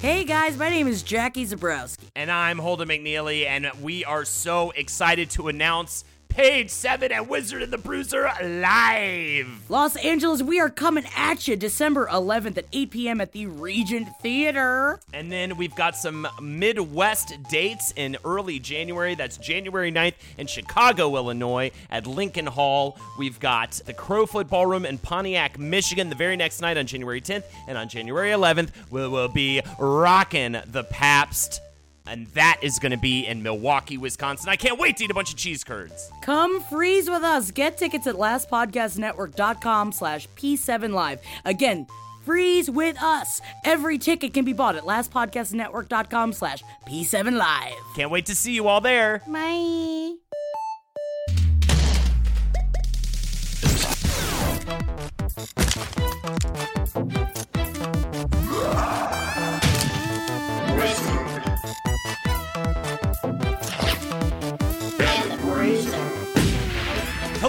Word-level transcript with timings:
Hey 0.00 0.22
guys, 0.22 0.56
my 0.56 0.70
name 0.70 0.86
is 0.86 1.02
Jackie 1.02 1.44
Zabrowski. 1.44 2.04
And 2.14 2.30
I'm 2.30 2.60
Holden 2.60 2.88
McNeely, 2.88 3.46
and 3.46 3.68
we 3.82 4.04
are 4.04 4.24
so 4.24 4.70
excited 4.70 5.28
to 5.30 5.48
announce 5.48 6.04
Page 6.28 6.70
7 6.70 7.10
at 7.10 7.28
Wizard 7.28 7.62
and 7.62 7.72
the 7.72 7.78
Bruiser 7.78 8.30
live. 8.42 9.48
Los 9.68 9.96
Angeles, 9.96 10.42
we 10.42 10.60
are 10.60 10.68
coming 10.68 11.04
at 11.16 11.48
you 11.48 11.56
December 11.56 12.06
11th 12.06 12.58
at 12.58 12.66
8 12.72 12.90
p.m. 12.90 13.20
at 13.20 13.32
the 13.32 13.46
Regent 13.46 14.08
Theater. 14.22 15.00
And 15.12 15.32
then 15.32 15.56
we've 15.56 15.74
got 15.74 15.96
some 15.96 16.28
Midwest 16.40 17.34
dates 17.50 17.92
in 17.96 18.16
early 18.24 18.58
January. 18.60 19.14
That's 19.14 19.36
January 19.36 19.90
9th 19.90 20.14
in 20.38 20.46
Chicago, 20.46 21.16
Illinois 21.16 21.72
at 21.90 22.06
Lincoln 22.06 22.46
Hall. 22.46 22.98
We've 23.18 23.40
got 23.40 23.72
the 23.86 23.94
Crofoot 23.94 24.48
Ballroom 24.48 24.86
in 24.86 24.98
Pontiac, 24.98 25.58
Michigan 25.58 26.08
the 26.08 26.14
very 26.14 26.36
next 26.36 26.60
night 26.60 26.76
on 26.76 26.86
January 26.86 27.20
10th. 27.20 27.44
And 27.66 27.76
on 27.76 27.88
January 27.88 28.30
11th, 28.30 28.70
we 28.90 29.08
will 29.08 29.28
be 29.28 29.60
rocking 29.78 30.56
the 30.66 30.84
Pabst. 30.84 31.60
And 32.08 32.26
that 32.28 32.58
is 32.62 32.78
going 32.78 32.92
to 32.92 32.98
be 32.98 33.26
in 33.26 33.42
Milwaukee, 33.42 33.98
Wisconsin. 33.98 34.48
I 34.48 34.56
can't 34.56 34.78
wait 34.78 34.96
to 34.98 35.04
eat 35.04 35.10
a 35.10 35.14
bunch 35.14 35.30
of 35.30 35.36
cheese 35.36 35.62
curds. 35.62 36.10
Come 36.22 36.60
freeze 36.62 37.08
with 37.10 37.22
us. 37.22 37.50
Get 37.50 37.76
tickets 37.78 38.06
at 38.06 38.14
lastpodcastnetwork.com 38.14 39.92
slash 39.92 40.28
P7 40.36 40.92
Live. 40.92 41.20
Again, 41.44 41.86
freeze 42.24 42.70
with 42.70 43.00
us. 43.02 43.40
Every 43.64 43.98
ticket 43.98 44.34
can 44.34 44.44
be 44.44 44.52
bought 44.52 44.76
at 44.76 44.84
lastpodcastnetwork.com 44.84 46.32
slash 46.32 46.62
P7 46.88 47.36
Live. 47.36 47.74
Can't 47.96 48.10
wait 48.10 48.26
to 48.26 48.34
see 48.34 48.54
you 48.54 48.68
all 48.68 48.80
there. 48.80 49.22
Bye. 49.26 50.14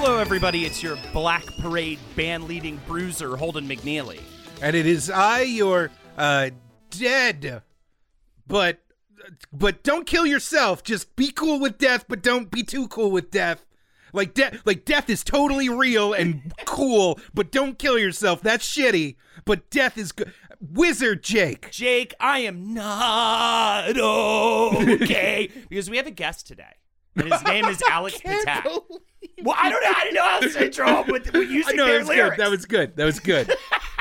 Hello, 0.10 0.20
everybody. 0.20 0.66
It's 0.66 0.82
your 0.82 0.98
Black 1.14 1.46
Parade 1.60 2.00
band 2.16 2.46
leading 2.46 2.82
bruiser, 2.88 3.38
Holden 3.38 3.70
McNeely. 3.70 4.20
and 4.60 4.76
it 4.76 4.88
is 4.88 5.08
I, 5.08 5.42
your 5.42 5.92
uh, 6.18 6.50
dead, 6.90 7.62
but 8.48 8.80
but 9.54 9.84
don't 9.84 10.08
kill 10.08 10.26
yourself. 10.26 10.82
Just 10.82 11.16
be 11.16 11.32
cool 11.32 11.60
with 11.60 11.78
death, 11.78 12.06
but 12.08 12.24
don't 12.24 12.50
be 12.50 12.64
too 12.64 12.88
cool 12.88 13.12
with 13.12 13.30
death. 13.30 13.68
Like 14.12 14.34
death, 14.34 14.60
like 14.66 14.84
death 14.84 15.12
is 15.12 15.24
totally 15.24 15.70
real 15.70 16.14
and 16.14 16.54
cool, 16.66 17.20
but 17.36 17.52
don't 17.52 17.78
kill 17.78 18.00
yourself. 18.00 18.42
That's 18.42 18.68
shitty. 18.68 19.16
But 19.46 19.70
death 19.70 19.96
is 19.96 20.12
good. 20.12 20.34
Wizard 20.60 21.22
Jake. 21.22 21.70
Jake, 21.70 22.16
I 22.20 22.40
am 22.40 22.74
not 22.74 23.96
okay 24.00 25.52
because 25.70 25.88
we 25.88 25.98
have 25.98 26.08
a 26.08 26.12
guest 26.12 26.48
today. 26.48 26.80
And 27.20 27.32
his 27.34 27.44
name 27.44 27.66
is 27.66 27.82
Alex 27.90 28.20
Ptak. 28.20 28.66
Well, 29.44 29.56
I 29.58 29.70
don't 29.70 29.84
know. 29.84 29.92
I 29.96 30.04
didn't 30.04 30.16
know 30.16 30.24
how 30.24 30.40
to 30.40 30.66
intro 30.66 31.04
him 31.04 31.12
with, 31.12 31.34
with 31.34 31.50
using 31.50 31.76
know 31.76 31.86
their 31.86 31.96
that 31.96 32.00
was 32.00 32.10
lyrics. 32.10 32.36
good. 32.36 32.46
That 32.46 32.50
was 32.50 32.66
good. 32.66 32.96
That 32.96 33.06
was 33.06 33.20
good. 33.20 33.56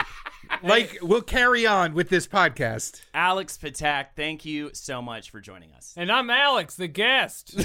like 0.63 0.99
we'll 1.03 1.23
carry 1.23 1.67
on 1.67 1.95
with 1.95 2.09
this 2.09 2.27
podcast. 2.27 3.03
Alex 3.15 3.59
Ptak, 3.61 4.07
thank 4.17 4.45
you 4.45 4.71
so 4.73 5.01
much 5.03 5.31
for 5.31 5.41
joining 5.41 5.73
us. 5.75 5.95
And 5.97 6.11
I'm 6.11 6.31
Alex, 6.31 6.77
the 6.77 6.89
guest. 6.89 7.55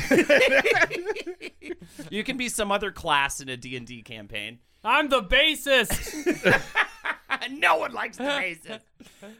You 2.10 2.24
can 2.24 2.38
be 2.38 2.50
some 2.50 2.72
other 2.72 2.92
class 2.92 3.40
in 3.40 3.50
a 3.50 3.58
D&D 3.58 4.04
campaign. 4.04 4.60
I'm 4.84 5.10
the 5.10 5.22
bassist. 5.22 6.62
no 7.52 7.78
one 7.78 7.94
likes 7.94 8.18
the 8.18 8.24
racist. 8.24 8.82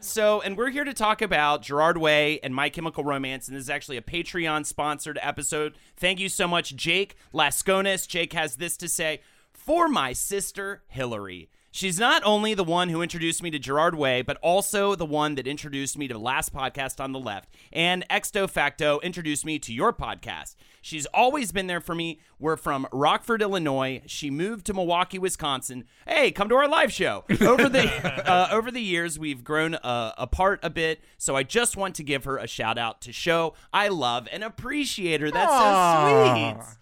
So, 0.00 0.40
and 0.40 0.56
we're 0.56 0.70
here 0.70 0.84
to 0.84 0.94
talk 0.94 1.22
about 1.22 1.62
Gerard 1.62 1.98
Way 1.98 2.40
and 2.42 2.54
My 2.54 2.68
Chemical 2.68 3.04
Romance, 3.04 3.48
and 3.48 3.56
this 3.56 3.64
is 3.64 3.70
actually 3.70 3.96
a 3.96 4.02
Patreon 4.02 4.66
sponsored 4.66 5.18
episode. 5.22 5.74
Thank 5.96 6.20
you 6.20 6.28
so 6.28 6.46
much, 6.48 6.76
Jake 6.76 7.16
Lasconis. 7.32 8.06
Jake 8.06 8.32
has 8.32 8.56
this 8.56 8.76
to 8.78 8.88
say 8.88 9.20
for 9.52 9.88
my 9.88 10.12
sister 10.12 10.82
Hillary. 10.88 11.48
She's 11.70 11.98
not 11.98 12.22
only 12.24 12.54
the 12.54 12.62
one 12.62 12.88
who 12.88 13.02
introduced 13.02 13.42
me 13.42 13.50
to 13.50 13.58
Gerard 13.58 13.96
Way, 13.96 14.22
but 14.22 14.36
also 14.36 14.94
the 14.94 15.04
one 15.04 15.34
that 15.34 15.48
introduced 15.48 15.98
me 15.98 16.06
to 16.06 16.16
last 16.16 16.54
podcast 16.54 17.02
on 17.02 17.10
the 17.10 17.18
left, 17.18 17.48
and 17.72 18.06
Exto 18.08 18.48
Facto 18.48 19.00
introduced 19.00 19.44
me 19.44 19.58
to 19.58 19.72
your 19.74 19.92
podcast. 19.92 20.54
She's 20.84 21.06
always 21.14 21.50
been 21.50 21.66
there 21.66 21.80
for 21.80 21.94
me. 21.94 22.20
We're 22.38 22.58
from 22.58 22.86
Rockford, 22.92 23.40
Illinois. 23.40 24.02
She 24.04 24.28
moved 24.28 24.66
to 24.66 24.74
Milwaukee, 24.74 25.18
Wisconsin. 25.18 25.84
Hey, 26.06 26.30
come 26.30 26.50
to 26.50 26.56
our 26.56 26.68
live 26.68 26.92
show. 26.92 27.24
Over 27.40 27.70
the 27.70 27.88
uh, 28.30 28.48
over 28.50 28.70
the 28.70 28.82
years, 28.82 29.18
we've 29.18 29.42
grown 29.42 29.76
uh, 29.76 30.12
apart 30.18 30.60
a 30.62 30.68
bit. 30.68 31.00
So 31.16 31.36
I 31.36 31.42
just 31.42 31.78
want 31.78 31.94
to 31.94 32.02
give 32.02 32.24
her 32.24 32.36
a 32.36 32.46
shout 32.46 32.76
out 32.76 33.00
to 33.00 33.14
show 33.14 33.54
I 33.72 33.88
love 33.88 34.28
and 34.30 34.44
appreciate 34.44 35.22
her. 35.22 35.30
That's 35.30 35.50
so 35.50 36.34
sweet. 36.34 36.76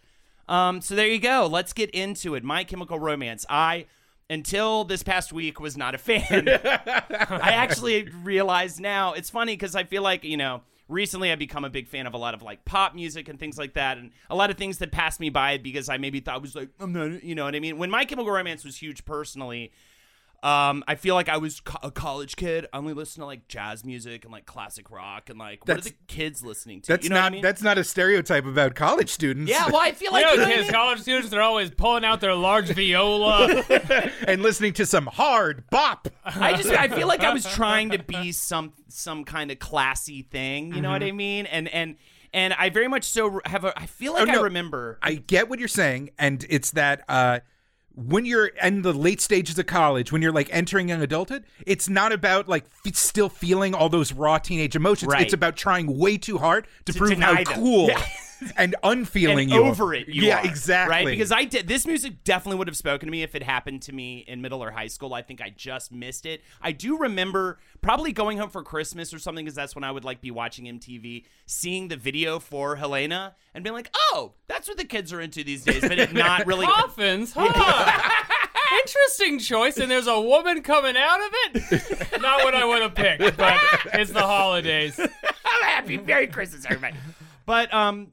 Um, 0.52 0.80
so 0.80 0.96
there 0.96 1.06
you 1.06 1.20
go. 1.20 1.46
Let's 1.46 1.72
get 1.72 1.88
into 1.90 2.34
it. 2.34 2.42
My 2.42 2.64
Chemical 2.64 2.98
Romance. 2.98 3.46
I 3.48 3.86
until 4.28 4.82
this 4.82 5.04
past 5.04 5.32
week 5.32 5.60
was 5.60 5.76
not 5.76 5.94
a 5.94 5.98
fan. 5.98 6.48
I 6.48 7.52
actually 7.52 8.08
realize 8.24 8.80
now 8.80 9.12
it's 9.12 9.30
funny 9.30 9.52
because 9.52 9.76
I 9.76 9.84
feel 9.84 10.02
like 10.02 10.24
you 10.24 10.36
know 10.36 10.62
recently 10.92 11.32
I've 11.32 11.38
become 11.38 11.64
a 11.64 11.70
big 11.70 11.88
fan 11.88 12.06
of 12.06 12.14
a 12.14 12.18
lot 12.18 12.34
of 12.34 12.42
like 12.42 12.64
pop 12.64 12.94
music 12.94 13.28
and 13.28 13.38
things 13.38 13.58
like 13.58 13.74
that, 13.74 13.98
and 13.98 14.12
a 14.30 14.36
lot 14.36 14.50
of 14.50 14.56
things 14.56 14.78
that 14.78 14.92
passed 14.92 15.18
me 15.20 15.30
by 15.30 15.58
because 15.58 15.88
I 15.88 15.98
maybe 15.98 16.20
thought 16.20 16.42
was 16.42 16.54
like 16.54 16.68
I'm 16.78 16.92
not, 16.92 17.24
you 17.24 17.34
know 17.34 17.44
what 17.44 17.54
I 17.54 17.60
mean. 17.60 17.78
When 17.78 17.90
My 17.90 18.04
Chemical 18.04 18.30
Romance 18.30 18.64
was 18.64 18.76
huge 18.76 19.04
personally. 19.04 19.72
Um, 20.42 20.82
I 20.88 20.96
feel 20.96 21.14
like 21.14 21.28
I 21.28 21.36
was 21.36 21.60
co- 21.60 21.78
a 21.84 21.90
college 21.92 22.34
kid. 22.34 22.66
I 22.72 22.78
only 22.78 22.94
listened 22.94 23.22
to 23.22 23.26
like 23.26 23.46
jazz 23.46 23.84
music 23.84 24.24
and 24.24 24.32
like 24.32 24.44
classic 24.44 24.90
rock 24.90 25.30
and 25.30 25.38
like 25.38 25.60
what 25.60 25.66
That's- 25.68 25.86
are 25.86 25.90
the 25.90 25.96
kids 26.08 26.42
listening 26.42 26.80
to? 26.82 26.88
That's 26.88 27.04
you 27.04 27.10
know 27.10 27.16
what 27.16 27.20
not 27.20 27.26
I 27.26 27.30
mean? 27.30 27.42
that's 27.42 27.62
not 27.62 27.78
a 27.78 27.84
stereotype 27.84 28.44
about 28.44 28.74
college 28.74 29.10
students. 29.10 29.48
yeah. 29.50 29.66
Well, 29.68 29.76
I 29.80 29.92
feel 29.92 30.10
like 30.10 30.24
you 30.24 30.30
you 30.32 30.36
know, 30.38 30.42
know 30.42 30.48
what 30.48 30.52
I 30.52 30.56
kids, 30.56 30.66
mean? 30.68 30.72
college 30.74 31.00
students, 31.00 31.30
they're 31.30 31.42
always 31.42 31.70
pulling 31.70 32.04
out 32.04 32.20
their 32.20 32.34
large 32.34 32.70
viola. 32.70 33.62
and 34.26 34.42
listening 34.42 34.72
to 34.74 34.86
some 34.86 35.06
hard 35.06 35.64
bop. 35.70 36.08
I 36.24 36.56
just 36.56 36.70
I 36.70 36.88
feel 36.88 37.06
like 37.06 37.20
I 37.20 37.32
was 37.32 37.44
trying 37.54 37.90
to 37.90 37.98
be 38.02 38.32
some 38.32 38.72
some 38.88 39.24
kind 39.24 39.50
of 39.52 39.58
classy 39.60 40.22
thing, 40.22 40.74
you 40.74 40.80
know 40.80 40.90
what 40.90 41.02
I 41.04 41.12
mean? 41.12 41.46
And 41.46 41.68
and 41.68 41.96
and 42.34 42.52
I 42.54 42.70
very 42.70 42.88
much 42.88 43.04
so 43.04 43.40
have 43.44 43.64
a 43.64 43.78
I 43.78 43.86
feel 43.86 44.12
like 44.14 44.22
Mm-hmm. 44.22 44.30
Oh, 44.30 44.34
no. 44.34 44.40
I 44.40 44.44
remember 44.44 44.98
I 45.02 45.14
get 45.14 45.48
what 45.48 45.58
you're 45.60 45.68
saying, 45.68 46.10
and 46.18 46.44
it's 46.48 46.72
that 46.72 47.04
uh, 47.08 47.40
when 47.94 48.24
you're 48.24 48.46
in 48.46 48.82
the 48.82 48.92
late 48.92 49.20
stages 49.20 49.58
of 49.58 49.66
college, 49.66 50.12
when 50.12 50.22
you're 50.22 50.32
like 50.32 50.48
entering 50.50 50.88
young 50.88 51.02
adulthood, 51.02 51.44
it's 51.66 51.88
not 51.88 52.12
about 52.12 52.48
like 52.48 52.64
f- 52.86 52.94
still 52.96 53.28
feeling 53.28 53.74
all 53.74 53.88
those 53.88 54.12
raw 54.12 54.38
teenage 54.38 54.74
emotions. 54.76 55.12
Right. 55.12 55.22
It's 55.22 55.34
about 55.34 55.56
trying 55.56 55.98
way 55.98 56.16
too 56.18 56.38
hard 56.38 56.66
to, 56.86 56.92
To 56.92 56.98
prove 56.98 57.18
how 57.18 57.34
them. 57.34 57.44
cool 57.44 57.88
Yeah. 57.88 58.02
and 58.56 58.76
unfeeling 58.82 59.50
and 59.50 59.50
you 59.50 59.62
over 59.64 59.94
it 59.94 60.08
you 60.08 60.22
yeah, 60.22 60.40
are, 60.40 60.46
exactly. 60.46 60.94
Right? 60.94 61.06
Because 61.06 61.32
I 61.32 61.44
did 61.44 61.68
this 61.68 61.86
music 61.86 62.24
definitely 62.24 62.58
would 62.58 62.68
have 62.68 62.76
spoken 62.76 63.06
to 63.06 63.10
me 63.10 63.22
if 63.22 63.34
it 63.34 63.42
happened 63.42 63.82
to 63.82 63.92
me 63.92 64.24
in 64.26 64.40
middle 64.40 64.62
or 64.62 64.70
high 64.70 64.86
school. 64.86 65.14
I 65.14 65.22
think 65.22 65.40
I 65.40 65.50
just 65.50 65.92
missed 65.92 66.26
it. 66.26 66.42
I 66.60 66.72
do 66.72 66.98
remember 66.98 67.58
probably 67.80 68.12
going 68.12 68.38
home 68.38 68.50
for 68.50 68.62
Christmas 68.62 69.12
or 69.12 69.18
something 69.18 69.44
because 69.44 69.54
that's 69.54 69.74
when 69.74 69.84
I 69.84 69.90
would 69.90 70.04
like 70.04 70.20
be 70.20 70.30
watching 70.30 70.66
MTV, 70.66 71.24
seeing 71.46 71.88
the 71.88 71.96
video 71.96 72.38
for 72.38 72.76
Helena 72.76 73.34
and 73.54 73.64
being 73.64 73.74
like, 73.74 73.90
"Oh, 74.12 74.32
that's 74.46 74.68
what 74.68 74.76
the 74.76 74.84
kids 74.84 75.12
are 75.12 75.20
into 75.20 75.44
these 75.44 75.64
days," 75.64 75.80
but 75.82 75.98
it 75.98 76.12
not 76.14 76.46
really 76.46 76.66
Coffins, 76.72 77.32
huh? 77.36 78.00
Interesting 78.80 79.38
choice, 79.38 79.76
and 79.76 79.90
there's 79.90 80.06
a 80.06 80.20
woman 80.20 80.62
coming 80.62 80.96
out 80.96 81.20
of 81.20 81.32
it. 81.32 82.22
Not 82.22 82.42
what 82.42 82.54
I 82.54 82.64
would 82.64 82.82
have 82.82 82.94
picked, 82.94 83.36
but 83.36 83.58
it's 83.92 84.10
the 84.10 84.20
holidays. 84.20 84.98
I'm 84.98 85.62
happy 85.62 85.98
Merry 85.98 86.26
Christmas, 86.26 86.64
everybody. 86.64 86.96
But 87.44 87.72
um, 87.74 88.12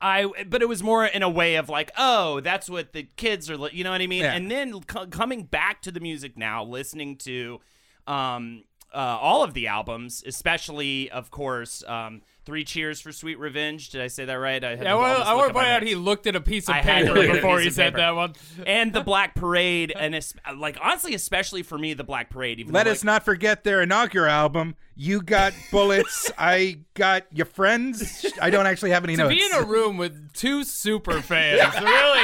I 0.00 0.26
but 0.46 0.62
it 0.62 0.68
was 0.68 0.82
more 0.82 1.04
in 1.04 1.22
a 1.22 1.28
way 1.28 1.56
of 1.56 1.68
like, 1.68 1.90
oh, 1.98 2.40
that's 2.40 2.70
what 2.70 2.92
the 2.92 3.04
kids 3.16 3.50
are, 3.50 3.56
li- 3.56 3.70
you 3.72 3.84
know 3.84 3.90
what 3.90 4.00
I 4.00 4.06
mean? 4.06 4.22
Yeah. 4.22 4.34
And 4.34 4.50
then 4.50 4.80
co- 4.82 5.06
coming 5.06 5.44
back 5.44 5.82
to 5.82 5.90
the 5.90 6.00
music 6.00 6.36
now, 6.36 6.64
listening 6.64 7.16
to 7.18 7.60
um 8.06 8.64
uh, 8.94 9.18
all 9.20 9.42
of 9.44 9.52
the 9.52 9.66
albums, 9.66 10.24
especially, 10.26 11.10
of 11.10 11.30
course, 11.30 11.84
um, 11.86 12.22
Three 12.48 12.64
Cheers 12.64 12.98
for 13.02 13.12
Sweet 13.12 13.38
Revenge. 13.38 13.90
Did 13.90 14.00
I 14.00 14.06
say 14.06 14.24
that 14.24 14.32
right? 14.34 14.64
I, 14.64 14.70
Yeah, 14.70 14.76
to 14.76 14.88
I 14.88 14.94
want, 14.94 15.12
almost 15.12 15.28
I 15.28 15.32
look 15.32 15.36
want 15.36 15.44
at 15.44 15.48
to 15.48 15.52
my 15.54 15.60
point 15.60 15.72
out 15.74 15.82
he 15.82 15.94
looked 15.94 16.26
at 16.26 16.34
a 16.34 16.40
piece 16.40 16.66
of 16.66 16.76
I 16.76 16.80
paper 16.80 17.12
look 17.12 17.24
at 17.24 17.30
a 17.30 17.32
before 17.34 17.60
he 17.60 17.68
said 17.68 17.88
paper. 17.92 17.98
that 17.98 18.14
one. 18.16 18.32
and 18.66 18.90
the 18.94 19.00
Black 19.04 19.34
Parade, 19.34 19.92
and 19.94 20.14
es- 20.14 20.32
like 20.56 20.78
honestly, 20.80 21.12
especially 21.12 21.62
for 21.62 21.76
me, 21.76 21.92
the 21.92 22.04
Black 22.04 22.30
Parade. 22.30 22.58
Even 22.60 22.72
Let 22.72 22.84
though, 22.84 22.92
us 22.92 23.00
like, 23.00 23.04
not 23.04 23.24
forget 23.26 23.64
their 23.64 23.82
inaugural 23.82 24.30
album. 24.30 24.76
You 24.96 25.20
got 25.20 25.52
bullets. 25.70 26.30
I 26.38 26.78
got 26.94 27.24
your 27.32 27.44
friends. 27.44 28.24
I 28.40 28.48
don't 28.48 28.66
actually 28.66 28.92
have 28.92 29.04
any 29.04 29.16
To 29.16 29.24
notes. 29.24 29.34
be 29.34 29.44
in 29.44 29.52
a 29.52 29.62
room 29.66 29.98
with 29.98 30.32
two 30.32 30.64
super 30.64 31.20
fans, 31.20 31.60
really, 31.82 32.22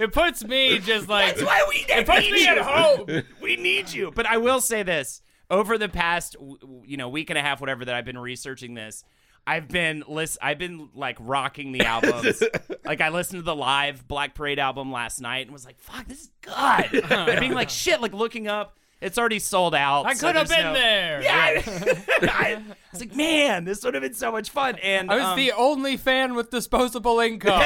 it 0.00 0.12
puts 0.12 0.44
me 0.44 0.80
just 0.80 1.08
like. 1.08 1.34
That's 1.36 1.46
why 1.46 1.64
we 1.66 1.76
It 1.88 2.06
puts 2.06 2.20
need 2.20 2.32
me 2.32 2.42
you. 2.44 2.48
at 2.50 2.58
home. 2.58 3.22
we 3.40 3.56
need 3.56 3.90
you. 3.90 4.12
But 4.14 4.26
I 4.26 4.36
will 4.36 4.60
say 4.60 4.82
this: 4.82 5.22
over 5.50 5.78
the 5.78 5.88
past, 5.88 6.34
w- 6.34 6.58
w- 6.58 6.82
you 6.86 6.96
know, 6.98 7.08
week 7.08 7.30
and 7.30 7.38
a 7.38 7.42
half, 7.42 7.60
whatever 7.60 7.84
that 7.86 7.94
I've 7.94 8.04
been 8.04 8.18
researching 8.18 8.74
this, 8.74 9.02
I've 9.46 9.68
been 9.68 10.04
list. 10.06 10.38
I've 10.40 10.58
been 10.58 10.88
like 10.94 11.16
rocking 11.20 11.72
the 11.72 11.80
albums. 11.86 12.42
like 12.84 13.00
I 13.00 13.08
listened 13.08 13.40
to 13.40 13.44
the 13.44 13.56
live 13.56 14.06
Black 14.06 14.34
Parade 14.34 14.58
album 14.58 14.92
last 14.92 15.20
night 15.20 15.46
and 15.46 15.52
was 15.52 15.64
like, 15.64 15.80
"Fuck, 15.80 16.06
this 16.06 16.22
is 16.22 16.30
good." 16.42 17.04
and 17.10 17.40
being 17.40 17.54
like, 17.54 17.70
"Shit!" 17.70 18.00
Like 18.00 18.12
looking 18.12 18.46
up, 18.46 18.76
it's 19.00 19.18
already 19.18 19.40
sold 19.40 19.74
out. 19.74 20.06
I 20.06 20.14
so 20.14 20.28
could 20.28 20.36
have 20.36 20.48
been 20.48 20.62
no- 20.62 20.74
there. 20.74 21.22
Yeah, 21.22 21.34
I, 21.34 21.98
I 22.22 22.62
was 22.92 23.00
like, 23.00 23.16
man, 23.16 23.64
this 23.64 23.82
would 23.84 23.94
have 23.94 24.02
been 24.02 24.14
so 24.14 24.30
much 24.30 24.50
fun. 24.50 24.76
And 24.76 25.10
I 25.10 25.16
was 25.16 25.24
um, 25.24 25.36
the 25.36 25.52
only 25.52 25.96
fan 25.96 26.34
with 26.34 26.50
disposable 26.50 27.18
income. 27.18 27.62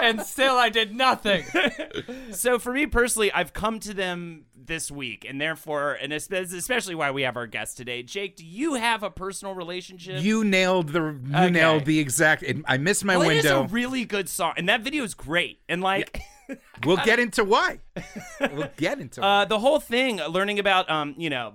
and 0.00 0.20
still 0.22 0.54
I 0.56 0.68
did 0.68 0.94
nothing. 0.94 1.44
so 2.30 2.60
for 2.60 2.72
me 2.72 2.86
personally, 2.86 3.32
I've 3.32 3.52
come 3.52 3.80
to 3.80 3.92
them 3.92 4.44
this 4.70 4.90
week, 4.90 5.26
and 5.28 5.38
therefore, 5.38 5.98
and 6.00 6.12
especially 6.14 6.94
why 6.94 7.10
we 7.10 7.22
have 7.22 7.36
our 7.36 7.46
guest 7.46 7.76
today. 7.76 8.02
Jake, 8.02 8.36
do 8.36 8.46
you 8.46 8.74
have 8.74 9.02
a 9.02 9.10
personal 9.10 9.54
relationship? 9.54 10.22
you 10.22 10.44
nailed 10.44 10.88
the. 10.90 11.00
You 11.00 11.20
Okay. 11.34 11.50
nailed 11.50 11.84
the 11.84 11.98
exact. 11.98 12.42
It, 12.42 12.58
I 12.66 12.78
missed 12.78 13.04
my 13.04 13.18
well, 13.18 13.28
it 13.28 13.38
is 13.38 13.44
window. 13.44 13.64
a 13.64 13.66
really 13.66 14.06
good 14.06 14.28
song, 14.30 14.54
and 14.56 14.68
that 14.70 14.80
video 14.80 15.04
is 15.04 15.12
great. 15.14 15.60
And 15.68 15.82
like, 15.82 16.22
we'll 16.86 16.96
get 16.98 17.18
into 17.24 17.44
why. 17.44 17.80
We'll 18.40 18.70
get 18.78 19.00
into 19.00 19.22
uh, 19.22 19.44
the 19.44 19.58
whole 19.58 19.80
thing, 19.80 20.16
learning 20.18 20.58
about, 20.60 20.88
um, 20.88 21.14
you 21.18 21.28
know, 21.28 21.54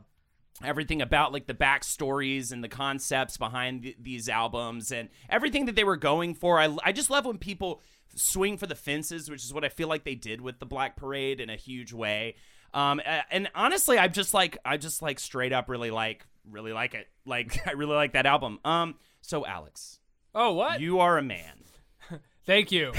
everything 0.64 1.02
about 1.02 1.32
like 1.34 1.48
the 1.48 1.54
backstories 1.54 2.52
and 2.52 2.64
the 2.64 2.70
concepts 2.70 3.38
behind 3.38 3.84
th- 3.84 3.98
these 4.00 4.30
albums 4.30 4.92
and 4.92 5.10
everything 5.30 5.66
that 5.66 5.76
they 5.76 5.84
were 5.84 5.98
going 5.98 6.36
for. 6.36 6.60
I, 6.60 6.76
I 6.84 6.92
just 6.92 7.10
love 7.10 7.26
when 7.26 7.38
people 7.38 7.82
swing 8.18 8.58
for 8.58 8.66
the 8.68 8.76
fences, 8.76 9.30
which 9.30 9.44
is 9.44 9.54
what 9.54 9.66
I 9.66 9.70
feel 9.70 9.88
like 9.90 10.04
they 10.06 10.16
did 10.16 10.40
with 10.42 10.60
the 10.60 10.66
Black 10.66 10.96
Parade 10.96 11.40
in 11.42 11.50
a 11.50 11.56
huge 11.58 11.92
way. 11.94 12.36
Um, 12.76 13.02
and 13.32 13.50
honestly, 13.56 13.98
I'm 13.98 14.12
just 14.12 14.34
like, 14.34 14.58
I 14.66 14.78
just 14.78 15.02
like 15.02 15.20
straight 15.20 15.54
up 15.54 15.70
really 15.70 15.90
like, 15.92 16.28
really 16.50 16.74
like 16.74 16.94
it. 16.94 17.08
Like, 17.26 17.60
I 17.68 17.72
really 17.72 17.96
like 17.96 18.14
that 18.14 18.26
album. 18.28 18.60
Um, 18.66 18.96
so 19.22 19.46
Alex, 19.46 20.00
Oh, 20.36 20.54
what? 20.54 20.80
you 20.82 21.00
are 21.00 21.18
a 21.18 21.24
man. 21.24 21.64
Thank 22.46 22.72
you. 22.72 22.92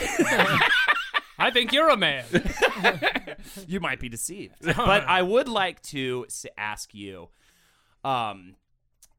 I 1.38 1.50
think 1.52 1.73
you're 1.73 1.90
a 1.90 1.96
man. 1.96 2.25
you 3.69 3.78
might 3.78 4.00
be 4.00 4.08
deceived. 4.08 4.55
but 4.64 5.05
I 5.05 5.20
would 5.23 5.49
like 5.49 5.82
to 5.82 6.26
ask 6.56 6.94
you, 6.94 7.28
um, 8.02 8.56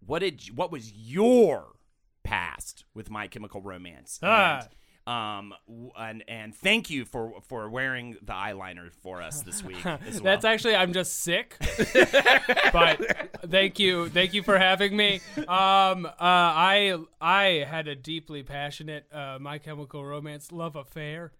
what 0.05 0.19
did 0.19 0.47
you- 0.47 0.53
what 0.55 0.71
was 0.71 0.91
your 0.91 1.73
past 2.23 2.85
with 2.95 3.09
My 3.11 3.27
Chemical 3.27 3.61
Romance? 3.61 4.19
Ah. 4.23 4.67
And, 5.07 5.53
um, 5.53 5.91
and 5.97 6.23
and 6.27 6.55
thank 6.55 6.89
you 6.89 7.05
for 7.05 7.41
for 7.47 7.69
wearing 7.69 8.17
the 8.21 8.33
eyeliner 8.33 8.91
for 8.91 9.21
us 9.21 9.41
this 9.41 9.63
week. 9.63 9.81
That's 10.21 10.45
actually 10.45 10.75
I'm 10.75 10.91
just 10.91 11.21
sick. 11.21 11.55
but 12.73 13.29
thank 13.49 13.79
you, 13.79 14.09
thank 14.09 14.33
you 14.33 14.43
for 14.43 14.57
having 14.57 14.97
me. 14.97 15.21
Um, 15.37 16.05
uh, 16.05 16.11
I 16.19 16.97
I 17.21 17.65
had 17.67 17.87
a 17.87 17.95
deeply 17.95 18.43
passionate 18.43 19.05
uh, 19.13 19.37
My 19.39 19.57
Chemical 19.59 20.03
Romance 20.03 20.51
love 20.51 20.75
affair. 20.75 21.31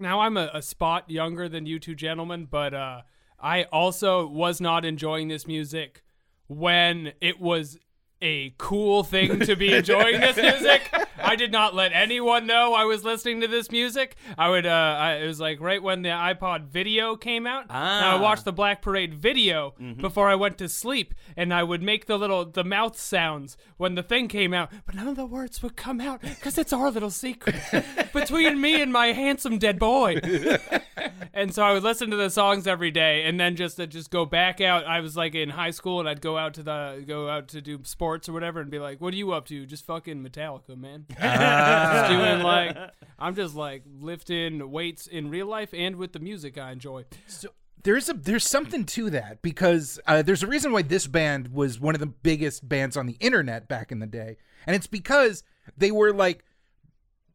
Now 0.00 0.20
I'm 0.20 0.36
a, 0.36 0.50
a 0.52 0.62
spot 0.62 1.08
younger 1.08 1.48
than 1.48 1.66
you 1.66 1.78
two 1.78 1.94
gentlemen, 1.94 2.48
but 2.50 2.74
uh, 2.74 3.02
I 3.38 3.64
also 3.64 4.26
was 4.26 4.60
not 4.60 4.84
enjoying 4.84 5.28
this 5.28 5.46
music 5.46 6.02
when 6.48 7.12
it 7.20 7.40
was 7.40 7.78
a 8.20 8.54
cool 8.58 9.04
thing 9.04 9.40
to 9.40 9.54
be 9.54 9.72
enjoying 9.72 10.20
this 10.20 10.36
music. 10.36 10.92
I 11.24 11.36
did 11.36 11.50
not 11.52 11.74
let 11.74 11.92
anyone 11.92 12.46
know 12.46 12.74
I 12.74 12.84
was 12.84 13.04
listening 13.04 13.40
to 13.40 13.48
this 13.48 13.70
music. 13.70 14.16
I 14.38 14.50
would, 14.50 14.66
uh, 14.66 14.70
I, 14.98 15.12
it 15.16 15.26
was 15.26 15.40
like 15.40 15.60
right 15.60 15.82
when 15.82 16.02
the 16.02 16.10
iPod 16.10 16.66
video 16.66 17.16
came 17.16 17.46
out. 17.46 17.64
and 17.64 17.72
I 17.72 18.12
Ah. 18.14 18.20
watched 18.20 18.44
the 18.44 18.52
Black 18.52 18.82
Parade 18.82 19.14
video 19.14 19.74
before 20.00 20.28
I 20.28 20.34
went 20.34 20.58
to 20.58 20.68
sleep, 20.68 21.14
and 21.36 21.52
I 21.52 21.62
would 21.62 21.82
make 21.82 22.06
the 22.06 22.18
little, 22.18 22.44
the 22.44 22.64
mouth 22.64 22.98
sounds 22.98 23.56
when 23.76 23.94
the 23.94 24.02
thing 24.02 24.28
came 24.28 24.52
out, 24.54 24.70
but 24.86 24.94
none 24.94 25.08
of 25.08 25.16
the 25.16 25.26
words 25.26 25.62
would 25.62 25.76
come 25.76 26.00
out 26.00 26.20
because 26.20 26.58
it's 26.58 26.72
our 26.72 26.90
little 26.90 27.10
secret 27.10 27.56
between 28.12 28.60
me 28.60 28.80
and 28.82 28.92
my 28.92 29.06
handsome 29.08 29.58
dead 29.58 29.78
boy. 29.78 30.20
And 31.36 31.52
so 31.52 31.64
I 31.64 31.72
would 31.72 31.82
listen 31.82 32.10
to 32.10 32.16
the 32.16 32.30
songs 32.30 32.68
every 32.68 32.92
day, 32.92 33.24
and 33.24 33.40
then 33.40 33.56
just 33.56 33.80
uh, 33.80 33.86
just 33.86 34.10
go 34.12 34.24
back 34.24 34.60
out. 34.60 34.86
I 34.86 35.00
was 35.00 35.16
like 35.16 35.34
in 35.34 35.50
high 35.50 35.72
school, 35.72 35.98
and 35.98 36.08
I'd 36.08 36.20
go 36.20 36.38
out 36.38 36.54
to 36.54 36.62
the 36.62 37.02
go 37.06 37.28
out 37.28 37.48
to 37.48 37.60
do 37.60 37.80
sports 37.82 38.28
or 38.28 38.32
whatever, 38.32 38.60
and 38.60 38.70
be 38.70 38.78
like, 38.78 39.00
"What 39.00 39.12
are 39.12 39.16
you 39.16 39.32
up 39.32 39.46
to? 39.46 39.66
Just 39.66 39.84
fucking 39.84 40.22
Metallica, 40.22 40.76
man. 40.76 41.06
Just 41.20 42.10
doing 42.10 42.42
like 42.42 42.76
I'm 43.18 43.34
just 43.34 43.54
like 43.54 43.82
lifting 44.00 44.70
weights 44.70 45.06
in 45.06 45.30
real 45.30 45.46
life 45.46 45.72
and 45.72 45.96
with 45.96 46.12
the 46.12 46.20
music 46.20 46.58
I 46.58 46.72
enjoy." 46.72 47.04
So 47.26 47.50
there's 47.82 48.08
a 48.08 48.14
there's 48.14 48.46
something 48.46 48.84
to 48.86 49.10
that 49.10 49.42
because 49.42 50.00
uh, 50.06 50.22
there's 50.22 50.42
a 50.42 50.46
reason 50.46 50.72
why 50.72 50.82
this 50.82 51.06
band 51.06 51.48
was 51.48 51.78
one 51.78 51.94
of 51.94 52.00
the 52.00 52.06
biggest 52.06 52.68
bands 52.68 52.96
on 52.96 53.06
the 53.06 53.16
internet 53.20 53.68
back 53.68 53.92
in 53.92 53.98
the 53.98 54.06
day, 54.06 54.36
and 54.66 54.74
it's 54.74 54.86
because 54.86 55.42
they 55.76 55.90
were 55.90 56.12
like 56.12 56.44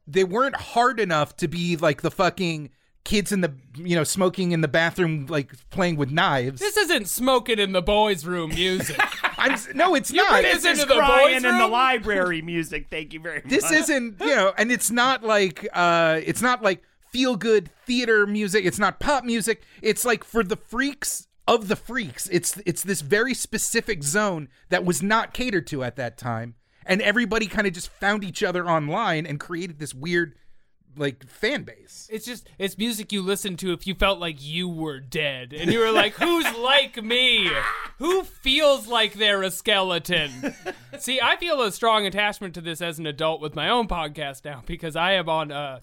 they 0.08 0.24
weren't 0.24 0.56
hard 0.56 1.00
enough 1.00 1.36
to 1.38 1.48
be 1.48 1.78
like 1.78 2.02
the 2.02 2.12
fucking 2.12 2.72
kids 3.04 3.32
in 3.32 3.42
the 3.42 3.54
you 3.76 3.96
know 3.96 4.04
smoking 4.04 4.52
in 4.52 4.62
the 4.62 4.68
bathroom 4.68 5.26
like 5.28 5.52
playing 5.70 5.96
with 5.96 6.12
knives. 6.12 6.60
This 6.60 6.78
isn't 6.78 7.08
smoking 7.08 7.60
in 7.60 7.72
the 7.72 7.82
boys' 7.82 8.26
room 8.26 8.50
music. 8.50 9.00
I'm 9.38 9.58
no, 9.74 9.96
it's 9.96 10.12
not. 10.12 10.30
bring 10.42 10.44
This 10.44 10.66
is 10.66 10.86
crying 10.86 11.38
in 11.38 11.58
the 11.58 11.68
library 11.68 12.42
music. 12.42 12.88
Thank 12.90 13.14
you 13.14 13.20
very 13.20 13.42
much. 13.42 13.50
this 13.50 13.72
isn't 13.72 14.20
you 14.22 14.36
know 14.36 14.54
and 14.58 14.72
it's 14.72 14.92
not 14.92 15.24
like 15.24 15.68
uh 15.74 16.20
it's 16.24 16.42
not 16.42 16.62
like 16.62 16.84
feel 17.12 17.36
good 17.36 17.72
theater 17.88 18.28
music 18.28 18.66
it's 18.66 18.78
not 18.78 19.00
pop 19.00 19.24
music 19.24 19.64
it's 19.82 20.06
like 20.06 20.24
for 20.24 20.44
the 20.44 20.56
freaks 20.56 21.28
of 21.48 21.68
the 21.68 21.76
freaks 21.76 22.28
it's 22.32 22.62
it's 22.68 22.84
this 22.84 23.02
very 23.02 23.34
specific 23.34 24.04
zone 24.04 24.48
that 24.70 24.86
was 24.86 25.02
not 25.02 25.34
catered 25.34 25.66
to 25.66 25.84
at 25.84 25.96
that 25.96 26.20
time 26.20 26.54
and 26.86 27.02
everybody 27.02 27.48
kind 27.48 27.66
of 27.66 27.74
just 27.74 27.90
found 27.90 28.24
each 28.24 28.44
other 28.44 28.68
online 28.70 29.26
and 29.26 29.40
created 29.40 29.80
this 29.80 29.92
weird 29.94 30.36
like 30.98 31.28
fan 31.28 31.64
base 31.64 32.08
It's 32.12 32.26
just 32.26 32.48
it's 32.58 32.78
music 32.78 33.12
you 33.12 33.22
listen 33.22 33.56
to 33.58 33.74
if 33.74 33.86
you 33.88 33.96
felt 33.96 34.20
like 34.20 34.38
you 34.40 34.68
were 34.68 35.00
dead 35.00 35.54
and 35.54 35.72
you 35.72 35.80
were 35.80 35.92
like, 35.92 36.14
"Who's 36.16 36.46
like 36.58 37.02
me? 37.04 37.50
Who 38.00 38.24
feels 38.24 38.88
like 38.88 39.14
they're 39.14 39.44
a 39.44 39.52
skeleton?" 39.52 40.56
See, 41.00 41.20
I 41.22 41.36
feel 41.38 41.62
a 41.62 41.72
strong 41.72 42.06
attachment 42.06 42.54
to 42.56 42.62
this 42.62 42.82
as 42.82 43.00
an 43.00 43.06
adult 43.06 43.40
with 43.42 43.56
my 43.56 43.70
own 43.70 43.88
podcast 43.88 44.44
now 44.46 44.64
because 44.66 44.96
I 44.96 45.14
am 45.14 45.30
on 45.30 45.52
uh 45.52 45.80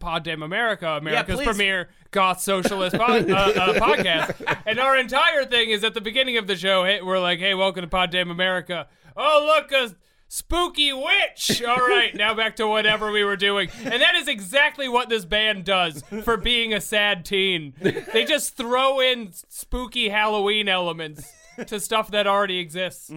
Pod 0.00 0.22
Damn 0.24 0.42
America, 0.42 0.86
America's 0.86 1.36
please. 1.36 1.44
premier 1.46 1.88
goth 2.10 2.40
socialist 2.42 2.94
pod, 2.96 3.30
uh, 3.30 3.34
uh, 3.34 3.74
podcast, 3.80 4.60
and 4.66 4.78
our 4.78 4.98
entire 4.98 5.46
thing 5.46 5.70
is 5.70 5.82
at 5.82 5.94
the 5.94 6.00
beginning 6.02 6.36
of 6.36 6.46
the 6.46 6.56
show. 6.56 6.84
Hey, 6.84 7.00
we're 7.00 7.18
like, 7.18 7.38
"Hey, 7.38 7.54
welcome 7.54 7.82
to 7.82 7.88
Pod 7.88 8.10
Damn 8.10 8.30
America." 8.30 8.86
Oh, 9.16 9.54
look, 9.56 9.72
a 9.72 9.94
spooky 10.28 10.92
witch. 10.92 11.62
All 11.66 11.76
right, 11.76 12.14
now 12.14 12.34
back 12.34 12.56
to 12.56 12.66
whatever 12.66 13.10
we 13.10 13.24
were 13.24 13.36
doing, 13.36 13.68
and 13.82 14.00
that 14.00 14.14
is 14.14 14.28
exactly 14.28 14.88
what 14.88 15.08
this 15.08 15.24
band 15.24 15.64
does 15.64 16.02
for 16.22 16.36
being 16.36 16.72
a 16.72 16.80
sad 16.80 17.24
teen. 17.24 17.74
They 18.12 18.24
just 18.24 18.56
throw 18.56 19.00
in 19.00 19.32
spooky 19.48 20.08
Halloween 20.10 20.68
elements 20.68 21.32
to 21.66 21.80
stuff 21.80 22.10
that 22.12 22.26
already 22.26 22.58
exists. 22.58 23.10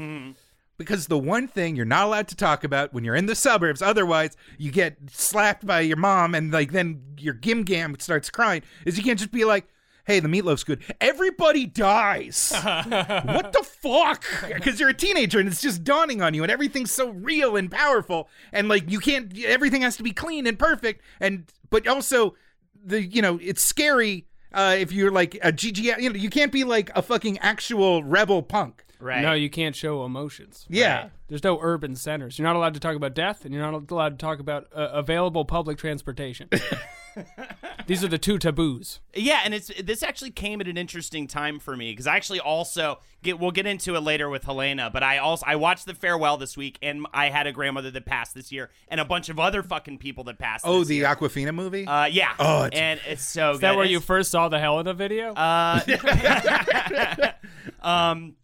because 0.77 1.05
the 1.07 1.17
one 1.19 1.47
thing 1.47 1.75
you're 1.75 1.85
not 1.85 2.05
allowed 2.07 2.27
to 2.29 2.35
talk 2.35 2.63
about 2.63 2.91
when 2.91 3.03
you're 3.03 3.15
in 3.15 3.27
the 3.27 3.35
suburbs 3.35 3.83
otherwise 3.83 4.35
you 4.57 4.71
get 4.71 4.97
slapped 5.11 5.63
by 5.63 5.79
your 5.81 5.97
mom 5.97 6.33
and 6.33 6.51
like 6.51 6.71
then 6.71 6.99
your 7.19 7.35
gim 7.35 7.61
gam 7.63 7.95
starts 7.99 8.31
crying 8.31 8.63
is 8.83 8.97
you 8.97 9.03
can't 9.03 9.19
just 9.19 9.31
be 9.31 9.45
like 9.45 9.67
hey 10.05 10.19
the 10.19 10.27
meatloaf's 10.27 10.63
good 10.63 10.81
everybody 10.99 11.65
dies 11.65 12.51
what 12.63 13.53
the 13.53 13.63
fuck 13.63 14.23
because 14.53 14.79
you're 14.79 14.89
a 14.89 14.93
teenager 14.93 15.39
and 15.39 15.47
it's 15.47 15.61
just 15.61 15.83
dawning 15.83 16.21
on 16.21 16.33
you 16.33 16.43
and 16.43 16.51
everything's 16.51 16.91
so 16.91 17.09
real 17.09 17.55
and 17.55 17.71
powerful 17.71 18.29
and 18.51 18.67
like 18.67 18.89
you 18.89 18.99
can't 18.99 19.37
everything 19.39 19.81
has 19.81 19.97
to 19.97 20.03
be 20.03 20.11
clean 20.11 20.47
and 20.47 20.57
perfect 20.59 21.01
and 21.19 21.45
but 21.69 21.87
also 21.87 22.35
the 22.83 23.03
you 23.03 23.21
know 23.21 23.39
it's 23.41 23.63
scary 23.63 24.25
uh, 24.53 24.75
if 24.77 24.91
you're 24.91 25.11
like 25.11 25.35
a 25.35 25.51
GG, 25.51 25.77
you 25.77 26.09
know, 26.09 26.15
you 26.15 26.29
can't 26.29 26.51
be 26.51 26.63
like 26.63 26.91
a 26.95 27.01
fucking 27.01 27.37
actual 27.39 28.03
rebel 28.03 28.41
punk. 28.41 28.83
right. 28.99 29.21
No, 29.21 29.33
you 29.33 29.49
can't 29.49 29.75
show 29.75 30.03
emotions. 30.03 30.65
Yeah. 30.69 31.09
There's 31.27 31.43
no 31.43 31.59
urban 31.61 31.95
centers. 31.95 32.37
You're 32.37 32.47
not 32.47 32.57
allowed 32.57 32.73
to 32.73 32.79
talk 32.79 32.95
about 32.95 33.13
death, 33.13 33.45
and 33.45 33.53
you're 33.53 33.63
not 33.63 33.89
allowed 33.89 34.19
to 34.19 34.25
talk 34.25 34.39
about 34.39 34.67
uh, 34.75 34.89
available 34.91 35.45
public 35.45 35.77
transportation. 35.77 36.49
These 37.87 38.03
are 38.03 38.07
the 38.07 38.17
two 38.17 38.37
taboos. 38.37 38.99
Yeah, 39.13 39.41
and 39.43 39.53
it's 39.53 39.71
this 39.83 40.03
actually 40.03 40.31
came 40.31 40.61
at 40.61 40.67
an 40.67 40.77
interesting 40.77 41.27
time 41.27 41.59
for 41.59 41.75
me 41.75 41.91
because 41.91 42.07
I 42.07 42.15
actually 42.15 42.39
also 42.39 42.99
get 43.23 43.39
we'll 43.39 43.51
get 43.51 43.65
into 43.65 43.95
it 43.95 43.99
later 44.01 44.29
with 44.29 44.43
Helena, 44.43 44.89
but 44.91 45.03
I 45.03 45.17
also 45.17 45.45
I 45.47 45.55
watched 45.57 45.85
the 45.85 45.93
farewell 45.93 46.37
this 46.37 46.55
week 46.55 46.77
and 46.81 47.05
I 47.13 47.29
had 47.29 47.47
a 47.47 47.51
grandmother 47.51 47.91
that 47.91 48.05
passed 48.05 48.33
this 48.33 48.51
year 48.51 48.69
and 48.87 48.99
a 48.99 49.05
bunch 49.05 49.29
of 49.29 49.39
other 49.39 49.63
fucking 49.63 49.97
people 49.97 50.23
that 50.25 50.37
passed. 50.39 50.65
Oh, 50.65 50.79
this 50.79 50.89
the 50.89 50.95
year. 50.97 51.07
Awkwafina 51.07 51.53
movie. 51.53 51.85
uh 51.87 52.05
yeah. 52.05 52.33
Oh, 52.39 52.65
it's- 52.65 52.79
and 52.79 52.99
it's 53.07 53.23
so 53.23 53.51
Is 53.51 53.59
that 53.59 53.71
good. 53.71 53.77
where 53.77 53.85
you 53.85 53.99
first 53.99 54.31
saw 54.31 54.47
the 54.49 54.59
Helena 54.59 54.93
video? 54.93 55.33
um 57.81 58.35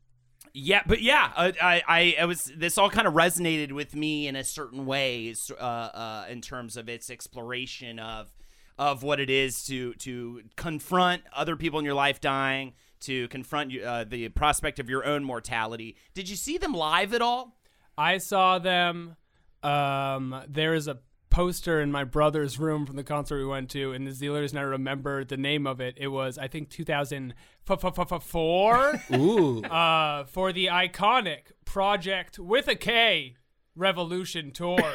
yeah 0.53 0.81
but 0.87 1.01
yeah 1.01 1.31
uh, 1.35 1.51
I, 1.61 1.83
I 1.87 2.15
i 2.21 2.25
was 2.25 2.51
this 2.55 2.77
all 2.79 2.89
kind 2.89 3.07
of 3.07 3.13
resonated 3.13 3.71
with 3.71 3.95
me 3.95 4.27
in 4.27 4.35
a 4.35 4.43
certain 4.43 4.85
way 4.87 5.35
uh, 5.51 5.63
uh 5.63 6.25
in 6.29 6.41
terms 6.41 6.77
of 6.77 6.89
its 6.89 7.09
exploration 7.11 7.99
of 7.99 8.31
of 8.77 9.03
what 9.03 9.19
it 9.19 9.29
is 9.29 9.63
to 9.65 9.93
to 9.95 10.41
confront 10.55 11.23
other 11.33 11.55
people 11.55 11.79
in 11.79 11.85
your 11.85 11.93
life 11.93 12.21
dying 12.21 12.73
to 12.99 13.27
confront 13.27 13.79
uh, 13.79 14.03
the 14.03 14.29
prospect 14.29 14.79
of 14.79 14.89
your 14.89 15.05
own 15.05 15.23
mortality 15.23 15.95
did 16.13 16.29
you 16.29 16.35
see 16.35 16.57
them 16.57 16.73
live 16.73 17.13
at 17.13 17.21
all 17.21 17.57
I 17.97 18.19
saw 18.19 18.59
them. 18.59 19.15
Um, 19.63 20.43
there 20.47 20.75
is 20.75 20.87
a 20.87 20.99
poster 21.31 21.81
in 21.81 21.91
my 21.91 22.03
brother's 22.03 22.59
room 22.59 22.85
from 22.85 22.95
the 22.95 23.03
concert 23.03 23.39
we 23.39 23.45
went 23.45 23.71
to, 23.71 23.91
and 23.91 24.05
the 24.05 24.11
Zealers, 24.11 24.51
and 24.51 24.59
I 24.59 24.63
remember 24.63 25.25
the 25.25 25.37
name 25.37 25.65
of 25.65 25.81
it. 25.81 25.95
It 25.97 26.09
was, 26.09 26.37
I 26.37 26.47
think, 26.47 26.69
2004 26.69 29.01
Ooh. 29.15 29.63
uh, 29.63 30.25
for 30.25 30.53
the 30.53 30.67
iconic 30.67 31.53
Project 31.65 32.37
with 32.37 32.67
a 32.67 32.75
K 32.75 33.35
Revolution 33.75 34.51
Tour. 34.51 34.93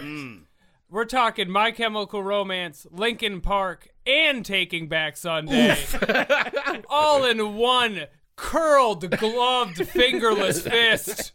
We're 0.93 1.07
talking 1.07 1.49
My 1.49 1.71
Chemical 1.71 2.23
Romance, 2.23 2.87
Linkin 2.91 3.41
Park, 3.41 3.89
and 4.07 4.45
Taking 4.45 4.89
Back 4.89 5.17
Sunday. 5.17 5.79
All 6.91 7.25
in 7.25 7.55
one 7.57 8.09
curled, 8.37 9.11
gloved, 9.17 9.89
fingerless 9.89 10.61
fist, 10.61 11.33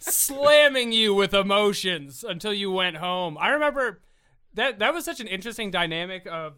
slamming 0.00 0.90
you 0.90 1.14
with 1.14 1.32
emotions 1.32 2.24
until 2.24 2.52
you 2.52 2.72
went 2.72 2.96
home. 2.96 3.38
I 3.38 3.50
remember 3.50 4.00
that 4.54 4.80
that 4.80 4.92
was 4.92 5.04
such 5.04 5.20
an 5.20 5.28
interesting 5.28 5.70
dynamic 5.70 6.26
of 6.26 6.54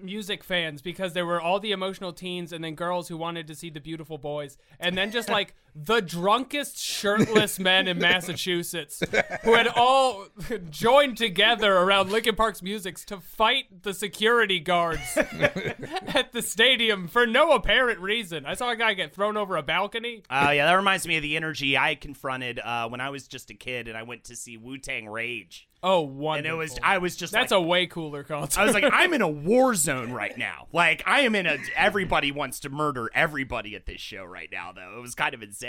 music 0.00 0.44
fans 0.44 0.80
because 0.80 1.12
there 1.12 1.26
were 1.26 1.40
all 1.40 1.58
the 1.58 1.72
emotional 1.72 2.12
teens 2.12 2.52
and 2.52 2.62
then 2.62 2.76
girls 2.76 3.08
who 3.08 3.16
wanted 3.16 3.48
to 3.48 3.54
see 3.56 3.70
the 3.70 3.80
beautiful 3.80 4.18
boys 4.18 4.56
and 4.78 4.96
then 4.96 5.10
just 5.10 5.28
like 5.28 5.56
the 5.74 6.00
drunkest 6.00 6.78
shirtless 6.78 7.58
men 7.58 7.88
in 7.88 7.98
Massachusetts 7.98 9.02
who 9.42 9.54
had 9.54 9.66
all 9.68 10.26
joined 10.70 11.16
together 11.16 11.72
around 11.76 12.10
Linkin 12.12 12.36
Park's 12.36 12.62
musics 12.62 13.04
to 13.06 13.18
fight 13.18 13.82
the 13.82 13.92
security 13.92 14.60
guards 14.60 15.00
at 15.16 16.32
the 16.32 16.42
stadium 16.42 17.08
for 17.08 17.26
no 17.26 17.52
apparent 17.52 17.98
reason. 18.00 18.46
I 18.46 18.54
saw 18.54 18.70
a 18.70 18.76
guy 18.76 18.94
get 18.94 19.12
thrown 19.14 19.36
over 19.36 19.56
a 19.56 19.62
balcony. 19.62 20.22
Oh 20.30 20.50
yeah, 20.50 20.66
that 20.66 20.74
reminds 20.74 21.06
me 21.08 21.16
of 21.16 21.22
the 21.22 21.36
energy 21.36 21.76
I 21.76 21.96
confronted 21.96 22.60
uh, 22.60 22.88
when 22.88 23.00
I 23.00 23.10
was 23.10 23.26
just 23.26 23.50
a 23.50 23.54
kid 23.54 23.88
and 23.88 23.96
I 23.96 24.04
went 24.04 24.24
to 24.24 24.36
see 24.36 24.56
Wu 24.56 24.78
Tang 24.78 25.08
Rage, 25.08 25.68
Oh, 25.82 26.00
wonderful! 26.00 26.32
and 26.38 26.46
it 26.46 26.56
was 26.56 26.78
I 26.82 26.96
was 26.98 27.14
just 27.14 27.32
That's 27.32 27.50
like, 27.52 27.58
a 27.58 27.62
way 27.62 27.86
cooler 27.86 28.22
concert. 28.22 28.58
I 28.58 28.64
was 28.64 28.72
like, 28.72 28.84
I'm 28.90 29.12
in 29.12 29.20
a 29.22 29.28
war 29.28 29.74
zone 29.74 30.12
right 30.12 30.36
now. 30.38 30.66
Like, 30.72 31.02
I 31.04 31.20
am 31.20 31.34
in 31.34 31.46
a. 31.46 31.58
Everybody 31.76 32.32
wants 32.32 32.60
to 32.60 32.70
murder 32.70 33.10
everybody 33.14 33.74
at 33.76 33.84
this 33.84 34.00
show 34.00 34.24
right 34.24 34.48
now, 34.50 34.72
though. 34.72 34.96
It 34.96 35.02
was 35.02 35.14
kind 35.14 35.34
of 35.34 35.42
insane. 35.42 35.63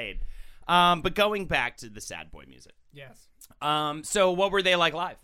Um, 0.67 1.01
but 1.01 1.15
going 1.15 1.45
back 1.45 1.77
to 1.77 1.89
the 1.89 2.01
sad 2.01 2.31
boy 2.31 2.45
music. 2.47 2.73
yes. 2.93 3.27
Um, 3.61 4.03
so 4.03 4.31
what 4.31 4.51
were 4.51 4.63
they 4.63 4.75
like 4.75 4.93
live? 4.93 5.17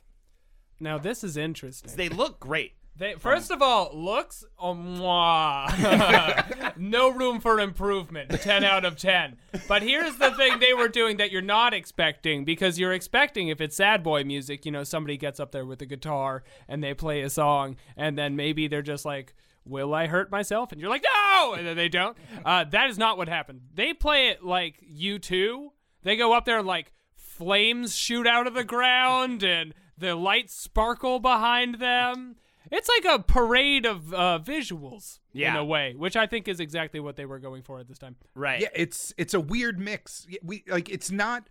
Now 0.80 0.98
this 0.98 1.24
is 1.24 1.38
interesting. 1.38 1.92
They 1.96 2.10
look 2.10 2.40
great. 2.40 2.74
They, 2.98 3.13
first 3.16 3.51
of 3.51 3.62
all, 3.62 3.90
looks, 3.94 4.44
oh, 4.60 4.75
mwah. 4.75 6.74
no 6.78 7.10
room 7.10 7.40
for 7.40 7.60
improvement. 7.60 8.30
10 8.30 8.63
out 8.63 8.86
of 8.86 8.98
10. 8.98 9.38
But 9.68 9.82
here's 9.82 10.18
the 10.18 10.32
thing 10.32 10.60
they 10.60 10.74
were 10.74 10.90
doing 10.90 11.18
that 11.18 11.32
you're 11.32 11.42
not 11.42 11.74
expecting 11.74 12.46
because 12.46 12.78
you're 12.78 12.94
expecting 12.94 13.48
if 13.48 13.62
it's 13.62 13.75
sad 13.75 14.04
boy 14.04 14.24
music, 14.24 14.66
you 14.66 14.72
know, 14.72 14.84
somebody 14.84 15.18
gets 15.18 15.40
up 15.40 15.51
there 15.51 15.66
with 15.66 15.82
a 15.82 15.86
guitar 15.86 16.44
and 16.68 16.84
they 16.84 16.94
play 16.94 17.22
a 17.22 17.30
song 17.30 17.78
and 17.96 18.18
then 18.18 18.36
maybe 18.36 18.68
they're 18.68 18.82
just 18.82 19.06
like, 19.06 19.34
Will 19.65 19.94
I 19.94 20.08
hurt 20.08 20.32
myself? 20.32 20.72
And 20.72 20.82
you're 20.82 20.89
like, 20.89 21.03
no! 21.03 21.53
And 21.53 21.65
then 21.68 21.77
they 21.77 21.89
don't. 21.89 22.18
Uh, 22.44 22.63
that 22.65 22.89
is 22.89 22.98
not 22.98 23.18
what 23.18 23.30
happened. 23.30 23.62
They 23.74 23.94
play 23.94 24.30
it 24.30 24.44
like 24.44 24.84
U2. 24.91 25.70
They 26.03 26.15
go 26.15 26.34
up 26.34 26.46
there 26.46 26.58
and 26.58 26.68
like 26.68 26.91
flames 27.15 27.96
shoot 27.96 28.25
out 28.25 28.48
of 28.48 28.53
the 28.53 28.63
ground 28.63 29.44
and 29.44 29.74
the 29.98 30.15
lights 30.15 30.53
sparkle 30.53 31.20
behind 31.20 31.75
them. 31.75 32.38
It's 32.72 32.89
like 32.89 33.20
a 33.20 33.22
parade 33.22 33.86
of 33.86 34.13
uh, 34.13 34.39
visuals 34.44 35.20
in 35.34 35.56
a 35.56 35.65
way, 35.65 35.94
which 35.96 36.15
I 36.15 36.25
think 36.25 36.48
is 36.48 36.60
exactly 36.60 37.00
what 37.00 37.15
they 37.18 37.25
were 37.25 37.39
going 37.39 37.63
for 37.63 37.80
at 37.80 37.88
this 37.88 37.98
time. 37.98 38.15
Right. 38.34 38.62
Yeah, 38.62 38.70
it's 38.74 39.13
it's 39.18 39.34
a 39.34 39.39
weird 39.39 39.80
mix. 39.80 40.25
We 40.44 40.63
like 40.68 40.89
it's 40.89 41.12
not 41.12 41.50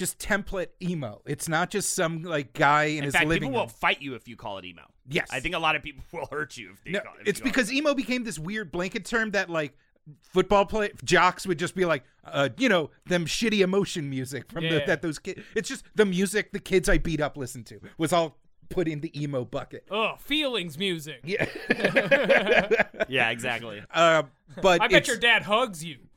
just 0.00 0.18
template 0.18 0.68
emo. 0.82 1.22
It's 1.26 1.48
not 1.48 1.70
just 1.70 1.92
some 1.94 2.22
like 2.22 2.52
guy 2.54 2.84
in, 2.84 2.98
In 2.98 3.04
his 3.04 3.14
fact, 3.14 3.26
living 3.28 3.50
people 3.50 3.60
will 3.60 3.68
fight 3.68 4.02
you 4.02 4.14
if 4.16 4.26
you 4.26 4.34
call 4.34 4.58
it 4.58 4.64
emo. 4.64 4.82
Yes. 5.08 5.28
I 5.30 5.38
think 5.40 5.54
a 5.54 5.58
lot 5.58 5.76
of 5.76 5.82
people 5.82 6.02
will 6.12 6.26
hurt 6.30 6.56
you 6.56 6.72
if 6.72 6.82
they 6.82 6.90
No, 6.90 7.00
call 7.00 7.14
it. 7.14 7.20
if 7.22 7.28
it's 7.28 7.38
you 7.40 7.44
it- 7.44 7.48
because 7.48 7.72
emo 7.72 7.94
became 7.94 8.24
this 8.24 8.38
weird 8.38 8.72
blanket 8.72 9.04
term 9.04 9.30
that 9.32 9.48
like 9.48 9.76
football 10.22 10.64
play 10.66 10.90
jocks 11.04 11.46
would 11.46 11.58
just 11.58 11.74
be 11.76 11.84
like, 11.84 12.02
uh, 12.24 12.48
you 12.58 12.68
know, 12.68 12.90
them 13.06 13.26
shitty 13.26 13.60
emotion 13.60 14.08
music 14.10 14.50
from 14.50 14.64
the, 14.64 14.78
Yeah. 14.78 14.86
that 14.86 15.02
those 15.02 15.18
kids. 15.18 15.40
It's 15.54 15.68
just 15.68 15.84
the 15.94 16.06
music 16.06 16.52
the 16.52 16.58
kids 16.58 16.88
I 16.88 16.98
beat 16.98 17.20
up 17.20 17.36
listened 17.36 17.66
to 17.66 17.80
was 17.98 18.12
all 18.12 18.38
put 18.70 18.88
in 18.88 19.00
the 19.00 19.20
emo 19.20 19.44
bucket. 19.44 19.84
Ugh, 19.90 20.18
feelings 20.20 20.78
music. 20.78 21.20
Yeah, 21.24 21.46
yeah, 23.08 23.30
exactly. 23.30 23.82
uh, 23.92 24.22
but 24.62 24.80
I 24.80 24.88
bet 24.88 25.06
your 25.06 25.18
dad 25.18 25.42
hugs 25.42 25.84
you. 25.84 25.98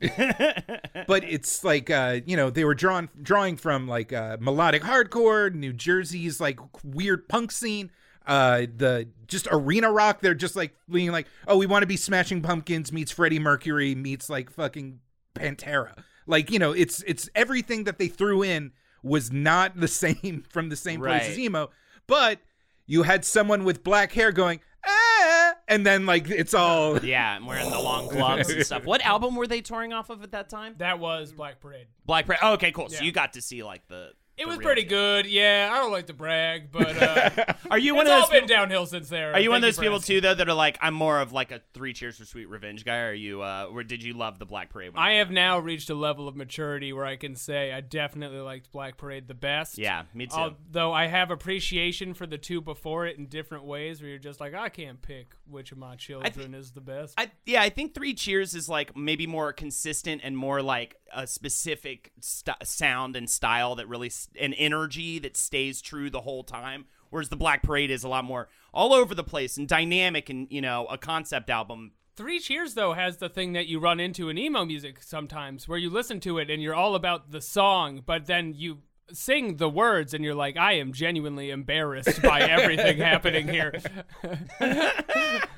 but 1.06 1.24
it's 1.24 1.64
like 1.64 1.90
uh 1.90 2.20
you 2.26 2.36
know 2.36 2.50
they 2.50 2.64
were 2.64 2.74
drawn 2.74 3.08
drawing 3.20 3.56
from 3.56 3.86
like 3.86 4.12
uh 4.12 4.36
melodic 4.40 4.82
hardcore 4.82 5.52
new 5.52 5.72
jersey's 5.72 6.40
like 6.40 6.58
weird 6.82 7.28
punk 7.28 7.52
scene 7.52 7.90
uh 8.26 8.62
the 8.76 9.08
just 9.26 9.46
arena 9.50 9.90
rock 9.90 10.20
they're 10.20 10.34
just 10.34 10.56
like 10.56 10.74
being 10.90 11.12
like 11.12 11.26
oh 11.46 11.56
we 11.56 11.66
want 11.66 11.82
to 11.82 11.86
be 11.86 11.96
smashing 11.96 12.42
pumpkins 12.42 12.92
meets 12.92 13.10
freddie 13.12 13.38
mercury 13.38 13.94
meets 13.94 14.28
like 14.28 14.50
fucking 14.50 14.98
pantera 15.34 15.96
like 16.26 16.50
you 16.50 16.58
know 16.58 16.72
it's 16.72 17.02
it's 17.06 17.28
everything 17.34 17.84
that 17.84 17.98
they 17.98 18.08
threw 18.08 18.42
in 18.42 18.72
was 19.02 19.30
not 19.30 19.78
the 19.78 19.88
same 20.02 20.44
from 20.48 20.68
the 20.68 20.76
same 20.76 21.00
place 21.00 21.28
as 21.28 21.38
emo 21.38 21.70
but 22.06 22.40
you 22.86 23.02
had 23.02 23.24
someone 23.24 23.64
with 23.64 23.82
black 23.84 24.12
hair 24.12 24.30
going 24.32 24.60
ah 24.86 25.54
and 25.68 25.86
then 25.86 26.04
like 26.06 26.28
it's 26.28 26.52
all 26.54 26.98
Yeah, 27.04 27.36
and 27.36 27.46
wearing 27.46 27.70
the 27.70 27.80
long 27.80 28.08
gloves 28.08 28.50
and 28.50 28.64
stuff. 28.66 28.84
What 28.84 29.00
album 29.06 29.34
were 29.36 29.46
they 29.46 29.60
touring 29.62 29.92
off 29.92 30.10
of 30.10 30.22
at 30.22 30.32
that 30.32 30.48
time? 30.50 30.74
That 30.78 30.98
was 30.98 31.32
Black 31.32 31.60
Parade. 31.60 31.86
Black 32.04 32.26
Parade. 32.26 32.40
Oh, 32.42 32.52
okay, 32.54 32.70
cool. 32.72 32.88
So 32.90 32.96
Yeah. 32.96 33.02
you 33.04 33.12
got 33.12 33.32
to 33.34 33.40
see 33.42 33.62
like 33.62 33.86
the. 33.88 34.10
It 34.36 34.46
was 34.46 34.58
real 34.58 34.64
pretty 34.66 34.80
shit. 34.82 34.90
good. 34.90 35.26
Yeah, 35.26 35.70
I 35.72 35.76
don't 35.78 35.92
like 35.92 36.06
to 36.08 36.12
brag, 36.12 36.72
but 36.72 37.00
uh, 37.00 37.54
Are 37.70 37.78
you 37.78 37.94
one 37.94 38.06
it's 38.06 38.10
of 38.10 38.14
all 38.14 38.20
those? 38.22 38.30
been 38.30 38.40
People, 38.42 38.56
downhill 38.56 38.86
since 38.86 39.08
there. 39.08 39.32
are 39.32 39.38
you 39.40 39.50
one 39.50 39.56
of 39.58 39.62
those 39.62 39.78
people 39.78 39.96
asking. 39.98 40.16
too, 40.16 40.20
though, 40.20 40.34
that 40.34 40.48
are 40.48 40.54
like, 40.54 40.76
I'm 40.82 40.94
more 40.94 41.20
of 41.20 41.32
like 41.32 41.52
a 41.52 41.60
Three 41.72 41.92
Cheers 41.92 42.18
for 42.18 42.24
Sweet 42.24 42.48
Revenge 42.48 42.84
guy? 42.84 42.98
Or 42.98 43.08
are 43.10 43.12
you, 43.14 43.42
uh, 43.42 43.68
or 43.70 43.84
did 43.84 44.02
you 44.02 44.12
love 44.14 44.38
the 44.40 44.44
Black 44.46 44.70
Parade? 44.70 44.94
When 44.94 45.02
I 45.02 45.14
have 45.14 45.30
now 45.30 45.58
reached 45.60 45.88
a 45.90 45.94
level 45.94 46.26
of 46.26 46.34
maturity 46.36 46.92
where 46.92 47.04
I 47.06 47.16
can 47.16 47.36
say 47.36 47.72
I 47.72 47.80
definitely 47.80 48.40
liked 48.40 48.72
Black 48.72 48.96
Parade 48.96 49.28
the 49.28 49.34
best. 49.34 49.78
Yeah, 49.78 50.02
me 50.12 50.26
too. 50.26 50.34
Although 50.36 50.92
I 50.92 51.06
have 51.06 51.30
appreciation 51.30 52.12
for 52.14 52.26
the 52.26 52.38
two 52.38 52.60
before 52.60 53.06
it 53.06 53.16
in 53.18 53.26
different 53.26 53.64
ways, 53.64 54.00
where 54.00 54.10
you're 54.10 54.18
just 54.18 54.40
like, 54.40 54.52
I 54.54 54.68
can't 54.68 55.00
pick 55.00 55.34
which 55.48 55.70
of 55.72 55.78
my 55.78 55.94
children 55.96 56.54
is 56.54 56.72
the 56.72 56.80
best. 56.80 57.14
I, 57.16 57.30
yeah, 57.46 57.62
I 57.62 57.68
think 57.68 57.94
Three 57.94 58.14
Cheers 58.14 58.54
is 58.54 58.68
like 58.68 58.96
maybe 58.96 59.26
more 59.28 59.52
consistent 59.52 60.22
and 60.24 60.36
more 60.36 60.60
like 60.60 60.96
a 61.16 61.26
specific 61.26 62.10
st- 62.20 62.56
sound 62.66 63.14
and 63.14 63.30
style 63.30 63.76
that 63.76 63.86
really 63.88 64.10
s- 64.24 64.28
an 64.40 64.52
energy 64.54 65.18
that 65.20 65.36
stays 65.36 65.80
true 65.80 66.10
the 66.10 66.22
whole 66.22 66.44
time. 66.44 66.86
Whereas 67.10 67.28
the 67.28 67.36
Black 67.36 67.62
Parade 67.62 67.90
is 67.90 68.02
a 68.04 68.08
lot 68.08 68.24
more 68.24 68.48
all 68.72 68.92
over 68.92 69.14
the 69.14 69.22
place 69.24 69.56
and 69.56 69.68
dynamic 69.68 70.28
and 70.28 70.48
you 70.50 70.60
know 70.60 70.86
a 70.86 70.98
concept 70.98 71.48
album. 71.50 71.92
Three 72.16 72.38
Cheers 72.40 72.74
though 72.74 72.92
has 72.94 73.16
the 73.18 73.28
thing 73.28 73.52
that 73.54 73.66
you 73.66 73.78
run 73.80 74.00
into 74.00 74.28
in 74.28 74.38
emo 74.38 74.64
music 74.64 75.02
sometimes, 75.02 75.68
where 75.68 75.78
you 75.78 75.90
listen 75.90 76.18
to 76.20 76.38
it 76.38 76.50
and 76.50 76.62
you're 76.62 76.74
all 76.74 76.94
about 76.94 77.30
the 77.30 77.40
song, 77.40 78.02
but 78.04 78.26
then 78.26 78.52
you 78.56 78.78
sing 79.12 79.58
the 79.58 79.68
words 79.68 80.14
and 80.14 80.24
you're 80.24 80.34
like, 80.34 80.56
I 80.56 80.72
am 80.74 80.92
genuinely 80.92 81.50
embarrassed 81.50 82.22
by 82.22 82.40
everything 82.40 82.98
happening 83.12 83.46
here. 83.48 83.74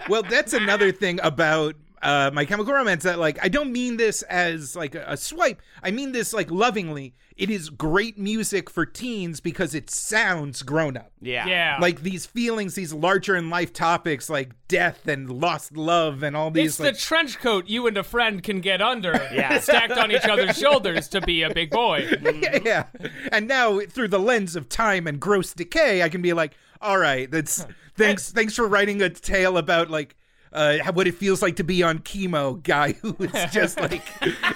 well 0.09 0.23
that's 0.23 0.53
another 0.53 0.93
thing 0.93 1.21
about 1.23 1.75
uh, 2.03 2.31
my 2.33 2.45
chemical 2.45 2.73
romance 2.75 3.05
that 3.05 3.19
like 3.19 3.39
i 3.43 3.49
don't 3.49 3.73
mean 3.73 3.97
this 3.97 4.23
as 4.23 4.77
like 4.77 4.95
a, 4.95 5.05
a 5.09 5.17
swipe 5.17 5.61
i 5.83 5.91
mean 5.91 6.13
this 6.13 6.33
like 6.33 6.51
lovingly 6.51 7.15
it 7.37 7.51
is 7.51 7.69
great 7.71 8.19
music 8.19 8.69
for 8.71 8.85
teens 8.87 9.41
because 9.41 9.75
it 9.75 9.89
sounds 9.91 10.63
grown 10.63 10.97
up 10.97 11.11
Yeah, 11.21 11.47
yeah. 11.47 11.79
like 11.81 12.03
these 12.03 12.25
feelings 12.27 12.75
these 12.75 12.93
larger 12.93 13.35
in 13.37 13.49
life 13.51 13.73
topics 13.73 14.29
like 14.31 14.53
death 14.69 15.07
and 15.09 15.31
lost 15.31 15.77
love 15.77 16.23
and 16.23 16.37
all 16.37 16.51
these 16.51 16.73
It's 16.73 16.81
like 16.81 16.95
the 16.95 17.01
trench 17.01 17.39
coat 17.39 17.67
you 17.69 17.87
and 17.87 17.97
a 17.97 18.03
friend 18.03 18.43
can 18.43 18.61
get 18.61 18.81
under, 18.83 19.13
Yeah. 19.33 19.59
stacked 19.59 19.93
on 19.99 20.11
each 20.13 20.25
other's 20.25 20.57
shoulders 20.59 21.09
to 21.09 21.21
be 21.21 21.43
a 21.43 21.53
big 21.53 21.71
boy. 21.71 22.09
yeah 22.65 22.85
and 23.33 23.49
now 23.49 23.81
through 23.81 24.09
the 24.09 24.21
lens 24.21 24.55
of 24.57 24.69
time 24.69 25.07
and 25.07 25.19
gross 25.21 25.53
decay 25.55 26.03
i 26.03 26.09
can 26.09 26.21
be 26.23 26.33
like 26.33 26.55
all 26.81 26.99
right 26.99 27.31
that's 27.31 27.67
thanks 27.97 28.31
thanks 28.33 28.55
for 28.55 28.67
writing 28.69 29.01
a 29.03 29.09
tale 29.11 29.57
about 29.57 29.91
like 29.91 30.15
uh, 30.53 30.79
what 30.93 31.07
it 31.07 31.15
feels 31.15 31.43
like 31.43 31.57
to 31.57 31.65
be 31.65 31.83
on 31.83 31.99
chemo 32.01 32.63
guy 32.63 32.93
who 32.93 33.15
is 33.21 33.53
just 33.53 33.79
like 33.81 34.03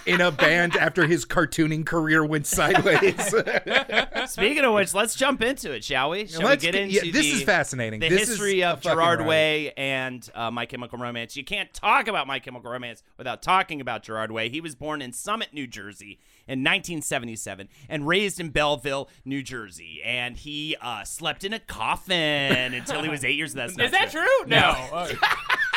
in 0.06 0.20
a 0.20 0.30
band 0.30 0.76
after 0.76 1.06
his 1.06 1.24
cartooning 1.24 1.84
career 1.84 2.24
went 2.24 2.46
sideways. 2.46 3.14
Speaking 4.26 4.64
of 4.64 4.74
which, 4.74 4.94
let's 4.94 5.14
jump 5.14 5.42
into 5.42 5.72
it, 5.72 5.84
shall 5.84 6.10
we? 6.10 6.26
Shall 6.26 6.42
Let's 6.42 6.64
we 6.64 6.70
get 6.70 6.72
get- 6.74 6.82
into 6.82 6.94
yeah, 7.06 7.12
this 7.12 7.26
the- 7.26 7.32
is 7.32 7.42
fascinating. 7.42 8.00
The 8.00 8.08
This 8.08 8.28
history 8.28 8.60
a 8.62 8.70
of 8.70 8.82
fucking 8.82 8.96
Gerard 8.96 9.18
ride. 9.20 9.28
Way 9.28 9.72
and 9.76 10.28
uh, 10.34 10.50
My 10.50 10.66
Chemical 10.66 10.98
Romance. 10.98 11.36
You 11.36 11.44
can't 11.44 11.72
talk 11.72 12.08
about 12.08 12.26
My 12.26 12.38
Chemical 12.38 12.70
Romance 12.70 13.02
without 13.18 13.42
talking 13.42 13.80
about 13.80 14.02
Gerard 14.02 14.30
Way. 14.30 14.48
He 14.48 14.60
was 14.60 14.74
born 14.74 15.02
in 15.02 15.12
Summit, 15.12 15.48
New 15.52 15.66
Jersey 15.66 16.18
in 16.46 16.60
1977 16.60 17.68
and 17.88 18.06
raised 18.08 18.40
in 18.40 18.50
Belleville, 18.50 19.08
New 19.24 19.42
Jersey. 19.42 20.00
And 20.04 20.36
he 20.36 20.76
uh, 20.80 21.04
slept 21.04 21.44
in 21.44 21.52
a 21.52 21.58
coffin 21.60 22.74
until 22.74 23.02
he 23.02 23.08
was 23.08 23.24
eight 23.24 23.36
years. 23.36 23.54
That's 23.54 23.76
not 23.76 23.86
Is 23.86 23.92
that 23.92 24.10
true? 24.10 24.46
No. 24.46 24.58
Uh, 24.92 25.08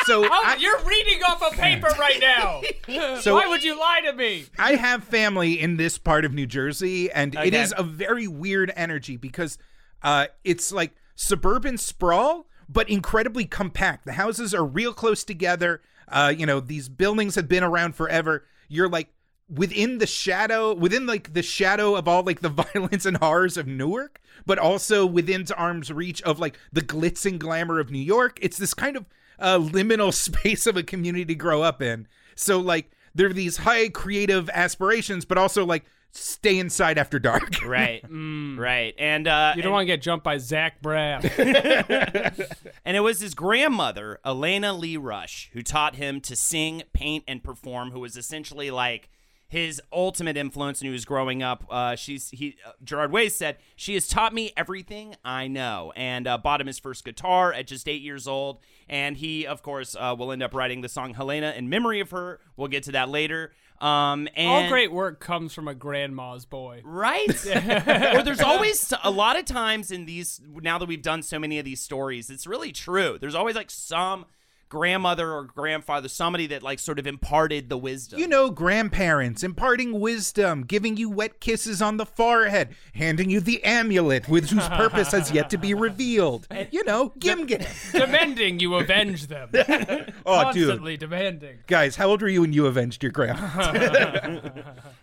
so 0.06 0.24
oh, 0.24 0.28
I, 0.30 0.56
you're 0.56 0.80
reading 0.84 1.22
off 1.22 1.42
a 1.42 1.56
paper 1.56 1.88
right 1.98 2.20
now. 2.20 2.60
So- 3.20 3.34
Why 3.34 3.46
would 3.46 3.64
you 3.64 3.78
lie 3.78 4.00
to 4.04 4.12
me? 4.12 4.46
I 4.58 4.76
have 4.76 5.04
family 5.04 5.60
in 5.60 5.76
this 5.76 5.98
part 5.98 6.24
of 6.24 6.32
New 6.34 6.46
Jersey, 6.46 7.10
and 7.10 7.34
it 7.34 7.54
is 7.54 7.72
a 7.76 7.82
very 7.82 8.26
weird 8.28 8.72
energy 8.76 9.16
because 9.16 9.58
uh, 10.02 10.26
it's 10.44 10.70
like 10.72 10.94
suburban 11.14 11.78
sprawl, 11.78 12.46
but 12.68 12.88
incredibly 12.88 13.44
compact. 13.46 14.04
The 14.04 14.12
houses 14.12 14.54
are 14.54 14.64
real 14.64 14.92
close 14.92 15.24
together. 15.24 15.80
Uh, 16.08 16.32
you 16.36 16.44
know, 16.46 16.60
these 16.60 16.88
buildings 16.88 17.34
have 17.36 17.48
been 17.48 17.64
around 17.64 17.94
forever. 17.94 18.44
You're 18.68 18.88
like 18.88 19.08
within 19.48 19.98
the 19.98 20.06
shadow, 20.06 20.74
within 20.74 21.06
like 21.06 21.32
the 21.32 21.42
shadow 21.42 21.96
of 21.96 22.06
all 22.08 22.22
like 22.22 22.40
the 22.40 22.48
violence 22.74 23.06
and 23.06 23.16
horrors 23.16 23.56
of 23.56 23.66
Newark, 23.66 24.20
but 24.46 24.58
also 24.58 25.06
within 25.06 25.46
arm's 25.56 25.90
reach 25.92 26.20
of 26.22 26.38
like 26.38 26.58
the 26.72 26.82
glitz 26.82 27.24
and 27.26 27.40
glamour 27.40 27.80
of 27.80 27.90
New 27.90 27.98
York. 27.98 28.38
It's 28.42 28.58
this 28.58 28.74
kind 28.74 28.96
of 28.96 29.06
uh, 29.38 29.58
liminal 29.58 30.12
space 30.14 30.66
of 30.66 30.76
a 30.76 30.82
community 30.82 31.24
to 31.26 31.34
grow 31.34 31.62
up 31.62 31.82
in. 31.82 32.06
So 32.36 32.58
like 32.60 32.90
there 33.14 33.28
are 33.28 33.32
these 33.32 33.58
high 33.58 33.88
creative 33.88 34.50
aspirations, 34.50 35.24
but 35.24 35.38
also 35.38 35.64
like 35.64 35.84
stay 36.10 36.58
inside 36.58 36.98
after 36.98 37.18
dark. 37.18 37.54
Right, 37.64 38.04
right, 38.08 38.94
and 38.98 39.26
uh, 39.26 39.54
You 39.56 39.62
don't 39.62 39.72
want 39.72 39.82
to 39.82 39.86
get 39.86 40.00
jumped 40.02 40.24
by 40.24 40.38
Zach 40.38 40.80
Braff. 40.82 41.24
And 42.84 42.96
it 42.96 43.00
was 43.00 43.20
his 43.20 43.34
grandmother, 43.34 44.20
Elena 44.24 44.72
Lee 44.72 44.96
Rush, 44.96 45.50
who 45.54 45.62
taught 45.62 45.96
him 45.96 46.20
to 46.22 46.36
sing, 46.36 46.82
paint, 46.92 47.24
and 47.26 47.42
perform. 47.42 47.90
Who 47.92 48.00
was 48.00 48.16
essentially 48.16 48.70
like 48.70 49.08
his 49.48 49.80
ultimate 49.92 50.36
influence 50.36 50.80
when 50.80 50.88
he 50.88 50.92
was 50.92 51.04
growing 51.04 51.42
up. 51.42 51.64
Uh, 51.70 51.96
she's 51.96 52.30
he 52.30 52.56
uh, 52.66 52.72
Gerard 52.82 53.12
Way 53.12 53.28
said 53.28 53.58
she 53.76 53.94
has 53.94 54.08
taught 54.08 54.34
me 54.34 54.52
everything 54.56 55.14
I 55.24 55.48
know, 55.48 55.92
and 55.96 56.26
uh, 56.26 56.38
bought 56.38 56.60
him 56.60 56.66
his 56.66 56.78
first 56.78 57.04
guitar 57.04 57.52
at 57.52 57.66
just 57.66 57.88
eight 57.88 58.02
years 58.02 58.26
old. 58.26 58.60
And 58.88 59.16
he, 59.16 59.46
of 59.46 59.62
course, 59.62 59.96
uh, 59.98 60.14
will 60.18 60.32
end 60.32 60.42
up 60.42 60.54
writing 60.54 60.80
the 60.80 60.88
song 60.88 61.14
Helena 61.14 61.54
in 61.56 61.68
memory 61.68 62.00
of 62.00 62.10
her. 62.10 62.40
We'll 62.56 62.68
get 62.68 62.82
to 62.84 62.92
that 62.92 63.08
later. 63.08 63.52
Um, 63.80 64.28
and 64.36 64.64
All 64.64 64.68
great 64.68 64.92
work 64.92 65.20
comes 65.20 65.52
from 65.52 65.68
a 65.68 65.74
grandma's 65.74 66.44
boy. 66.44 66.80
Right? 66.84 67.28
or 68.14 68.22
there's 68.22 68.40
always 68.40 68.92
a 69.02 69.10
lot 69.10 69.38
of 69.38 69.44
times 69.44 69.90
in 69.90 70.06
these, 70.06 70.40
now 70.62 70.78
that 70.78 70.86
we've 70.86 71.02
done 71.02 71.22
so 71.22 71.38
many 71.38 71.58
of 71.58 71.64
these 71.64 71.80
stories, 71.80 72.30
it's 72.30 72.46
really 72.46 72.72
true. 72.72 73.18
There's 73.20 73.34
always 73.34 73.56
like 73.56 73.70
some 73.70 74.26
grandmother 74.74 75.30
or 75.32 75.44
grandfather, 75.44 76.08
somebody 76.08 76.48
that 76.48 76.60
like 76.64 76.80
sort 76.80 76.98
of 76.98 77.06
imparted 77.06 77.68
the 77.68 77.78
wisdom. 77.78 78.18
You 78.18 78.26
know, 78.26 78.50
grandparents 78.50 79.44
imparting 79.44 80.00
wisdom, 80.00 80.64
giving 80.64 80.96
you 80.96 81.08
wet 81.08 81.38
kisses 81.38 81.80
on 81.80 81.96
the 81.96 82.04
forehead, 82.04 82.74
handing 82.92 83.30
you 83.30 83.38
the 83.38 83.62
amulet 83.62 84.28
with 84.28 84.50
whose 84.50 84.66
purpose 84.66 85.12
has 85.12 85.30
yet 85.30 85.48
to 85.50 85.58
be 85.58 85.72
revealed. 85.74 86.48
You 86.70 86.82
know, 86.84 87.12
gim 87.18 87.46
gim. 87.46 87.60
Demanding 87.92 88.58
you 88.58 88.74
avenge 88.74 89.28
them. 89.28 89.50
Oh, 90.26 90.52
dude. 90.52 90.98
Demanding. 90.98 91.58
Guys, 91.66 91.94
how 91.96 92.08
old 92.08 92.22
were 92.22 92.28
you 92.28 92.40
when 92.40 92.52
you 92.52 92.66
avenged 92.66 93.02
your 93.02 93.12
grandma? 93.12 94.40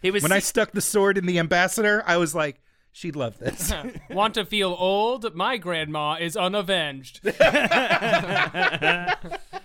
he 0.01 0.11
was 0.11 0.23
when 0.23 0.31
I 0.31 0.39
stuck 0.39 0.71
the 0.71 0.81
sword 0.81 1.17
in 1.17 1.27
the 1.27 1.39
ambassador, 1.39 2.03
I 2.05 2.17
was 2.17 2.33
like, 2.35 2.59
she'd 2.91 3.15
love 3.15 3.37
this. 3.37 3.71
Want 4.09 4.33
to 4.33 4.43
feel 4.45 4.75
old? 4.77 5.33
My 5.35 5.57
grandma 5.57 6.17
is 6.19 6.35
unavenged. 6.35 7.21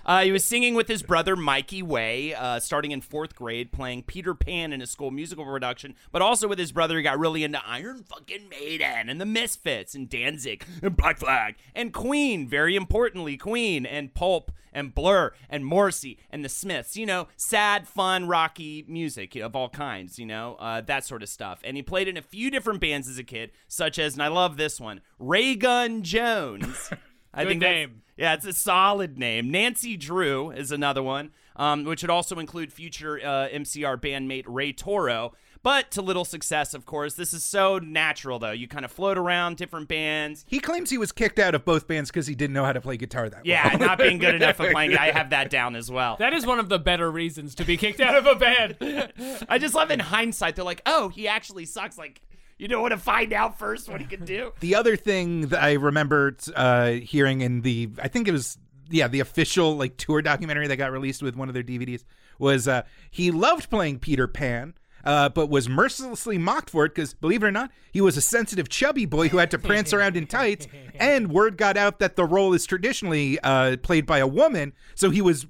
Uh, 0.07 0.23
he 0.23 0.31
was 0.31 0.45
singing 0.45 0.75
with 0.77 0.87
his 0.87 1.03
brother 1.03 1.35
Mikey 1.35 1.83
Way, 1.83 2.33
uh, 2.33 2.61
starting 2.61 2.93
in 2.93 3.01
fourth 3.01 3.35
grade, 3.35 3.73
playing 3.73 4.05
Peter 4.05 4.35
Pan 4.35 4.73
in 4.73 4.81
a 4.81 4.87
school 4.87 5.11
musical 5.11 5.45
production. 5.45 5.97
But 6.13 6.23
also 6.23 6.47
with 6.47 6.61
his 6.61 6.71
brother, 6.71 6.97
he 6.97 7.03
got 7.03 7.19
really 7.19 7.43
into 7.43 7.61
Iron 7.67 8.05
fucking 8.05 8.49
Maiden 8.49 9.09
and 9.09 9.21
the 9.21 9.27
Misfits 9.27 9.97
and 9.97 10.09
Danzig 10.09 10.65
and 10.81 10.97
Black 10.97 11.19
Flag 11.19 11.57
and 11.75 11.93
Queen. 11.93 12.47
Very 12.49 12.77
importantly, 12.77 13.37
Queen 13.37 13.85
and 13.85 14.15
Pulp 14.15 14.53
and 14.73 14.95
Blur 14.95 15.33
and 15.51 15.65
Morrissey 15.67 16.19
and 16.31 16.45
the 16.45 16.49
Smiths. 16.49 16.97
You 16.97 17.07
know, 17.07 17.27
sad, 17.37 17.89
fun, 17.89 18.29
rocky 18.29 18.85
music 18.87 19.35
of 19.35 19.57
all 19.57 19.69
kinds. 19.71 20.21
You 20.21 20.27
know, 20.27 20.55
uh, 20.61 20.83
that 20.83 21.05
sort 21.05 21.25
of 21.25 21.29
stuff. 21.29 21.61
And 21.65 21.77
he 21.77 21.83
played 21.83 22.07
in 22.07 22.17
a 22.17 22.23
few 22.23 22.49
different 22.51 22.81
bands 22.81 23.09
as 23.09 23.19
a 23.19 23.25
kid, 23.25 23.51
such 23.67 23.99
as, 23.99 24.13
and 24.13 24.23
I 24.23 24.29
love 24.29 24.57
this 24.57 24.81
one, 24.81 25.01
Ray 25.19 25.57
Gun 25.57 26.05
Jones. 26.05 26.91
I 27.35 27.43
Good 27.43 27.49
think 27.49 27.61
that's- 27.63 27.75
name. 27.89 28.03
Yeah, 28.17 28.35
it's 28.35 28.47
a 28.47 28.53
solid 28.53 29.19
name. 29.19 29.51
Nancy 29.51 29.97
Drew 29.97 30.51
is 30.51 30.71
another 30.73 31.03
one, 31.03 31.31
um, 31.57 31.85
which 31.85 32.03
would 32.03 32.11
also 32.11 32.39
include 32.39 32.73
future 32.73 33.19
uh, 33.19 33.49
MCR 33.49 34.01
bandmate 34.01 34.45
Ray 34.47 34.73
Toro. 34.73 35.33
But 35.63 35.91
to 35.93 36.03
little 36.03 36.25
success, 36.25 36.75
of 36.75 36.87
course. 36.87 37.15
This 37.15 37.35
is 37.35 37.43
so 37.43 37.79
natural, 37.81 38.39
though. 38.39 38.53
You 38.53 38.69
kind 38.69 38.85
of 38.85 38.93
float 38.93 39.19
around 39.19 39.57
different 39.57 39.89
bands. 39.89 40.45
he 40.47 40.61
claims 40.61 40.91
he 40.91 40.99
was 40.99 41.11
kicked 41.11 41.41
out 41.41 41.57
of 41.57 41.65
both 41.65 41.89
bands 41.89 42.09
because 42.09 42.29
he 42.29 42.37
didn't 42.37 42.55
know 42.55 42.65
how 42.65 42.73
to 42.73 42.81
play 42.81 42.97
guitar 42.97 43.29
that 43.29 43.45
Yeah, 43.45 43.71
well. 43.71 43.79
not 43.81 43.99
being 43.99 44.19
good 44.19 44.35
enough 44.41 44.61
at 44.61 44.71
playing. 44.71 44.97
I 44.97 45.11
have 45.11 45.31
that 45.31 45.51
down 45.51 45.75
as 45.75 45.91
well. 45.91 46.17
That 46.21 46.33
is 46.35 46.47
one 46.47 46.61
of 46.61 46.69
the 46.69 46.79
better 46.79 47.11
reasons 47.11 47.57
to 47.57 47.65
be 47.65 47.77
kicked 47.77 47.99
out 48.01 48.15
of 48.15 48.27
a 48.27 48.37
band. 48.37 49.13
I 49.49 49.59
just 49.59 49.75
love 49.75 49.91
in 49.91 49.99
hindsight, 49.99 50.55
they're 50.55 50.65
like, 50.65 50.83
oh, 50.87 51.09
he 51.09 51.27
actually 51.27 51.65
sucks. 51.65 51.99
Like, 51.99 52.21
you 52.59 52.69
don't 52.69 52.83
want 52.83 52.93
to 52.93 52.99
find 52.99 53.33
out 53.33 53.59
first 53.59 53.89
what 53.89 54.01
he 54.01 54.07
can 54.07 54.25
do. 54.25 54.53
The 54.61 54.75
other 54.75 54.97
thing 54.97 55.49
that 55.49 55.63
I 55.63 55.75
remember 55.75 56.37
uh, 56.55 56.93
hearing 56.93 57.41
in 57.41 57.61
the, 57.63 57.91
I 58.03 58.09
think 58.09 58.27
it 58.27 58.33
was, 58.33 58.59
yeah, 58.91 59.09
the 59.09 59.21
official 59.21 59.77
like 59.77 59.97
tour 59.97 60.23
documentary 60.23 60.67
that 60.69 60.77
got 60.77 60.93
released 60.93 61.23
with 61.23 61.37
one 61.37 61.49
of 61.49 61.55
their 61.55 61.63
DVDs 61.63 62.05
was 62.39 62.67
uh, 62.67 62.83
he 63.11 63.31
loved 63.31 63.71
playing 63.71 63.99
Peter 63.99 64.27
Pan. 64.27 64.75
Uh, 65.05 65.29
but 65.29 65.49
was 65.49 65.69
mercilessly 65.69 66.37
mocked 66.37 66.69
for 66.69 66.85
it 66.85 66.89
because, 66.89 67.15
believe 67.15 67.41
it 67.45 67.47
or 67.47 67.53
not, 67.53 67.71
he 67.93 68.01
was 68.01 68.17
a 68.17 68.21
sensitive, 68.21 68.69
chubby 68.69 69.07
boy 69.07 69.29
who 69.29 69.37
had 69.39 69.53
to 69.53 69.57
prance 69.59 69.93
around 69.93 70.17
in 70.17 70.27
tights. 70.27 70.67
And 70.99 71.31
word 71.31 71.57
got 71.57 71.77
out 71.77 72.01
that 72.01 72.17
the 72.17 72.25
role 72.25 72.53
is 72.55 72.67
traditionally 72.67 73.39
uh, 73.39 73.77
played 73.77 74.05
by 74.05 74.19
a 74.19 74.27
woman, 74.27 74.73
so 74.97 75.11
he 75.11 75.23
was 75.23 75.47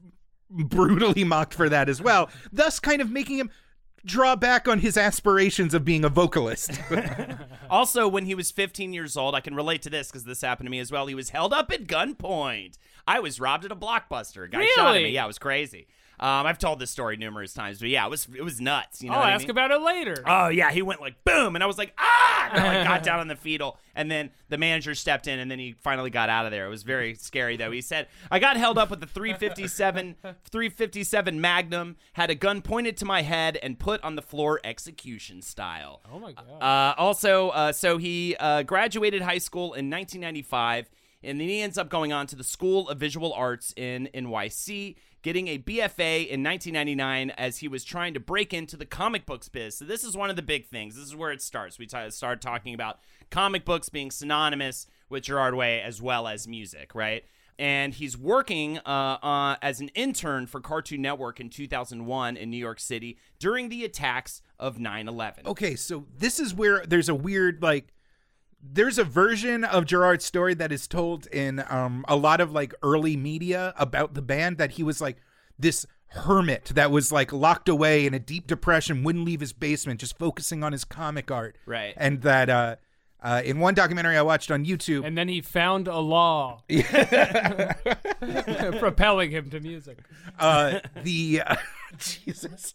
brutally 0.50 1.24
mocked 1.24 1.54
for 1.54 1.70
that 1.70 1.88
as 1.88 2.02
well. 2.02 2.28
Thus, 2.52 2.80
kind 2.80 3.00
of 3.00 3.10
making 3.10 3.38
him 3.38 3.50
draw 4.06 4.36
back 4.36 4.66
on 4.68 4.78
his 4.78 4.96
aspirations 4.96 5.74
of 5.74 5.84
being 5.84 6.04
a 6.04 6.08
vocalist. 6.08 6.80
Also, 7.68 8.06
when 8.06 8.26
he 8.26 8.34
was 8.36 8.52
15 8.52 8.92
years 8.92 9.16
old, 9.16 9.34
I 9.34 9.40
can 9.40 9.56
relate 9.56 9.82
to 9.82 9.90
this 9.90 10.06
because 10.08 10.22
this 10.22 10.40
happened 10.40 10.68
to 10.68 10.70
me 10.70 10.78
as 10.78 10.92
well. 10.92 11.08
He 11.08 11.16
was 11.16 11.30
held 11.30 11.52
up 11.52 11.72
at 11.72 11.88
gunpoint. 11.88 12.78
I 13.04 13.18
was 13.18 13.40
robbed 13.40 13.64
at 13.64 13.72
a 13.72 13.76
blockbuster. 13.76 14.44
A 14.44 14.48
guy 14.48 14.64
shot 14.66 14.86
at 14.86 14.92
me. 14.92 14.98
Really? 15.00 15.14
Yeah, 15.14 15.24
it 15.24 15.26
was 15.26 15.40
crazy. 15.40 15.88
Um, 16.18 16.46
I've 16.46 16.58
told 16.58 16.78
this 16.78 16.90
story 16.90 17.16
numerous 17.16 17.52
times, 17.52 17.78
but 17.78 17.88
yeah, 17.88 18.06
it 18.06 18.10
was 18.10 18.26
it 18.34 18.42
was 18.42 18.60
nuts. 18.60 19.02
You 19.02 19.10
know 19.10 19.16
I'll 19.16 19.20
what 19.20 19.28
I 19.28 19.32
ask 19.32 19.42
mean? 19.42 19.50
about 19.50 19.70
it 19.70 19.80
later. 19.82 20.16
Oh 20.26 20.48
yeah, 20.48 20.70
he 20.70 20.82
went 20.82 21.00
like 21.00 21.22
boom, 21.24 21.54
and 21.54 21.62
I 21.62 21.66
was 21.66 21.76
like 21.78 21.92
ah, 21.98 22.50
and 22.52 22.62
I 22.64 22.78
like, 22.78 22.86
got 22.88 23.02
down 23.02 23.20
on 23.20 23.28
the 23.28 23.36
fetal, 23.36 23.78
and 23.94 24.10
then 24.10 24.30
the 24.48 24.56
manager 24.58 24.94
stepped 24.94 25.26
in, 25.26 25.38
and 25.38 25.50
then 25.50 25.58
he 25.58 25.74
finally 25.82 26.10
got 26.10 26.28
out 26.28 26.46
of 26.46 26.52
there. 26.52 26.66
It 26.66 26.70
was 26.70 26.82
very 26.84 27.14
scary 27.14 27.56
though. 27.56 27.70
He 27.70 27.80
said 27.82 28.08
I 28.30 28.38
got 28.38 28.56
held 28.56 28.78
up 28.78 28.88
with 28.90 29.00
the 29.00 29.06
357 29.06 30.14
357 30.50 31.40
Magnum, 31.40 31.96
had 32.14 32.30
a 32.30 32.34
gun 32.34 32.62
pointed 32.62 32.96
to 32.98 33.04
my 33.04 33.22
head, 33.22 33.58
and 33.62 33.78
put 33.78 34.02
on 34.02 34.16
the 34.16 34.22
floor 34.22 34.60
execution 34.64 35.42
style. 35.42 36.00
oh 36.12 36.18
my 36.18 36.32
god. 36.32 36.62
Uh, 36.62 36.94
also, 36.96 37.50
uh, 37.50 37.72
so 37.72 37.98
he 37.98 38.36
uh, 38.40 38.62
graduated 38.62 39.22
high 39.22 39.38
school 39.38 39.74
in 39.74 39.90
1995, 39.90 40.88
and 41.22 41.40
then 41.40 41.48
he 41.48 41.60
ends 41.60 41.76
up 41.78 41.88
going 41.88 42.12
on 42.12 42.26
to 42.28 42.36
the 42.36 42.44
School 42.44 42.88
of 42.88 42.98
Visual 42.98 43.32
Arts 43.32 43.72
in 43.76 44.08
NYC, 44.14 44.94
getting 45.22 45.48
a 45.48 45.58
BFA 45.58 46.28
in 46.28 46.42
1999 46.42 47.30
as 47.30 47.58
he 47.58 47.68
was 47.68 47.84
trying 47.84 48.14
to 48.14 48.20
break 48.20 48.54
into 48.54 48.76
the 48.76 48.86
comic 48.86 49.26
books 49.26 49.48
biz. 49.48 49.76
So 49.78 49.84
this 49.84 50.04
is 50.04 50.16
one 50.16 50.30
of 50.30 50.36
the 50.36 50.42
big 50.42 50.66
things. 50.66 50.94
This 50.96 51.04
is 51.04 51.16
where 51.16 51.32
it 51.32 51.42
starts. 51.42 51.78
We 51.78 51.86
t- 51.86 52.10
start 52.10 52.40
talking 52.40 52.74
about 52.74 53.00
comic 53.30 53.64
books 53.64 53.88
being 53.88 54.10
synonymous 54.10 54.86
with 55.08 55.24
Gerard 55.24 55.54
Way 55.54 55.80
as 55.80 56.00
well 56.00 56.28
as 56.28 56.46
music, 56.46 56.94
right? 56.94 57.24
and 57.58 57.94
he's 57.94 58.16
working 58.16 58.78
uh, 58.78 59.18
uh, 59.22 59.56
as 59.62 59.80
an 59.80 59.88
intern 59.94 60.46
for 60.46 60.60
Cartoon 60.60 61.02
Network 61.02 61.40
in 61.40 61.48
2001 61.48 62.36
in 62.36 62.50
New 62.50 62.56
York 62.56 62.80
City 62.80 63.18
during 63.38 63.68
the 63.68 63.84
attacks 63.84 64.42
of 64.58 64.76
9/11. 64.76 65.46
okay, 65.46 65.74
so 65.76 66.06
this 66.18 66.38
is 66.38 66.54
where 66.54 66.84
there's 66.86 67.08
a 67.08 67.14
weird 67.14 67.62
like 67.62 67.92
there's 68.72 68.98
a 68.98 69.04
version 69.04 69.64
of 69.64 69.84
Gerard's 69.86 70.24
story 70.24 70.54
that 70.54 70.72
is 70.72 70.86
told 70.88 71.26
in 71.28 71.62
um 71.68 72.04
a 72.08 72.16
lot 72.16 72.40
of 72.40 72.52
like 72.52 72.74
early 72.82 73.16
media 73.16 73.74
about 73.78 74.14
the 74.14 74.22
band 74.22 74.58
that 74.58 74.72
he 74.72 74.82
was 74.82 75.00
like 75.00 75.16
this 75.58 75.86
hermit 76.10 76.66
that 76.74 76.90
was 76.90 77.10
like 77.12 77.32
locked 77.32 77.68
away 77.68 78.06
in 78.06 78.14
a 78.14 78.18
deep 78.18 78.46
depression, 78.46 79.02
wouldn't 79.04 79.24
leave 79.24 79.40
his 79.40 79.52
basement, 79.52 80.00
just 80.00 80.18
focusing 80.18 80.62
on 80.62 80.72
his 80.72 80.84
comic 80.84 81.30
art. 81.30 81.56
Right. 81.66 81.94
And 81.96 82.22
that 82.22 82.48
uh 82.48 82.76
Uh, 83.22 83.42
in 83.44 83.58
one 83.58 83.74
documentary 83.74 84.16
I 84.16 84.22
watched 84.22 84.50
on 84.50 84.64
YouTube, 84.66 85.04
And 85.04 85.16
then 85.16 85.28
he 85.28 85.40
found 85.40 85.88
a 85.88 85.98
law 85.98 86.62
propelling 88.78 89.30
him 89.30 89.50
to 89.50 89.60
music. 89.60 89.98
uh, 90.38 90.80
the 91.02 91.42
uh, 91.46 91.56
Jesus, 91.98 92.74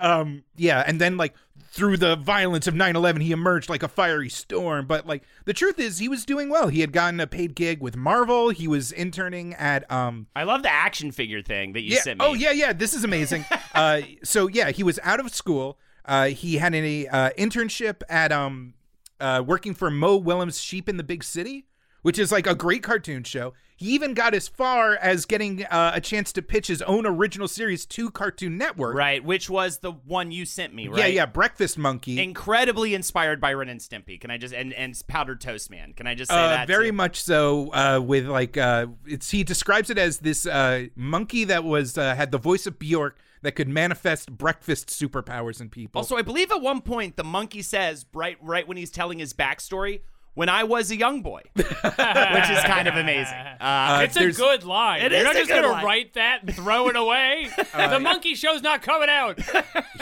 um, 0.00 0.44
yeah, 0.56 0.82
and 0.86 1.00
then 1.00 1.16
like 1.16 1.34
through 1.72 1.96
the 1.96 2.16
violence 2.16 2.66
of 2.66 2.74
9/11, 2.74 3.22
he 3.22 3.32
emerged 3.32 3.70
like 3.70 3.82
a 3.82 3.88
fiery 3.88 4.28
storm. 4.28 4.86
But 4.86 5.06
like 5.06 5.22
the 5.46 5.54
truth 5.54 5.78
is, 5.78 5.98
he 5.98 6.08
was 6.08 6.24
doing 6.24 6.50
well. 6.50 6.68
He 6.68 6.80
had 6.80 6.92
gotten 6.92 7.18
a 7.18 7.26
paid 7.26 7.54
gig 7.54 7.80
with 7.80 7.96
Marvel. 7.96 8.50
He 8.50 8.68
was 8.68 8.92
interning 8.92 9.54
at 9.54 9.90
um, 9.90 10.26
I 10.36 10.44
love 10.44 10.62
the 10.62 10.72
action 10.72 11.12
figure 11.12 11.42
thing 11.42 11.72
that 11.72 11.80
you 11.80 11.94
yeah. 11.94 12.02
sent 12.02 12.20
me. 12.20 12.26
Oh 12.26 12.34
yeah, 12.34 12.50
yeah. 12.50 12.72
This 12.72 12.94
is 12.94 13.04
amazing. 13.04 13.44
uh, 13.74 14.02
so 14.22 14.48
yeah, 14.48 14.70
he 14.70 14.82
was 14.82 14.98
out 15.02 15.18
of 15.18 15.34
school. 15.34 15.78
Uh, 16.04 16.26
he 16.26 16.56
had 16.56 16.74
a 16.74 17.06
uh, 17.06 17.30
internship 17.38 18.02
at 18.08 18.32
um, 18.32 18.74
uh, 19.20 19.42
working 19.46 19.72
for 19.72 19.90
Mo 19.90 20.16
Willems' 20.16 20.60
Sheep 20.60 20.88
in 20.88 20.96
the 20.96 21.04
Big 21.04 21.24
City, 21.24 21.66
which 22.02 22.18
is 22.18 22.30
like 22.30 22.46
a 22.46 22.54
great 22.54 22.82
cartoon 22.82 23.24
show. 23.24 23.54
He 23.76 23.88
even 23.94 24.14
got 24.14 24.32
as 24.32 24.46
far 24.46 24.94
as 24.94 25.24
getting 25.26 25.64
uh, 25.64 25.90
a 25.94 26.00
chance 26.00 26.32
to 26.34 26.42
pitch 26.42 26.68
his 26.68 26.82
own 26.82 27.04
original 27.04 27.48
series 27.48 27.84
to 27.86 28.10
Cartoon 28.12 28.56
Network. 28.56 28.94
Right, 28.94 29.24
which 29.24 29.50
was 29.50 29.78
the 29.78 29.90
one 29.90 30.30
you 30.30 30.44
sent 30.46 30.72
me, 30.72 30.86
right? 30.86 30.98
Yeah, 30.98 31.06
yeah. 31.06 31.26
Breakfast 31.26 31.76
Monkey. 31.78 32.20
Incredibly 32.22 32.94
inspired 32.94 33.40
by 33.40 33.52
Ren 33.54 33.68
and 33.68 33.80
Stimpy. 33.80 34.20
Can 34.20 34.30
I 34.30 34.36
just 34.38 34.54
and 34.54 34.72
and 34.74 35.00
Powdered 35.08 35.40
Toast 35.40 35.68
Man? 35.68 35.94
Can 35.94 36.06
I 36.06 36.14
just 36.14 36.30
say 36.30 36.36
Uh, 36.36 36.48
that? 36.48 36.68
very 36.68 36.88
too? 36.90 36.92
much 36.92 37.20
so. 37.22 37.72
Uh, 37.72 37.98
with 38.00 38.26
like, 38.26 38.56
uh, 38.56 38.86
it's 39.04 39.30
he 39.30 39.42
describes 39.42 39.90
it 39.90 39.98
as 39.98 40.18
this 40.18 40.46
uh, 40.46 40.84
monkey 40.94 41.42
that 41.44 41.64
was 41.64 41.98
uh, 41.98 42.14
had 42.14 42.30
the 42.30 42.38
voice 42.38 42.66
of 42.68 42.78
Bjork 42.78 43.18
that 43.42 43.52
could 43.52 43.68
manifest 43.68 44.30
breakfast 44.36 44.90
superpowers 44.90 45.60
in 45.60 45.68
people. 45.68 45.98
Also, 45.98 46.16
I 46.16 46.22
believe 46.22 46.52
at 46.52 46.60
one 46.62 46.82
point 46.82 47.16
the 47.16 47.24
monkey 47.24 47.62
says 47.62 48.06
right 48.14 48.36
right 48.40 48.68
when 48.68 48.76
he's 48.76 48.90
telling 48.92 49.18
his 49.18 49.32
backstory, 49.32 50.02
"When 50.34 50.48
I 50.48 50.64
was 50.64 50.90
a 50.90 50.96
young 50.96 51.22
boy," 51.22 51.42
which 51.54 51.66
is 51.66 52.62
kind 52.64 52.88
of 52.88 52.94
amazing. 52.96 53.38
Uh, 53.62 54.00
It's 54.02 54.16
a 54.16 54.32
good 54.32 54.64
line. 54.64 55.02
It 55.02 55.12
You're 55.12 55.20
is 55.20 55.24
not 55.24 55.34
just 55.36 55.48
gonna 55.48 55.84
write 55.84 56.14
that 56.14 56.42
and 56.42 56.52
throw 56.52 56.88
it 56.88 56.96
away. 56.96 57.46
the 57.76 58.00
monkey 58.00 58.34
show's 58.34 58.60
not 58.60 58.82
coming 58.82 59.08
out. 59.08 59.38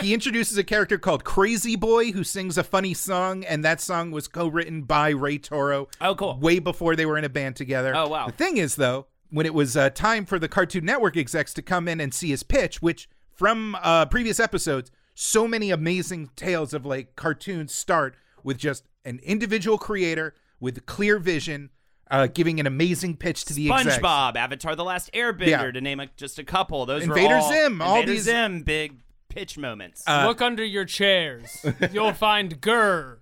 he 0.00 0.14
introduces 0.14 0.56
a 0.56 0.64
character 0.64 0.96
called 0.96 1.24
Crazy 1.24 1.76
Boy 1.76 2.12
who 2.12 2.24
sings 2.24 2.56
a 2.56 2.64
funny 2.64 2.94
song, 2.94 3.44
and 3.44 3.62
that 3.62 3.82
song 3.82 4.12
was 4.12 4.28
co-written 4.28 4.82
by 4.84 5.10
Ray 5.10 5.36
Toro. 5.36 5.88
Oh, 6.00 6.14
cool. 6.14 6.38
Way 6.38 6.58
before 6.58 6.96
they 6.96 7.04
were 7.04 7.18
in 7.18 7.24
a 7.24 7.28
band 7.28 7.56
together. 7.56 7.94
Oh, 7.94 8.08
wow. 8.08 8.28
The 8.28 8.32
thing 8.32 8.56
is, 8.56 8.76
though, 8.76 9.08
when 9.28 9.44
it 9.44 9.52
was 9.52 9.76
uh, 9.76 9.90
time 9.90 10.24
for 10.24 10.38
the 10.38 10.48
Cartoon 10.48 10.86
Network 10.86 11.18
execs 11.18 11.52
to 11.54 11.62
come 11.62 11.86
in 11.86 12.00
and 12.00 12.14
see 12.14 12.30
his 12.30 12.42
pitch, 12.42 12.80
which 12.80 13.10
from 13.34 13.76
uh, 13.82 14.06
previous 14.06 14.40
episodes, 14.40 14.90
so 15.14 15.46
many 15.46 15.70
amazing 15.70 16.30
tales 16.34 16.72
of 16.72 16.86
like 16.86 17.14
cartoons 17.14 17.74
start 17.74 18.14
with 18.42 18.56
just 18.56 18.84
an 19.04 19.20
individual 19.22 19.78
creator 19.78 20.34
with 20.60 20.86
clear 20.86 21.18
vision. 21.18 21.70
Uh, 22.12 22.26
giving 22.26 22.58
an 22.58 22.66
amazing 22.66 23.16
pitch 23.16 23.44
to 23.44 23.54
the 23.54 23.70
execs. 23.70 23.98
SpongeBob, 23.98 24.34
Avatar: 24.34 24.74
The 24.74 24.82
Last 24.82 25.12
Airbender, 25.12 25.46
Yeah. 25.46 25.70
to 25.70 25.80
name 25.80 26.00
a, 26.00 26.06
just 26.16 26.40
a 26.40 26.44
couple. 26.44 26.84
Those 26.84 27.04
Invader 27.04 27.28
were 27.36 27.40
all 27.40 27.52
Zim, 27.52 27.80
all 27.80 27.94
Invader 28.00 28.10
these- 28.12 28.24
Zim, 28.24 28.62
big 28.64 28.96
pitch 29.28 29.56
moments. 29.56 30.02
Uh, 30.08 30.24
Look 30.26 30.42
under 30.42 30.64
your 30.64 30.84
chairs. 30.84 31.64
You'll 31.92 32.12
find 32.26 32.60
GIR. 32.60 33.18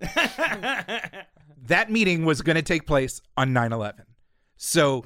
that 1.67 1.91
meeting 1.91 2.25
was 2.25 2.41
going 2.41 2.55
to 2.55 2.61
take 2.63 2.87
place 2.87 3.21
on 3.37 3.53
9-11 3.53 4.05
so 4.57 5.05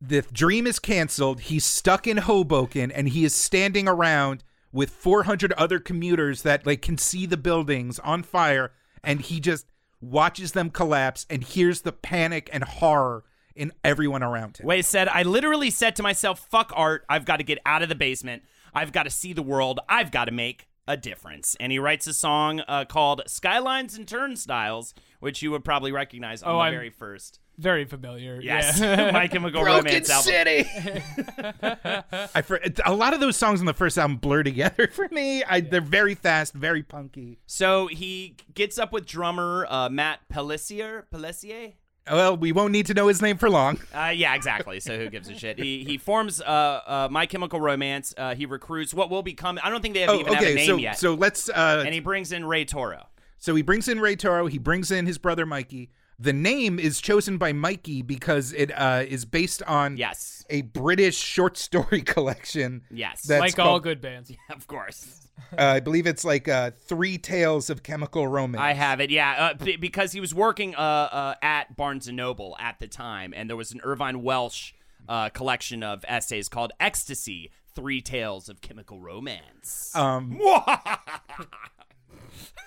the 0.00 0.20
dream 0.32 0.66
is 0.66 0.78
canceled 0.78 1.40
he's 1.40 1.64
stuck 1.64 2.06
in 2.06 2.18
hoboken 2.18 2.90
and 2.92 3.08
he 3.08 3.24
is 3.24 3.34
standing 3.34 3.88
around 3.88 4.44
with 4.72 4.90
400 4.90 5.52
other 5.52 5.78
commuters 5.78 6.42
that 6.42 6.66
like 6.66 6.82
can 6.82 6.98
see 6.98 7.24
the 7.26 7.36
buildings 7.38 7.98
on 8.00 8.22
fire 8.22 8.72
and 9.04 9.20
he 9.20 9.40
just 9.40 9.66
watches 10.00 10.52
them 10.52 10.70
collapse 10.70 11.26
and 11.30 11.42
hears 11.42 11.82
the 11.82 11.92
panic 11.92 12.50
and 12.52 12.64
horror 12.64 13.24
in 13.54 13.72
everyone 13.82 14.22
around 14.22 14.58
him 14.58 14.66
Way 14.66 14.82
said, 14.82 15.08
I 15.08 15.22
literally 15.22 15.70
said 15.70 15.96
to 15.96 16.02
myself, 16.02 16.46
fuck 16.50 16.70
art. 16.76 17.04
I've 17.08 17.24
got 17.24 17.38
to 17.38 17.44
get 17.44 17.58
out 17.64 17.82
of 17.82 17.88
the 17.88 17.94
basement. 17.94 18.42
I've 18.74 18.92
got 18.92 19.04
to 19.04 19.10
see 19.10 19.32
the 19.32 19.42
world. 19.42 19.80
I've 19.88 20.10
got 20.10 20.26
to 20.26 20.32
make 20.32 20.68
a 20.86 20.96
difference. 20.96 21.56
And 21.58 21.72
he 21.72 21.78
writes 21.78 22.06
a 22.06 22.12
song 22.12 22.60
uh, 22.68 22.84
called 22.84 23.22
Skylines 23.26 23.96
and 23.96 24.06
Turnstiles, 24.06 24.92
which 25.20 25.40
you 25.42 25.50
would 25.50 25.64
probably 25.64 25.90
recognize 25.90 26.42
on 26.42 26.50
Oh, 26.50 26.58
the 26.58 26.64
I'm- 26.64 26.72
very 26.74 26.90
first. 26.90 27.40
Very 27.58 27.84
familiar. 27.86 28.38
Yes. 28.40 28.78
Yeah. 28.80 29.10
My 29.12 29.26
Chemical 29.28 29.64
Romance 29.64 30.10
album. 30.10 30.24
City. 30.32 30.68
I 32.34 32.42
for, 32.42 32.60
a 32.84 32.94
lot 32.94 33.14
of 33.14 33.20
those 33.20 33.36
songs 33.36 33.60
on 33.60 33.66
the 33.66 33.72
first 33.74 33.96
album 33.96 34.18
blur 34.18 34.42
together 34.42 34.88
for 34.92 35.08
me. 35.10 35.42
I, 35.44 35.60
they're 35.60 35.80
very 35.80 36.14
fast, 36.14 36.52
very 36.52 36.82
punky. 36.82 37.38
So 37.46 37.86
he 37.86 38.36
gets 38.54 38.78
up 38.78 38.92
with 38.92 39.06
drummer 39.06 39.66
uh, 39.70 39.88
Matt 39.88 40.20
Pelissier. 40.32 41.04
Pelissier? 41.12 41.72
Well, 42.10 42.36
we 42.36 42.52
won't 42.52 42.70
need 42.72 42.86
to 42.86 42.94
know 42.94 43.08
his 43.08 43.20
name 43.20 43.36
for 43.36 43.50
long. 43.50 43.80
Uh, 43.92 44.12
yeah, 44.14 44.34
exactly. 44.36 44.78
So 44.78 44.96
who 44.96 45.08
gives 45.10 45.28
a 45.28 45.34
shit? 45.34 45.58
He 45.58 45.82
he 45.82 45.98
forms 45.98 46.40
uh, 46.40 46.44
uh, 46.86 47.08
My 47.10 47.26
Chemical 47.26 47.60
Romance. 47.60 48.14
Uh, 48.16 48.34
he 48.36 48.46
recruits 48.46 48.94
what 48.94 49.10
will 49.10 49.24
become. 49.24 49.58
I 49.62 49.70
don't 49.70 49.80
think 49.82 49.94
they 49.94 50.02
have 50.02 50.10
Oh, 50.10 50.20
even 50.20 50.32
have 50.34 50.42
a 50.44 50.54
name 50.54 50.66
So, 50.66 50.76
yet. 50.76 50.98
so 50.98 51.14
let's. 51.14 51.48
Uh, 51.48 51.82
and 51.84 51.92
he 51.92 51.98
brings 52.00 52.30
in 52.30 52.44
Ray 52.44 52.64
Toro. 52.64 53.06
So 53.38 53.56
he 53.56 53.62
brings 53.62 53.88
in 53.88 53.98
Ray 54.00 54.14
Toro. 54.14 54.46
He 54.46 54.58
brings 54.58 54.90
in 54.92 55.06
his 55.06 55.18
brother 55.18 55.44
Mikey. 55.46 55.90
The 56.18 56.32
name 56.32 56.78
is 56.78 57.00
chosen 57.00 57.36
by 57.36 57.52
Mikey 57.52 58.00
because 58.02 58.52
it 58.54 58.70
uh, 58.74 59.04
is 59.06 59.24
based 59.26 59.62
on 59.64 59.96
Yes. 59.98 60.44
a 60.48 60.62
British 60.62 61.16
short 61.18 61.58
story 61.58 62.00
collection. 62.06 62.82
Yes. 62.90 63.22
that's 63.22 63.40
like 63.40 63.58
all 63.58 63.80
good 63.80 64.00
bands. 64.00 64.30
Yeah, 64.30 64.36
of 64.56 64.66
course. 64.66 65.28
Uh, 65.52 65.62
I 65.66 65.80
believe 65.80 66.06
it's 66.06 66.24
like 66.24 66.48
uh, 66.48 66.70
Three 66.86 67.18
Tales 67.18 67.68
of 67.68 67.82
Chemical 67.82 68.26
Romance. 68.26 68.62
I 68.62 68.72
have 68.72 69.00
it, 69.00 69.10
yeah, 69.10 69.50
uh, 69.52 69.54
b- 69.62 69.76
because 69.76 70.12
he 70.12 70.20
was 70.20 70.34
working 70.34 70.74
uh, 70.74 70.78
uh, 70.78 71.34
at 71.42 71.76
Barnes 71.76 72.08
and 72.08 72.16
Noble 72.16 72.56
at 72.58 72.78
the 72.80 72.88
time, 72.88 73.34
and 73.36 73.50
there 73.50 73.56
was 73.56 73.72
an 73.72 73.80
Irvine 73.84 74.22
Welsh 74.22 74.72
uh, 75.10 75.28
collection 75.28 75.82
of 75.82 76.02
essays 76.08 76.48
called 76.48 76.72
"Ecstasy: 76.80 77.50
Three 77.74 78.00
Tales 78.00 78.48
of 78.48 78.62
Chemical 78.62 78.98
Romance." 79.02 79.94
Um, 79.94 80.40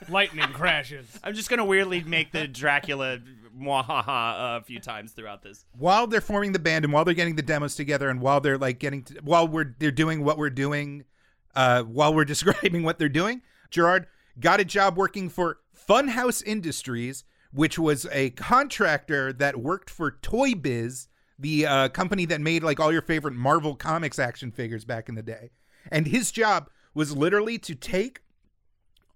Lightning 0.09 0.47
crashes. 0.53 1.05
I'm 1.23 1.33
just 1.33 1.49
gonna 1.49 1.65
weirdly 1.65 2.03
make 2.03 2.31
the 2.31 2.47
Dracula 2.47 3.19
mwahaha 3.59 4.57
a 4.57 4.63
few 4.63 4.79
times 4.79 5.11
throughout 5.11 5.41
this. 5.41 5.65
while 5.77 6.07
they're 6.07 6.21
forming 6.21 6.53
the 6.53 6.59
band 6.59 6.85
and 6.85 6.93
while 6.93 7.03
they're 7.03 7.13
getting 7.13 7.35
the 7.35 7.41
demos 7.41 7.75
together 7.75 8.09
and 8.09 8.21
while 8.21 8.39
they're 8.39 8.57
like 8.57 8.79
getting 8.79 9.03
to, 9.03 9.15
while 9.23 9.47
we're 9.47 9.75
they're 9.79 9.91
doing 9.91 10.23
what 10.23 10.37
we're 10.37 10.49
doing, 10.49 11.03
uh, 11.55 11.83
while 11.83 12.13
we're 12.13 12.25
describing 12.33 12.83
what 12.83 12.99
they're 12.99 13.09
doing, 13.09 13.41
Gerard 13.69 14.07
got 14.39 14.59
a 14.59 14.65
job 14.65 14.97
working 14.97 15.29
for 15.29 15.59
Funhouse 15.87 16.43
Industries, 16.45 17.23
which 17.51 17.77
was 17.79 18.05
a 18.11 18.29
contractor 18.31 19.33
that 19.33 19.57
worked 19.59 19.89
for 19.89 20.11
Toy 20.11 20.53
Biz, 20.53 21.07
the 21.37 21.65
uh, 21.65 21.89
company 21.89 22.25
that 22.25 22.41
made 22.41 22.63
like 22.63 22.79
all 22.79 22.91
your 22.91 23.01
favorite 23.01 23.33
Marvel 23.33 23.75
Comics 23.75 24.19
action 24.19 24.51
figures 24.51 24.85
back 24.85 25.09
in 25.09 25.15
the 25.15 25.23
day. 25.23 25.51
And 25.91 26.07
his 26.07 26.31
job 26.31 26.69
was 26.93 27.15
literally 27.15 27.57
to 27.59 27.75
take 27.75 28.21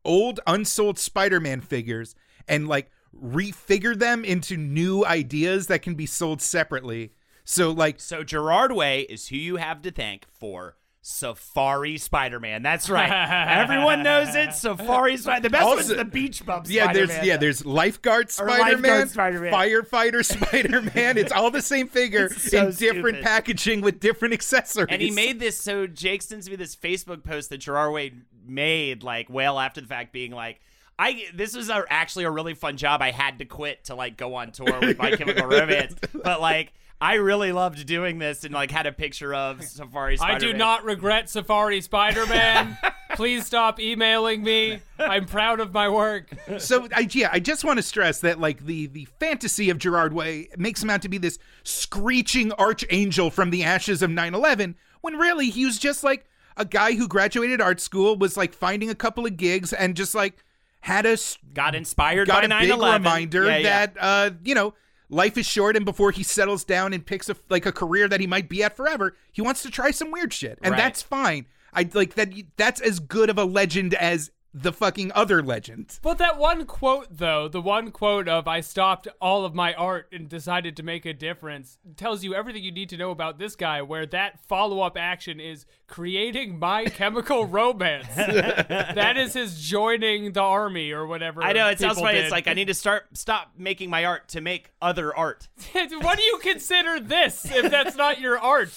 old 0.05 0.39
unsold 0.47 0.99
Spider-Man 0.99 1.61
figures 1.61 2.15
and 2.47 2.67
like 2.67 2.91
refigure 3.15 3.97
them 3.97 4.25
into 4.25 4.57
new 4.57 5.05
ideas 5.05 5.67
that 5.67 5.81
can 5.81 5.95
be 5.95 6.05
sold 6.05 6.41
separately. 6.41 7.11
So 7.43 7.71
like 7.71 7.99
So 7.99 8.23
Gerard 8.23 8.71
Way 8.71 9.01
is 9.01 9.27
who 9.27 9.35
you 9.35 9.57
have 9.57 9.81
to 9.83 9.91
thank 9.91 10.25
for 10.39 10.75
Safari 11.05 11.97
Spider-Man. 11.97 12.63
That's 12.63 12.89
right. 12.89 13.11
Everyone 13.61 14.03
knows 14.03 14.33
it. 14.35 14.53
Safari 14.53 15.17
Spider. 15.17 15.41
The 15.43 15.49
best 15.49 15.65
one's 15.65 15.87
the 15.89 16.05
Beach 16.05 16.45
Bum 16.45 16.63
yeah, 16.65 16.85
Spider-Man. 16.85 17.07
there's 17.07 17.25
yeah, 17.27 17.37
there's 17.37 17.65
lifeguard 17.65 18.31
Spider-Man, 18.31 19.09
Spider-Man. 19.09 19.51
firefighter 19.51 20.23
Spider-Man. 20.47 21.17
it's 21.17 21.33
all 21.33 21.51
the 21.51 21.61
same 21.61 21.89
figure 21.89 22.29
so 22.29 22.67
in 22.67 22.71
different 22.71 23.17
stupid. 23.17 23.23
packaging 23.23 23.81
with 23.81 23.99
different 23.99 24.33
accessories. 24.33 24.87
And 24.89 25.01
he 25.01 25.11
made 25.11 25.41
this. 25.41 25.57
So 25.57 25.87
Jake 25.87 26.21
sends 26.21 26.49
me 26.49 26.55
this 26.55 26.73
Facebook 26.73 27.21
post 27.25 27.49
that 27.49 27.57
Gerard 27.57 27.91
Way 27.91 28.13
made, 28.47 29.03
like 29.03 29.29
well 29.29 29.59
after 29.59 29.81
the 29.81 29.87
fact, 29.87 30.13
being 30.13 30.31
like, 30.31 30.59
"I 30.99 31.25
this 31.33 31.55
was 31.55 31.69
a, 31.69 31.83
actually 31.89 32.25
a 32.25 32.31
really 32.31 32.53
fun 32.53 32.77
job. 32.77 33.01
I 33.01 33.11
had 33.11 33.39
to 33.39 33.45
quit 33.45 33.85
to 33.85 33.95
like 33.95 34.17
go 34.17 34.35
on 34.35 34.51
tour 34.51 34.79
with 34.79 34.97
My 34.97 35.15
Chemical 35.15 35.45
Romance, 35.47 35.95
but 36.23 36.41
like." 36.41 36.73
I 37.01 37.15
really 37.15 37.51
loved 37.51 37.85
doing 37.85 38.17
this 38.17 38.45
and 38.45 38.53
like 38.53 38.71
had 38.71 38.85
a 38.85 38.93
picture 38.93 39.33
of 39.33 39.61
Safari 39.61 40.13
I 40.13 40.15
Spider-Man. 40.15 40.39
do 40.39 40.57
not 40.57 40.85
regret 40.85 41.29
Safari 41.29 41.81
Spider 41.81 42.25
Man. 42.27 42.77
Please 43.15 43.45
stop 43.45 43.77
emailing 43.77 44.41
me. 44.41 44.79
I'm 44.97 45.25
proud 45.25 45.59
of 45.59 45.73
my 45.73 45.89
work. 45.89 46.29
so 46.59 46.87
I, 46.95 47.09
yeah, 47.11 47.27
I 47.33 47.41
just 47.41 47.65
want 47.65 47.77
to 47.77 47.83
stress 47.83 48.21
that 48.21 48.39
like 48.39 48.65
the 48.65 48.85
the 48.87 49.05
fantasy 49.19 49.69
of 49.69 49.79
Gerard 49.79 50.13
Way 50.13 50.47
makes 50.55 50.81
him 50.81 50.89
out 50.89 51.01
to 51.01 51.09
be 51.09 51.17
this 51.17 51.39
screeching 51.63 52.53
archangel 52.53 53.29
from 53.29 53.49
the 53.49 53.63
ashes 53.65 54.01
of 54.01 54.09
9/11 54.09 54.75
when 55.01 55.15
really 55.17 55.49
he 55.49 55.65
was 55.65 55.77
just 55.77 56.05
like 56.05 56.25
a 56.57 56.65
guy 56.65 56.93
who 56.93 57.07
graduated 57.07 57.59
art 57.61 57.79
school 57.81 58.15
was 58.17 58.37
like 58.37 58.53
finding 58.53 58.89
a 58.89 58.95
couple 58.95 59.25
of 59.25 59.37
gigs 59.37 59.73
and 59.73 59.95
just 59.95 60.13
like 60.15 60.43
had 60.81 61.05
a 61.05 61.11
s- 61.13 61.37
got 61.53 61.75
inspired 61.75 62.27
got 62.27 62.47
by 62.47 62.55
a 62.57 62.61
big 62.61 62.71
9/11. 62.71 62.93
reminder 62.93 63.45
Yeah, 63.45 63.57
yeah. 63.57 63.63
that 63.85 63.95
uh 63.99 64.29
you 64.43 64.53
know 64.55 64.73
life 65.09 65.37
is 65.37 65.45
short 65.45 65.75
and 65.75 65.85
before 65.85 66.11
he 66.11 66.23
settles 66.23 66.63
down 66.63 66.91
and 66.93 67.05
picks 67.05 67.29
a 67.29 67.35
like 67.49 67.65
a 67.65 67.71
career 67.71 68.07
that 68.07 68.19
he 68.19 68.27
might 68.27 68.49
be 68.49 68.63
at 68.63 68.75
forever 68.75 69.15
he 69.31 69.41
wants 69.41 69.61
to 69.63 69.69
try 69.69 69.91
some 69.91 70.11
weird 70.11 70.33
shit 70.33 70.59
and 70.61 70.71
Right. 70.71 70.77
that's 70.77 71.01
fine 71.01 71.45
i 71.73 71.87
like 71.93 72.15
that 72.15 72.33
that's 72.57 72.81
as 72.81 72.99
good 72.99 73.29
of 73.29 73.37
a 73.37 73.45
legend 73.45 73.93
as 73.93 74.31
the 74.53 74.71
fucking 74.71 75.11
other 75.15 75.41
legend. 75.41 75.99
But 76.01 76.17
that 76.19 76.37
one 76.37 76.65
quote, 76.65 77.07
though, 77.09 77.47
the 77.47 77.61
one 77.61 77.91
quote 77.91 78.27
of 78.27 78.47
"I 78.47 78.61
stopped 78.61 79.07
all 79.19 79.45
of 79.45 79.55
my 79.55 79.73
art 79.73 80.07
and 80.11 80.29
decided 80.29 80.77
to 80.77 80.83
make 80.83 81.05
a 81.05 81.13
difference," 81.13 81.77
tells 81.97 82.23
you 82.23 82.35
everything 82.35 82.63
you 82.63 82.71
need 82.71 82.89
to 82.89 82.97
know 82.97 83.11
about 83.11 83.39
this 83.39 83.55
guy. 83.55 83.81
Where 83.81 84.05
that 84.07 84.39
follow-up 84.47 84.97
action 84.97 85.39
is 85.39 85.65
creating 85.87 86.59
My 86.59 86.85
Chemical 86.85 87.45
Romance. 87.45 88.07
that 88.15 89.17
is 89.17 89.33
his 89.33 89.61
joining 89.61 90.33
the 90.33 90.41
army 90.41 90.91
or 90.91 91.07
whatever. 91.07 91.43
I 91.43 91.53
know 91.53 91.67
it 91.69 91.79
sounds 91.79 91.93
people 91.95 92.03
funny. 92.03 92.17
did. 92.17 92.25
It's 92.25 92.31
like 92.31 92.47
I 92.47 92.53
need 92.53 92.67
to 92.67 92.73
start 92.73 93.17
stop 93.17 93.53
making 93.57 93.89
my 93.89 94.05
art 94.05 94.27
to 94.29 94.41
make 94.41 94.71
other 94.81 95.15
art. 95.15 95.47
what 95.71 96.17
do 96.17 96.23
you 96.23 96.39
consider 96.41 96.99
this 96.99 97.45
if 97.45 97.71
that's 97.71 97.95
not 97.95 98.19
your 98.19 98.37
art? 98.37 98.71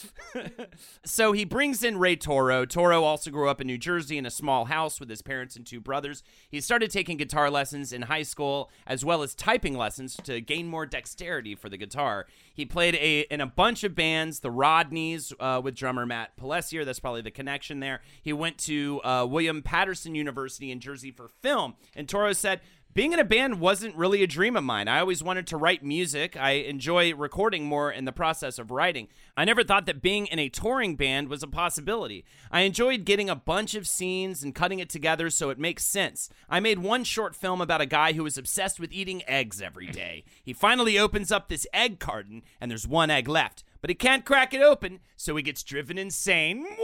So 1.04 1.32
he 1.32 1.44
brings 1.44 1.82
in 1.82 1.98
Ray 1.98 2.16
Toro. 2.16 2.64
Toro 2.64 3.02
also 3.02 3.30
grew 3.30 3.48
up 3.48 3.60
in 3.60 3.66
New 3.66 3.78
Jersey 3.78 4.18
in 4.18 4.26
a 4.26 4.30
small 4.30 4.66
house 4.66 5.00
with 5.00 5.08
his 5.08 5.22
parents 5.22 5.56
and 5.56 5.65
two 5.66 5.80
brothers. 5.80 6.22
He 6.48 6.60
started 6.60 6.90
taking 6.90 7.16
guitar 7.16 7.50
lessons 7.50 7.92
in 7.92 8.02
high 8.02 8.22
school 8.22 8.70
as 8.86 9.04
well 9.04 9.22
as 9.22 9.34
typing 9.34 9.76
lessons 9.76 10.16
to 10.24 10.40
gain 10.40 10.68
more 10.68 10.86
dexterity 10.86 11.54
for 11.54 11.68
the 11.68 11.76
guitar. 11.76 12.26
He 12.54 12.64
played 12.64 12.94
a 12.94 13.20
in 13.30 13.40
a 13.40 13.46
bunch 13.46 13.84
of 13.84 13.94
bands, 13.94 14.40
the 14.40 14.50
Rodneys 14.50 15.32
uh, 15.38 15.60
with 15.62 15.74
drummer 15.74 16.06
Matt 16.06 16.36
Pelissier. 16.36 16.84
That's 16.84 17.00
probably 17.00 17.22
the 17.22 17.30
connection 17.30 17.80
there. 17.80 18.00
He 18.22 18.32
went 18.32 18.58
to 18.58 19.00
uh, 19.04 19.26
William 19.28 19.62
Paterson 19.62 20.14
University 20.14 20.70
in 20.70 20.80
Jersey 20.80 21.10
for 21.10 21.28
film. 21.28 21.74
And 21.94 22.08
Toro 22.08 22.32
said, 22.32 22.60
being 22.96 23.12
in 23.12 23.18
a 23.18 23.24
band 23.24 23.60
wasn't 23.60 23.94
really 23.94 24.22
a 24.22 24.26
dream 24.26 24.56
of 24.56 24.64
mine. 24.64 24.88
I 24.88 25.00
always 25.00 25.22
wanted 25.22 25.46
to 25.48 25.58
write 25.58 25.84
music. 25.84 26.34
I 26.34 26.52
enjoy 26.52 27.14
recording 27.14 27.66
more 27.66 27.92
in 27.92 28.06
the 28.06 28.10
process 28.10 28.58
of 28.58 28.70
writing. 28.70 29.08
I 29.36 29.44
never 29.44 29.62
thought 29.62 29.84
that 29.84 30.00
being 30.00 30.24
in 30.28 30.38
a 30.38 30.48
touring 30.48 30.96
band 30.96 31.28
was 31.28 31.42
a 31.42 31.46
possibility. 31.46 32.24
I 32.50 32.62
enjoyed 32.62 33.04
getting 33.04 33.28
a 33.28 33.36
bunch 33.36 33.74
of 33.74 33.86
scenes 33.86 34.42
and 34.42 34.54
cutting 34.54 34.78
it 34.78 34.88
together 34.88 35.28
so 35.28 35.50
it 35.50 35.58
makes 35.58 35.84
sense. 35.84 36.30
I 36.48 36.58
made 36.58 36.78
one 36.78 37.04
short 37.04 37.36
film 37.36 37.60
about 37.60 37.82
a 37.82 37.86
guy 37.86 38.14
who 38.14 38.24
was 38.24 38.38
obsessed 38.38 38.80
with 38.80 38.92
eating 38.92 39.22
eggs 39.28 39.60
every 39.60 39.88
day. 39.88 40.24
He 40.42 40.54
finally 40.54 40.98
opens 40.98 41.30
up 41.30 41.48
this 41.48 41.66
egg 41.74 42.00
carton 42.00 42.44
and 42.62 42.70
there's 42.70 42.88
one 42.88 43.10
egg 43.10 43.28
left. 43.28 43.62
But 43.82 43.90
he 43.90 43.94
can't 43.94 44.24
crack 44.24 44.54
it 44.54 44.62
open, 44.62 45.00
so 45.16 45.36
he 45.36 45.42
gets 45.42 45.62
driven 45.62 45.98
insane. 45.98 46.66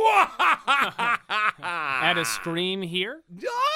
At 1.58 2.16
a 2.18 2.24
scream 2.26 2.82
here. 2.82 3.22
Ah, 3.34 3.71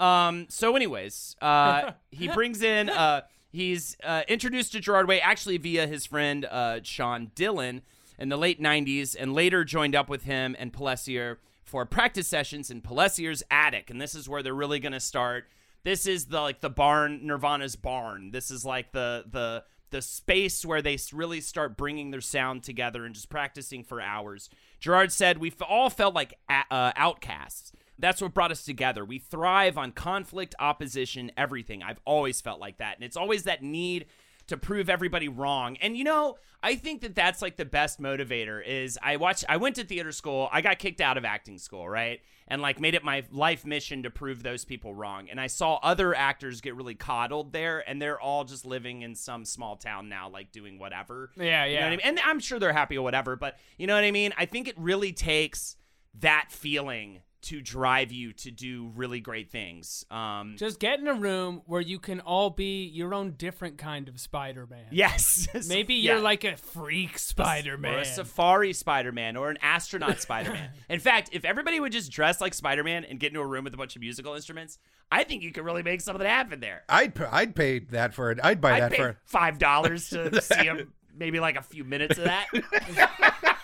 Um. 0.00 0.46
So, 0.48 0.74
anyways, 0.76 1.36
uh, 1.40 1.92
he 2.10 2.28
brings 2.28 2.62
in. 2.62 2.88
Uh, 2.88 3.22
he's 3.52 3.96
uh, 4.02 4.22
introduced 4.28 4.72
to 4.72 4.80
Gerard 4.80 5.06
Way 5.06 5.20
actually 5.20 5.58
via 5.58 5.86
his 5.86 6.06
friend 6.06 6.44
uh, 6.46 6.80
Sean 6.82 7.30
Dillon 7.34 7.82
in 8.18 8.28
the 8.28 8.36
late 8.36 8.60
'90s, 8.60 9.14
and 9.18 9.34
later 9.34 9.64
joined 9.64 9.94
up 9.94 10.08
with 10.08 10.24
him 10.24 10.56
and 10.58 10.72
Pelissier 10.72 11.36
for 11.64 11.86
practice 11.86 12.26
sessions 12.26 12.70
in 12.70 12.80
Pelissier's 12.80 13.42
attic. 13.50 13.90
And 13.90 14.00
this 14.00 14.14
is 14.14 14.28
where 14.28 14.42
they're 14.42 14.54
really 14.54 14.80
going 14.80 14.92
to 14.92 15.00
start. 15.00 15.44
This 15.84 16.06
is 16.06 16.26
the 16.26 16.40
like 16.40 16.60
the 16.60 16.70
barn, 16.70 17.20
Nirvana's 17.26 17.76
barn. 17.76 18.32
This 18.32 18.50
is 18.50 18.64
like 18.64 18.92
the 18.92 19.24
the 19.30 19.64
the 19.90 20.02
space 20.02 20.64
where 20.64 20.82
they 20.82 20.96
really 21.12 21.40
start 21.40 21.76
bringing 21.76 22.10
their 22.10 22.20
sound 22.20 22.62
together 22.62 23.04
and 23.04 23.14
just 23.14 23.28
practicing 23.28 23.84
for 23.84 24.00
hours. 24.00 24.48
Gerard 24.78 25.12
said, 25.12 25.38
We 25.38 25.52
all 25.68 25.90
felt 25.90 26.14
like 26.14 26.34
a- 26.48 26.72
uh, 26.72 26.92
outcasts. 26.96 27.72
That's 28.00 28.20
what 28.20 28.34
brought 28.34 28.50
us 28.50 28.64
together. 28.64 29.04
We 29.04 29.18
thrive 29.18 29.78
on 29.78 29.92
conflict, 29.92 30.54
opposition, 30.58 31.30
everything. 31.36 31.82
I've 31.82 32.00
always 32.04 32.40
felt 32.40 32.60
like 32.60 32.78
that. 32.78 32.96
And 32.96 33.04
it's 33.04 33.16
always 33.16 33.44
that 33.44 33.62
need 33.62 34.06
to 34.50 34.56
prove 34.56 34.90
everybody 34.90 35.28
wrong. 35.28 35.76
And 35.80 35.96
you 35.96 36.02
know, 36.02 36.36
I 36.62 36.74
think 36.74 37.02
that 37.02 37.14
that's 37.14 37.40
like 37.40 37.56
the 37.56 37.64
best 37.64 38.00
motivator 38.00 38.60
is 38.66 38.98
I 39.00 39.16
watched 39.16 39.44
I 39.48 39.56
went 39.58 39.76
to 39.76 39.84
theater 39.84 40.10
school. 40.10 40.48
I 40.52 40.60
got 40.60 40.78
kicked 40.80 41.00
out 41.00 41.16
of 41.16 41.24
acting 41.24 41.56
school, 41.56 41.88
right? 41.88 42.20
And 42.48 42.60
like 42.60 42.80
made 42.80 42.94
it 42.96 43.04
my 43.04 43.22
life 43.30 43.64
mission 43.64 44.02
to 44.02 44.10
prove 44.10 44.42
those 44.42 44.64
people 44.64 44.92
wrong. 44.92 45.28
And 45.30 45.40
I 45.40 45.46
saw 45.46 45.76
other 45.84 46.16
actors 46.16 46.60
get 46.60 46.74
really 46.74 46.96
coddled 46.96 47.52
there 47.52 47.88
and 47.88 48.02
they're 48.02 48.20
all 48.20 48.42
just 48.42 48.66
living 48.66 49.02
in 49.02 49.14
some 49.14 49.44
small 49.44 49.76
town 49.76 50.08
now 50.08 50.28
like 50.28 50.50
doing 50.50 50.80
whatever. 50.80 51.30
Yeah, 51.36 51.64
You 51.64 51.74
know 51.74 51.78
yeah. 51.78 51.84
what 51.84 51.86
I 51.86 51.90
mean? 51.90 52.00
And 52.02 52.20
I'm 52.24 52.40
sure 52.40 52.58
they're 52.58 52.72
happy 52.72 52.98
or 52.98 53.02
whatever, 53.02 53.36
but 53.36 53.56
you 53.78 53.86
know 53.86 53.94
what 53.94 54.02
I 54.04 54.10
mean? 54.10 54.32
I 54.36 54.46
think 54.46 54.66
it 54.66 54.74
really 54.76 55.12
takes 55.12 55.76
that 56.18 56.46
feeling 56.50 57.20
to 57.42 57.60
drive 57.60 58.12
you 58.12 58.32
to 58.34 58.50
do 58.50 58.90
really 58.94 59.20
great 59.20 59.50
things. 59.50 60.04
Um 60.10 60.56
Just 60.58 60.78
get 60.78 60.98
in 61.00 61.08
a 61.08 61.14
room 61.14 61.62
where 61.66 61.80
you 61.80 61.98
can 61.98 62.20
all 62.20 62.50
be 62.50 62.84
your 62.84 63.14
own 63.14 63.32
different 63.32 63.78
kind 63.78 64.08
of 64.08 64.20
Spider-Man. 64.20 64.86
Yes. 64.90 65.48
Maybe 65.68 65.94
Yeah. 65.94 66.12
you're 66.14 66.20
like 66.22 66.44
a 66.44 66.56
freak 66.56 67.18
Spider-Man. 67.18 67.94
Or 67.94 67.98
a 67.98 68.04
safari 68.04 68.72
Spider 68.72 69.12
Man 69.12 69.36
or 69.36 69.50
an 69.50 69.58
astronaut 69.62 70.20
Spider 70.20 70.52
Man. 70.52 70.70
In 70.88 71.00
fact, 71.00 71.30
if 71.32 71.44
everybody 71.44 71.80
would 71.80 71.92
just 71.92 72.10
dress 72.10 72.40
like 72.40 72.54
Spider 72.54 72.84
Man 72.84 73.04
and 73.04 73.18
get 73.18 73.28
into 73.28 73.40
a 73.40 73.46
room 73.46 73.64
with 73.64 73.74
a 73.74 73.76
bunch 73.76 73.96
of 73.96 74.00
musical 74.02 74.34
instruments, 74.34 74.78
I 75.12 75.24
think 75.24 75.42
you 75.42 75.50
could 75.52 75.64
really 75.64 75.82
make 75.82 76.00
something 76.00 76.24
happen 76.26 76.60
there. 76.60 76.82
I'd 76.88 77.14
p- 77.14 77.24
I'd 77.24 77.54
pay 77.56 77.80
that 77.80 78.14
for 78.14 78.30
it. 78.30 78.38
I'd 78.44 78.60
buy 78.60 78.74
I'd 78.74 78.82
that 78.82 78.90
pay 78.92 78.96
for. 78.98 79.18
five 79.24 79.58
dollars 79.58 80.08
to 80.10 80.40
see 80.40 80.64
him, 80.64 80.92
maybe 81.16 81.40
like 81.40 81.56
a 81.56 81.62
few 81.62 81.84
minutes 81.84 82.18
of 82.18 82.24
that. 82.24 82.46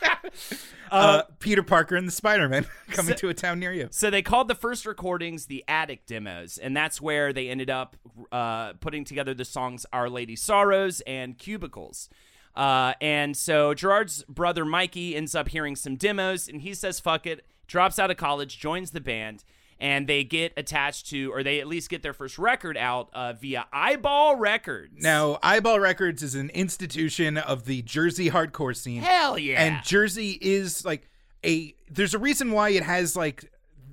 Uh, 0.91 1.23
Peter 1.41 1.63
Parker 1.63 1.97
and 1.97 2.07
the 2.07 2.13
Spider 2.13 2.49
Man 2.49 2.65
coming 2.91 3.17
to 3.17 3.29
a 3.29 3.35
town 3.35 3.59
near 3.59 3.73
you. 3.73 3.89
So 3.91 4.09
they 4.11 4.23
called 4.23 4.47
the 4.49 4.55
first 4.55 4.87
recordings 4.87 5.47
the 5.47 5.65
Attic 5.67 6.07
demos, 6.07 6.59
and 6.59 6.77
that's 6.77 7.01
where 7.01 7.33
they 7.33 7.49
ended 7.49 7.71
up 7.71 7.97
uh, 8.31 8.75
putting 8.75 9.05
together 9.05 9.35
the 9.35 9.45
songs 9.45 9.85
"Our 9.93 10.09
Lady 10.09 10.37
Sorrows" 10.37 11.01
and 11.07 11.37
"Cubicles." 11.39 12.09
Uh, 12.55 12.95
and 13.01 13.37
so 13.37 13.75
Gerard's 13.75 14.23
brother 14.25 14.65
Mikey 14.65 15.17
ends 15.17 15.35
up 15.35 15.49
hearing 15.49 15.75
some 15.75 15.97
demos, 15.97 16.49
and 16.49 16.61
he 16.63 16.73
says, 16.73 17.01
"Fuck 17.01 17.27
it," 17.27 17.45
drops 17.67 17.99
out 17.99 18.11
of 18.11 18.17
college, 18.17 18.59
joins 18.59 18.93
the 18.93 19.01
band, 19.01 19.43
and 19.79 20.09
they 20.09 20.25
get 20.25 20.53
attached 20.57 21.09
to, 21.11 21.33
or 21.33 21.43
they 21.43 21.61
at 21.61 21.67
least 21.67 21.91
get 21.91 22.03
their 22.03 22.15
first 22.15 22.39
record 22.39 22.77
out 22.77 23.11
uh, 23.13 23.35
via 23.35 23.67
Eyeball 23.73 24.37
Records. 24.37 25.03
Now, 25.03 25.39
Eyeball 25.43 25.81
Records 25.81 26.23
is 26.23 26.35
an 26.35 26.51
institution 26.51 27.37
of 27.37 27.67
the 27.67 27.83
Jersey 27.83 28.31
hardcore 28.31 28.77
scene. 28.77 29.03
hell 29.03 29.39
yeah! 29.39 29.63
And 29.63 29.85
Jersey 29.85 30.39
is 30.41 30.85
like 30.85 31.09
a 31.45 31.75
there's 31.91 32.15
a 32.15 32.19
reason 32.19 32.53
why 32.53 32.71
it 32.71 32.83
has 32.83 33.17
like 33.17 33.51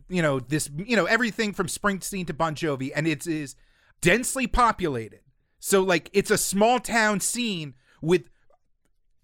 you 0.10 0.22
know 0.22 0.40
this 0.40 0.70
you 0.76 0.96
know 0.96 1.06
everything 1.06 1.54
from 1.54 1.68
Springsteen 1.68 2.28
to 2.28 2.34
Bon 2.34 2.56
Jovi 2.56 2.92
and 2.96 3.08
it 3.08 3.28
is 3.28 3.56
densely 4.02 4.48
populated. 4.48 5.22
So 5.60 5.82
like 5.82 6.10
it's 6.14 6.32
a 6.32 6.38
small 6.38 6.80
town 6.80 7.20
scene 7.20 7.76
with 8.02 8.30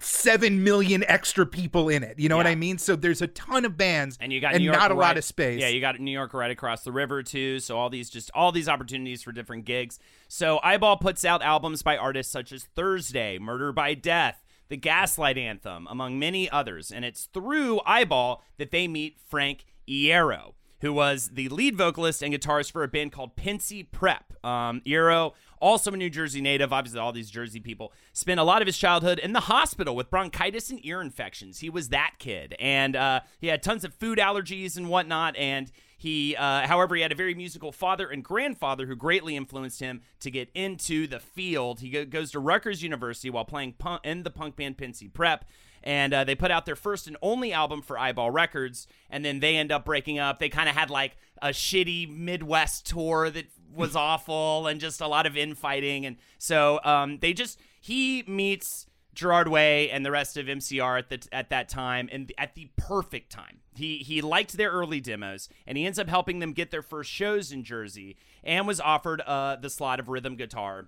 7 0.02 0.64
million 0.64 1.04
extra 1.08 1.46
people 1.46 1.90
in 1.90 2.04
it. 2.04 2.20
You 2.20 2.30
know 2.30 2.38
what 2.38 2.48
I 2.48 2.56
mean? 2.56 2.78
So 2.78 2.96
there's 2.96 3.22
a 3.22 3.28
ton 3.28 3.66
of 3.66 3.78
bands 3.78 4.18
and 4.20 4.32
you 4.32 4.40
got 4.40 4.54
and 4.54 4.62
New 4.62 4.66
York 4.66 4.78
not 4.78 4.92
a 4.92 4.96
lot 4.96 5.18
of 5.18 5.24
space. 5.24 5.62
Yeah, 5.62 5.68
you 5.68 5.82
got 5.82 6.00
New 6.00 6.12
York 6.12 6.34
right 6.34 6.52
across 6.52 6.84
the 6.84 6.92
river 6.92 7.24
too. 7.24 7.60
So 7.60 7.78
all 7.78 7.90
these 7.90 8.10
just 8.10 8.32
all 8.34 8.52
these 8.52 8.70
opportunities 8.70 9.22
for 9.24 9.32
different 9.32 9.66
gigs. 9.66 10.00
So 10.28 10.60
Eyeball 10.64 10.98
puts 10.98 11.26
out 11.26 11.42
albums 11.42 11.82
by 11.82 11.98
artists 11.98 12.32
such 12.32 12.52
as 12.52 12.64
Thursday, 12.76 13.40
Murder 13.40 13.72
by 13.72 13.94
Death, 13.94 14.44
The 14.70 14.78
Gaslight 14.78 15.38
Anthem, 15.38 15.88
among 15.90 16.20
many 16.20 16.50
others. 16.50 16.92
And 16.92 17.04
it's 17.04 17.26
through 17.26 17.82
Eyeball 17.86 18.44
that 18.58 18.72
they 18.72 18.88
meet 18.88 19.18
Frank 19.28 19.66
Iero, 19.88 20.54
who 20.82 20.94
was 20.94 21.32
the 21.34 21.50
lead 21.50 21.76
vocalist 21.76 22.22
and 22.22 22.34
guitarist 22.34 22.72
for 22.72 22.84
a 22.84 22.88
band 22.88 23.12
called 23.12 23.36
Pencey 23.36 23.84
Prep. 23.84 24.34
Um, 24.46 24.82
Iero, 24.86 25.34
also 25.62 25.92
a 25.92 25.98
New 25.98 26.10
Jersey 26.10 26.42
native, 26.42 26.72
obviously 26.74 27.00
all 27.00 27.12
these 27.12 27.30
Jersey 27.30 27.60
people, 27.60 27.94
spent 28.14 28.40
a 28.40 28.44
lot 28.44 28.62
of 28.62 28.66
his 28.66 28.78
childhood 28.78 29.20
in 29.20 29.34
the 29.34 29.42
hospital 29.42 29.96
with 29.96 30.10
bronchitis 30.10 30.70
and 30.70 30.84
ear 30.86 31.02
infections. 31.02 31.60
He 31.60 31.70
was 31.70 31.90
that 31.90 32.14
kid, 32.20 32.56
and 32.60 32.96
uh, 32.96 33.22
he 33.40 33.48
had 33.48 33.64
tons 33.64 33.84
of 33.84 33.94
food 33.94 34.20
allergies 34.20 34.78
and 34.78 34.90
whatnot. 34.90 35.36
And 35.36 35.72
he, 35.98 36.36
uh, 36.36 36.68
however, 36.68 36.96
he 36.96 37.02
had 37.02 37.12
a 37.12 37.16
very 37.16 37.34
musical 37.34 37.72
father 37.72 38.10
and 38.10 38.24
grandfather 38.24 38.86
who 38.86 38.96
greatly 38.96 39.36
influenced 39.36 39.80
him 39.80 40.02
to 40.22 40.32
get 40.32 40.50
into 40.54 41.08
the 41.08 41.20
field. 41.20 41.82
He 41.82 41.90
go- 41.90 42.06
goes 42.06 42.32
to 42.32 42.40
Rutgers 42.40 42.82
University 42.82 43.30
while 43.30 43.46
playing 43.46 43.74
punk- 43.74 44.06
in 44.06 44.24
the 44.24 44.30
punk 44.30 44.56
band 44.56 44.78
Pencey 44.78 45.08
Prep 45.08 45.46
and 45.84 46.14
uh, 46.14 46.24
they 46.24 46.36
put 46.36 46.52
out 46.52 46.66
their 46.66 46.76
first 46.76 47.08
and 47.08 47.18
only 47.22 47.54
album 47.54 47.82
for 47.82 47.98
Eyeball 47.98 48.32
Records, 48.32 48.88
and 49.10 49.24
then 49.24 49.40
they 49.40 49.56
end 49.56 49.72
up 49.72 49.86
breaking 49.86 50.20
up. 50.20 50.40
They 50.40 50.50
kind 50.50 50.70
of 50.70 50.76
had 50.76 50.90
like 50.90 51.18
a 51.42 51.50
shitty 51.50 52.10
Midwest 52.10 52.86
tour 52.86 53.30
that 53.30 53.46
was 53.74 53.96
awful, 53.96 54.68
and 54.68 54.80
just 54.80 55.02
a 55.02 55.08
lot 55.08 55.26
of 55.26 55.38
infighting, 55.38 56.06
and 56.06 56.18
so 56.38 56.80
um, 56.84 57.20
they 57.20 57.34
just 57.34 57.60
he 57.80 58.24
meets 58.28 58.88
Gerard 59.14 59.48
Way 59.48 59.90
and 59.90 60.06
the 60.06 60.12
rest 60.12 60.38
of 60.38 60.46
MCR 60.46 61.00
at 61.00 61.10
the 61.10 61.28
at 61.32 61.50
that 61.50 61.70
time, 61.70 62.10
and 62.12 62.32
at 62.38 62.56
the 62.56 62.70
perfect 62.78 63.32
time. 63.32 63.60
He 63.76 63.98
he 63.98 64.22
liked 64.22 64.58
their 64.58 64.72
early 64.72 65.00
demos, 65.00 65.50
and 65.66 65.78
he 65.78 65.86
ends 65.86 66.00
up 66.00 66.10
helping 66.10 66.40
them 66.40 66.54
get 66.54 66.72
their 66.72 66.82
first 66.82 67.10
shows 67.10 67.52
in 67.52 67.64
Jersey, 67.64 68.18
and 68.44 68.68
was 68.68 68.80
offered 68.80 69.22
uh, 69.22 69.56
the 69.56 69.70
slot 69.70 70.00
of 70.00 70.10
rhythm 70.10 70.36
guitar 70.36 70.88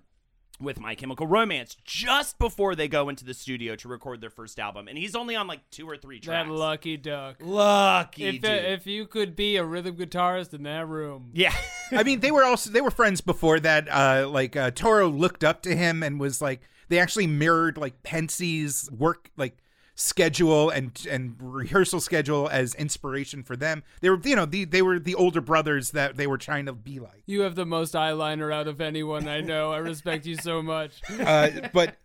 with 0.62 0.80
My 0.80 0.95
Chemical 0.95 1.28
Romance 1.28 1.76
just 1.84 2.38
before 2.39 2.76
they 2.76 2.88
go 2.88 3.10
into 3.10 3.26
the 3.26 3.34
studio 3.34 3.76
to 3.78 3.88
record 3.88 4.21
their 4.21 4.30
first 4.30 4.60
album, 4.60 4.88
and 4.88 4.97
he's 4.97 5.15
only 5.15 5.36
on 5.36 5.47
like 5.47 5.62
two 5.71 5.89
or 5.89 5.97
three 5.97 6.19
tracks. 6.19 6.47
that 6.47 6.54
lucky 6.54 6.97
duck. 6.97 7.38
lucky 7.39 8.26
If, 8.28 8.41
dude. 8.41 8.52
if 8.52 8.88
you 8.88 9.06
could 9.08 9.36
be 9.36 9.58
a 9.58 9.63
rhythm 9.63 9.95
guitarist 9.95 10.54
in 10.54 10.63
that 10.63 10.88
room, 10.88 11.30
yeah, 11.34 11.54
I 11.91 12.04
mean, 12.04 12.19
they 12.19 12.32
were 12.32 12.43
also 12.43 12.69
they 12.69 12.82
were 12.82 12.91
friends 12.91 13.21
before 13.21 13.60
that. 13.60 13.88
Uh, 13.89 14.28
like 14.30 14.56
uh, 14.56 14.71
Toro 14.71 15.08
looked 15.10 15.43
up 15.43 15.62
to 15.63 15.76
him 15.76 16.04
and 16.04 16.19
was 16.19 16.41
like, 16.41 16.62
they 16.89 17.00
actually 17.00 17.28
mirrored 17.28 17.78
like 17.78 18.04
Pencey's 18.04 18.89
work, 18.91 19.32
like 19.38 19.58
schedule 20.01 20.69
and 20.69 21.05
and 21.09 21.35
rehearsal 21.39 21.99
schedule 21.99 22.49
as 22.49 22.73
inspiration 22.75 23.43
for 23.43 23.55
them. 23.55 23.83
They 24.01 24.09
were 24.09 24.19
you 24.23 24.35
know 24.35 24.45
the, 24.45 24.65
they 24.65 24.81
were 24.81 24.99
the 24.99 25.15
older 25.15 25.41
brothers 25.41 25.91
that 25.91 26.17
they 26.17 26.27
were 26.27 26.37
trying 26.37 26.65
to 26.65 26.73
be 26.73 26.99
like. 26.99 27.23
You 27.25 27.41
have 27.41 27.55
the 27.55 27.65
most 27.65 27.93
eyeliner 27.93 28.53
out 28.53 28.67
of 28.67 28.81
anyone 28.81 29.27
I 29.27 29.41
know. 29.41 29.71
I 29.71 29.77
respect 29.77 30.25
you 30.25 30.35
so 30.35 30.61
much. 30.61 31.01
Uh, 31.21 31.69
but 31.71 31.97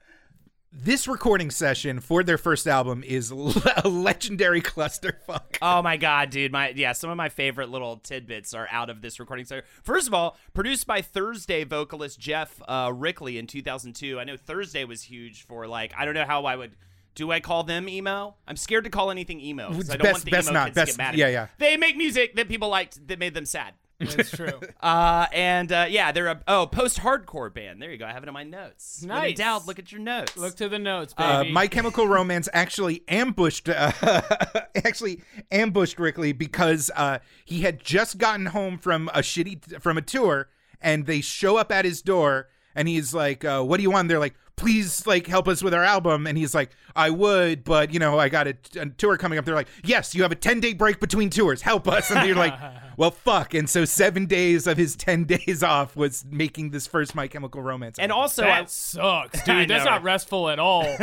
this 0.70 1.08
recording 1.08 1.50
session 1.50 2.00
for 2.00 2.22
their 2.22 2.36
first 2.36 2.66
album 2.66 3.02
is 3.06 3.30
a 3.76 3.88
legendary 3.88 4.60
clusterfuck. 4.60 5.56
Oh 5.62 5.80
my 5.80 5.96
god, 5.96 6.30
dude! 6.30 6.52
My 6.52 6.68
yeah, 6.68 6.92
some 6.92 7.08
of 7.08 7.16
my 7.16 7.30
favorite 7.30 7.70
little 7.70 7.96
tidbits 7.96 8.52
are 8.52 8.68
out 8.70 8.90
of 8.90 9.00
this 9.00 9.18
recording. 9.18 9.46
So 9.46 9.62
first 9.82 10.06
of 10.06 10.12
all, 10.12 10.36
produced 10.52 10.86
by 10.86 11.00
Thursday 11.00 11.64
vocalist 11.64 12.20
Geoff 12.20 12.60
uh, 12.68 12.92
Rickly 12.94 13.38
in 13.38 13.46
2002. 13.46 14.20
I 14.20 14.24
know 14.24 14.36
Thursday 14.36 14.84
was 14.84 15.02
huge 15.02 15.46
for 15.46 15.66
like 15.66 15.94
I 15.96 16.04
don't 16.04 16.14
know 16.14 16.26
how 16.26 16.44
I 16.44 16.56
would. 16.56 16.72
Do 17.16 17.32
I 17.32 17.40
call 17.40 17.64
them 17.64 17.88
emo? 17.88 18.36
I'm 18.46 18.56
scared 18.56 18.84
to 18.84 18.90
call 18.90 19.10
anything 19.10 19.40
emo. 19.40 19.72
'cause 19.72 19.90
I 19.90 19.96
don't 19.96 20.02
Best- 20.04 20.12
want 20.14 20.24
the 20.26 20.30
best 20.30 20.48
emo 20.48 20.54
not. 20.58 20.64
kids 20.66 20.74
Best- 20.76 20.92
to 20.92 20.96
get 20.98 21.02
mad 21.02 21.08
at 21.14 21.18
yeah, 21.18 21.26
me. 21.26 21.32
yeah. 21.32 21.46
They 21.58 21.76
make 21.76 21.96
music 21.96 22.36
that 22.36 22.46
people 22.48 22.68
liked 22.68 23.08
that 23.08 23.18
made 23.18 23.34
them 23.34 23.46
sad. 23.46 23.74
That's 23.98 24.30
true. 24.30 24.60
Uh, 24.82 25.26
and 25.32 25.72
uh, 25.72 25.86
yeah, 25.88 26.12
they're 26.12 26.26
a 26.26 26.40
oh 26.46 26.66
post-hardcore 26.66 27.52
band. 27.52 27.80
There 27.82 27.90
you 27.90 27.96
go. 27.96 28.04
I 28.04 28.12
have 28.12 28.22
it 28.22 28.28
in 28.28 28.34
my 28.34 28.44
notes. 28.44 28.98
When 29.00 29.10
in 29.10 29.22
Nice. 29.22 29.36
doubt, 29.38 29.66
look 29.66 29.78
at 29.78 29.90
your 29.90 30.00
notes. 30.02 30.36
Look 30.36 30.54
to 30.56 30.68
the 30.68 30.78
notes, 30.78 31.14
Uh, 31.16 31.42
baby. 31.44 31.52
My 31.54 31.66
Chemical 31.66 32.06
Romance 32.06 32.48
actually 32.52 33.02
ambushed, 33.08 33.68
uh, 33.70 33.92
actually 34.84 35.22
ambushed 35.50 35.98
Rickly 35.98 36.32
because 36.32 36.90
uh, 36.94 37.18
he 37.46 37.62
had 37.62 37.82
just 37.82 38.18
gotten 38.18 38.46
home 38.46 38.76
from 38.78 39.08
a 39.08 39.20
shitty 39.20 39.80
from 39.80 39.96
a 39.96 40.02
tour, 40.02 40.50
and 40.80 41.06
they 41.06 41.20
show 41.22 41.56
up 41.56 41.72
at 41.72 41.84
his 41.86 42.02
door, 42.02 42.48
and 42.74 42.86
he's 42.88 43.14
like, 43.14 43.44
uh, 43.44 43.62
"What 43.62 43.78
do 43.78 43.82
you 43.82 43.90
want?" 43.90 44.08
they're 44.08 44.18
like, 44.18 44.34
"Please, 44.56 45.06
like, 45.06 45.26
help 45.26 45.48
us 45.48 45.62
with 45.62 45.74
our 45.74 45.84
album." 45.84 46.26
And 46.26 46.36
he's 46.36 46.54
like, 46.54 46.70
"I 46.94 47.10
would, 47.10 47.64
but 47.64 47.92
you 47.92 47.98
know, 47.98 48.18
I 48.18 48.28
got 48.28 48.46
a, 48.46 48.54
tour 48.96 49.16
coming 49.16 49.38
up." 49.38 49.44
They're 49.44 49.54
like, 49.54 49.68
"Yes, 49.84 50.14
you 50.14 50.22
have 50.22 50.32
a 50.32 50.36
ten 50.36 50.60
day 50.60 50.72
break 50.72 51.00
between 51.00 51.30
tours. 51.30 51.62
Help 51.62 51.86
us." 51.88 52.10
And 52.10 52.26
you're 52.26 52.36
like, 52.36 52.54
"Well, 52.96 53.10
fuck." 53.10 53.54
And 53.54 53.68
so 53.68 53.84
seven 53.84 54.26
days 54.26 54.66
of 54.66 54.76
his 54.76 54.96
ten 54.96 55.24
days 55.36 55.62
off 55.62 55.96
was 55.96 56.24
making 56.30 56.70
this 56.70 56.86
first 56.86 57.14
My 57.14 57.28
Chemical 57.28 57.62
Romance. 57.62 57.98
and 57.98 58.10
album. 58.10 58.22
also, 58.22 58.42
that 58.42 58.62
I, 58.62 58.64
sucks, 58.66 59.42
dude. 59.44 59.68
That's 59.68 59.84
not 59.84 60.02
restful 60.02 60.48
at 60.48 60.58
all. 60.58 60.86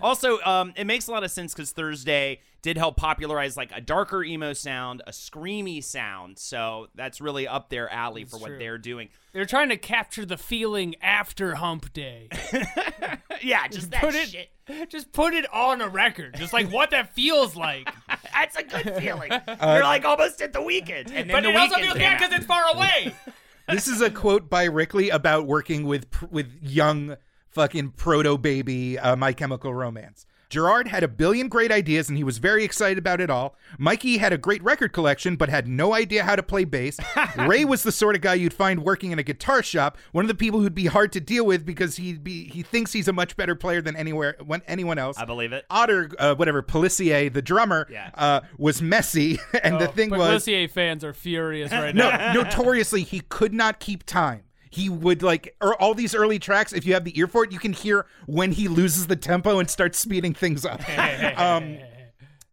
Also, 0.00 0.40
um, 0.40 0.72
it 0.74 0.84
makes 0.84 1.06
a 1.06 1.12
lot 1.12 1.22
of 1.22 1.30
sense 1.30 1.54
because 1.54 1.70
Thursday 1.70 2.40
did 2.60 2.76
help 2.76 2.96
popularize 2.96 3.56
like 3.56 3.70
a 3.72 3.80
darker 3.80 4.24
emo 4.24 4.52
sound, 4.52 5.00
a 5.06 5.12
screamy 5.12 5.82
sound. 5.82 6.40
So 6.40 6.88
that's 6.96 7.20
really 7.20 7.46
up 7.46 7.68
their 7.70 7.88
alley 7.88 8.24
for 8.24 8.36
what 8.38 8.48
true. 8.48 8.58
they're 8.58 8.78
doing. 8.78 9.10
They're 9.32 9.44
trying 9.44 9.68
to 9.68 9.76
capture 9.76 10.26
the 10.26 10.36
feeling 10.36 10.96
after 11.00 11.54
Hump 11.54 11.92
Day. 11.92 12.30
Yeah, 13.42 13.66
just 13.68 13.90
that 13.90 14.00
Put 14.00 14.14
it, 14.14 14.88
just 14.88 15.12
put 15.12 15.34
it 15.34 15.52
on 15.52 15.80
a 15.80 15.88
record, 15.88 16.34
just 16.36 16.52
like 16.52 16.70
what 16.70 16.90
that 16.90 17.14
feels 17.14 17.56
like. 17.56 17.88
That's 18.32 18.56
a 18.56 18.62
good 18.62 18.96
feeling. 18.96 19.30
You're 19.48 19.82
like 19.82 20.04
almost 20.04 20.40
at 20.40 20.52
the 20.52 20.62
weekend, 20.62 21.10
and 21.12 21.28
then 21.28 21.36
But 21.36 21.42
the 21.42 21.50
it 21.50 21.56
also 21.56 21.76
weekend 21.76 21.82
feels 21.82 21.98
came 21.98 22.12
bad 22.12 22.18
because 22.18 22.38
it's 22.38 22.46
far 22.46 22.64
away. 22.74 23.14
this 23.68 23.88
is 23.88 24.00
a 24.00 24.10
quote 24.10 24.48
by 24.48 24.64
Rickly 24.64 25.10
about 25.10 25.46
working 25.46 25.84
with 25.84 26.06
with 26.30 26.52
young 26.62 27.16
fucking 27.48 27.90
proto 27.90 28.38
baby 28.38 28.98
uh, 28.98 29.16
My 29.16 29.32
Chemical 29.32 29.74
Romance. 29.74 30.26
Gerard 30.52 30.88
had 30.88 31.02
a 31.02 31.08
billion 31.08 31.48
great 31.48 31.72
ideas 31.72 32.10
and 32.10 32.18
he 32.18 32.24
was 32.24 32.36
very 32.36 32.62
excited 32.62 32.98
about 32.98 33.22
it 33.22 33.30
all. 33.30 33.56
Mikey 33.78 34.18
had 34.18 34.34
a 34.34 34.36
great 34.38 34.62
record 34.62 34.92
collection 34.92 35.34
but 35.34 35.48
had 35.48 35.66
no 35.66 35.94
idea 35.94 36.24
how 36.24 36.36
to 36.36 36.42
play 36.42 36.64
bass. 36.64 36.98
Ray 37.38 37.64
was 37.64 37.82
the 37.84 37.90
sort 37.90 38.14
of 38.16 38.20
guy 38.20 38.34
you'd 38.34 38.52
find 38.52 38.84
working 38.84 39.12
in 39.12 39.18
a 39.18 39.22
guitar 39.22 39.62
shop, 39.62 39.96
one 40.12 40.26
of 40.26 40.28
the 40.28 40.34
people 40.34 40.60
who'd 40.60 40.74
be 40.74 40.86
hard 40.86 41.10
to 41.12 41.20
deal 41.20 41.46
with 41.46 41.64
because 41.64 41.96
he'd 41.96 42.22
be 42.22 42.44
he 42.50 42.62
thinks 42.62 42.92
he's 42.92 43.08
a 43.08 43.14
much 43.14 43.34
better 43.34 43.54
player 43.54 43.80
than 43.80 43.96
anywhere 43.96 44.36
when 44.44 44.60
anyone 44.68 44.98
else. 44.98 45.16
I 45.16 45.24
believe 45.24 45.52
it. 45.54 45.64
Otter, 45.70 46.10
uh, 46.18 46.34
whatever, 46.34 46.62
Pelissier, 46.62 47.32
the 47.32 47.40
drummer, 47.40 47.88
Yeah. 47.90 48.10
uh, 48.14 48.40
was 48.58 48.82
messy, 48.82 49.38
and 49.64 49.80
the 49.80 49.88
Oh, 49.88 49.92
thing 49.92 50.10
but 50.10 50.18
was, 50.18 50.44
Lissier 50.44 50.70
fans 50.70 51.02
are 51.02 51.14
furious 51.14 51.72
right 51.72 51.94
no, 51.94 52.10
now. 52.10 52.34
notoriously, 52.34 53.04
he 53.04 53.20
could 53.20 53.54
not 53.54 53.80
keep 53.80 54.04
time. 54.04 54.42
He 54.72 54.88
would 54.88 55.22
like 55.22 55.54
er, 55.62 55.74
all 55.74 55.92
these 55.92 56.14
early 56.14 56.38
tracks. 56.38 56.72
If 56.72 56.86
you 56.86 56.94
have 56.94 57.04
the 57.04 57.18
ear 57.18 57.26
for 57.26 57.44
it, 57.44 57.52
you 57.52 57.58
can 57.58 57.74
hear 57.74 58.06
when 58.24 58.52
he 58.52 58.68
loses 58.68 59.06
the 59.06 59.16
tempo 59.16 59.58
and 59.58 59.68
starts 59.68 59.98
speeding 59.98 60.32
things 60.32 60.64
up. 60.64 60.80
um, 61.38 61.76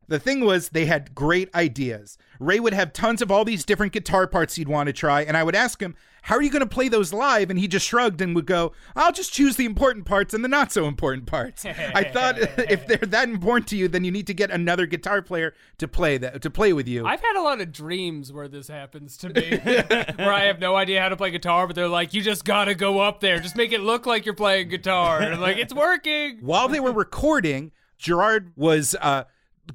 the 0.09 0.19
thing 0.19 0.41
was, 0.41 0.69
they 0.69 0.85
had 0.85 1.15
great 1.15 1.53
ideas. 1.55 2.17
Ray 2.39 2.59
would 2.59 2.73
have 2.73 2.93
tons 2.93 3.21
of 3.21 3.31
all 3.31 3.45
these 3.45 3.65
different 3.65 3.93
guitar 3.93 4.27
parts 4.27 4.55
he'd 4.55 4.67
want 4.67 4.87
to 4.87 4.93
try, 4.93 5.21
and 5.21 5.35
I 5.35 5.43
would 5.43 5.55
ask 5.55 5.81
him, 5.81 5.95
"How 6.23 6.35
are 6.35 6.41
you 6.41 6.49
going 6.49 6.61
to 6.61 6.65
play 6.65 6.87
those 6.87 7.11
live?" 7.11 7.49
And 7.49 7.59
he 7.59 7.67
just 7.67 7.85
shrugged 7.85 8.21
and 8.21 8.33
would 8.33 8.45
go, 8.45 8.71
"I'll 8.95 9.11
just 9.11 9.33
choose 9.33 9.57
the 9.57 9.65
important 9.65 10.05
parts 10.05 10.33
and 10.33 10.43
the 10.43 10.47
not 10.47 10.71
so 10.71 10.85
important 10.87 11.25
parts." 11.25 11.65
I 11.65 12.03
thought 12.05 12.37
if 12.71 12.87
they're 12.87 12.97
that 12.97 13.29
important 13.29 13.67
to 13.69 13.75
you, 13.75 13.87
then 13.87 14.03
you 14.03 14.11
need 14.11 14.27
to 14.27 14.33
get 14.33 14.51
another 14.51 14.85
guitar 14.85 15.21
player 15.21 15.53
to 15.79 15.87
play 15.87 16.17
that 16.17 16.41
to 16.41 16.49
play 16.49 16.71
with 16.71 16.87
you. 16.87 17.05
I've 17.05 17.21
had 17.21 17.35
a 17.35 17.41
lot 17.41 17.59
of 17.59 17.71
dreams 17.71 18.31
where 18.31 18.47
this 18.47 18.69
happens 18.69 19.17
to 19.17 19.29
me, 19.29 19.57
where 20.15 20.33
I 20.33 20.45
have 20.45 20.59
no 20.59 20.75
idea 20.75 21.01
how 21.01 21.09
to 21.09 21.17
play 21.17 21.31
guitar, 21.31 21.67
but 21.67 21.75
they're 21.75 21.87
like, 21.87 22.13
"You 22.13 22.21
just 22.21 22.45
gotta 22.45 22.73
go 22.73 22.99
up 22.99 23.19
there, 23.19 23.39
just 23.39 23.55
make 23.57 23.73
it 23.73 23.81
look 23.81 24.05
like 24.05 24.25
you're 24.25 24.33
playing 24.33 24.69
guitar." 24.69 25.19
And 25.19 25.33
I'm 25.33 25.41
like, 25.41 25.57
"It's 25.57 25.73
working." 25.73 26.39
while 26.41 26.67
they 26.67 26.79
were 26.79 26.93
recording, 26.93 27.71
Gerard 27.97 28.53
was 28.55 28.95
uh, 29.01 29.25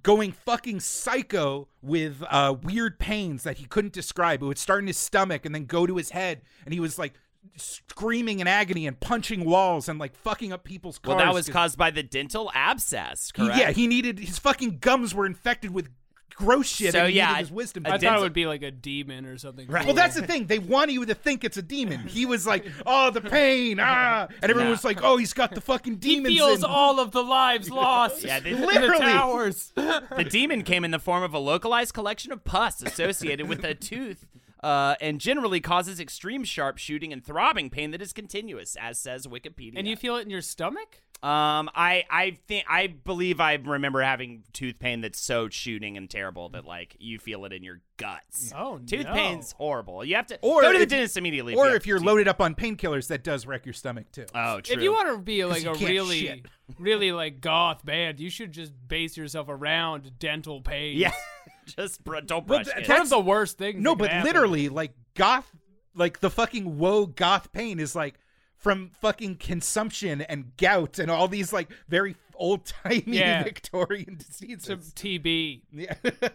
going 0.02 0.32
fucking 0.32 0.80
psycho 0.80 1.68
with 1.82 2.22
uh, 2.28 2.54
weird 2.62 2.98
pains 2.98 3.42
that 3.44 3.58
he 3.58 3.66
couldn't 3.66 3.92
describe. 3.92 4.42
It 4.42 4.46
would 4.46 4.58
start 4.58 4.80
in 4.80 4.86
his 4.86 4.96
stomach 4.98 5.44
and 5.46 5.54
then 5.54 5.64
go 5.66 5.86
to 5.86 5.96
his 5.96 6.10
head, 6.10 6.42
and 6.64 6.74
he 6.74 6.80
was 6.80 6.98
like 6.98 7.14
screaming 7.56 8.40
in 8.40 8.46
agony 8.46 8.86
and 8.86 8.98
punching 8.98 9.44
walls 9.44 9.88
and 9.88 9.98
like 9.98 10.14
fucking 10.16 10.52
up 10.52 10.64
people's 10.64 10.98
cars. 10.98 11.16
Well, 11.16 11.24
that 11.26 11.34
was 11.34 11.48
caused 11.48 11.76
by 11.78 11.90
the 11.90 12.02
dental 12.02 12.50
abscess, 12.54 13.30
he- 13.36 13.42
yeah, 13.60 13.70
he 13.70 13.86
needed 13.86 14.18
his 14.18 14.38
fucking 14.38 14.78
gums 14.78 15.14
were 15.14 15.26
infected 15.26 15.70
with 15.72 15.88
gross 16.34 16.66
shit. 16.68 16.92
So, 16.92 17.00
and 17.00 17.10
he 17.10 17.16
yeah, 17.16 17.28
needed 17.28 17.40
his 17.40 17.50
wisdom. 17.52 17.86
a 17.86 17.90
I 17.90 17.92
teeth. 17.98 18.08
thought 18.08 18.18
it 18.18 18.22
would 18.22 18.32
be 18.32 18.46
like 18.46 18.62
a 18.62 18.70
demon 18.70 19.26
or 19.26 19.38
something. 19.38 19.66
Right. 19.68 19.84
Well, 19.86 19.94
that's 19.94 20.14
the 20.16 20.26
thing. 20.26 20.46
They 20.46 20.58
want 20.58 20.90
you 20.90 21.04
to 21.06 21.14
think 21.14 21.44
it's 21.44 21.56
a 21.56 21.62
demon. 21.62 22.00
He 22.00 22.26
was 22.26 22.46
like, 22.46 22.66
"Oh, 22.86 23.10
the 23.10 23.20
pain, 23.20 23.78
ah," 23.80 24.26
and 24.42 24.50
everyone 24.50 24.64
No. 24.66 24.70
was 24.70 24.84
like, 24.84 25.02
"Oh, 25.02 25.16
he's 25.16 25.32
got 25.32 25.54
the 25.54 25.60
fucking 25.60 25.96
demons." 25.96 26.28
He 26.28 26.38
feels 26.38 26.58
in. 26.60 26.64
all 26.70 27.00
of 27.00 27.10
the 27.12 27.22
lives 27.22 27.70
lost. 27.70 28.24
Yeah, 28.24 28.40
they- 28.40 28.50
in 28.50 28.60
the 28.60 28.66
Literally. 28.66 28.98
towers. 29.00 29.72
the 29.74 30.26
demon 30.28 30.62
came 30.62 30.84
in 30.84 30.90
the 30.90 30.98
form 30.98 31.22
of 31.22 31.34
a 31.34 31.38
localized 31.38 31.94
collection 31.94 32.32
of 32.32 32.44
pus 32.44 32.82
associated 32.82 33.48
with 33.48 33.64
a 33.64 33.74
tooth. 33.74 34.26
Uh, 34.62 34.94
and 35.02 35.20
generally 35.20 35.60
causes 35.60 36.00
extreme 36.00 36.42
sharp 36.42 36.78
shooting 36.78 37.12
and 37.12 37.22
throbbing 37.22 37.68
pain 37.68 37.90
that 37.90 38.00
is 38.00 38.14
continuous, 38.14 38.76
as 38.80 38.98
says 38.98 39.26
Wikipedia. 39.26 39.74
And 39.76 39.86
you 39.86 39.94
feel 39.94 40.16
it 40.16 40.22
in 40.22 40.30
your 40.30 40.40
stomach? 40.40 41.02
Um, 41.24 41.70
I 41.74 42.04
I 42.10 42.38
think 42.48 42.66
I 42.68 42.86
believe 42.88 43.40
I 43.40 43.54
remember 43.54 44.02
having 44.02 44.42
tooth 44.52 44.78
pain 44.78 45.00
that's 45.00 45.18
so 45.18 45.48
shooting 45.48 45.96
and 45.96 46.10
terrible 46.10 46.50
that 46.50 46.66
like 46.66 46.96
you 46.98 47.18
feel 47.18 47.46
it 47.46 47.52
in 47.54 47.62
your 47.62 47.80
guts. 47.96 48.52
Oh, 48.54 48.78
tooth 48.86 49.06
no. 49.06 49.12
pain's 49.14 49.52
horrible. 49.52 50.04
You 50.04 50.16
have 50.16 50.26
to 50.26 50.38
Or 50.42 50.60
go 50.60 50.72
to 50.72 50.78
the 50.78 50.82
if- 50.82 50.90
dentist 50.90 51.16
immediately. 51.16 51.54
or 51.54 51.70
you 51.70 51.76
if 51.76 51.86
you're 51.86 51.98
teeth- 51.98 52.06
loaded 52.06 52.28
up 52.28 52.42
on 52.42 52.54
painkillers, 52.54 53.08
that 53.08 53.24
does 53.24 53.46
wreck 53.46 53.64
your 53.64 53.72
stomach 53.72 54.12
too. 54.12 54.26
Oh, 54.34 54.60
true. 54.60 54.76
If 54.76 54.82
you 54.82 54.92
want 54.92 55.08
to 55.16 55.18
be 55.18 55.42
like 55.46 55.64
a 55.64 55.72
really, 55.72 56.18
shit. 56.26 56.46
really 56.78 57.10
like 57.10 57.40
goth 57.40 57.82
band, 57.86 58.20
you 58.20 58.28
should 58.28 58.52
just 58.52 58.72
base 58.86 59.16
yourself 59.16 59.48
around 59.48 60.18
dental 60.18 60.60
pain. 60.60 60.98
yeah, 60.98 61.12
just 61.66 62.04
br- 62.04 62.16
don't 62.20 62.46
Well, 62.46 62.58
brush 62.58 62.66
th- 62.66 62.76
it. 62.76 62.80
It's 62.80 62.88
one 62.90 63.00
of 63.00 63.08
the 63.08 63.20
worst 63.20 63.56
things. 63.56 63.82
No, 63.82 63.92
that 63.92 63.98
but 63.98 64.10
happen. 64.10 64.26
literally, 64.26 64.68
like 64.68 64.92
goth, 65.14 65.50
like 65.94 66.20
the 66.20 66.28
fucking 66.28 66.76
woe 66.76 67.06
goth 67.06 67.50
pain 67.52 67.80
is 67.80 67.94
like 67.96 68.16
from 68.64 68.90
fucking 69.00 69.36
consumption 69.36 70.22
and 70.22 70.56
gout 70.56 70.98
and 70.98 71.10
all 71.10 71.28
these 71.28 71.52
like 71.52 71.68
very 71.86 72.16
old 72.34 72.64
timey 72.64 73.04
Yeah. 73.06 73.42
Victorian 73.44 74.16
to 74.16 74.26
diseases. 74.26 74.92
TB. 74.96 75.60
Yeah. 75.70 75.94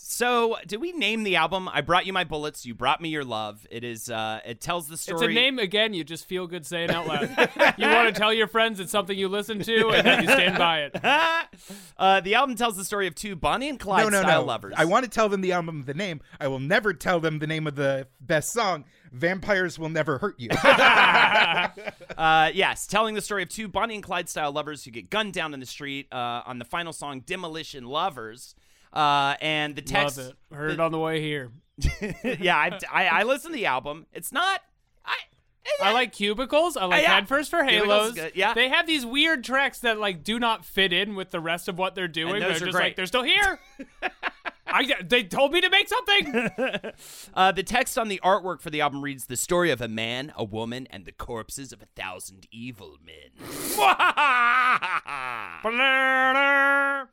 So, 0.00 0.56
do 0.64 0.78
we 0.78 0.92
name 0.92 1.24
the 1.24 1.34
album? 1.34 1.68
I 1.68 1.80
brought 1.80 2.06
you 2.06 2.12
my 2.12 2.22
bullets. 2.22 2.64
You 2.64 2.72
brought 2.72 3.00
me 3.00 3.08
your 3.08 3.24
love. 3.24 3.66
It 3.68 3.82
is. 3.82 4.08
uh 4.08 4.38
It 4.46 4.60
tells 4.60 4.86
the 4.86 4.96
story. 4.96 5.26
It's 5.26 5.30
a 5.30 5.34
name 5.34 5.58
again. 5.58 5.92
You 5.92 6.04
just 6.04 6.26
feel 6.26 6.46
good 6.46 6.64
saying 6.64 6.90
out 6.90 7.08
loud. 7.08 7.28
you 7.76 7.88
want 7.88 8.06
to 8.06 8.12
tell 8.20 8.32
your 8.32 8.46
friends 8.46 8.78
it's 8.78 8.92
something 8.92 9.18
you 9.18 9.26
listen 9.26 9.58
to, 9.60 9.88
and 9.88 10.06
then 10.06 10.22
you 10.22 10.28
stand 10.28 10.56
by 10.56 10.82
it. 10.82 11.00
uh, 11.98 12.20
the 12.20 12.34
album 12.36 12.54
tells 12.54 12.76
the 12.76 12.84
story 12.84 13.08
of 13.08 13.16
two 13.16 13.34
Bonnie 13.34 13.68
and 13.68 13.80
Clyde 13.80 14.04
no, 14.04 14.10
no, 14.10 14.20
style 14.20 14.42
no. 14.42 14.46
lovers. 14.46 14.74
I 14.76 14.84
want 14.84 15.04
to 15.04 15.10
tell 15.10 15.28
them 15.28 15.40
the 15.40 15.50
album, 15.50 15.82
the 15.84 15.94
name. 15.94 16.20
I 16.38 16.46
will 16.46 16.60
never 16.60 16.94
tell 16.94 17.18
them 17.18 17.40
the 17.40 17.48
name 17.48 17.66
of 17.66 17.74
the 17.74 18.06
best 18.20 18.52
song. 18.52 18.84
Vampires 19.12 19.78
will 19.78 19.88
never 19.88 20.18
hurt 20.18 20.38
you. 20.38 20.48
Uh, 22.16 22.50
yes, 22.52 22.86
telling 22.86 23.14
the 23.14 23.20
story 23.20 23.44
of 23.44 23.48
two 23.48 23.68
Bonnie 23.68 23.94
and 23.94 24.02
Clyde 24.02 24.28
style 24.28 24.50
lovers 24.50 24.84
who 24.84 24.90
get 24.90 25.08
gunned 25.08 25.32
down 25.32 25.54
in 25.54 25.60
the 25.60 25.66
street 25.66 26.08
uh, 26.12 26.42
on 26.46 26.58
the 26.58 26.64
final 26.64 26.92
song 26.92 27.20
"Demolition 27.20 27.84
Lovers." 27.84 28.56
Uh, 28.92 29.34
and 29.40 29.76
the 29.76 29.82
text, 29.82 30.18
Love 30.18 30.26
it. 30.50 30.54
Heard 30.54 30.70
it 30.72 30.80
on 30.80 30.90
the 30.90 30.98
way 30.98 31.20
here. 31.20 31.52
yeah, 32.40 32.56
I, 32.56 32.78
I, 32.92 33.06
I 33.06 33.22
listened 33.22 33.54
to 33.54 33.56
the 33.58 33.66
album. 33.66 34.06
It's 34.12 34.32
not. 34.32 34.60
I. 35.04 35.14
I 35.82 35.92
like 35.92 36.12
cubicles. 36.12 36.76
I 36.76 36.86
like 36.86 37.02
Yeah. 37.02 37.14
Head 37.16 37.28
First 37.28 37.50
for 37.50 37.62
Halos. 37.62 38.16
yeah. 38.34 38.54
They 38.54 38.68
have 38.70 38.86
these 38.86 39.04
weird 39.04 39.44
tracks 39.44 39.80
that 39.80 39.98
like 40.00 40.24
do 40.24 40.38
not 40.38 40.64
fit 40.64 40.92
in 40.94 41.14
with 41.14 41.30
the 41.30 41.40
rest 41.40 41.68
of 41.68 41.76
what 41.78 41.94
they're 41.94 42.08
doing. 42.08 42.36
And 42.36 42.42
those 42.42 42.58
they're 42.58 42.68
are 42.68 42.70
just 42.70 42.72
great. 42.76 42.84
like 42.84 42.96
they're 42.96 43.06
still 43.06 43.22
here. 43.22 43.60
I, 44.68 44.94
they 45.02 45.24
told 45.24 45.52
me 45.52 45.60
to 45.60 45.70
make 45.70 45.88
something. 45.88 46.50
Uh, 47.34 47.52
the 47.52 47.62
text 47.62 47.98
on 47.98 48.08
the 48.08 48.20
artwork 48.24 48.60
for 48.60 48.70
the 48.70 48.80
album 48.80 49.02
reads 49.02 49.26
The 49.26 49.36
story 49.36 49.70
of 49.70 49.80
a 49.80 49.88
man, 49.88 50.32
a 50.36 50.44
woman, 50.44 50.86
and 50.90 51.04
the 51.04 51.12
corpses 51.12 51.72
of 51.72 51.82
a 51.82 51.86
thousand 51.86 52.46
evil 52.50 52.96
men. 53.04 53.30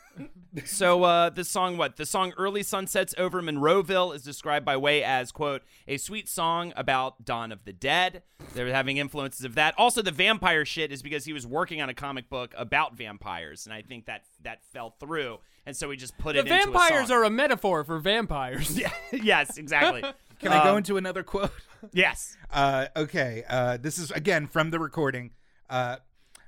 so, 0.64 1.02
uh, 1.04 1.30
the 1.30 1.44
song, 1.44 1.76
what? 1.76 1.96
The 1.96 2.06
song 2.06 2.32
Early 2.36 2.62
Sunsets 2.62 3.14
Over 3.18 3.42
Monroeville 3.42 4.14
is 4.14 4.22
described 4.22 4.64
by 4.64 4.76
Way 4.76 5.02
as, 5.04 5.30
quote, 5.32 5.62
a 5.86 5.96
sweet 5.96 6.28
song 6.28 6.72
about 6.76 7.24
Dawn 7.24 7.52
of 7.52 7.64
the 7.64 7.72
Dead. 7.72 8.22
They're 8.54 8.72
having 8.72 8.96
influences 8.96 9.44
of 9.44 9.54
that. 9.56 9.74
Also, 9.76 10.02
the 10.02 10.10
vampire 10.10 10.64
shit 10.64 10.90
is 10.92 11.02
because 11.02 11.24
he 11.24 11.32
was 11.32 11.46
working 11.46 11.82
on 11.82 11.88
a 11.88 11.94
comic 11.94 12.28
book 12.30 12.54
about 12.56 12.96
vampires, 12.96 13.66
and 13.66 13.74
I 13.74 13.82
think 13.82 14.06
that 14.06 14.22
that 14.42 14.64
fell 14.72 14.90
through. 14.98 15.38
And 15.66 15.76
so 15.76 15.90
he 15.90 15.96
just 15.96 16.16
put 16.18 16.34
The 16.34 16.40
it 16.40 16.46
into 16.46 16.54
a 16.54 16.58
vampires 16.72 17.08
song. 17.08 17.16
are 17.18 17.24
a 17.24 17.30
metaphor 17.30 17.82
for 17.84 17.98
vampires. 17.98 18.80
yes, 19.12 19.58
exactly. 19.58 20.02
Can 20.38 20.52
I 20.52 20.62
go 20.64 20.72
Um, 20.72 20.78
into 20.78 20.96
another 20.96 21.22
quote? 21.22 21.50
Yes. 21.92 22.36
Uh, 22.52 22.86
okay. 22.96 23.44
Uh, 23.48 23.76
this 23.76 23.96
is 23.98 24.10
again 24.10 24.46
from 24.48 24.70
the 24.70 24.78
recording. 24.80 25.30
Uh, 25.70 25.96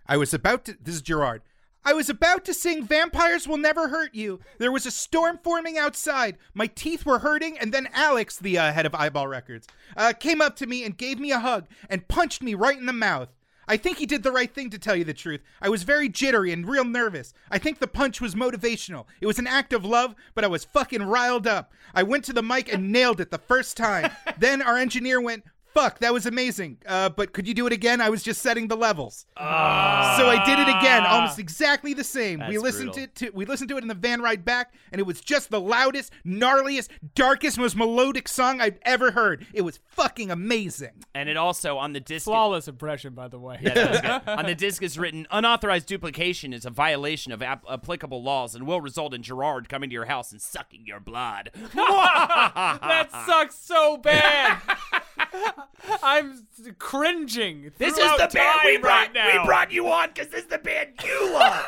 I 0.07 0.17
was 0.17 0.33
about 0.35 0.65
to. 0.65 0.77
This 0.83 0.97
is 0.97 1.03
Gerard. 1.03 1.43
I 1.89 1.95
was 1.95 2.11
about 2.11 2.45
to 2.45 2.53
sing 2.53 2.85
Vampires 2.85 3.49
Will 3.49 3.57
Never 3.57 3.89
Hurt 3.89 4.15
You. 4.15 4.41
There 4.59 4.71
was 4.71 4.85
a 4.85 4.91
storm 4.91 5.39
forming 5.43 5.79
outside. 5.79 6.37
My 6.53 6.67
teeth 6.67 7.07
were 7.07 7.21
hurting, 7.21 7.59
and 7.59 7.73
then 7.73 7.89
Alex, 7.95 8.37
the 8.37 8.59
uh, 8.59 8.73
head 8.75 8.85
of 8.85 8.95
Eyeball 8.95 9.27
Records, 9.27 9.67
uh, 9.97 10.13
came 10.13 10.43
up 10.43 10.55
to 10.57 10.67
me 10.67 10.85
and 10.85 10.99
gave 10.99 11.19
me 11.19 11.33
a 11.33 11.39
hug 11.39 11.67
and 11.89 12.07
punched 12.07 12.43
me 12.43 12.53
right 12.53 12.77
in 12.77 12.85
the 12.85 12.93
mouth. 12.93 13.31
I 13.67 13.79
think 13.79 13.97
he 13.97 14.05
did 14.05 14.23
the 14.23 14.33
right 14.33 14.55
thing 14.55 14.69
to 14.69 14.79
tell 14.79 14.97
you 14.97 15.05
the 15.05 15.15
truth. 15.15 15.41
I 15.63 15.71
was 15.71 15.83
very 15.83 16.11
jittery 16.11 16.53
and 16.53 16.69
real 16.69 16.85
nervous. 16.85 17.33
I 17.51 17.57
think 17.57 17.79
the 17.79 17.87
punch 17.87 18.21
was 18.21 18.35
motivational. 18.35 19.07
It 19.23 19.27
was 19.27 19.39
an 19.39 19.47
act 19.47 19.73
of 19.73 19.83
love, 19.83 20.15
but 20.35 20.45
I 20.45 20.49
was 20.49 20.67
fucking 20.67 21.05
riled 21.05 21.47
up. 21.47 21.73
I 21.95 22.03
went 22.03 22.23
to 22.27 22.35
the 22.35 22.43
mic 22.43 22.71
and 22.71 22.93
nailed 22.93 23.19
it 23.19 23.31
the 23.31 23.39
first 23.39 23.79
time. 23.79 24.11
then 24.39 24.61
our 24.61 24.77
engineer 24.77 25.23
went, 25.23 25.45
Fuck, 25.79 26.01
that 26.01 26.13
was 26.13 26.27
amazing. 26.27 26.79
Uh, 26.85 27.09
but 27.09 27.33
could 27.33 27.47
you 27.47 27.55
do 27.55 27.65
it 27.69 27.73
again? 27.73 28.01
I 28.01 28.11
was 28.11 28.25
just 28.25 28.43
setting 28.43 28.67
the 28.67 28.77
levels. 28.77 29.27
so 29.37 29.45
I 29.45 30.43
did 30.45 30.59
it 30.59 30.69
again, 30.69 31.07
almost 31.07 31.39
exactly 31.39 31.95
the 31.95 32.03
same. 32.03 32.43
we 32.49 32.59
listened 32.59 32.93
brutal. 32.95 33.13
to, 33.15 33.27
to 33.27 33.31
we 33.31 33.45
listened 33.45 33.69
to 33.69 33.77
it 33.77 33.83
in 33.83 33.89
the 33.89 33.95
van 33.95 34.21
ride 34.21 34.45
back, 34.45 34.75
and 34.91 34.99
it 34.99 35.05
was 35.05 35.21
just 35.21 35.51
the 35.51 35.61
loudest, 35.61 36.13
gnarliest, 36.27 36.89
darkest, 37.15 37.59
most 37.59 37.77
melodic 37.77 38.27
song 38.27 38.61
I've 38.61 38.81
ever 38.83 39.13
heard. 39.13 39.47
It 39.55 39.63
was 39.63 39.79
fucking 39.87 40.33
amazing. 40.33 41.05
And 41.15 41.29
it 41.29 41.37
also 41.37 41.79
on 41.79 41.93
the 41.93 42.01
disc 42.01 42.25
Flawless 42.25 42.67
impression, 42.67 43.15
by 43.15 43.29
the 43.29 43.39
way. 43.39 43.61
Yeah, 43.63 43.75
that 43.75 43.91
was 43.91 44.01
good. 44.01 44.33
on 44.39 44.47
the 44.47 44.57
disc 44.57 44.83
is 44.83 44.99
written 44.99 45.29
unauthorized 45.31 45.87
duplication 45.87 46.53
is 46.53 46.67
a 46.67 46.71
violation 46.71 47.31
of 47.31 47.41
ap- 47.41 47.65
applicable 47.71 48.21
laws 48.21 48.57
and 48.57 48.67
will 48.67 48.81
result 48.81 49.15
in 49.15 49.23
Gerard 49.23 49.69
coming 49.69 49.91
to 49.91 49.95
your 49.95 50.07
house 50.07 50.33
and 50.33 50.43
sucking 50.43 50.87
your 50.87 50.99
blood. 50.99 51.51
that 51.75 53.09
sucks 53.27 53.57
so 53.57 53.97
bad. 53.97 54.61
I'm 56.03 56.47
cringing. 56.79 57.73
This 57.79 57.97
is 57.97 58.11
the 58.19 58.31
band 58.33 58.61
we 58.65 58.79
brought. 58.79 58.91
right 58.91 59.13
now. 59.13 59.41
we 59.41 59.47
brought 59.47 59.73
you 59.73 59.89
on 59.89 60.09
because 60.09 60.29
this 60.29 60.43
is 60.43 60.49
the 60.49 60.59
band 60.59 60.91
you 61.05 61.33
love. 61.33 61.65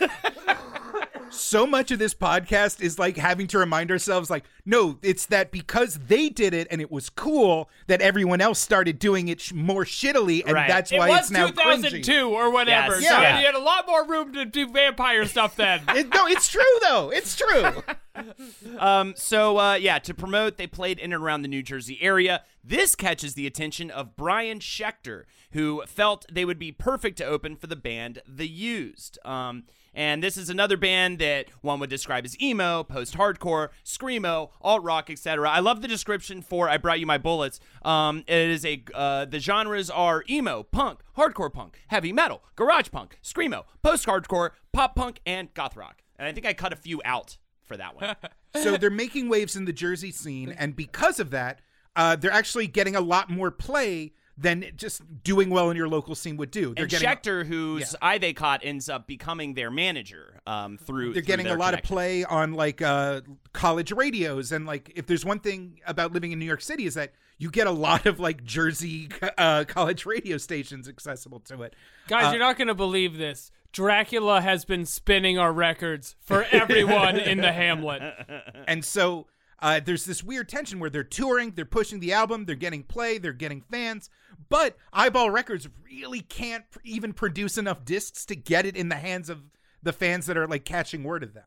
so 1.32 1.66
much 1.66 1.90
of 1.90 1.98
this 1.98 2.14
podcast 2.14 2.80
is 2.80 2.98
like 2.98 3.16
having 3.16 3.46
to 3.48 3.58
remind 3.58 3.90
ourselves 3.90 4.28
like 4.30 4.44
no 4.66 4.98
it's 5.02 5.26
that 5.26 5.50
because 5.50 5.98
they 6.06 6.28
did 6.28 6.52
it 6.54 6.68
and 6.70 6.80
it 6.80 6.90
was 6.90 7.08
cool 7.10 7.68
that 7.86 8.00
everyone 8.00 8.40
else 8.40 8.58
started 8.58 8.98
doing 8.98 9.28
it 9.28 9.40
sh- 9.40 9.52
more 9.52 9.84
shittily 9.84 10.42
and 10.44 10.52
Right. 10.54 10.68
that's 10.68 10.92
It 10.92 10.98
why 10.98 11.08
was 11.08 11.20
it's 11.22 11.30
now 11.30 11.46
2002 11.48 12.12
cringy. 12.12 12.30
or 12.30 12.50
whatever. 12.50 13.00
Yes. 13.00 13.08
So 13.10 13.20
Yeah. 13.20 13.40
you 13.40 13.46
had 13.46 13.54
a 13.54 13.58
lot 13.60 13.86
more 13.86 14.06
room 14.06 14.32
to 14.34 14.44
do 14.44 14.68
vampire 14.68 15.24
stuff 15.26 15.56
then. 15.56 15.80
It- 15.88 16.12
no 16.12 16.26
it's 16.26 16.48
true 16.48 16.62
though 16.82 17.10
it's 17.10 17.34
true 17.36 17.82
Um, 18.78 19.14
so 19.16 19.58
uh, 19.58 19.74
yeah, 19.74 19.98
to 20.00 20.12
promote, 20.12 20.58
they 20.58 20.66
played 20.66 20.98
in 20.98 21.12
and 21.14 21.22
around 21.22 21.40
the 21.42 21.48
New 21.48 21.62
Jersey 21.62 21.98
area. 22.02 22.42
This 22.62 22.94
catches 22.94 23.32
the 23.34 23.46
attention 23.46 23.90
of 23.90 24.16
Brian 24.16 24.58
Schechter, 24.58 25.24
who 25.52 25.82
felt 25.86 26.26
they 26.30 26.44
would 26.44 26.58
be 26.58 26.72
perfect 26.72 27.16
to 27.18 27.24
open 27.24 27.56
for 27.56 27.66
the 27.68 27.76
band 27.76 28.20
The 28.28 28.46
Used. 28.48 29.18
Um, 29.24 29.64
and 29.94 30.22
this 30.22 30.36
is 30.36 30.48
another 30.48 30.76
band 30.76 31.18
that 31.18 31.46
one 31.60 31.80
would 31.80 31.90
describe 31.90 32.24
as 32.24 32.40
emo, 32.40 32.82
post-hardcore, 32.82 33.68
screamo, 33.84 34.50
alt 34.60 34.82
rock, 34.82 35.10
etc. 35.10 35.48
I 35.50 35.60
love 35.60 35.82
the 35.82 35.88
description 35.88 36.42
for 36.42 36.68
"I 36.68 36.76
Brought 36.76 37.00
You 37.00 37.06
My 37.06 37.18
Bullets." 37.18 37.60
Um, 37.82 38.24
it 38.26 38.36
is 38.36 38.64
a 38.64 38.82
uh, 38.94 39.24
the 39.24 39.38
genres 39.38 39.90
are 39.90 40.24
emo, 40.28 40.62
punk, 40.62 41.00
hardcore 41.16 41.52
punk, 41.52 41.80
heavy 41.88 42.12
metal, 42.12 42.42
garage 42.56 42.90
punk, 42.90 43.18
screamo, 43.22 43.64
post-hardcore, 43.82 44.50
pop 44.72 44.94
punk, 44.94 45.20
and 45.26 45.52
goth 45.54 45.76
rock. 45.76 46.02
And 46.18 46.26
I 46.28 46.32
think 46.32 46.46
I 46.46 46.52
cut 46.52 46.72
a 46.72 46.76
few 46.76 47.02
out 47.04 47.38
for 47.62 47.76
that 47.76 47.94
one. 47.94 48.16
so 48.62 48.76
they're 48.76 48.90
making 48.90 49.28
waves 49.28 49.56
in 49.56 49.64
the 49.64 49.72
jersey 49.72 50.10
scene 50.10 50.54
and 50.58 50.76
because 50.76 51.18
of 51.18 51.30
that 51.30 51.60
uh, 51.96 52.16
they're 52.16 52.32
actually 52.32 52.66
getting 52.66 52.96
a 52.96 53.00
lot 53.00 53.30
more 53.30 53.50
play 53.50 54.12
than 54.42 54.64
just 54.76 55.22
doing 55.22 55.48
well 55.50 55.70
in 55.70 55.76
your 55.76 55.88
local 55.88 56.14
scene 56.14 56.36
would 56.36 56.50
do 56.50 56.74
they're 56.74 56.84
and 56.84 56.90
getting 56.90 57.08
Schechter, 57.08 57.46
whose 57.46 57.94
eye 58.02 58.18
they 58.18 58.32
caught, 58.32 58.60
ends 58.64 58.88
up 58.88 59.06
becoming 59.06 59.54
their 59.54 59.70
manager 59.70 60.40
um, 60.46 60.76
through. 60.78 61.12
they're 61.14 61.22
through 61.22 61.22
getting 61.22 61.46
their 61.46 61.56
a 61.56 61.58
lot 61.58 61.74
of 61.74 61.82
play 61.82 62.24
on 62.24 62.52
like 62.54 62.82
uh, 62.82 63.20
college 63.52 63.92
radios 63.92 64.52
and 64.52 64.66
like 64.66 64.92
if 64.94 65.06
there's 65.06 65.24
one 65.24 65.38
thing 65.38 65.80
about 65.86 66.12
living 66.12 66.32
in 66.32 66.38
new 66.38 66.44
york 66.44 66.60
city 66.60 66.84
is 66.86 66.94
that 66.94 67.12
you 67.38 67.50
get 67.50 67.66
a 67.66 67.72
lot 67.72 68.06
of 68.06 68.20
like 68.20 68.44
jersey 68.44 69.08
uh, 69.38 69.64
college 69.66 70.04
radio 70.06 70.36
stations 70.36 70.88
accessible 70.88 71.40
to 71.40 71.62
it 71.62 71.74
Guys, 72.08 72.26
Uh, 72.26 72.30
you're 72.30 72.40
not 72.40 72.56
going 72.58 72.68
to 72.68 72.74
believe 72.74 73.16
this. 73.16 73.52
Dracula 73.72 74.40
has 74.40 74.64
been 74.64 74.84
spinning 74.84 75.38
our 75.38 75.52
records 75.52 76.14
for 76.20 76.44
everyone 76.52 77.18
in 77.18 77.40
the 77.40 77.52
Hamlet. 77.52 78.02
and 78.68 78.84
so 78.84 79.26
uh, 79.60 79.80
there's 79.84 80.04
this 80.04 80.22
weird 80.22 80.48
tension 80.48 80.78
where 80.80 80.90
they're 80.90 81.04
touring 81.04 81.52
they're 81.52 81.64
pushing 81.64 82.00
the 82.00 82.12
album 82.12 82.44
they're 82.44 82.56
getting 82.56 82.82
play 82.82 83.16
they're 83.18 83.32
getting 83.32 83.60
fans 83.60 84.10
but 84.52 84.76
eyeball 84.92 85.30
records 85.30 85.66
really 85.82 86.20
can't 86.20 86.66
even 86.84 87.14
produce 87.14 87.56
enough 87.56 87.86
discs 87.86 88.26
to 88.26 88.36
get 88.36 88.66
it 88.66 88.76
in 88.76 88.90
the 88.90 88.96
hands 88.96 89.30
of 89.30 89.44
the 89.82 89.94
fans 89.94 90.26
that 90.26 90.36
are 90.36 90.46
like 90.46 90.66
catching 90.66 91.02
word 91.02 91.22
of 91.22 91.32
them 91.32 91.46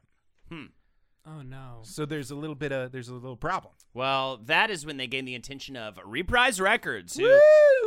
hmm. 0.49 0.65
Oh 1.27 1.41
no. 1.41 1.79
so 1.81 2.05
there's 2.05 2.29
a 2.29 2.35
little 2.35 2.55
bit 2.55 2.71
of 2.71 2.91
there's 2.91 3.09
a 3.09 3.13
little 3.13 3.35
problem 3.35 3.73
Well, 3.93 4.37
that 4.45 4.69
is 4.69 4.85
when 4.85 4.97
they 4.97 5.07
gain 5.07 5.25
the 5.25 5.33
attention 5.35 5.75
of 5.75 5.97
Reprise 6.05 6.59
Records. 6.61 7.17
Who, 7.17 7.23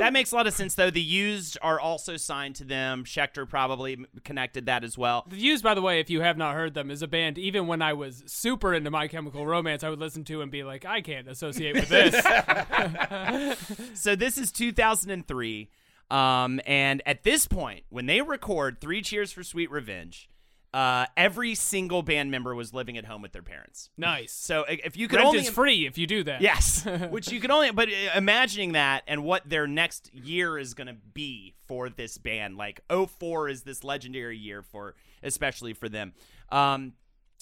that 0.00 0.12
makes 0.12 0.32
a 0.32 0.36
lot 0.36 0.46
of 0.46 0.54
sense, 0.54 0.74
though. 0.74 0.90
The 0.90 1.00
Used 1.02 1.58
are 1.60 1.78
also 1.78 2.16
signed 2.16 2.56
to 2.56 2.64
them. 2.64 3.04
Schechter 3.04 3.48
probably 3.48 3.98
connected 4.24 4.66
that 4.66 4.84
as 4.84 4.96
well. 4.96 5.24
The 5.28 5.36
Used, 5.36 5.62
by 5.62 5.74
the 5.74 5.82
way, 5.82 6.00
if 6.00 6.08
you 6.08 6.20
have 6.22 6.36
not 6.38 6.54
heard 6.54 6.74
them, 6.74 6.90
is 6.90 7.02
a 7.02 7.06
band. 7.08 7.36
Even 7.38 7.66
when 7.66 7.82
I 7.82 7.92
was 7.92 8.22
super 8.26 8.72
into 8.74 8.90
My 8.90 9.06
Chemical 9.08 9.44
Romance, 9.46 9.84
I 9.84 9.90
would 9.90 10.00
listen 10.00 10.24
to 10.24 10.40
and 10.40 10.50
be 10.50 10.62
like, 10.64 10.84
I 10.84 11.00
can't 11.02 11.28
associate 11.28 11.74
with 11.74 11.88
this. 11.88 12.14
So 13.94 14.14
this 14.16 14.38
is 14.38 14.50
2003, 14.52 15.68
um, 16.10 16.60
and 16.66 17.02
at 17.04 17.22
this 17.22 17.46
point, 17.46 17.84
when 17.90 18.06
they 18.06 18.22
record 18.22 18.80
Three 18.80 19.02
Cheers 19.02 19.32
for 19.32 19.42
Sweet 19.42 19.70
Revenge, 19.70 20.28
uh, 20.74 21.06
every 21.16 21.54
single 21.54 22.02
band 22.02 22.30
member 22.30 22.54
was 22.54 22.74
living 22.74 22.98
at 22.98 23.06
home 23.06 23.22
with 23.22 23.32
their 23.32 23.42
parents. 23.42 23.90
nice. 23.96 24.32
So 24.32 24.64
if 24.68 24.96
you 24.96 25.08
could 25.08 25.16
Rent 25.16 25.28
only 25.28 25.40
is 25.40 25.50
free 25.50 25.86
if 25.86 25.96
you 25.96 26.06
do 26.06 26.22
that. 26.24 26.42
Yes, 26.42 26.84
which 27.10 27.32
you 27.32 27.40
can 27.40 27.50
only. 27.50 27.70
But 27.70 27.88
uh, 27.88 28.16
imagining 28.16 28.72
that 28.72 29.02
and 29.06 29.24
what 29.24 29.48
their 29.48 29.66
next 29.66 30.12
year 30.14 30.58
is 30.58 30.74
going 30.74 30.88
to 30.88 30.96
be 31.14 31.54
for 31.66 31.88
this 31.88 32.18
band, 32.18 32.56
like 32.56 32.80
04 32.90 33.48
is 33.48 33.62
this 33.62 33.82
legendary 33.82 34.36
year 34.36 34.62
for, 34.62 34.94
especially 35.22 35.72
for 35.72 35.88
them. 35.88 36.12
Um, 36.50 36.92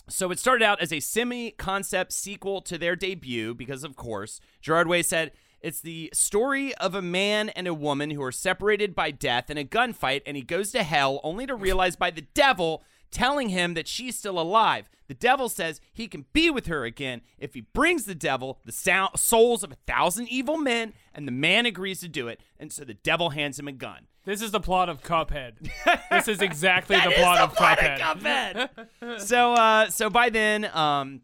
so 0.08 0.30
it 0.30 0.38
started 0.38 0.64
out 0.64 0.80
as 0.80 0.92
a 0.92 1.00
semi-concept 1.00 2.12
sequel 2.12 2.60
to 2.62 2.78
their 2.78 2.94
debut 2.94 3.54
because, 3.54 3.82
of 3.82 3.96
course, 3.96 4.40
Gerard 4.60 4.88
Way 4.88 5.02
said. 5.02 5.32
It's 5.58 5.80
the 5.80 6.10
story 6.12 6.74
of 6.76 6.94
a 6.94 7.02
man 7.02 7.48
and 7.48 7.66
a 7.66 7.74
woman 7.74 8.10
who 8.10 8.22
are 8.22 8.30
separated 8.30 8.94
by 8.94 9.10
death 9.10 9.50
in 9.50 9.56
a 9.58 9.64
gunfight, 9.64 10.20
and 10.24 10.36
he 10.36 10.42
goes 10.42 10.70
to 10.72 10.82
hell 10.84 11.18
only 11.24 11.44
to 11.46 11.56
realize 11.56 11.96
by 11.96 12.10
the 12.10 12.26
devil 12.34 12.84
telling 13.10 13.48
him 13.50 13.74
that 13.74 13.88
she's 13.88 14.16
still 14.16 14.38
alive. 14.38 14.88
The 15.08 15.14
devil 15.14 15.48
says 15.48 15.80
he 15.92 16.08
can 16.08 16.26
be 16.32 16.50
with 16.50 16.66
her 16.66 16.84
again 16.84 17.22
if 17.38 17.54
he 17.54 17.60
brings 17.60 18.04
the 18.04 18.14
devil 18.14 18.58
the 18.64 18.72
sou- 18.72 19.08
souls 19.16 19.62
of 19.62 19.72
a 19.72 19.76
thousand 19.86 20.28
evil 20.28 20.56
men, 20.56 20.92
and 21.14 21.26
the 21.26 21.32
man 21.32 21.66
agrees 21.66 22.00
to 22.00 22.08
do 22.08 22.28
it, 22.28 22.40
and 22.58 22.72
so 22.72 22.84
the 22.84 22.94
devil 22.94 23.30
hands 23.30 23.58
him 23.58 23.68
a 23.68 23.72
gun. 23.72 24.06
This 24.26 24.42
is 24.42 24.50
the 24.50 24.58
plot 24.58 24.88
of 24.88 25.04
Cuphead. 25.04 25.70
this 26.10 26.26
is 26.26 26.42
exactly 26.42 26.96
the 26.96 27.12
plot 27.12 27.38
the 27.38 27.44
of 27.44 27.54
plot 27.54 27.78
Cuphead. 27.78 28.70
Cuphead. 29.00 29.20
so, 29.20 29.52
uh, 29.52 29.88
so 29.88 30.10
by 30.10 30.30
then, 30.30 30.64
um, 30.74 31.20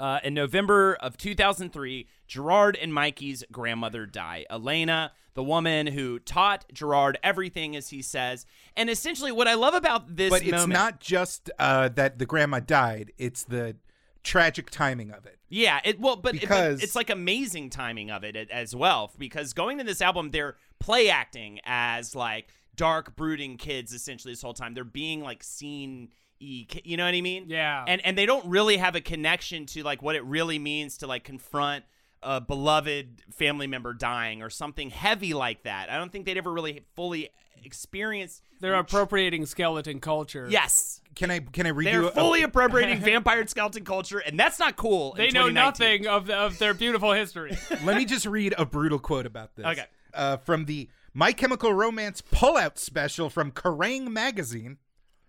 uh, 0.00 0.18
in 0.24 0.32
November 0.32 0.94
of 0.94 1.18
2003, 1.18 2.08
Gerard 2.32 2.76
and 2.80 2.94
Mikey's 2.94 3.44
grandmother 3.52 4.06
die. 4.06 4.46
Elena, 4.48 5.12
the 5.34 5.42
woman 5.42 5.86
who 5.86 6.18
taught 6.18 6.64
Gerard 6.72 7.18
everything, 7.22 7.76
as 7.76 7.90
he 7.90 8.00
says. 8.00 8.46
And 8.74 8.88
essentially, 8.88 9.30
what 9.32 9.46
I 9.48 9.52
love 9.54 9.74
about 9.74 10.16
this 10.16 10.30
but 10.30 10.40
it's 10.40 10.50
moment, 10.50 10.72
not 10.72 10.98
just 10.98 11.50
uh, 11.58 11.90
that 11.90 12.18
the 12.18 12.24
grandma 12.24 12.60
died 12.60 13.12
it's 13.18 13.44
the 13.44 13.76
tragic 14.22 14.70
timing 14.70 15.10
of 15.10 15.26
it 15.26 15.36
Yeah, 15.50 15.80
it 15.84 16.00
well, 16.00 16.16
but, 16.16 16.34
it- 16.36 16.40
but 16.42 16.48
Because- 16.48 16.82
it's 16.82 16.94
like 16.96 17.10
amazing 17.10 17.68
timing 17.68 18.10
of 18.10 18.24
it 18.24 18.34
as 18.50 18.74
well. 18.74 19.12
Because 19.18 19.52
going 19.52 19.76
to 19.76 19.84
this 19.84 20.00
album, 20.00 20.30
they're 20.30 20.56
play 20.80 21.10
acting 21.10 21.60
as 21.64 22.14
like 22.14 22.48
dark, 22.74 23.14
brooding 23.14 23.58
kids 23.58 23.92
essentially 23.92 24.32
this 24.32 24.40
whole 24.40 24.54
time. 24.54 24.72
They're 24.72 24.84
being 24.84 25.20
like 25.20 25.42
seen 25.42 26.08
You 26.40 26.96
know 26.96 27.04
what 27.04 27.14
I 27.14 27.20
mean? 27.20 27.44
Yeah. 27.48 27.84
And 27.86 28.00
and 28.04 28.16
they 28.18 28.26
don't 28.26 28.46
really 28.46 28.76
have 28.78 28.96
a 28.96 29.00
connection 29.00 29.66
to 29.66 29.82
like 29.84 30.02
what 30.02 30.16
it 30.16 30.24
really 30.24 30.58
means 30.58 30.96
to 30.98 31.06
like 31.06 31.22
confront 31.24 31.84
a 32.22 32.40
beloved 32.40 33.22
family 33.32 33.66
member 33.66 33.92
dying 33.92 34.42
or 34.42 34.50
something 34.50 34.90
heavy 34.90 35.34
like 35.34 35.64
that. 35.64 35.90
I 35.90 35.98
don't 35.98 36.10
think 36.12 36.26
they'd 36.26 36.38
ever 36.38 36.52
really 36.52 36.84
fully 36.94 37.30
experience. 37.64 38.42
They're 38.60 38.74
appropriating 38.74 39.46
skeleton 39.46 40.00
culture. 40.00 40.46
Yes. 40.48 41.00
Can 41.14 41.30
I 41.30 41.40
can 41.40 41.66
I 41.66 41.70
read 41.70 41.86
They're 41.88 42.02
you? 42.02 42.08
a- 42.08 42.12
fully 42.12 42.42
appropriating 42.42 43.00
vampire 43.04 43.46
skeleton 43.46 43.84
culture, 43.84 44.18
and 44.18 44.38
that's 44.38 44.58
not 44.58 44.76
cool. 44.76 45.14
in 45.14 45.18
They 45.18 45.30
know 45.30 45.48
nothing 45.48 46.06
of 46.06 46.26
the, 46.26 46.36
of 46.36 46.58
their 46.58 46.74
beautiful 46.74 47.12
history. 47.12 47.56
Let 47.84 47.96
me 47.96 48.04
just 48.04 48.24
read 48.26 48.54
a 48.56 48.64
brutal 48.64 48.98
quote 48.98 49.26
about 49.26 49.54
this. 49.56 49.66
Okay. 49.66 49.84
Uh, 50.14 50.36
from 50.38 50.66
the 50.66 50.88
My 51.12 51.32
Chemical 51.32 51.72
Romance 51.72 52.22
pullout 52.22 52.78
special 52.78 53.30
from 53.30 53.50
Kerrang 53.50 54.08
magazine. 54.08 54.78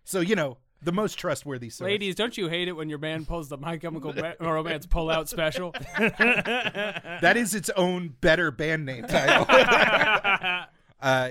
So 0.04 0.20
you 0.20 0.36
know 0.36 0.58
the 0.84 0.92
most 0.92 1.16
trustworthy 1.16 1.70
source. 1.70 1.88
Ladies, 1.88 2.16
don't 2.16 2.38
you 2.38 2.48
hate 2.50 2.68
it 2.68 2.74
when 2.74 2.90
your 2.90 3.00
man 3.00 3.26
pulls 3.26 3.50
the 3.50 3.58
My 3.58 3.78
Chemical 3.78 4.14
Ra- 4.14 4.34
Romance 4.40 4.86
pull-out 4.86 5.30
special? 5.30 5.72
that 5.98 7.34
is 7.36 7.56
its 7.56 7.70
own 7.72 8.16
better 8.22 8.52
band 8.52 8.86
name 8.86 9.06
title. 9.06 9.46
uh, 11.02 11.30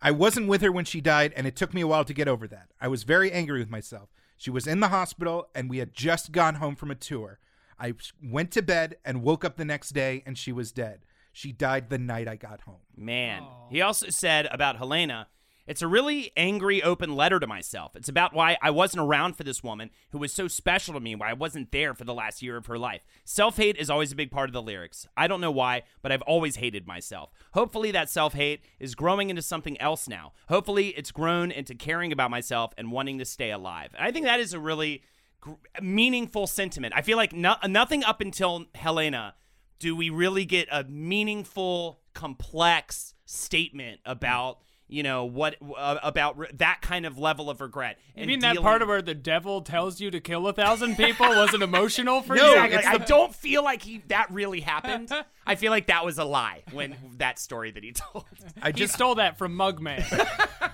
I 0.00 0.10
wasn't 0.10 0.48
with 0.48 0.62
her 0.62 0.72
when 0.72 0.84
she 0.84 1.00
died, 1.00 1.32
and 1.36 1.46
it 1.46 1.56
took 1.56 1.72
me 1.72 1.80
a 1.80 1.86
while 1.86 2.04
to 2.04 2.14
get 2.14 2.28
over 2.28 2.46
that. 2.48 2.68
I 2.80 2.88
was 2.88 3.04
very 3.04 3.30
angry 3.30 3.60
with 3.60 3.70
myself. 3.70 4.10
She 4.36 4.50
was 4.50 4.66
in 4.66 4.80
the 4.80 4.88
hospital, 4.88 5.48
and 5.54 5.70
we 5.70 5.78
had 5.78 5.92
just 5.92 6.32
gone 6.32 6.56
home 6.56 6.74
from 6.74 6.90
a 6.90 6.96
tour. 6.96 7.38
I 7.78 7.94
went 8.22 8.50
to 8.52 8.62
bed 8.62 8.96
and 9.04 9.22
woke 9.22 9.44
up 9.44 9.56
the 9.56 9.64
next 9.64 9.90
day, 9.90 10.22
and 10.26 10.36
she 10.36 10.52
was 10.52 10.72
dead. 10.72 11.00
She 11.32 11.50
died 11.52 11.88
the 11.88 11.98
night 11.98 12.28
I 12.28 12.36
got 12.36 12.62
home. 12.62 12.80
Man. 12.96 13.44
He 13.70 13.80
also 13.80 14.06
said 14.10 14.46
about 14.50 14.76
Helena, 14.76 15.28
it's 15.66 15.82
a 15.82 15.86
really 15.86 16.32
angry 16.36 16.82
open 16.82 17.14
letter 17.14 17.38
to 17.38 17.46
myself. 17.46 17.94
It's 17.94 18.08
about 18.08 18.34
why 18.34 18.58
I 18.60 18.70
wasn't 18.70 19.02
around 19.02 19.36
for 19.36 19.44
this 19.44 19.62
woman 19.62 19.90
who 20.10 20.18
was 20.18 20.32
so 20.32 20.48
special 20.48 20.94
to 20.94 21.00
me, 21.00 21.14
why 21.14 21.30
I 21.30 21.34
wasn't 21.34 21.70
there 21.70 21.94
for 21.94 22.04
the 22.04 22.14
last 22.14 22.42
year 22.42 22.56
of 22.56 22.66
her 22.66 22.78
life. 22.78 23.04
Self 23.24 23.56
hate 23.56 23.76
is 23.76 23.88
always 23.90 24.12
a 24.12 24.16
big 24.16 24.30
part 24.30 24.48
of 24.48 24.54
the 24.54 24.62
lyrics. 24.62 25.06
I 25.16 25.26
don't 25.28 25.40
know 25.40 25.50
why, 25.50 25.82
but 26.02 26.10
I've 26.10 26.22
always 26.22 26.56
hated 26.56 26.86
myself. 26.86 27.30
Hopefully, 27.52 27.90
that 27.92 28.10
self 28.10 28.34
hate 28.34 28.62
is 28.80 28.94
growing 28.94 29.30
into 29.30 29.42
something 29.42 29.80
else 29.80 30.08
now. 30.08 30.32
Hopefully, 30.48 30.88
it's 30.88 31.12
grown 31.12 31.50
into 31.50 31.74
caring 31.74 32.12
about 32.12 32.30
myself 32.30 32.72
and 32.76 32.90
wanting 32.90 33.18
to 33.18 33.24
stay 33.24 33.50
alive. 33.50 33.90
And 33.96 34.06
I 34.06 34.10
think 34.10 34.26
that 34.26 34.40
is 34.40 34.52
a 34.52 34.58
really 34.58 35.02
gr- 35.40 35.52
meaningful 35.80 36.46
sentiment. 36.46 36.94
I 36.96 37.02
feel 37.02 37.16
like 37.16 37.32
no- 37.32 37.56
nothing 37.68 38.02
up 38.04 38.20
until 38.20 38.66
Helena 38.74 39.34
do 39.78 39.96
we 39.96 40.10
really 40.10 40.44
get 40.44 40.68
a 40.70 40.84
meaningful, 40.84 42.00
complex 42.14 43.14
statement 43.24 44.00
about 44.04 44.58
you 44.92 45.02
know 45.02 45.24
what 45.24 45.56
uh, 45.76 45.98
about 46.02 46.38
re- 46.38 46.48
that 46.54 46.80
kind 46.82 47.06
of 47.06 47.18
level 47.18 47.50
of 47.50 47.60
regret. 47.60 47.98
You 48.16 48.26
mean 48.26 48.40
that 48.40 48.56
part 48.58 48.82
of 48.82 48.88
where 48.88 49.02
the 49.02 49.14
devil 49.14 49.62
tells 49.62 50.00
you 50.00 50.10
to 50.10 50.20
kill 50.20 50.46
a 50.46 50.52
thousand 50.52 50.96
people 50.96 51.26
wasn't 51.28 51.62
emotional 51.62 52.22
for 52.22 52.36
No, 52.36 52.42
you? 52.44 52.50
Exactly. 52.64 52.76
Like, 52.76 52.84
the- 52.98 53.02
I 53.04 53.06
don't 53.06 53.34
feel 53.34 53.64
like 53.64 53.82
he 53.82 54.02
that 54.08 54.30
really 54.30 54.60
happened. 54.60 55.10
I 55.46 55.54
feel 55.56 55.70
like 55.70 55.86
that 55.88 56.04
was 56.04 56.18
a 56.18 56.24
lie 56.24 56.62
when 56.72 56.96
that 57.16 57.38
story 57.38 57.70
that 57.72 57.82
he 57.82 57.92
told. 57.92 58.24
I 58.60 58.68
He 58.68 58.72
just 58.74 58.94
stole 58.94 59.16
that 59.16 59.38
from 59.38 59.56
Mugman, 59.56 60.02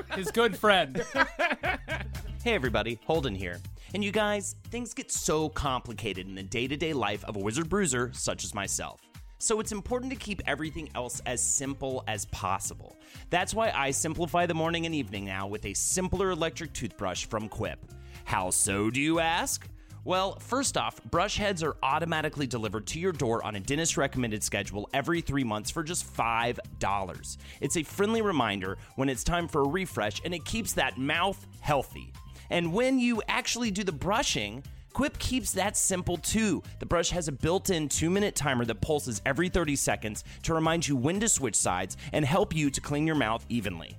his 0.16 0.30
good 0.30 0.56
friend. 0.56 1.02
Hey 2.44 2.54
everybody, 2.54 2.98
Holden 3.04 3.34
here. 3.34 3.60
And 3.94 4.02
you 4.04 4.12
guys, 4.12 4.54
things 4.70 4.94
get 4.94 5.10
so 5.10 5.48
complicated 5.48 6.28
in 6.28 6.34
the 6.36 6.42
day-to-day 6.42 6.92
life 6.92 7.24
of 7.24 7.34
a 7.36 7.38
wizard 7.40 7.68
bruiser 7.68 8.10
such 8.14 8.44
as 8.44 8.54
myself. 8.54 9.00
So 9.38 9.60
it's 9.60 9.70
important 9.70 10.12
to 10.12 10.18
keep 10.18 10.42
everything 10.46 10.90
else 10.96 11.22
as 11.24 11.40
simple 11.40 12.02
as 12.08 12.26
possible. 12.26 12.96
That's 13.30 13.54
why 13.54 13.70
I 13.70 13.92
simplify 13.92 14.46
the 14.46 14.54
morning 14.54 14.84
and 14.84 14.94
evening 14.94 15.24
now 15.24 15.46
with 15.46 15.64
a 15.64 15.74
simpler 15.74 16.30
electric 16.30 16.72
toothbrush 16.72 17.24
from 17.26 17.48
Quip. 17.48 17.78
How 18.24 18.50
so, 18.50 18.90
do 18.90 19.00
you 19.00 19.20
ask? 19.20 19.68
Well, 20.04 20.38
first 20.40 20.76
off, 20.76 21.02
brush 21.04 21.36
heads 21.36 21.62
are 21.62 21.76
automatically 21.82 22.46
delivered 22.46 22.86
to 22.88 22.98
your 22.98 23.12
door 23.12 23.44
on 23.44 23.56
a 23.56 23.60
dentist 23.60 23.96
recommended 23.96 24.42
schedule 24.42 24.88
every 24.92 25.20
three 25.20 25.44
months 25.44 25.70
for 25.70 25.84
just 25.84 26.12
$5. 26.16 27.36
It's 27.60 27.76
a 27.76 27.82
friendly 27.82 28.22
reminder 28.22 28.76
when 28.96 29.08
it's 29.08 29.22
time 29.22 29.46
for 29.46 29.62
a 29.62 29.68
refresh 29.68 30.20
and 30.24 30.34
it 30.34 30.44
keeps 30.44 30.72
that 30.72 30.98
mouth 30.98 31.46
healthy. 31.60 32.12
And 32.50 32.72
when 32.72 32.98
you 32.98 33.22
actually 33.28 33.70
do 33.70 33.84
the 33.84 33.92
brushing, 33.92 34.64
Quip 34.92 35.18
keeps 35.18 35.52
that 35.52 35.76
simple 35.76 36.16
too. 36.16 36.62
The 36.80 36.86
brush 36.86 37.10
has 37.10 37.28
a 37.28 37.32
built 37.32 37.70
in 37.70 37.88
two 37.88 38.10
minute 38.10 38.34
timer 38.34 38.64
that 38.64 38.80
pulses 38.80 39.22
every 39.24 39.48
30 39.48 39.76
seconds 39.76 40.24
to 40.42 40.54
remind 40.54 40.86
you 40.86 40.96
when 40.96 41.20
to 41.20 41.28
switch 41.28 41.56
sides 41.56 41.96
and 42.12 42.24
help 42.24 42.54
you 42.54 42.70
to 42.70 42.80
clean 42.80 43.06
your 43.06 43.16
mouth 43.16 43.44
evenly. 43.48 43.96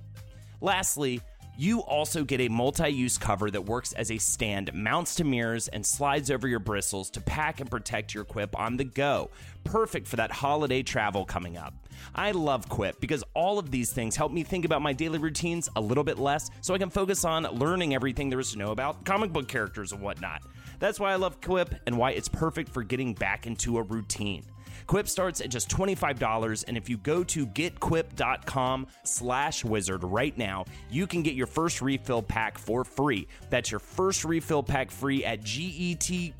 Lastly, 0.60 1.20
you 1.60 1.80
also 1.80 2.24
get 2.24 2.40
a 2.40 2.48
multi 2.48 2.88
use 2.88 3.18
cover 3.18 3.50
that 3.50 3.60
works 3.60 3.92
as 3.92 4.10
a 4.10 4.16
stand, 4.16 4.72
mounts 4.72 5.16
to 5.16 5.24
mirrors, 5.24 5.68
and 5.68 5.84
slides 5.84 6.30
over 6.30 6.48
your 6.48 6.58
bristles 6.58 7.10
to 7.10 7.20
pack 7.20 7.60
and 7.60 7.70
protect 7.70 8.14
your 8.14 8.24
Quip 8.24 8.58
on 8.58 8.78
the 8.78 8.84
go. 8.84 9.30
Perfect 9.64 10.06
for 10.06 10.16
that 10.16 10.32
holiday 10.32 10.82
travel 10.82 11.26
coming 11.26 11.58
up. 11.58 11.74
I 12.14 12.30
love 12.30 12.66
Quip 12.70 12.98
because 12.98 13.22
all 13.34 13.58
of 13.58 13.70
these 13.70 13.92
things 13.92 14.16
help 14.16 14.32
me 14.32 14.42
think 14.42 14.64
about 14.64 14.80
my 14.80 14.94
daily 14.94 15.18
routines 15.18 15.68
a 15.76 15.80
little 15.82 16.02
bit 16.04 16.18
less 16.18 16.50
so 16.62 16.72
I 16.72 16.78
can 16.78 16.88
focus 16.88 17.26
on 17.26 17.42
learning 17.42 17.94
everything 17.94 18.30
there 18.30 18.40
is 18.40 18.52
to 18.52 18.58
know 18.58 18.70
about 18.70 19.04
comic 19.04 19.30
book 19.30 19.46
characters 19.46 19.92
and 19.92 20.00
whatnot. 20.00 20.42
That's 20.80 20.98
why 20.98 21.12
I 21.12 21.16
love 21.16 21.40
Quip 21.40 21.72
and 21.86 21.96
why 21.96 22.10
it's 22.10 22.28
perfect 22.28 22.70
for 22.70 22.82
getting 22.82 23.14
back 23.14 23.46
into 23.46 23.78
a 23.78 23.82
routine. 23.82 24.42
Quip 24.86 25.06
starts 25.06 25.40
at 25.40 25.50
just 25.50 25.68
$25, 25.68 26.64
and 26.66 26.76
if 26.76 26.88
you 26.88 26.96
go 26.96 27.22
to 27.22 27.46
getquip.com 27.46 28.88
slash 29.04 29.64
wizard 29.64 30.02
right 30.02 30.36
now, 30.36 30.64
you 30.90 31.06
can 31.06 31.22
get 31.22 31.34
your 31.34 31.46
first 31.46 31.80
refill 31.80 32.22
pack 32.22 32.58
for 32.58 32.82
free. 32.82 33.28
That's 33.50 33.70
your 33.70 33.78
first 33.78 34.24
refill 34.24 34.64
pack 34.64 34.90
free 34.90 35.24
at 35.24 35.42
getquip.com 35.42 36.32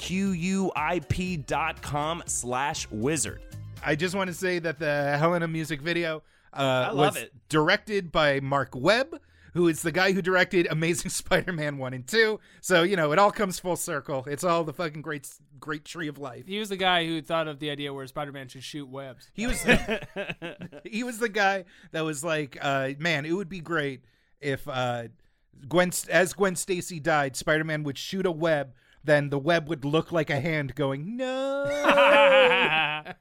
slash 2.26 2.91
wizard. 2.91 3.43
I 3.84 3.95
just 3.95 4.14
want 4.16 4.28
to 4.28 4.34
say 4.34 4.59
that 4.59 4.78
the 4.80 5.16
Helena 5.16 5.47
music 5.47 5.80
video 5.80 6.22
uh, 6.53 6.91
love 6.93 7.14
was 7.14 7.22
it. 7.22 7.32
directed 7.49 8.11
by 8.11 8.41
Marc 8.41 8.74
Webb, 8.74 9.20
who 9.55 9.68
is 9.68 9.82
the 9.82 9.92
guy 9.92 10.12
who 10.12 10.22
directed 10.22 10.66
Amazing 10.70 11.11
Spider-Man 11.11 11.78
one 11.78 11.92
and 11.94 12.07
two. 12.07 12.40
So 12.61 12.82
you 12.82 12.96
know 12.96 13.12
it 13.12 13.18
all 13.18 13.30
comes 13.30 13.59
full 13.59 13.76
circle. 13.76 14.24
It's 14.28 14.44
all 14.44 14.64
the 14.64 14.72
fucking 14.72 15.03
great, 15.03 15.28
great 15.59 15.84
tree 15.84 16.09
of 16.09 16.18
life. 16.18 16.46
He 16.46 16.59
was 16.59 16.68
the 16.68 16.76
guy 16.76 17.07
who 17.07 17.22
thought 17.22 17.48
of 17.48 17.59
the 17.59 17.70
idea 17.70 17.92
where 17.92 18.07
Spider-Man 18.07 18.48
should 18.48 18.64
shoot 18.64 18.88
webs. 18.88 19.30
He 19.34 19.46
was 19.46 19.62
he 20.84 21.05
was 21.05 21.18
the 21.18 21.28
guy 21.28 21.64
that 21.92 22.05
was 22.05 22.24
like, 22.24 22.59
uh, 22.61 22.90
man, 22.98 23.24
it 23.24 23.32
would 23.32 23.48
be 23.48 23.61
great 23.61 24.05
if 24.40 24.66
uh, 24.68 25.05
Gwen 25.68 25.90
as 26.09 26.32
Gwen 26.32 26.57
Stacy 26.57 27.01
died, 27.01 27.36
Spider-Man 27.36 27.82
would 27.84 27.98
shoot 27.98 28.26
a 28.26 28.32
web. 28.32 28.74
Then 29.03 29.30
the 29.30 29.38
web 29.38 29.66
would 29.68 29.84
look 29.84 30.12
like 30.12 30.28
a 30.28 30.40
hand 30.40 30.74
going 30.74 31.16
no. 31.16 31.64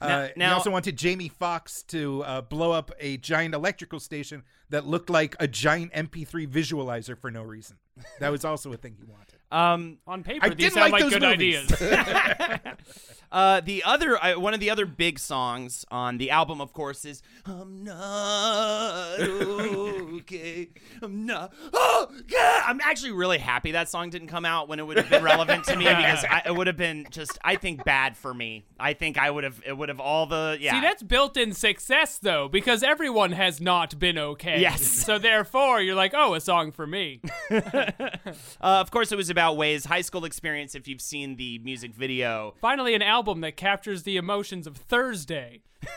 Uh, 0.00 0.28
he 0.36 0.42
also 0.44 0.70
wanted 0.70 0.96
Jamie 0.96 1.28
Foxx 1.28 1.82
to 1.84 2.22
uh, 2.24 2.40
blow 2.42 2.72
up 2.72 2.90
a 3.00 3.16
giant 3.18 3.54
electrical 3.54 3.98
station 4.00 4.42
that 4.70 4.86
looked 4.86 5.08
like 5.10 5.36
a 5.40 5.48
giant 5.48 5.92
MP3 5.92 6.46
visualizer 6.46 7.16
for 7.16 7.30
no 7.30 7.42
reason. 7.42 7.76
That 8.20 8.30
was 8.30 8.44
also 8.44 8.72
a 8.72 8.76
thing 8.76 8.94
he 8.98 9.04
wanted. 9.04 9.35
Um, 9.50 9.98
On 10.06 10.22
paper, 10.24 10.46
I 10.46 10.48
these 10.50 10.74
sound 10.74 10.92
like 10.92 11.02
like, 11.02 11.12
good 11.12 11.22
movies. 11.22 11.72
ideas. 11.72 12.60
Uh, 13.32 13.60
the 13.60 13.82
other 13.82 14.22
uh, 14.22 14.38
one 14.38 14.54
of 14.54 14.60
the 14.60 14.70
other 14.70 14.86
big 14.86 15.18
songs 15.18 15.84
on 15.90 16.16
the 16.16 16.30
album, 16.30 16.60
of 16.60 16.72
course, 16.72 17.04
is 17.04 17.22
"I'm 17.44 17.82
Not 17.82 19.18
Okay." 19.18 20.68
I'm 21.02 21.26
not. 21.26 21.52
God! 21.72 22.62
I'm 22.64 22.80
actually 22.80 23.12
really 23.12 23.38
happy 23.38 23.72
that 23.72 23.88
song 23.88 24.10
didn't 24.10 24.28
come 24.28 24.44
out 24.44 24.68
when 24.68 24.78
it 24.78 24.86
would 24.86 24.96
have 24.96 25.10
been 25.10 25.24
relevant 25.24 25.64
to 25.64 25.76
me 25.76 25.84
because 25.88 26.24
I, 26.24 26.42
it 26.46 26.54
would 26.54 26.66
have 26.68 26.76
been 26.76 27.06
just, 27.10 27.38
I 27.44 27.56
think, 27.56 27.84
bad 27.84 28.16
for 28.16 28.32
me. 28.32 28.64
I 28.78 28.92
think 28.94 29.18
I 29.18 29.30
would 29.30 29.44
have, 29.44 29.60
it 29.66 29.76
would 29.76 29.88
have 29.88 30.00
all 30.00 30.26
the 30.26 30.56
yeah. 30.60 30.74
See, 30.74 30.80
that's 30.80 31.02
built-in 31.02 31.52
success 31.52 32.18
though, 32.18 32.48
because 32.48 32.82
everyone 32.82 33.32
has 33.32 33.60
not 33.60 33.98
been 33.98 34.18
okay. 34.18 34.60
Yes. 34.60 34.82
So 34.86 35.18
therefore, 35.18 35.80
you're 35.80 35.94
like, 35.96 36.12
oh, 36.14 36.34
a 36.34 36.40
song 36.40 36.70
for 36.70 36.86
me. 36.86 37.20
Uh, 37.50 38.30
of 38.60 38.90
course, 38.90 39.12
it 39.12 39.16
was 39.16 39.30
about 39.36 39.58
Way's 39.58 39.84
high 39.84 40.00
school 40.00 40.24
experience. 40.24 40.74
If 40.74 40.88
you've 40.88 41.02
seen 41.02 41.36
the 41.36 41.58
music 41.58 41.94
video, 41.94 42.54
Finally, 42.58 42.94
an 42.94 43.02
album 43.02 43.42
that 43.42 43.54
captures 43.54 44.04
the 44.04 44.16
emotions 44.16 44.66
of 44.66 44.78
Thursday, 44.78 45.60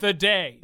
the 0.00 0.14
day. 0.16 0.60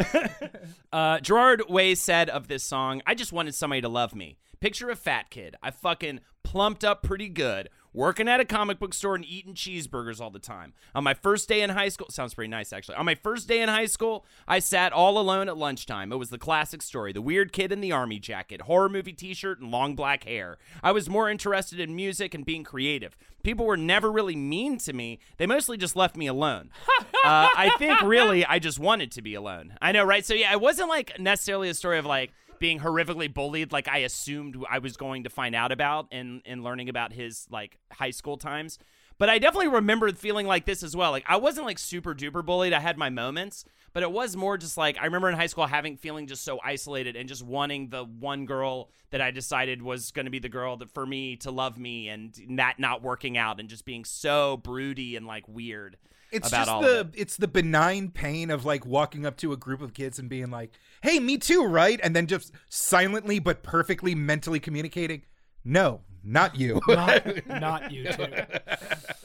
Uh, 0.90 1.20
Gerard 1.20 1.64
Way 1.68 1.94
said 1.94 2.30
of 2.30 2.48
this 2.48 2.64
song, 2.64 3.02
I 3.06 3.14
just 3.14 3.34
wanted 3.34 3.54
somebody 3.54 3.82
to 3.82 3.90
love 3.90 4.14
me. 4.14 4.38
Picture 4.60 4.88
a 4.88 4.96
fat 4.96 5.28
kid. 5.28 5.56
I 5.62 5.70
fucking 5.70 6.20
plumped 6.42 6.84
up 6.84 7.02
pretty 7.02 7.28
good, 7.28 7.68
working 7.96 8.28
at 8.28 8.38
a 8.38 8.44
comic 8.44 8.78
book 8.78 8.92
store 8.94 9.14
and 9.14 9.24
eating 9.24 9.54
cheeseburgers 9.54 10.20
all 10.20 10.30
the 10.30 10.38
time. 10.38 10.74
On 10.94 11.02
my 11.02 11.14
first 11.14 11.48
day 11.48 11.62
in 11.62 11.70
high 11.70 11.88
school, 11.88 12.06
sounds 12.10 12.34
pretty 12.34 12.50
nice 12.50 12.72
actually. 12.72 12.94
On 12.96 13.06
my 13.06 13.14
first 13.14 13.48
day 13.48 13.62
in 13.62 13.68
high 13.68 13.86
school, 13.86 14.24
I 14.46 14.58
sat 14.58 14.92
all 14.92 15.18
alone 15.18 15.48
at 15.48 15.56
lunchtime. 15.56 16.12
It 16.12 16.16
was 16.16 16.30
the 16.30 16.38
classic 16.38 16.82
story 16.82 17.12
the 17.12 17.22
weird 17.22 17.52
kid 17.52 17.72
in 17.72 17.80
the 17.80 17.92
army 17.92 18.18
jacket, 18.18 18.62
horror 18.62 18.90
movie 18.90 19.14
t 19.14 19.32
shirt, 19.34 19.60
and 19.60 19.70
long 19.70 19.96
black 19.96 20.24
hair. 20.24 20.58
I 20.82 20.92
was 20.92 21.08
more 21.08 21.30
interested 21.30 21.80
in 21.80 21.96
music 21.96 22.34
and 22.34 22.44
being 22.44 22.62
creative. 22.62 23.16
People 23.42 23.64
were 23.64 23.76
never 23.76 24.12
really 24.12 24.36
mean 24.36 24.76
to 24.78 24.92
me, 24.92 25.18
they 25.38 25.46
mostly 25.46 25.78
just 25.78 25.96
left 25.96 26.16
me 26.16 26.26
alone. 26.26 26.70
uh, 26.98 27.04
I 27.24 27.72
think 27.78 28.02
really 28.02 28.44
I 28.44 28.58
just 28.58 28.78
wanted 28.78 29.10
to 29.12 29.22
be 29.22 29.34
alone. 29.34 29.74
I 29.80 29.92
know, 29.92 30.04
right? 30.04 30.24
So 30.26 30.34
yeah, 30.34 30.52
it 30.52 30.60
wasn't 30.60 30.90
like 30.90 31.18
necessarily 31.18 31.70
a 31.70 31.74
story 31.74 31.98
of 31.98 32.04
like 32.04 32.32
being 32.58 32.80
horrifically 32.80 33.32
bullied 33.32 33.72
like 33.72 33.88
I 33.88 33.98
assumed 33.98 34.56
I 34.70 34.78
was 34.78 34.96
going 34.96 35.24
to 35.24 35.30
find 35.30 35.54
out 35.54 35.72
about 35.72 36.08
and 36.12 36.42
in 36.44 36.62
learning 36.62 36.88
about 36.88 37.12
his 37.12 37.46
like 37.50 37.78
high 37.92 38.10
school 38.10 38.36
times. 38.36 38.78
But 39.18 39.30
I 39.30 39.38
definitely 39.38 39.68
remember 39.68 40.12
feeling 40.12 40.46
like 40.46 40.66
this 40.66 40.82
as 40.82 40.94
well. 40.94 41.10
Like 41.10 41.24
I 41.26 41.36
wasn't 41.36 41.66
like 41.66 41.78
super 41.78 42.14
duper 42.14 42.44
bullied. 42.44 42.72
I 42.72 42.80
had 42.80 42.98
my 42.98 43.08
moments, 43.08 43.64
but 43.92 44.02
it 44.02 44.12
was 44.12 44.36
more 44.36 44.58
just 44.58 44.76
like 44.76 44.98
I 45.00 45.04
remember 45.06 45.30
in 45.30 45.36
high 45.36 45.46
school 45.46 45.66
having 45.66 45.96
feeling 45.96 46.26
just 46.26 46.44
so 46.44 46.60
isolated 46.62 47.16
and 47.16 47.28
just 47.28 47.42
wanting 47.42 47.88
the 47.88 48.04
one 48.04 48.44
girl 48.44 48.90
that 49.10 49.22
I 49.22 49.30
decided 49.30 49.80
was 49.80 50.10
going 50.10 50.26
to 50.26 50.30
be 50.30 50.38
the 50.38 50.50
girl 50.50 50.76
that 50.76 50.92
for 50.92 51.06
me 51.06 51.36
to 51.36 51.50
love 51.50 51.78
me 51.78 52.08
and 52.08 52.38
that 52.50 52.78
not 52.78 53.02
working 53.02 53.38
out 53.38 53.58
and 53.58 53.68
just 53.68 53.86
being 53.86 54.04
so 54.04 54.58
broody 54.58 55.16
and 55.16 55.26
like 55.26 55.48
weird 55.48 55.96
It's 56.32 56.48
about 56.48 56.58
just 56.58 56.70
all 56.70 56.82
the 56.82 57.00
of 57.00 57.14
it. 57.14 57.20
it's 57.20 57.36
the 57.36 57.48
benign 57.48 58.10
pain 58.10 58.50
of 58.50 58.64
like 58.64 58.84
walking 58.84 59.24
up 59.24 59.36
to 59.38 59.52
a 59.52 59.56
group 59.56 59.80
of 59.80 59.94
kids 59.94 60.18
and 60.18 60.28
being 60.28 60.50
like, 60.50 60.72
"Hey, 61.02 61.20
me 61.20 61.38
too, 61.38 61.64
right?" 61.64 62.00
And 62.02 62.14
then 62.14 62.26
just 62.26 62.52
silently 62.68 63.38
but 63.38 63.62
perfectly 63.62 64.14
mentally 64.14 64.60
communicating, 64.60 65.22
"No, 65.64 66.00
not 66.22 66.56
you." 66.56 66.80
Not, 66.88 67.46
not 67.46 67.92
you 67.92 68.12
two. 68.12 68.26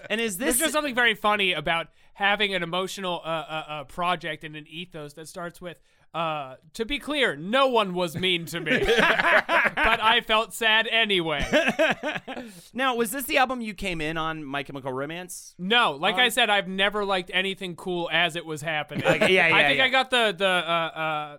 And 0.09 0.21
is 0.21 0.37
There's 0.37 0.57
this 0.57 0.59
just 0.59 0.73
something 0.73 0.95
very 0.95 1.15
funny 1.15 1.53
about 1.53 1.87
having 2.13 2.53
an 2.53 2.61
emotional 2.61 3.21
uh, 3.23 3.27
uh, 3.27 3.63
uh, 3.67 3.83
project 3.85 4.43
and 4.43 4.55
an 4.55 4.67
ethos 4.67 5.13
that 5.13 5.27
starts 5.27 5.59
with, 5.59 5.77
uh, 6.13 6.55
to 6.73 6.85
be 6.85 6.99
clear, 6.99 7.35
no 7.35 7.67
one 7.67 7.93
was 7.93 8.17
mean 8.17 8.45
to 8.47 8.59
me, 8.59 8.79
but 8.79 8.97
I 8.97 10.21
felt 10.25 10.53
sad 10.53 10.87
anyway. 10.91 11.45
now 12.73 12.95
was 12.95 13.11
this 13.11 13.25
the 13.25 13.37
album 13.37 13.61
you 13.61 13.73
came 13.73 14.01
in 14.01 14.17
on 14.17 14.43
My 14.43 14.63
Chemical 14.63 14.91
Romance? 14.91 15.55
No, 15.57 15.93
like 15.93 16.15
I 16.15 16.29
said, 16.29 16.49
I've 16.49 16.67
never 16.67 17.05
liked 17.05 17.31
anything 17.33 17.75
cool 17.75 18.09
as 18.11 18.35
it 18.35 18.45
was 18.45 18.61
happening. 18.61 19.05
Like, 19.05 19.21
yeah, 19.21 19.47
yeah, 19.47 19.55
I 19.55 19.63
think 19.63 19.77
yeah. 19.77 19.85
I 19.85 19.89
got 19.89 20.09
the 20.11 20.35
the 20.37 20.45
uh, 20.45 20.49
uh, 20.49 21.37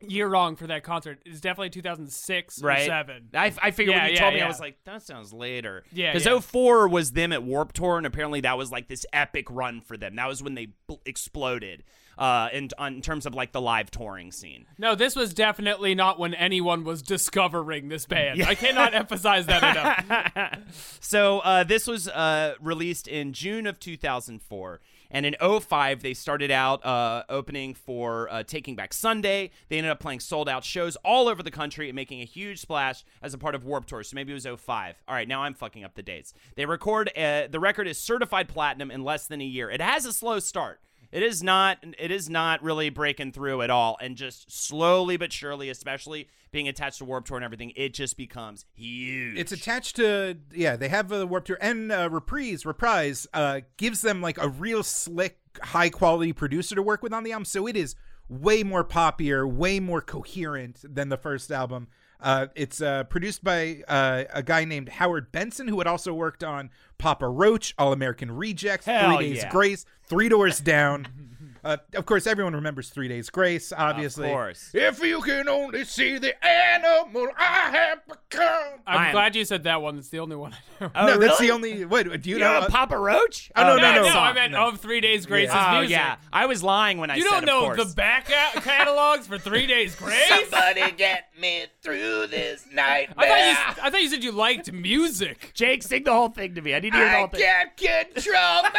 year 0.00 0.28
wrong 0.28 0.56
for 0.56 0.66
that 0.68 0.84
concert. 0.84 1.18
It's 1.24 1.40
definitely 1.40 1.70
2006 1.70 2.62
or 2.62 2.66
right? 2.66 2.86
seven. 2.86 3.30
I, 3.34 3.52
I 3.62 3.70
figured 3.70 3.96
Yeah, 3.96 4.02
when 4.02 4.10
you 4.10 4.14
yeah, 4.14 4.20
told 4.20 4.34
me, 4.34 4.40
I 4.40 4.48
was 4.48 4.60
like, 4.60 4.78
that 4.84 5.02
sounds 5.02 5.32
later. 5.32 5.84
Yeah, 5.92 6.12
Because 6.12 6.26
yeah. 6.26 6.40
04 6.40 6.88
was 6.88 7.12
them 7.12 7.32
at 7.32 7.42
Warp 7.42 7.72
Tour, 7.72 7.96
and 7.96 8.06
apparently 8.06 8.40
that 8.42 8.58
was 8.58 8.70
like 8.70 8.88
this 8.88 9.06
epic 9.12 9.46
run 9.50 9.80
for 9.80 9.96
them. 9.96 10.16
That 10.16 10.28
was 10.28 10.42
when 10.42 10.54
they 10.54 10.68
bl- 10.86 10.94
exploded 11.04 11.84
uh, 12.18 12.48
in, 12.52 12.68
on, 12.78 12.94
in 12.94 13.02
terms 13.02 13.26
of 13.26 13.34
like 13.34 13.52
the 13.52 13.60
live 13.60 13.90
touring 13.90 14.32
scene. 14.32 14.66
No, 14.78 14.94
this 14.94 15.16
was 15.16 15.34
definitely 15.34 15.94
not 15.94 16.18
when 16.18 16.34
anyone 16.34 16.84
was 16.84 17.02
discovering 17.02 17.88
this 17.88 18.06
band. 18.06 18.42
I 18.42 18.54
cannot 18.54 18.94
emphasize 18.94 19.46
that 19.46 19.62
enough. 19.62 20.58
So 21.00 21.40
uh, 21.40 21.64
this 21.64 21.86
was 21.86 22.08
uh, 22.08 22.54
released 22.60 23.08
in 23.08 23.32
June 23.32 23.66
of 23.66 23.78
2004. 23.78 24.80
And 25.10 25.26
in 25.26 25.36
05, 25.40 26.02
they 26.02 26.12
started 26.12 26.50
out 26.50 26.84
uh, 26.84 27.22
opening 27.28 27.74
for 27.74 28.28
uh, 28.32 28.42
Taking 28.42 28.74
Back 28.74 28.92
Sunday. 28.92 29.50
They 29.68 29.78
ended 29.78 29.92
up 29.92 30.00
playing 30.00 30.20
sold 30.20 30.48
out 30.48 30.64
shows 30.64 30.96
all 31.04 31.28
over 31.28 31.42
the 31.42 31.52
country 31.52 31.88
and 31.88 31.94
making 31.94 32.20
a 32.20 32.24
huge 32.24 32.60
splash 32.60 33.04
as 33.22 33.32
a 33.32 33.38
part 33.38 33.54
of 33.54 33.64
Warp 33.64 33.86
Tour. 33.86 34.02
So 34.02 34.14
maybe 34.16 34.32
it 34.32 34.34
was 34.34 34.60
05. 34.60 34.96
All 35.06 35.14
right, 35.14 35.28
now 35.28 35.42
I'm 35.44 35.54
fucking 35.54 35.84
up 35.84 35.94
the 35.94 36.02
dates. 36.02 36.34
They 36.56 36.66
record, 36.66 37.16
uh, 37.16 37.46
the 37.48 37.60
record 37.60 37.86
is 37.86 37.96
certified 37.96 38.48
platinum 38.48 38.90
in 38.90 39.04
less 39.04 39.26
than 39.28 39.40
a 39.40 39.44
year. 39.44 39.70
It 39.70 39.80
has 39.80 40.04
a 40.04 40.12
slow 40.12 40.40
start. 40.40 40.80
It 41.14 41.22
is 41.22 41.44
not. 41.44 41.78
It 41.96 42.10
is 42.10 42.28
not 42.28 42.60
really 42.60 42.90
breaking 42.90 43.30
through 43.30 43.62
at 43.62 43.70
all, 43.70 43.96
and 44.00 44.16
just 44.16 44.50
slowly 44.50 45.16
but 45.16 45.32
surely, 45.32 45.68
especially 45.68 46.28
being 46.50 46.66
attached 46.66 46.98
to 46.98 47.04
Warp 47.04 47.24
Tour 47.24 47.36
and 47.36 47.44
everything, 47.44 47.72
it 47.76 47.94
just 47.94 48.16
becomes 48.16 48.64
huge. 48.74 49.38
It's 49.38 49.52
attached 49.52 49.94
to 49.96 50.36
yeah. 50.52 50.74
They 50.74 50.88
have 50.88 51.12
a 51.12 51.24
warp 51.24 51.44
tour 51.44 51.56
and 51.60 51.92
uh, 51.92 52.08
reprise. 52.10 52.66
Reprise 52.66 53.28
uh, 53.32 53.60
gives 53.76 54.02
them 54.02 54.22
like 54.22 54.38
a 54.38 54.48
real 54.48 54.82
slick, 54.82 55.38
high 55.62 55.88
quality 55.88 56.32
producer 56.32 56.74
to 56.74 56.82
work 56.82 57.00
with 57.00 57.12
on 57.12 57.22
the 57.22 57.30
album. 57.30 57.44
So 57.44 57.68
it 57.68 57.76
is 57.76 57.94
way 58.28 58.64
more 58.64 58.84
poppier, 58.84 59.48
way 59.48 59.78
more 59.78 60.00
coherent 60.00 60.80
than 60.82 61.10
the 61.10 61.16
first 61.16 61.52
album. 61.52 61.86
Uh, 62.24 62.46
it's 62.54 62.80
uh, 62.80 63.04
produced 63.04 63.44
by 63.44 63.82
uh, 63.86 64.24
a 64.32 64.42
guy 64.42 64.64
named 64.64 64.88
Howard 64.88 65.30
Benson, 65.30 65.68
who 65.68 65.76
had 65.76 65.86
also 65.86 66.14
worked 66.14 66.42
on 66.42 66.70
Papa 66.96 67.28
Roach, 67.28 67.74
All 67.78 67.92
American 67.92 68.30
Rejects, 68.30 68.86
Hell 68.86 69.18
Three 69.18 69.28
Days 69.28 69.42
yeah. 69.42 69.50
Grace, 69.50 69.84
Three 70.02 70.30
Doors 70.30 70.58
Down. 70.58 71.06
Uh, 71.64 71.76
of 71.94 72.04
course, 72.06 72.26
everyone 72.26 72.54
remembers 72.54 72.90
Three 72.90 73.08
Days 73.08 73.30
Grace, 73.30 73.72
obviously. 73.76 74.26
Of 74.28 74.32
course. 74.32 74.70
If 74.74 75.02
you 75.02 75.22
can 75.22 75.48
only 75.48 75.84
see 75.84 76.18
the 76.18 76.34
animal 76.44 77.28
I 77.38 77.70
have 77.70 78.00
become. 78.06 78.80
I'm 78.86 78.98
I'm- 78.98 79.12
glad 79.12 79.34
you 79.34 79.44
said 79.44 79.62
that 79.64 79.80
one. 79.80 79.98
It's 79.98 80.08
the 80.10 80.18
only 80.20 80.36
one 80.36 80.52
I 80.52 80.84
know. 80.84 80.90
Oh, 80.94 81.06
no, 81.06 81.18
that's 81.18 81.38
the 81.38 81.50
only. 81.50 81.84
Wait, 81.84 82.04
do 82.22 82.28
you, 82.30 82.36
You 82.36 82.40
know? 82.40 82.60
know 82.60 82.66
Papa 82.68 82.98
Roach? 82.98 83.50
Oh, 83.56 83.62
no, 83.62 83.76
no, 83.76 83.82
that 83.82 83.94
no. 83.94 84.02
no, 84.02 84.08
song. 84.08 84.22
I 84.26 84.32
meant 84.34 84.54
of 84.54 84.78
Three 84.80 85.00
Days 85.00 85.24
Grace's 85.26 85.54
Oh 85.58 85.72
music. 85.78 85.90
yeah, 85.92 86.16
I 86.32 86.46
was 86.46 86.62
lying 86.62 86.98
when 86.98 87.10
I 87.10 87.16
You 87.16 87.22
said 87.22 87.30
don't 87.30 87.46
know 87.46 87.74
the 87.74 87.92
back 87.94 88.28
a- 88.28 88.60
catalogs 88.60 89.26
for 89.26 89.38
Three 89.38 89.66
Days 89.66 89.94
Grace? 89.96 90.28
Somebody 90.28 90.90
get 90.92 91.30
me 91.40 91.64
through 91.82 92.26
this 92.26 92.66
nightmare. 92.72 93.14
I 93.16 93.28
thought, 93.28 93.76
you, 93.78 93.82
I 93.84 93.90
thought 93.90 94.02
you 94.02 94.08
said 94.08 94.22
you 94.24 94.32
liked 94.32 94.70
music. 94.72 95.52
Jake, 95.54 95.82
sing 95.82 96.04
the 96.04 96.12
whole 96.12 96.28
thing 96.28 96.54
to 96.56 96.60
me. 96.60 96.74
I 96.74 96.80
need 96.80 96.92
to 96.92 96.98
hear 96.98 97.08
the 97.08 97.16
whole 97.16 97.26
thing. 97.28 97.42
I 97.42 97.64
can't 97.76 98.14
control 98.14 98.62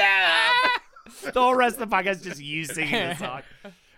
myself. 0.00 0.80
The 1.22 1.40
whole 1.40 1.54
rest 1.54 1.78
of 1.78 1.88
the 1.88 1.94
podcast 1.96 2.16
is 2.16 2.22
just 2.22 2.40
you 2.42 2.64
singing 2.64 2.92
the 2.92 3.14
song. 3.16 3.42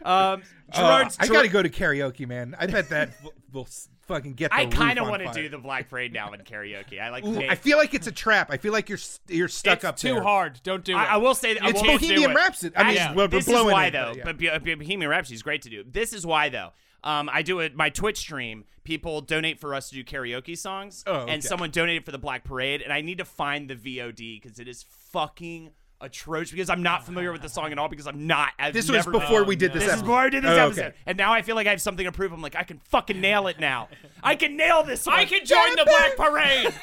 Um, 0.05 0.43
Uh, 0.75 1.09
I 1.19 1.27
Gerard- 1.27 1.33
gotta 1.33 1.49
go 1.49 1.63
to 1.63 1.69
karaoke, 1.69 2.27
man. 2.27 2.57
I 2.59 2.67
bet 2.67 2.89
that 2.89 3.11
will, 3.23 3.35
will 3.53 3.69
fucking 4.07 4.33
get. 4.35 4.51
The 4.51 4.57
I 4.57 4.67
kind 4.67 4.99
of 4.99 5.07
want 5.07 5.23
want 5.23 5.37
to 5.37 5.43
do 5.43 5.49
the 5.49 5.59
Black 5.59 5.89
Parade 5.91 6.13
now 6.13 6.33
in 6.33 6.41
karaoke. 6.41 7.01
I 7.01 7.11
like. 7.11 7.25
Ooh, 7.25 7.39
I 7.39 7.55
feel 7.55 7.77
like 7.79 7.93
it's 7.95 8.07
a 8.07 8.13
trap. 8.13 8.51
I 8.51 8.57
feel 8.57 8.73
like 8.73 8.89
you're 8.89 8.99
you're 9.29 9.49
stuck 9.49 9.77
it's 9.79 9.85
up 9.85 9.97
too 9.97 10.15
there. 10.15 10.23
hard. 10.23 10.61
Don't 10.65 10.83
do 10.83 10.93
it. 10.93 10.97
I, 10.97 11.05
I 11.05 11.17
will 11.19 11.35
say 11.35 11.55
that 11.55 11.63
I 11.63 11.69
It's 11.69 11.83
will, 11.83 11.93
Bohemian 11.99 12.31
it. 12.31 12.35
Rhapsody. 12.35 12.75
I 12.77 12.85
mean, 12.85 12.95
Yeah. 12.95 13.11
we're, 13.15 13.23
we're 13.25 13.29
this 13.29 13.47
is 13.49 13.55
why 13.65 13.87
it, 13.87 13.91
though. 13.93 14.15
yeah. 14.17 14.25
But 14.25 14.39
Bo- 14.39 14.59
Bo- 14.59 14.77
Bohemian 14.77 15.09
Rhapsody 15.11 15.35
is 15.37 15.43
great 15.43 15.63
to 15.63 15.71
do. 15.71 15.85
This 15.87 16.13
is 16.13 16.27
why 16.27 16.49
though. 16.49 16.71
Um, 17.05 17.29
I 17.33 17.43
do 17.43 17.61
it 17.61 17.77
my 17.77 17.91
Twitch 17.91 18.19
stream. 18.19 18.65
People 18.85 19.21
donate 19.21 19.61
for 19.61 19.75
us 19.75 19.89
to 19.91 19.95
do 19.95 20.03
karaoke 20.05 20.57
songs, 20.59 21.05
Oh, 21.07 21.15
okay. 21.21 21.35
and 21.35 21.45
someone 21.45 21.71
donated 21.71 22.05
for 22.05 22.13
the 22.13 22.19
Black 22.19 22.43
Parade, 22.45 22.81
and 22.83 22.93
I 22.93 23.01
need 23.03 23.19
to 23.19 23.25
find 23.25 23.69
the 23.71 23.77
VOD 23.77 24.41
because 24.43 24.59
it 24.59 24.67
is 24.67 24.85
fucking 25.13 25.71
atrocious. 26.03 26.51
Because 26.53 26.69
I'm 26.71 26.83
not 26.83 27.07
familiar 27.07 27.33
with 27.33 27.41
the 27.43 27.49
song 27.49 27.73
at 27.73 27.79
all. 27.79 27.89
Because 27.89 28.07
I'm 28.07 28.27
not. 28.27 28.51
I've 28.59 28.75
this 28.75 28.89
was 28.91 29.07
never- 29.07 29.13
before 29.13 29.45
we 29.45 29.57
did 29.57 29.73
this. 29.73 29.85
This 29.85 29.85
is 29.85 29.89
episode. 29.95 30.05
before 30.05 30.19
I 30.19 30.29
did 30.29 30.43
this 30.45 30.51
Oh, 30.59 30.67
episode, 30.67 30.81
okay. 30.87 30.97
and 31.07 31.17
now 31.19 31.33
I 31.33 31.43
feel 31.43 31.55
like 31.55 31.67
I 31.67 31.71
have 31.71 31.81
something 31.81 32.05
to 32.05 32.13
prove. 32.13 32.33
I'm 32.33 32.43
like, 32.43 32.57
I 32.57 32.63
can 32.65 32.79
fucking 32.91 33.21
nail 33.21 33.47
it 33.47 33.59
now. 33.59 33.89
I 34.23 34.35
can 34.37 34.57
nail 34.57 34.83
this. 34.83 35.07
One. 35.07 35.15
I 35.17 35.25
can 35.25 35.45
join 35.47 35.71
the 35.77 35.85
Black 35.85 36.17
Parade. 36.17 36.75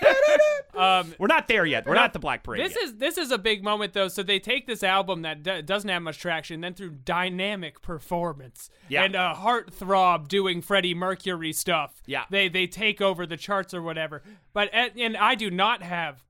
um, 0.76 1.14
We're 1.20 1.28
not 1.28 1.48
there 1.48 1.66
yet. 1.66 1.86
We're 1.86 1.96
not 1.96 2.14
the 2.14 2.20
Black 2.20 2.44
Parade. 2.44 2.66
this 2.66 2.76
yet. 2.76 2.84
is 2.86 2.96
this 2.98 3.18
is 3.18 3.32
a 3.32 3.38
big 3.38 3.64
moment 3.64 3.94
though. 3.94 4.08
So 4.08 4.24
they 4.24 4.40
take 4.40 4.68
this 4.68 4.84
album 4.84 5.22
that 5.24 5.44
d- 5.44 5.62
doesn't 5.62 5.90
have 5.90 6.02
much 6.02 6.20
traction, 6.20 6.62
then 6.62 6.74
through 6.74 6.92
dynamic 6.92 7.82
performance 7.82 8.70
Yeah. 8.88 9.04
and 9.04 9.16
a 9.16 9.34
heartthrob 9.38 10.28
doing 10.28 10.62
Freddie 10.62 10.94
Mercury 10.94 11.54
stuff, 11.54 12.02
Yeah. 12.06 12.24
they 12.30 12.50
they 12.50 12.68
take 12.68 13.02
over 13.02 13.26
the 13.26 13.38
charts 13.38 13.74
or 13.74 13.82
whatever. 13.82 14.22
But 14.54 14.74
at, 14.74 14.98
and 14.98 15.16
I 15.18 15.36
do 15.36 15.50
not 15.52 15.82
have 15.84 16.24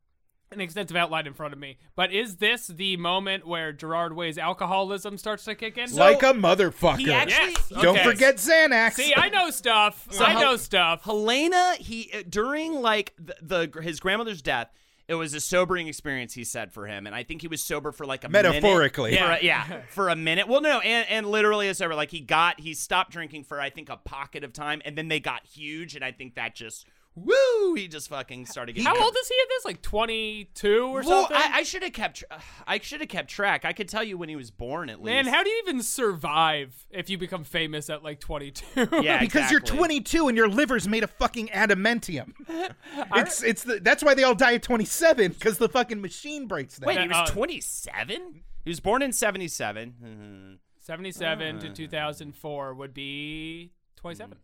an 0.51 0.61
extensive 0.61 0.97
outline 0.97 1.27
in 1.27 1.33
front 1.33 1.53
of 1.53 1.59
me. 1.59 1.77
But 1.95 2.11
is 2.11 2.37
this 2.37 2.67
the 2.67 2.97
moment 2.97 3.45
where 3.47 3.71
Gerard 3.71 4.13
Way's 4.13 4.37
alcoholism 4.37 5.17
starts 5.17 5.43
to 5.45 5.55
kick 5.55 5.77
in? 5.77 5.93
like 5.95 6.23
a 6.23 6.33
motherfucker. 6.33 6.97
he 6.99 7.11
actually- 7.11 7.51
Yes. 7.51 7.69
Don't 7.81 7.99
forget 7.99 8.37
Xanax. 8.37 8.93
See, 8.93 9.13
I 9.15 9.29
know 9.29 9.51
stuff. 9.51 10.07
I 10.19 10.33
know 10.41 10.57
stuff. 10.57 11.03
Helena, 11.03 11.75
he 11.79 12.09
uh, 12.13 12.23
during 12.27 12.73
like 12.81 13.13
the, 13.19 13.67
the 13.71 13.81
his 13.81 13.99
grandmother's 13.99 14.41
death, 14.41 14.71
it 15.07 15.15
was 15.15 15.33
a 15.33 15.39
sobering 15.39 15.87
experience. 15.87 16.33
He 16.33 16.43
said 16.43 16.71
for 16.71 16.85
him, 16.87 17.05
and 17.07 17.15
I 17.15 17.23
think 17.23 17.41
he 17.41 17.47
was 17.47 17.61
sober 17.63 17.91
for 17.91 18.05
like 18.05 18.23
a 18.23 18.29
Metaphorically. 18.29 19.11
minute. 19.11 19.25
For 19.25 19.31
a- 19.33 19.43
Yeah. 19.43 19.65
yeah, 19.69 19.81
for 19.89 20.09
a 20.09 20.15
minute. 20.15 20.47
Well, 20.47 20.61
no, 20.61 20.79
and 20.79 21.07
and 21.09 21.27
literally 21.27 21.67
a 21.69 21.75
sober. 21.75 21.93
Like 21.95 22.11
he 22.11 22.21
got 22.21 22.59
he 22.59 22.73
stopped 22.73 23.11
drinking 23.11 23.43
for 23.43 23.61
I 23.61 23.69
think 23.69 23.89
a 23.89 23.97
pocket 23.97 24.43
of 24.43 24.51
time, 24.53 24.81
and 24.85 24.97
then 24.97 25.07
they 25.09 25.19
got 25.19 25.45
huge, 25.45 25.95
and 25.95 26.03
I 26.03 26.11
think 26.11 26.35
that 26.35 26.55
just 26.55 26.85
woo, 27.15 27.73
he 27.75 27.87
just 27.87 28.09
fucking 28.09 28.45
started 28.45 28.73
getting. 28.73 28.85
How 28.85 29.01
old 29.01 29.15
is 29.19 29.27
he 29.27 29.35
at 29.41 29.47
this? 29.49 29.65
Like 29.65 29.81
22 29.81 30.81
or 30.83 31.01
Well, 31.01 31.03
something? 31.03 31.35
I, 31.37 31.57
I 31.59 31.63
should 31.63 31.83
have 31.83 31.93
kept. 31.93 32.17
tr- 32.17 32.25
I 32.67 32.79
should 32.79 32.99
have 33.01 33.09
kept 33.09 33.29
track. 33.29 33.65
I 33.65 33.73
could 33.73 33.89
tell 33.89 34.03
you 34.03 34.17
when 34.17 34.29
he 34.29 34.35
was 34.35 34.51
born 34.51 34.89
at 34.89 34.99
least. 35.01 35.05
Man, 35.05 35.25
how 35.27 35.43
do 35.43 35.49
you 35.49 35.61
even 35.65 35.81
survive 35.81 36.85
if 36.91 37.09
you 37.09 37.17
become 37.17 37.43
famous 37.43 37.89
at 37.89 38.03
like 38.03 38.19
22? 38.19 38.87
Yeah, 39.01 39.19
because 39.19 39.51
you're 39.51 39.59
22 39.59 40.27
and 40.27 40.37
your 40.37 40.47
liver's 40.49 40.87
made 40.87 41.03
of 41.03 41.11
fucking 41.11 41.47
adamantium. 41.49 42.33
it's 43.15 43.43
it's 43.43 43.63
the, 43.63 43.79
that's 43.79 44.03
why 44.03 44.13
they 44.13 44.23
all 44.23 44.35
die 44.35 44.55
at 44.55 44.63
27 44.63 45.31
because 45.33 45.57
the 45.57 45.69
fucking 45.69 46.01
machine 46.01 46.47
breaks 46.47 46.77
them. 46.77 46.87
Wait, 46.87 46.99
he 46.99 47.07
was 47.07 47.17
Uh, 47.17 47.25
27. 47.27 48.43
He 48.63 48.69
was 48.69 48.79
born 48.79 49.01
in 49.01 49.11
77. 49.13 49.95
Mhm. 50.03 50.57
77 50.81 51.59
to 51.59 51.69
2004 51.73 52.73
would 52.73 52.93
be 52.93 53.71
27. 53.97 54.37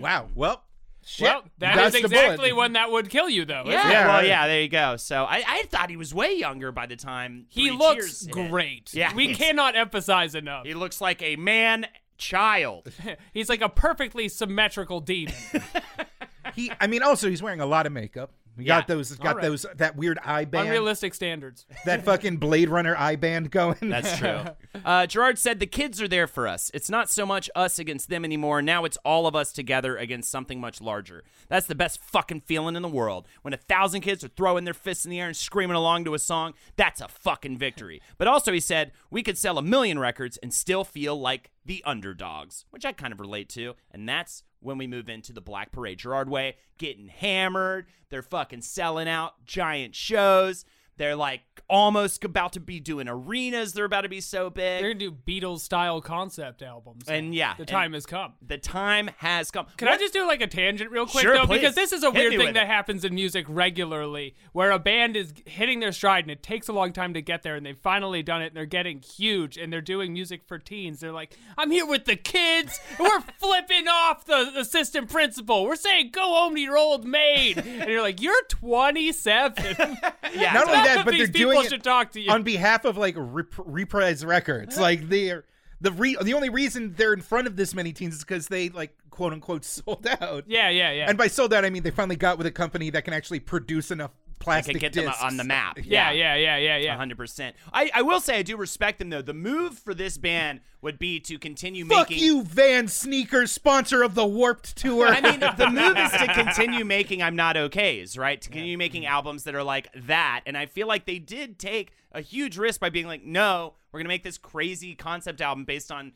wow. 0.00 0.28
Well, 0.34 0.64
shit. 1.06 1.24
Well, 1.24 1.44
that 1.58 1.76
Dodged 1.76 1.94
is 1.96 2.04
exactly 2.04 2.52
when 2.52 2.74
that 2.74 2.90
would 2.90 3.08
kill 3.08 3.30
you, 3.30 3.44
though. 3.44 3.62
Yeah. 3.64 3.90
Yeah, 3.90 4.06
well, 4.08 4.26
yeah, 4.26 4.46
there 4.46 4.60
you 4.60 4.68
go. 4.68 4.96
So 4.96 5.24
I, 5.24 5.42
I 5.46 5.62
thought 5.70 5.88
he 5.88 5.96
was 5.96 6.12
way 6.12 6.34
younger 6.36 6.72
by 6.72 6.86
the 6.86 6.96
time 6.96 7.46
He 7.48 7.68
Three 7.68 7.76
looks 7.76 7.94
Cheers 8.24 8.26
hit. 8.26 8.50
great. 8.50 8.94
Yeah, 8.94 9.14
we 9.14 9.34
cannot 9.34 9.76
emphasize 9.76 10.34
enough. 10.34 10.66
He 10.66 10.74
looks 10.74 11.00
like 11.00 11.22
a 11.22 11.36
man 11.36 11.86
child. 12.18 12.92
He's 13.32 13.48
like 13.48 13.60
a 13.60 13.68
perfectly 13.68 14.28
symmetrical 14.28 15.00
demon. 15.00 15.34
He, 16.56 16.72
I 16.80 16.86
mean, 16.88 17.02
also 17.02 17.28
he's 17.28 17.42
wearing 17.42 17.60
a 17.60 17.66
lot 17.66 17.86
of 17.86 17.92
makeup. 17.92 18.32
We 18.56 18.64
Yeah. 18.64 18.78
got 18.78 18.88
those, 18.88 19.12
got 19.16 19.36
right. 19.36 19.42
those, 19.42 19.66
that 19.76 19.96
weird 19.96 20.18
eye 20.24 20.46
band, 20.46 20.68
Unrealistic 20.68 21.12
standards. 21.12 21.66
that 21.84 22.06
fucking 22.06 22.38
Blade 22.38 22.70
Runner 22.70 22.96
eye 22.96 23.16
band 23.16 23.50
going. 23.50 23.76
That's 23.82 24.16
true. 24.18 24.44
Uh, 24.82 25.06
Gerard 25.06 25.38
said 25.38 25.60
the 25.60 25.66
kids 25.66 26.00
are 26.00 26.08
there 26.08 26.26
for 26.26 26.48
us. 26.48 26.70
It's 26.72 26.88
not 26.88 27.10
so 27.10 27.26
much 27.26 27.50
us 27.54 27.78
against 27.78 28.08
them 28.08 28.24
anymore. 28.24 28.62
Now 28.62 28.86
it's 28.86 28.96
all 29.04 29.26
of 29.26 29.36
us 29.36 29.52
together 29.52 29.98
against 29.98 30.30
something 30.30 30.58
much 30.58 30.80
larger. 30.80 31.22
That's 31.48 31.66
the 31.66 31.74
best 31.74 32.02
fucking 32.02 32.40
feeling 32.46 32.76
in 32.76 32.82
the 32.82 32.88
world. 32.88 33.28
When 33.42 33.52
a 33.52 33.58
thousand 33.58 34.00
kids 34.00 34.24
are 34.24 34.28
throwing 34.28 34.64
their 34.64 34.72
fists 34.72 35.04
in 35.04 35.10
the 35.10 35.20
air 35.20 35.26
and 35.26 35.36
screaming 35.36 35.76
along 35.76 36.04
to 36.06 36.14
a 36.14 36.18
song, 36.18 36.54
that's 36.76 37.02
a 37.02 37.08
fucking 37.08 37.58
victory. 37.58 38.00
But 38.16 38.26
also, 38.26 38.52
he 38.54 38.60
said, 38.60 38.92
we 39.10 39.22
could 39.22 39.36
sell 39.36 39.58
a 39.58 39.62
million 39.62 39.98
records 39.98 40.38
and 40.38 40.50
still 40.54 40.82
feel 40.82 41.20
like 41.20 41.50
the 41.66 41.82
underdogs, 41.84 42.64
which 42.70 42.86
I 42.86 42.92
kind 42.92 43.12
of 43.12 43.20
relate 43.20 43.50
to. 43.50 43.74
And 43.90 44.08
that's 44.08 44.44
when 44.66 44.78
we 44.78 44.86
move 44.86 45.08
into 45.08 45.32
the 45.32 45.40
Black 45.40 45.70
Parade. 45.70 45.98
Gerard 45.98 46.28
Way 46.28 46.56
getting 46.76 47.08
hammered. 47.08 47.86
They're 48.10 48.20
fucking 48.20 48.62
selling 48.62 49.08
out 49.08 49.46
giant 49.46 49.94
shows. 49.94 50.64
They're 50.98 51.16
like 51.16 51.42
almost 51.68 52.22
about 52.24 52.52
to 52.52 52.60
be 52.60 52.78
doing 52.80 53.08
arenas. 53.08 53.72
They're 53.72 53.84
about 53.84 54.02
to 54.02 54.08
be 54.08 54.20
so 54.20 54.50
big. 54.50 54.80
They're 54.82 54.94
gonna 54.94 55.00
do 55.00 55.10
Beatles 55.12 55.60
style 55.60 56.00
concept 56.00 56.62
albums. 56.62 57.08
And 57.08 57.34
yeah, 57.34 57.54
the 57.58 57.64
time 57.66 57.92
has 57.92 58.06
come. 58.06 58.34
the 58.40 58.56
time 58.58 59.10
has 59.18 59.50
come. 59.50 59.66
Can 59.76 59.88
I 59.88 59.96
just 59.96 60.12
do 60.14 60.26
like 60.26 60.40
a 60.40 60.46
tangent 60.46 60.90
real 60.90 61.06
quick 61.06 61.22
Sure, 61.22 61.34
though? 61.36 61.46
please. 61.46 61.58
Because 61.60 61.74
this 61.74 61.92
is 61.92 62.02
a 62.02 62.10
Hit 62.12 62.30
weird 62.30 62.40
thing 62.42 62.54
that 62.54 62.64
it. 62.64 62.68
happens 62.68 63.04
in 63.04 63.14
music 63.14 63.46
regularly, 63.48 64.34
where 64.52 64.70
a 64.70 64.78
band 64.78 65.16
is 65.16 65.34
hitting 65.44 65.80
their 65.80 65.92
stride 65.92 66.24
and 66.24 66.30
it 66.30 66.42
takes 66.42 66.68
a 66.68 66.72
long 66.72 66.92
time 66.92 67.14
to 67.14 67.20
get 67.20 67.42
there, 67.42 67.56
and 67.56 67.66
they've 67.66 67.76
finally 67.78 68.22
done 68.22 68.42
it, 68.42 68.46
and 68.48 68.56
they're 68.56 68.64
getting 68.66 69.00
huge, 69.00 69.58
and 69.58 69.72
they're 69.72 69.80
doing 69.80 70.12
music 70.12 70.42
for 70.46 70.58
teens. 70.58 71.00
They're 71.00 71.12
like, 71.12 71.36
"I'm 71.58 71.70
here 71.70 71.86
with 71.86 72.04
the 72.04 72.16
kids. 72.16 72.78
and 72.90 73.00
We're 73.00 73.20
flipping 73.38 73.88
off 73.88 74.24
the 74.24 74.52
assistant 74.56 75.10
principal. 75.10 75.64
We're 75.64 75.76
saying, 75.76 76.10
go 76.12 76.22
home 76.22 76.54
to 76.54 76.60
your 76.60 76.78
old 76.78 77.04
maid," 77.04 77.58
and 77.58 77.90
you're 77.90 78.02
like, 78.02 78.20
"You're 78.22 78.42
27. 78.48 79.98
Yeah, 80.34 80.52
Not 80.52 80.66
only 80.68 80.85
that, 80.94 81.04
but 81.04 81.14
they're 81.16 81.26
doing 81.26 81.60
it 81.60 81.68
should 81.70 81.82
talk 81.82 82.12
to 82.12 82.20
you. 82.20 82.30
on 82.30 82.42
behalf 82.42 82.84
of 82.84 82.96
like 82.96 83.14
Rep- 83.16 83.54
Reprise 83.58 84.24
Records. 84.24 84.76
Like 84.86 85.08
they're 85.08 85.44
the 85.80 85.92
re- 85.92 86.16
the 86.20 86.34
only 86.34 86.48
reason 86.48 86.94
they're 86.96 87.12
in 87.12 87.20
front 87.20 87.46
of 87.46 87.56
this 87.56 87.74
many 87.74 87.92
teens 87.92 88.14
is 88.14 88.20
because 88.20 88.48
they 88.48 88.68
like 88.70 88.96
quote 89.10 89.32
unquote 89.32 89.64
sold 89.66 90.06
out. 90.20 90.44
yeah, 90.46 90.68
yeah, 90.70 90.92
yeah. 90.92 91.08
And 91.08 91.18
by 91.18 91.28
sold 91.28 91.52
out, 91.52 91.64
I 91.64 91.70
mean 91.70 91.82
they 91.82 91.90
finally 91.90 92.16
got 92.16 92.38
with 92.38 92.46
a 92.46 92.50
company 92.52 92.90
that 92.90 93.04
can 93.04 93.12
actually 93.14 93.40
produce 93.40 93.90
enough 93.90 94.12
plastic 94.38 94.74
could 94.74 94.80
get 94.80 94.92
them 94.92 95.12
on 95.22 95.36
the 95.36 95.44
map. 95.44 95.78
yeah, 95.84 96.10
yeah, 96.10 96.34
yeah, 96.34 96.56
yeah, 96.56 96.76
yeah. 96.76 96.96
hundred 96.96 97.16
percent. 97.16 97.56
I, 97.72 97.90
I 97.94 98.02
will 98.02 98.20
say 98.20 98.38
I 98.38 98.42
do 98.42 98.56
respect 98.56 98.98
them 98.98 99.10
though. 99.10 99.22
The 99.22 99.34
move 99.34 99.78
for 99.78 99.94
this 99.94 100.18
band 100.18 100.60
would 100.82 100.98
be 100.98 101.18
to 101.20 101.38
continue 101.38 101.84
Fuck 101.84 102.10
making. 102.10 102.24
you, 102.24 102.42
Van 102.42 102.86
Sneakers, 102.88 103.50
sponsor 103.50 104.02
of 104.02 104.14
the 104.14 104.26
Warped 104.26 104.76
Tour. 104.76 105.08
I 105.08 105.20
mean, 105.20 105.40
the 105.40 105.70
move 105.70 105.96
is 105.98 106.10
to 106.12 106.26
continue 106.34 106.84
making 106.84 107.22
I'm 107.22 107.34
Not 107.36 107.56
Okays, 107.56 108.18
right? 108.18 108.40
To 108.40 108.48
continue 108.50 108.78
making 108.78 109.06
albums 109.06 109.44
that 109.44 109.54
are 109.54 109.64
like 109.64 109.88
that. 110.06 110.42
And 110.46 110.56
I 110.56 110.66
feel 110.66 110.86
like 110.86 111.06
they 111.06 111.18
did 111.18 111.58
take 111.58 111.92
a 112.12 112.20
huge 112.20 112.56
risk 112.56 112.80
by 112.80 112.90
being 112.90 113.06
like, 113.06 113.24
no, 113.24 113.74
we're 113.90 113.98
going 113.98 114.04
to 114.06 114.08
make 114.08 114.22
this 114.22 114.38
crazy 114.38 114.94
concept 114.94 115.40
album 115.40 115.64
based 115.64 115.90
on 115.90 116.12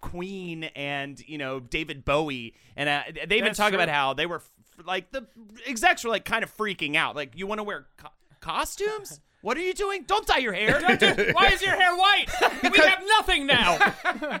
Queen 0.00 0.64
and, 0.64 1.18
you 1.26 1.38
know, 1.38 1.60
David 1.60 2.04
Bowie. 2.04 2.54
And 2.76 2.88
uh, 2.88 3.02
they 3.26 3.36
even 3.36 3.44
That's 3.48 3.56
talk 3.56 3.70
true. 3.70 3.78
about 3.78 3.88
how 3.88 4.12
they 4.12 4.26
were, 4.26 4.36
f- 4.36 4.50
like, 4.84 5.10
the 5.12 5.26
execs 5.66 6.04
were, 6.04 6.10
like, 6.10 6.24
kind 6.24 6.42
of 6.44 6.56
freaking 6.56 6.96
out. 6.96 7.14
Like, 7.16 7.32
you 7.36 7.46
want 7.46 7.58
to 7.58 7.64
wear 7.64 7.86
co- 7.96 8.08
costumes? 8.40 9.20
What 9.44 9.58
are 9.58 9.60
you 9.60 9.74
doing? 9.74 10.04
Don't 10.06 10.26
dye 10.26 10.38
your 10.38 10.54
hair. 10.54 10.80
Why 11.34 11.48
is 11.48 11.60
your 11.60 11.76
hair 11.78 11.94
white? 11.94 12.24
we 12.62 12.78
have 12.78 13.02
nothing 13.18 13.46
now. 13.46 14.40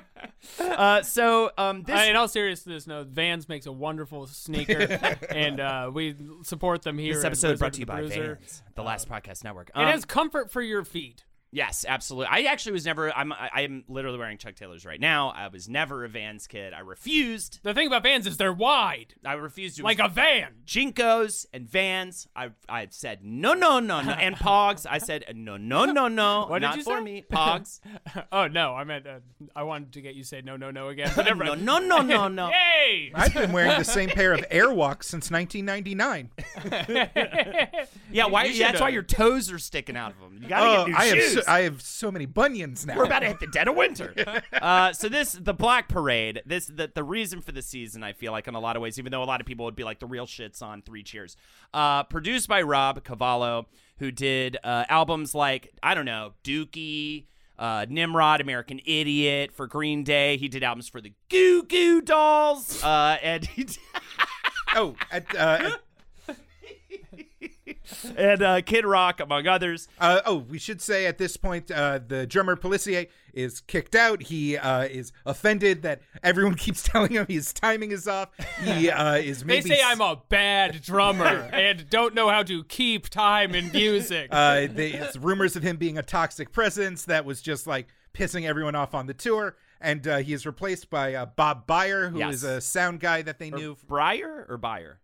uh, 0.60 1.02
so, 1.02 1.50
um, 1.58 1.82
this. 1.82 1.94
Uh, 1.94 2.04
in 2.08 2.16
all 2.16 2.26
seriousness, 2.26 2.86
no. 2.86 3.04
Vans 3.04 3.46
makes 3.46 3.66
a 3.66 3.72
wonderful 3.72 4.26
sneaker, 4.26 4.80
and 5.28 5.60
uh, 5.60 5.90
we 5.92 6.16
support 6.42 6.80
them 6.84 6.96
here. 6.96 7.12
this 7.16 7.24
episode 7.24 7.48
Wizard 7.48 7.58
brought 7.58 7.72
to 7.74 7.80
you 7.80 7.84
by 7.86 8.00
Bruiser. 8.00 8.36
Vans, 8.40 8.62
the 8.76 8.82
last 8.82 9.06
podcast 9.06 9.44
network. 9.44 9.68
It 9.68 9.78
Um, 9.78 9.88
has 9.88 10.06
comfort 10.06 10.50
for 10.50 10.62
your 10.62 10.84
feet. 10.84 11.24
Yes, 11.54 11.84
absolutely. 11.88 12.26
I 12.32 12.50
actually 12.50 12.72
was 12.72 12.84
never. 12.84 13.12
I'm. 13.12 13.32
I- 13.32 13.50
I'm 13.54 13.84
literally 13.88 14.18
wearing 14.18 14.38
Chuck 14.38 14.56
Taylors 14.56 14.84
right 14.84 14.98
now. 14.98 15.28
I 15.30 15.46
was 15.46 15.68
never 15.68 16.04
a 16.04 16.08
Vans 16.08 16.48
kid. 16.48 16.72
I 16.74 16.80
refused. 16.80 17.60
The 17.62 17.72
thing 17.72 17.86
about 17.86 18.02
Vans 18.02 18.26
is 18.26 18.36
they're 18.36 18.52
wide, 18.52 19.14
I 19.24 19.34
refused 19.34 19.76
to 19.76 19.84
like 19.84 20.00
a 20.00 20.08
van. 20.08 20.48
JNCOs 20.66 21.46
and 21.54 21.68
Vans. 21.68 22.26
I've 22.34 22.54
I've 22.68 22.92
said 22.92 23.20
no, 23.22 23.54
no, 23.54 23.78
no, 23.78 24.00
no, 24.00 24.10
and 24.12 24.34
Pogs. 24.44 24.84
I 24.90 24.98
said 24.98 25.24
no, 25.36 25.56
no, 25.56 25.84
no, 25.84 26.08
no. 26.08 26.46
What 26.50 26.58
did 26.58 26.66
not 26.66 26.76
you 26.78 26.82
for 26.82 26.98
say? 26.98 27.04
me. 27.04 27.24
Pogs. 27.32 27.78
Oh 28.32 28.48
no, 28.48 28.74
I 28.74 28.82
meant 28.82 29.06
uh, 29.06 29.20
I 29.54 29.62
wanted 29.62 29.92
to 29.92 30.00
get 30.00 30.16
you 30.16 30.22
to 30.24 30.28
say 30.28 30.42
no, 30.42 30.56
no, 30.56 30.72
no 30.72 30.88
again. 30.88 31.12
But 31.14 31.36
no, 31.36 31.54
no, 31.54 31.78
no, 31.78 32.00
no, 32.02 32.26
no. 32.26 32.48
Hey, 32.50 33.12
I've 33.14 33.32
been 33.32 33.52
wearing 33.52 33.78
the 33.78 33.84
same 33.84 34.08
pair 34.08 34.32
of 34.32 34.40
Airwalks 34.50 35.04
since 35.04 35.30
1999. 35.30 36.30
Yeah, 38.10 38.26
why? 38.26 38.44
You 38.44 38.58
that's 38.58 38.80
why 38.80 38.88
your 38.88 39.02
toes 39.02 39.50
are 39.52 39.58
sticking 39.60 39.96
out 39.96 40.12
of 40.12 40.18
them. 40.20 40.38
You 40.42 40.48
gotta 40.48 40.64
Oh, 40.82 40.86
get 40.86 40.90
new 40.90 40.96
I 40.96 41.04
have 41.06 41.14
shoes. 41.18 41.43
So, 41.44 41.52
I 41.52 41.62
have 41.62 41.82
so 41.82 42.10
many 42.10 42.26
bunions 42.26 42.86
now. 42.86 42.96
We're 42.96 43.04
about 43.04 43.20
to 43.20 43.28
hit 43.28 43.40
the 43.40 43.46
dead 43.46 43.68
of 43.68 43.76
winter. 43.76 44.14
uh, 44.52 44.92
so 44.92 45.08
this, 45.08 45.32
the 45.32 45.54
Black 45.54 45.88
Parade, 45.88 46.42
this 46.46 46.66
the 46.66 46.90
the 46.94 47.04
reason 47.04 47.40
for 47.40 47.52
the 47.52 47.62
season, 47.62 48.02
I 48.02 48.12
feel 48.12 48.32
like 48.32 48.48
in 48.48 48.54
a 48.54 48.60
lot 48.60 48.76
of 48.76 48.82
ways, 48.82 48.98
even 48.98 49.12
though 49.12 49.22
a 49.22 49.24
lot 49.24 49.40
of 49.40 49.46
people 49.46 49.64
would 49.64 49.76
be 49.76 49.84
like 49.84 49.98
the 50.00 50.06
real 50.06 50.26
shits 50.26 50.62
on 50.62 50.82
Three 50.82 51.02
Cheers, 51.02 51.36
uh, 51.72 52.04
produced 52.04 52.48
by 52.48 52.62
Rob 52.62 53.02
Cavallo, 53.04 53.66
who 53.98 54.10
did 54.10 54.56
uh, 54.64 54.84
albums 54.88 55.34
like 55.34 55.72
I 55.82 55.94
don't 55.94 56.06
know 56.06 56.32
Dookie. 56.44 57.26
Uh, 57.56 57.86
Nimrod, 57.88 58.40
American 58.40 58.80
Idiot 58.84 59.52
for 59.52 59.68
Green 59.68 60.02
Day. 60.02 60.36
He 60.36 60.48
did 60.48 60.64
albums 60.64 60.88
for 60.88 61.00
the 61.00 61.12
Goo 61.28 61.62
Goo 61.62 62.00
Dolls. 62.00 62.82
Uh, 62.82 63.16
and 63.22 63.46
he 63.46 63.62
did, 63.62 63.78
oh, 64.74 64.96
at, 65.12 65.32
uh, 65.36 65.70
at- 66.28 66.36
and 68.16 68.42
uh, 68.42 68.60
Kid 68.62 68.84
Rock, 68.84 69.20
among 69.20 69.46
others. 69.46 69.88
uh, 70.00 70.20
oh, 70.26 70.36
we 70.36 70.58
should 70.58 70.80
say 70.80 71.06
at 71.06 71.18
this 71.18 71.36
point, 71.36 71.70
uh, 71.70 72.00
the 72.06 72.26
drummer 72.26 72.56
Pelissier 72.56 73.08
is 73.32 73.60
kicked 73.60 73.94
out. 73.94 74.22
He 74.24 74.56
uh, 74.56 74.82
is 74.84 75.12
offended 75.26 75.82
that 75.82 76.00
everyone 76.22 76.54
keeps 76.56 76.82
telling 76.82 77.12
him 77.12 77.26
his 77.28 77.52
timing 77.52 77.90
is 77.90 78.06
off. 78.06 78.28
He 78.62 78.90
uh, 78.90 79.14
is 79.16 79.42
they 79.44 79.60
say 79.60 79.80
I'm 79.84 80.00
a 80.00 80.20
bad 80.28 80.80
drummer 80.82 81.48
and 81.52 81.88
don't 81.90 82.14
know 82.14 82.28
how 82.28 82.42
to 82.44 82.64
keep 82.64 83.08
time 83.08 83.54
in 83.54 83.70
music. 83.72 84.28
Uh, 84.30 84.66
there's 84.70 85.18
rumors 85.18 85.56
of 85.56 85.62
him 85.62 85.76
being 85.76 85.98
a 85.98 86.02
toxic 86.02 86.52
presence 86.52 87.04
that 87.06 87.24
was 87.24 87.40
just 87.42 87.66
like 87.66 87.88
pissing 88.12 88.46
everyone 88.46 88.74
off 88.74 88.94
on 88.94 89.06
the 89.06 89.14
tour. 89.14 89.56
And 89.80 90.06
uh, 90.08 90.18
he 90.18 90.32
is 90.32 90.46
replaced 90.46 90.88
by 90.88 91.14
uh, 91.14 91.26
Bob 91.26 91.66
Byer, 91.66 92.10
who 92.10 92.16
is 92.28 92.42
Yes. 92.42 92.44
a 92.44 92.60
sound 92.60 93.00
guy 93.00 93.20
that 93.22 93.38
they 93.38 93.50
knew. 93.50 93.76
Breyer 93.86 94.48
or 94.48 94.56
Buyer? 94.56 95.00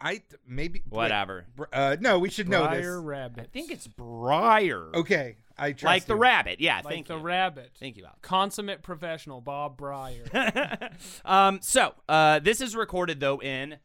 I 0.00 0.22
maybe 0.46 0.82
Whatever. 0.88 1.46
wait, 1.56 1.68
uh, 1.72 1.96
no, 2.00 2.18
we 2.18 2.28
should 2.30 2.48
know 2.48 2.64
Briar 2.66 2.80
this. 2.80 3.02
rabbit. 3.02 3.44
I 3.44 3.46
think 3.52 3.70
it's 3.70 3.86
Breyer. 3.88 4.92
Okay, 4.94 5.36
I 5.56 5.72
trust 5.72 5.84
like 5.84 6.04
the 6.06 6.14
you. 6.14 6.20
rabbit. 6.20 6.60
Yeah, 6.60 6.76
like 6.76 6.86
thank 6.86 7.06
the 7.06 7.16
you. 7.16 7.22
rabbit. 7.22 7.70
Thank 7.78 7.96
you, 7.96 8.04
Al. 8.04 8.16
Consummate 8.22 8.82
professional 8.82 9.40
Bob 9.40 9.78
Bryar. 9.78 10.90
Um, 11.24 11.60
so 11.62 11.94
uh, 12.08 12.38
this 12.40 12.60
is 12.60 12.74
recorded 12.76 13.20
though 13.20 13.40
in 13.40 13.76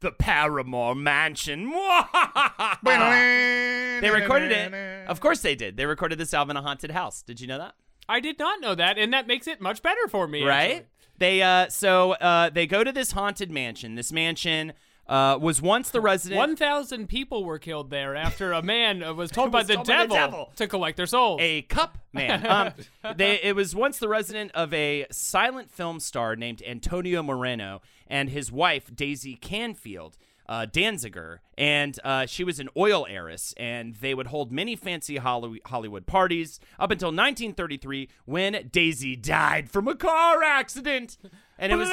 the 0.00 0.10
Paramour 0.12 0.94
Mansion. 0.94 1.70
they 2.84 4.10
recorded 4.12 4.50
it. 4.52 5.06
Of 5.08 5.20
course 5.20 5.40
they 5.40 5.54
did. 5.54 5.76
They 5.76 5.86
recorded 5.86 6.18
this 6.18 6.34
album 6.34 6.56
in 6.56 6.62
a 6.62 6.66
haunted 6.66 6.90
house. 6.90 7.22
Did 7.22 7.40
you 7.40 7.46
know 7.46 7.58
that? 7.58 7.74
I 8.08 8.20
did 8.20 8.38
not 8.38 8.60
know 8.60 8.74
that, 8.74 8.98
and 8.98 9.12
that 9.12 9.26
makes 9.26 9.46
it 9.46 9.60
much 9.60 9.82
better 9.82 10.08
for 10.08 10.26
me. 10.26 10.42
Right? 10.44 10.70
actually. 10.70 10.86
They 11.18 11.42
uh, 11.42 11.68
so 11.68 12.12
uh, 12.12 12.50
they 12.50 12.66
go 12.66 12.82
to 12.82 12.90
this 12.92 13.12
haunted 13.12 13.50
mansion. 13.50 13.94
This 13.94 14.10
mansion 14.12 14.72
uh, 15.08 15.38
was 15.40 15.60
once 15.60 15.90
the 15.90 16.00
resident. 16.00 16.38
One 16.38 16.56
thousand 16.56 17.08
people 17.08 17.44
were 17.44 17.58
killed 17.58 17.90
there 17.90 18.14
after 18.16 18.52
a 18.52 18.62
man 18.62 19.02
uh, 19.02 19.12
was 19.14 19.30
told, 19.32 19.50
by, 19.50 19.58
Was 19.58 19.66
the 19.68 19.74
told 19.74 19.86
by 19.86 19.92
the 19.94 20.08
devil 20.08 20.16
devil. 20.16 20.52
to 20.56 20.66
collect 20.68 20.96
their 20.96 21.06
souls. 21.06 21.40
a 21.42 21.62
cup 21.62 21.98
man. 22.12 22.46
Um, 23.04 23.16
they, 23.16 23.40
it 23.42 23.56
was 23.56 23.74
once 23.74 23.98
the 23.98 24.08
resident 24.08 24.52
of 24.54 24.72
a 24.72 25.06
silent 25.10 25.70
film 25.70 25.98
star 26.00 26.36
named 26.36 26.62
Antonio 26.66 27.22
Moreno 27.22 27.82
and 28.06 28.28
his 28.30 28.50
wife 28.52 28.94
Daisy 28.94 29.34
Canfield. 29.34 30.16
Uh, 30.48 30.66
Danziger, 30.66 31.38
and 31.56 31.98
uh, 32.04 32.26
she 32.26 32.42
was 32.44 32.58
an 32.58 32.68
oil 32.76 33.06
heiress, 33.08 33.54
and 33.56 33.94
they 33.94 34.12
would 34.12 34.26
hold 34.26 34.52
many 34.52 34.74
fancy 34.76 35.16
Hollywood 35.16 36.04
parties 36.04 36.60
up 36.80 36.90
until 36.90 37.08
1933 37.08 38.08
when 38.26 38.68
Daisy 38.70 39.16
died 39.16 39.70
from 39.70 39.88
a 39.88 39.94
car 39.94 40.42
accident. 40.42 41.16
And 41.62 41.70
it 41.70 41.76
was 41.76 41.88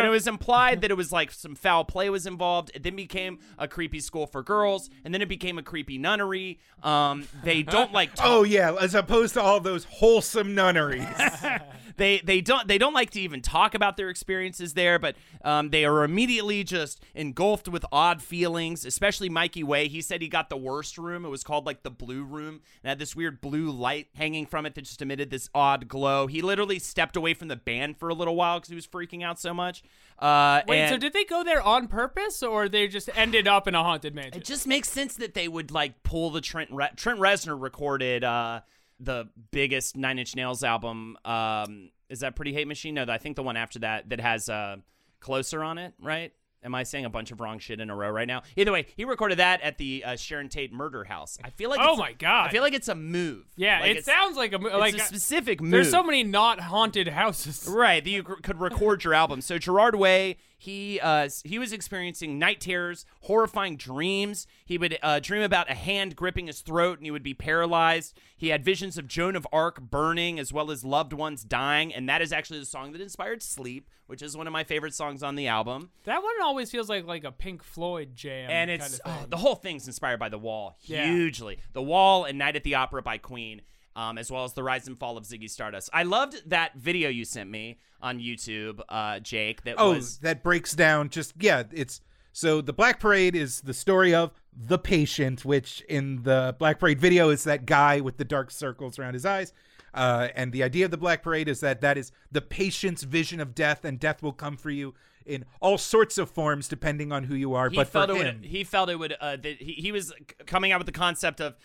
and 0.00 0.06
it 0.06 0.10
was 0.10 0.26
implied 0.26 0.80
that 0.80 0.90
it 0.90 0.96
was 0.96 1.12
like 1.12 1.30
some 1.30 1.54
foul 1.54 1.84
play 1.84 2.10
was 2.10 2.26
involved. 2.26 2.70
It 2.74 2.82
then 2.82 2.96
became 2.96 3.38
a 3.58 3.68
creepy 3.68 4.00
school 4.00 4.26
for 4.26 4.42
girls, 4.42 4.90
and 5.04 5.14
then 5.14 5.22
it 5.22 5.28
became 5.28 5.56
a 5.58 5.62
creepy 5.62 5.98
nunnery. 5.98 6.58
Um, 6.82 7.28
they 7.44 7.62
don't 7.62 7.92
like 7.92 8.14
to- 8.16 8.22
Oh 8.24 8.42
yeah, 8.42 8.74
as 8.80 8.94
opposed 8.94 9.34
to 9.34 9.42
all 9.42 9.60
those 9.60 9.84
wholesome 9.84 10.54
nunneries. 10.54 11.06
they 11.96 12.18
they 12.24 12.40
don't 12.40 12.66
they 12.66 12.78
don't 12.78 12.94
like 12.94 13.10
to 13.10 13.20
even 13.20 13.40
talk 13.42 13.74
about 13.74 13.96
their 13.96 14.08
experiences 14.08 14.74
there, 14.74 14.98
but 14.98 15.14
um, 15.44 15.70
they 15.70 15.84
are 15.84 16.02
immediately 16.02 16.64
just 16.64 17.00
engulfed 17.14 17.68
with 17.68 17.84
odd 17.92 18.20
feelings. 18.22 18.84
Especially 18.84 19.28
Mikey 19.28 19.62
Way. 19.62 19.86
He 19.88 20.00
said 20.00 20.22
he 20.22 20.28
got 20.28 20.48
the 20.50 20.56
worst 20.56 20.98
room. 20.98 21.24
It 21.24 21.28
was 21.28 21.44
called 21.44 21.66
like 21.66 21.82
the 21.84 21.90
blue 21.90 22.24
room, 22.24 22.62
and 22.82 22.88
had 22.88 22.98
this 22.98 23.14
weird 23.14 23.40
blue 23.40 23.70
light 23.70 24.08
hanging 24.16 24.46
from 24.46 24.66
it 24.66 24.74
that 24.74 24.82
just 24.82 25.02
emitted 25.02 25.30
this 25.30 25.48
odd 25.54 25.86
glow. 25.86 26.26
He 26.26 26.42
literally 26.42 26.78
stepped 26.80 27.16
away 27.16 27.34
from 27.34 27.48
the 27.48 27.56
band 27.56 27.96
for 27.96 28.08
a 28.08 28.14
little 28.14 28.34
while 28.34 28.58
because 28.58 28.68
he 28.68 28.74
was 28.74 28.86
freaking 28.86 29.22
out 29.22 29.38
so 29.38 29.54
much. 29.54 29.82
Uh, 30.18 30.62
Wait, 30.66 30.80
and 30.80 30.90
so 30.90 30.98
did 30.98 31.12
they 31.12 31.24
go 31.24 31.44
there 31.44 31.62
on 31.62 31.86
purpose, 31.88 32.42
or 32.42 32.68
they 32.68 32.88
just 32.88 33.08
ended 33.14 33.46
up 33.46 33.68
in 33.68 33.74
a 33.74 33.82
haunted 33.82 34.14
mansion? 34.14 34.40
it 34.40 34.44
just 34.44 34.66
makes 34.66 34.88
sense 34.88 35.14
that 35.16 35.34
they 35.34 35.48
would 35.48 35.70
like 35.70 36.02
pull 36.02 36.30
the 36.30 36.40
Trent 36.40 36.70
Re- 36.72 36.90
Trent 36.96 37.20
Reznor 37.20 37.60
recorded 37.60 38.24
uh, 38.24 38.60
the 38.98 39.28
biggest 39.50 39.96
Nine 39.96 40.18
Inch 40.18 40.34
Nails 40.36 40.62
album. 40.64 41.16
Um, 41.24 41.90
is 42.08 42.20
that 42.20 42.36
Pretty 42.36 42.52
Hate 42.52 42.66
Machine? 42.66 42.94
No, 42.94 43.06
I 43.08 43.18
think 43.18 43.36
the 43.36 43.42
one 43.42 43.56
after 43.56 43.78
that 43.78 44.08
that 44.10 44.20
has 44.20 44.48
uh, 44.48 44.76
Closer 45.20 45.62
on 45.62 45.76
it, 45.76 45.92
right? 46.00 46.32
Am 46.62 46.74
I 46.74 46.82
saying 46.82 47.06
a 47.06 47.10
bunch 47.10 47.30
of 47.30 47.40
wrong 47.40 47.58
shit 47.58 47.80
in 47.80 47.88
a 47.88 47.96
row 47.96 48.10
right 48.10 48.28
now? 48.28 48.42
Either 48.54 48.70
way, 48.70 48.86
he 48.94 49.06
recorded 49.06 49.38
that 49.38 49.62
at 49.62 49.78
the 49.78 50.04
uh, 50.04 50.16
Sharon 50.16 50.50
Tate 50.50 50.72
murder 50.74 51.04
house. 51.04 51.38
I 51.42 51.48
feel 51.48 51.70
like 51.70 51.80
Oh 51.80 51.94
it's- 51.94 51.98
my 51.98 52.12
God. 52.12 52.48
I 52.48 52.50
feel 52.50 52.62
like 52.62 52.74
it's 52.74 52.88
a 52.88 52.94
move. 52.94 53.46
yeah, 53.56 53.80
Like, 53.80 53.88
it 53.92 53.96
it's- 53.98 54.04
sounds 54.04 54.36
like 54.36 54.52
a 54.52 54.58
mo- 54.58 54.68
it's 54.68 54.76
like 54.76 54.94
a 54.94 55.02
uh, 55.02 55.06
specific 55.06 55.62
move. 55.62 55.70
There's 55.70 55.90
so 55.90 56.02
many 56.02 56.22
not 56.22 56.60
haunted 56.60 57.08
houses. 57.08 57.66
Right, 57.66 58.04
that 58.04 58.10
you 58.10 58.20
c- 58.28 58.42
could 58.42 58.60
record 58.60 59.04
your 59.04 59.14
album. 59.14 59.40
So 59.40 59.56
Gerard 59.56 59.94
Way, 59.94 60.36
he 60.60 61.00
uh, 61.00 61.28
he 61.42 61.58
was 61.58 61.72
experiencing 61.72 62.38
night 62.38 62.60
terrors, 62.60 63.06
horrifying 63.22 63.76
dreams. 63.76 64.46
He 64.64 64.76
would 64.76 64.98
uh, 65.02 65.18
dream 65.20 65.42
about 65.42 65.70
a 65.70 65.74
hand 65.74 66.16
gripping 66.16 66.48
his 66.48 66.60
throat, 66.60 66.98
and 66.98 67.06
he 67.06 67.10
would 67.10 67.22
be 67.22 67.32
paralyzed. 67.32 68.14
He 68.36 68.48
had 68.48 68.62
visions 68.64 68.98
of 68.98 69.08
Joan 69.08 69.36
of 69.36 69.46
Arc 69.52 69.80
burning, 69.80 70.38
as 70.38 70.52
well 70.52 70.70
as 70.70 70.84
loved 70.84 71.14
ones 71.14 71.44
dying, 71.44 71.94
and 71.94 72.08
that 72.10 72.20
is 72.20 72.30
actually 72.32 72.58
the 72.60 72.66
song 72.66 72.92
that 72.92 73.00
inspired 73.00 73.42
"Sleep," 73.42 73.88
which 74.06 74.20
is 74.20 74.36
one 74.36 74.46
of 74.46 74.52
my 74.52 74.62
favorite 74.64 74.92
songs 74.94 75.22
on 75.22 75.34
the 75.34 75.46
album. 75.48 75.90
That 76.04 76.22
one 76.22 76.34
always 76.42 76.70
feels 76.70 76.90
like 76.90 77.06
like 77.06 77.24
a 77.24 77.32
Pink 77.32 77.62
Floyd 77.62 78.14
jam. 78.14 78.50
And 78.50 78.68
kind 78.68 78.82
it's 78.82 78.98
of 78.98 79.00
oh, 79.06 79.26
the 79.28 79.38
whole 79.38 79.54
thing's 79.54 79.86
inspired 79.86 80.20
by 80.20 80.28
The 80.28 80.38
Wall 80.38 80.76
Yeah. 80.82 81.10
hugely. 81.10 81.58
The 81.72 81.82
Wall 81.82 82.24
and 82.24 82.36
Night 82.38 82.56
at 82.56 82.64
the 82.64 82.74
Opera 82.74 83.00
by 83.02 83.16
Queen. 83.16 83.62
Um, 83.96 84.18
as 84.18 84.30
well 84.30 84.44
as 84.44 84.52
the 84.52 84.62
rise 84.62 84.86
and 84.86 84.96
fall 84.96 85.16
of 85.16 85.24
Ziggy 85.24 85.50
Stardust. 85.50 85.90
I 85.92 86.04
loved 86.04 86.48
that 86.48 86.76
video 86.76 87.08
you 87.08 87.24
sent 87.24 87.50
me 87.50 87.78
on 88.00 88.20
YouTube, 88.20 88.80
uh, 88.88 89.18
Jake. 89.18 89.64
That 89.64 89.74
Oh, 89.78 89.94
was 89.94 90.18
that 90.18 90.44
breaks 90.44 90.74
down 90.74 91.08
just 91.08 91.34
yeah, 91.40 91.64
it's 91.72 92.00
so 92.32 92.60
the 92.60 92.72
Black 92.72 93.00
Parade 93.00 93.34
is 93.34 93.62
the 93.62 93.74
story 93.74 94.14
of 94.14 94.30
the 94.56 94.78
patient, 94.78 95.44
which 95.44 95.80
in 95.88 96.22
the 96.22 96.54
Black 96.58 96.78
Parade 96.78 97.00
video 97.00 97.30
is 97.30 97.42
that 97.44 97.66
guy 97.66 98.00
with 98.00 98.16
the 98.16 98.24
dark 98.24 98.52
circles 98.52 98.98
around 98.98 99.14
his 99.14 99.26
eyes. 99.26 99.52
Uh, 99.92 100.28
and 100.36 100.52
the 100.52 100.62
idea 100.62 100.84
of 100.84 100.92
the 100.92 100.96
Black 100.96 101.20
Parade 101.20 101.48
is 101.48 101.58
that 101.60 101.80
that 101.80 101.98
is 101.98 102.12
the 102.30 102.40
patient's 102.40 103.02
vision 103.02 103.40
of 103.40 103.56
death, 103.56 103.84
and 103.84 103.98
death 103.98 104.22
will 104.22 104.32
come 104.32 104.56
for 104.56 104.70
you 104.70 104.94
in 105.26 105.44
all 105.60 105.76
sorts 105.78 106.16
of 106.16 106.30
forms 106.30 106.68
depending 106.68 107.10
on 107.10 107.24
who 107.24 107.34
you 107.34 107.54
are. 107.54 107.68
he 107.68 107.76
but 107.76 107.88
felt 107.88 108.10
for 108.10 108.16
him, 108.16 108.40
would 108.40 108.44
he 108.44 108.62
felt 108.62 108.88
it 108.88 108.98
would 109.00 109.14
uh, 109.20 109.36
that 109.36 109.60
he, 109.60 109.72
he 109.72 109.90
was 109.92 110.12
coming 110.46 110.70
out 110.70 110.78
with 110.78 110.86
the 110.86 110.92
concept 110.92 111.40
of 111.40 111.56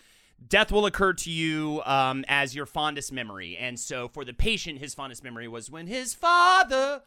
death 0.48 0.70
will 0.72 0.86
occur 0.86 1.12
to 1.12 1.30
you 1.30 1.82
um, 1.84 2.24
as 2.28 2.54
your 2.54 2.66
fondest 2.66 3.12
memory 3.12 3.56
and 3.56 3.78
so 3.78 4.08
for 4.08 4.24
the 4.24 4.32
patient 4.34 4.78
his 4.78 4.94
fondest 4.94 5.22
memory 5.24 5.48
was 5.48 5.70
when 5.70 5.86
his 5.86 6.14
father 6.14 7.02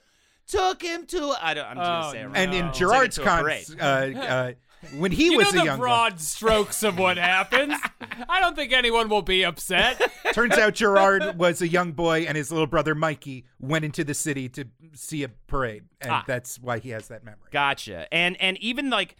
took 0.47 0.81
him 0.81 1.05
to 1.05 1.35
I 1.41 1.53
don't 1.53 1.65
I'm 1.67 1.77
just 1.77 1.85
gonna 1.87 2.07
Oh, 2.07 2.11
say 2.11 2.19
it 2.19 2.23
no. 2.23 2.29
right. 2.29 2.37
and 2.39 2.53
in 2.55 2.73
Gerard's 2.73 3.15
to 3.17 3.21
a 3.21 3.25
con, 3.25 3.41
parade. 3.43 3.65
uh, 3.79 3.83
uh, 3.83 4.51
when 4.97 5.11
he 5.11 5.25
you 5.31 5.37
was 5.37 5.53
know 5.53 5.59
a 5.59 5.61
the 5.61 5.65
young 5.65 5.77
boy, 5.77 5.83
broad 5.83 6.19
strokes 6.21 6.83
of 6.83 6.97
what 6.97 7.17
happens. 7.17 7.73
I 8.29 8.39
don't 8.39 8.55
think 8.55 8.71
anyone 8.73 9.09
will 9.09 9.21
be 9.21 9.43
upset. 9.43 10.01
Turns 10.33 10.57
out 10.57 10.73
Gerard 10.73 11.37
was 11.37 11.61
a 11.61 11.67
young 11.67 11.91
boy, 11.91 12.21
and 12.21 12.37
his 12.37 12.49
little 12.49 12.65
brother 12.65 12.95
Mikey 12.95 13.43
went 13.59 13.83
into 13.83 14.03
the 14.05 14.13
city 14.13 14.47
to 14.49 14.65
see 14.93 15.23
a 15.23 15.29
parade, 15.47 15.83
and 15.99 16.11
Ah. 16.11 16.23
that's 16.25 16.57
why 16.59 16.79
he 16.79 16.89
has 16.91 17.09
that 17.09 17.23
memory. 17.25 17.49
Gotcha. 17.51 18.11
And 18.13 18.39
and 18.41 18.57
even 18.59 18.89
like 18.89 19.17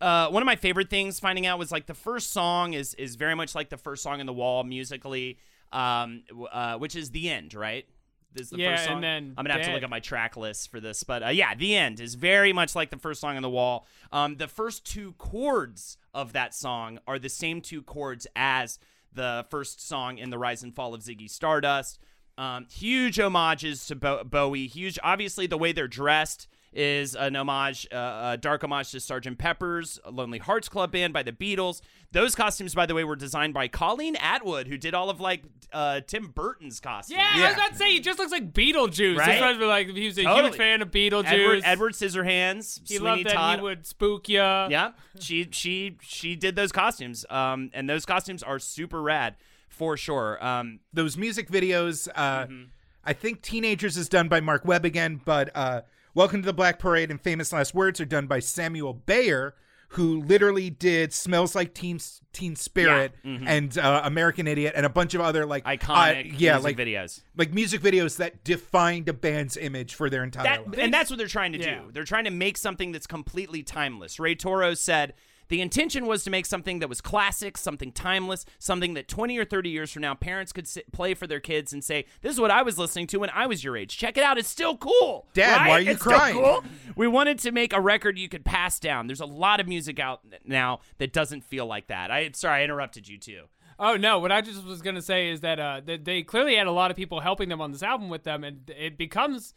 uh, 0.00 0.28
one 0.28 0.42
of 0.42 0.46
my 0.46 0.56
favorite 0.56 0.90
things 0.90 1.18
finding 1.20 1.46
out 1.46 1.58
was 1.58 1.72
like 1.72 1.86
the 1.86 1.94
first 1.94 2.30
song 2.32 2.72
is 2.74 2.94
is 2.94 3.16
very 3.16 3.34
much 3.34 3.54
like 3.54 3.68
the 3.68 3.76
first 3.76 4.02
song 4.02 4.20
in 4.20 4.26
the 4.26 4.32
wall 4.32 4.64
musically, 4.64 5.38
um, 5.72 6.22
uh, 6.52 6.76
which 6.76 6.94
is 6.96 7.10
the 7.10 7.28
end, 7.30 7.54
right? 7.54 7.86
This 8.32 8.44
is 8.44 8.50
the 8.50 8.58
Yeah, 8.58 8.72
first 8.76 8.84
song. 8.84 8.94
and 8.96 9.04
then 9.04 9.34
I'm 9.36 9.44
gonna 9.44 9.54
have 9.58 9.66
to 9.66 9.72
look 9.72 9.82
at 9.82 9.90
my 9.90 10.00
track 10.00 10.36
list 10.36 10.70
for 10.70 10.80
this, 10.80 11.02
but 11.02 11.22
uh, 11.24 11.28
yeah, 11.28 11.54
the 11.54 11.74
end 11.74 11.98
is 11.98 12.14
very 12.14 12.52
much 12.52 12.74
like 12.76 12.90
the 12.90 12.98
first 12.98 13.20
song 13.20 13.36
in 13.36 13.42
the 13.42 13.50
wall. 13.50 13.86
Um, 14.12 14.36
the 14.36 14.48
first 14.48 14.84
two 14.84 15.12
chords 15.18 15.96
of 16.14 16.32
that 16.34 16.54
song 16.54 16.98
are 17.06 17.18
the 17.18 17.28
same 17.30 17.60
two 17.60 17.82
chords 17.82 18.26
as 18.36 18.78
the 19.12 19.46
first 19.50 19.80
song 19.86 20.18
in 20.18 20.30
the 20.30 20.38
Rise 20.38 20.62
and 20.62 20.74
Fall 20.74 20.94
of 20.94 21.00
Ziggy 21.02 21.28
Stardust. 21.30 21.98
Um, 22.36 22.66
huge 22.70 23.18
homages 23.18 23.86
to 23.86 23.96
Bo- 23.96 24.22
Bowie. 24.22 24.68
Huge, 24.68 24.98
obviously, 25.02 25.46
the 25.48 25.58
way 25.58 25.72
they're 25.72 25.88
dressed 25.88 26.46
is 26.78 27.16
an 27.16 27.34
homage, 27.34 27.86
uh, 27.92 28.30
a 28.34 28.36
dark 28.36 28.62
homage 28.62 28.92
to 28.92 28.98
Sgt. 28.98 29.36
Pepper's 29.36 29.98
Lonely 30.08 30.38
Hearts 30.38 30.68
Club 30.68 30.92
Band 30.92 31.12
by 31.12 31.22
the 31.24 31.32
Beatles. 31.32 31.80
Those 32.12 32.34
costumes, 32.36 32.74
by 32.74 32.86
the 32.86 32.94
way, 32.94 33.02
were 33.04 33.16
designed 33.16 33.52
by 33.52 33.66
Colleen 33.68 34.14
Atwood, 34.16 34.68
who 34.68 34.78
did 34.78 34.94
all 34.94 35.10
of 35.10 35.20
like 35.20 35.42
uh, 35.72 36.00
Tim 36.06 36.28
Burton's 36.28 36.78
costumes. 36.80 37.18
Yeah, 37.18 37.28
I 37.34 37.46
was 37.48 37.54
about 37.54 37.72
to 37.72 37.76
say 37.76 37.90
he 37.92 38.00
just 38.00 38.18
looks 38.18 38.30
like 38.32 38.52
Beetlejuice. 38.52 39.16
Right? 39.18 39.26
That's 39.26 39.40
what 39.40 39.48
I 39.48 39.58
was 39.58 39.66
like 39.66 39.88
he 39.88 40.06
was 40.06 40.18
a 40.18 40.22
Totally. 40.22 40.44
huge 40.50 40.56
fan 40.56 40.80
of 40.82 40.90
Beetlejuice. 40.90 41.24
Edward, 41.26 41.62
Edward 41.64 41.92
Scissorhands. 41.94 42.80
he 42.88 42.96
Sweeney 42.96 43.04
loved 43.10 43.26
that 43.26 43.34
Todd. 43.34 43.58
he 43.58 43.62
would 43.62 43.86
spook 43.86 44.28
you. 44.28 44.38
Yeah, 44.38 44.92
she 45.18 45.48
she 45.50 45.98
she 46.00 46.36
did 46.36 46.54
those 46.56 46.70
costumes. 46.72 47.26
Um, 47.28 47.70
and 47.74 47.90
those 47.90 48.06
costumes 48.06 48.42
are 48.42 48.58
super 48.58 49.02
rad 49.02 49.34
for 49.68 49.96
sure. 49.96 50.42
Um, 50.44 50.80
those 50.92 51.16
music 51.16 51.50
videos. 51.50 52.08
Uh, 52.14 52.46
Mm-hmm. 52.46 52.62
I 53.04 53.14
think 53.14 53.40
Teenagers 53.40 53.96
is 53.96 54.08
done 54.10 54.28
by 54.28 54.40
Marc 54.40 54.66
Webb 54.66 54.84
again, 54.84 55.18
but 55.24 55.50
uh, 55.54 55.80
Welcome 56.18 56.42
to 56.42 56.46
the 56.46 56.52
Black 56.52 56.80
Parade 56.80 57.12
and 57.12 57.20
Famous 57.20 57.52
Last 57.52 57.74
Words 57.74 58.00
are 58.00 58.04
done 58.04 58.26
by 58.26 58.40
Samuel 58.40 58.92
Bayer, 58.92 59.54
who 59.90 60.20
literally 60.20 60.68
did 60.68 61.12
Smells 61.12 61.54
Like 61.54 61.74
Teen 61.74 62.00
Teen 62.32 62.56
Spirit 62.56 63.12
and 63.22 63.78
uh, 63.78 64.00
American 64.02 64.48
Idiot 64.48 64.72
and 64.74 64.84
a 64.84 64.88
bunch 64.88 65.14
of 65.14 65.20
other 65.20 65.46
like 65.46 65.62
mm-hmm. 65.62 65.92
iconic 65.92 66.32
uh, 66.32 66.36
yeah, 66.36 66.54
music 66.54 66.64
like 66.64 66.76
videos. 66.76 67.20
like 67.36 67.54
music 67.54 67.80
videos 67.80 68.16
that 68.16 68.42
defined 68.42 69.08
a 69.08 69.12
band's 69.12 69.56
image 69.56 69.94
for 69.94 70.10
their 70.10 70.24
entire 70.24 70.42
That, 70.42 70.66
life. 70.66 70.78
and 70.80 70.92
that's 70.92 71.08
what 71.08 71.18
they're 71.18 71.28
trying 71.28 71.52
to 71.52 71.60
Yeah. 71.60 71.82
do. 71.82 71.92
They're 71.92 72.02
trying 72.02 72.24
to 72.24 72.32
make 72.32 72.58
something 72.58 72.90
that's 72.90 73.06
completely 73.06 73.62
timeless. 73.62 74.18
Ray 74.18 74.34
Toro 74.34 74.74
said 74.74 75.14
the 75.48 75.60
intention 75.60 76.06
was 76.06 76.24
to 76.24 76.30
make 76.30 76.46
something 76.46 76.78
that 76.78 76.88
was 76.88 77.00
classic, 77.00 77.56
something 77.56 77.92
timeless, 77.92 78.44
something 78.58 78.94
that 78.94 79.08
20 79.08 79.36
or 79.38 79.44
30 79.44 79.70
years 79.70 79.92
from 79.92 80.02
now 80.02 80.14
parents 80.14 80.52
could 80.52 80.68
sit, 80.68 80.90
play 80.92 81.14
for 81.14 81.26
their 81.26 81.40
kids 81.40 81.72
and 81.72 81.82
say, 81.82 82.04
"This 82.20 82.32
is 82.32 82.40
what 82.40 82.50
I 82.50 82.62
was 82.62 82.78
listening 82.78 83.06
to 83.08 83.18
when 83.18 83.30
I 83.30 83.46
was 83.46 83.64
your 83.64 83.76
age. 83.76 83.96
Check 83.96 84.16
it 84.16 84.24
out; 84.24 84.38
it's 84.38 84.48
still 84.48 84.76
cool." 84.76 85.26
Dad, 85.34 85.56
right? 85.56 85.68
why 85.68 85.76
are 85.76 85.80
you 85.80 85.90
It's 85.92 86.00
still 86.00 86.12
crying? 86.12 86.34
cool. 86.36 86.64
We 86.96 87.06
wanted 87.06 87.38
to 87.40 87.52
make 87.52 87.72
a 87.72 87.80
record 87.80 88.18
you 88.18 88.28
could 88.28 88.44
pass 88.44 88.78
down. 88.78 89.06
There's 89.06 89.20
a 89.20 89.26
lot 89.26 89.60
of 89.60 89.68
music 89.68 89.98
out 89.98 90.20
now 90.44 90.80
that 90.98 91.12
doesn't 91.12 91.44
feel 91.44 91.66
like 91.66 91.86
that. 91.88 92.10
I 92.10 92.30
sorry, 92.34 92.60
I 92.60 92.64
interrupted 92.64 93.08
you 93.08 93.18
too. 93.18 93.44
Oh 93.80 93.96
no! 93.96 94.18
What 94.18 94.32
I 94.32 94.40
just 94.40 94.64
was 94.64 94.82
gonna 94.82 95.00
say 95.02 95.28
is 95.30 95.40
that 95.42 95.60
uh, 95.60 95.80
that 95.86 96.04
they 96.04 96.22
clearly 96.24 96.56
had 96.56 96.66
a 96.66 96.72
lot 96.72 96.90
of 96.90 96.96
people 96.96 97.20
helping 97.20 97.48
them 97.48 97.60
on 97.60 97.70
this 97.70 97.82
album 97.82 98.08
with 98.08 98.24
them, 98.24 98.42
and 98.42 98.68
it 98.76 98.98
becomes, 98.98 99.54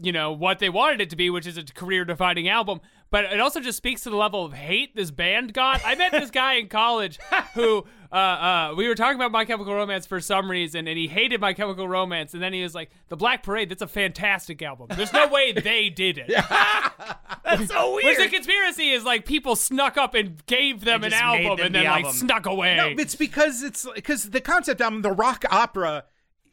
you 0.00 0.12
know, 0.12 0.32
what 0.32 0.58
they 0.58 0.68
wanted 0.68 1.00
it 1.00 1.10
to 1.10 1.16
be, 1.16 1.30
which 1.30 1.46
is 1.46 1.56
a 1.56 1.62
career-defining 1.62 2.48
album. 2.48 2.80
But 3.10 3.26
it 3.26 3.38
also 3.38 3.60
just 3.60 3.76
speaks 3.76 4.02
to 4.02 4.10
the 4.10 4.16
level 4.16 4.44
of 4.44 4.52
hate 4.52 4.96
this 4.96 5.12
band 5.12 5.52
got. 5.54 5.82
I 5.84 5.94
met 5.94 6.10
this 6.10 6.32
guy 6.32 6.54
in 6.54 6.66
college 6.68 7.20
who 7.54 7.84
uh, 8.10 8.16
uh, 8.16 8.74
we 8.76 8.88
were 8.88 8.96
talking 8.96 9.14
about 9.14 9.30
My 9.30 9.44
Chemical 9.44 9.72
Romance 9.72 10.04
for 10.04 10.20
some 10.20 10.50
reason, 10.50 10.88
and 10.88 10.98
he 10.98 11.06
hated 11.06 11.40
My 11.40 11.52
Chemical 11.52 11.86
Romance, 11.86 12.34
and 12.34 12.42
then 12.42 12.52
he 12.52 12.62
was 12.62 12.74
like, 12.74 12.90
"The 13.08 13.16
Black 13.16 13.44
Parade, 13.44 13.68
that's 13.68 13.82
a 13.82 13.86
fantastic 13.86 14.62
album. 14.62 14.88
There's 14.96 15.12
no 15.12 15.28
way 15.28 15.52
they 15.56 15.90
did 15.90 16.18
it." 16.18 16.28
That's 17.44 17.68
so 17.68 17.94
Which 17.96 18.16
the 18.16 18.28
conspiracy 18.28 18.90
is 18.90 19.04
like 19.04 19.26
people 19.26 19.54
snuck 19.54 19.98
up 19.98 20.14
and 20.14 20.44
gave 20.46 20.82
them 20.82 21.04
an 21.04 21.12
album 21.12 21.58
them 21.58 21.66
and 21.66 21.74
the 21.74 21.80
then 21.80 21.84
like 21.90 22.04
album. 22.06 22.18
snuck 22.18 22.46
away. 22.46 22.76
No, 22.76 22.88
it's 22.88 23.14
because 23.14 23.62
it's 23.62 23.86
because 23.94 24.30
the 24.30 24.40
concept 24.40 24.80
album, 24.80 25.02
the 25.02 25.12
rock 25.12 25.44
opera, 25.50 26.04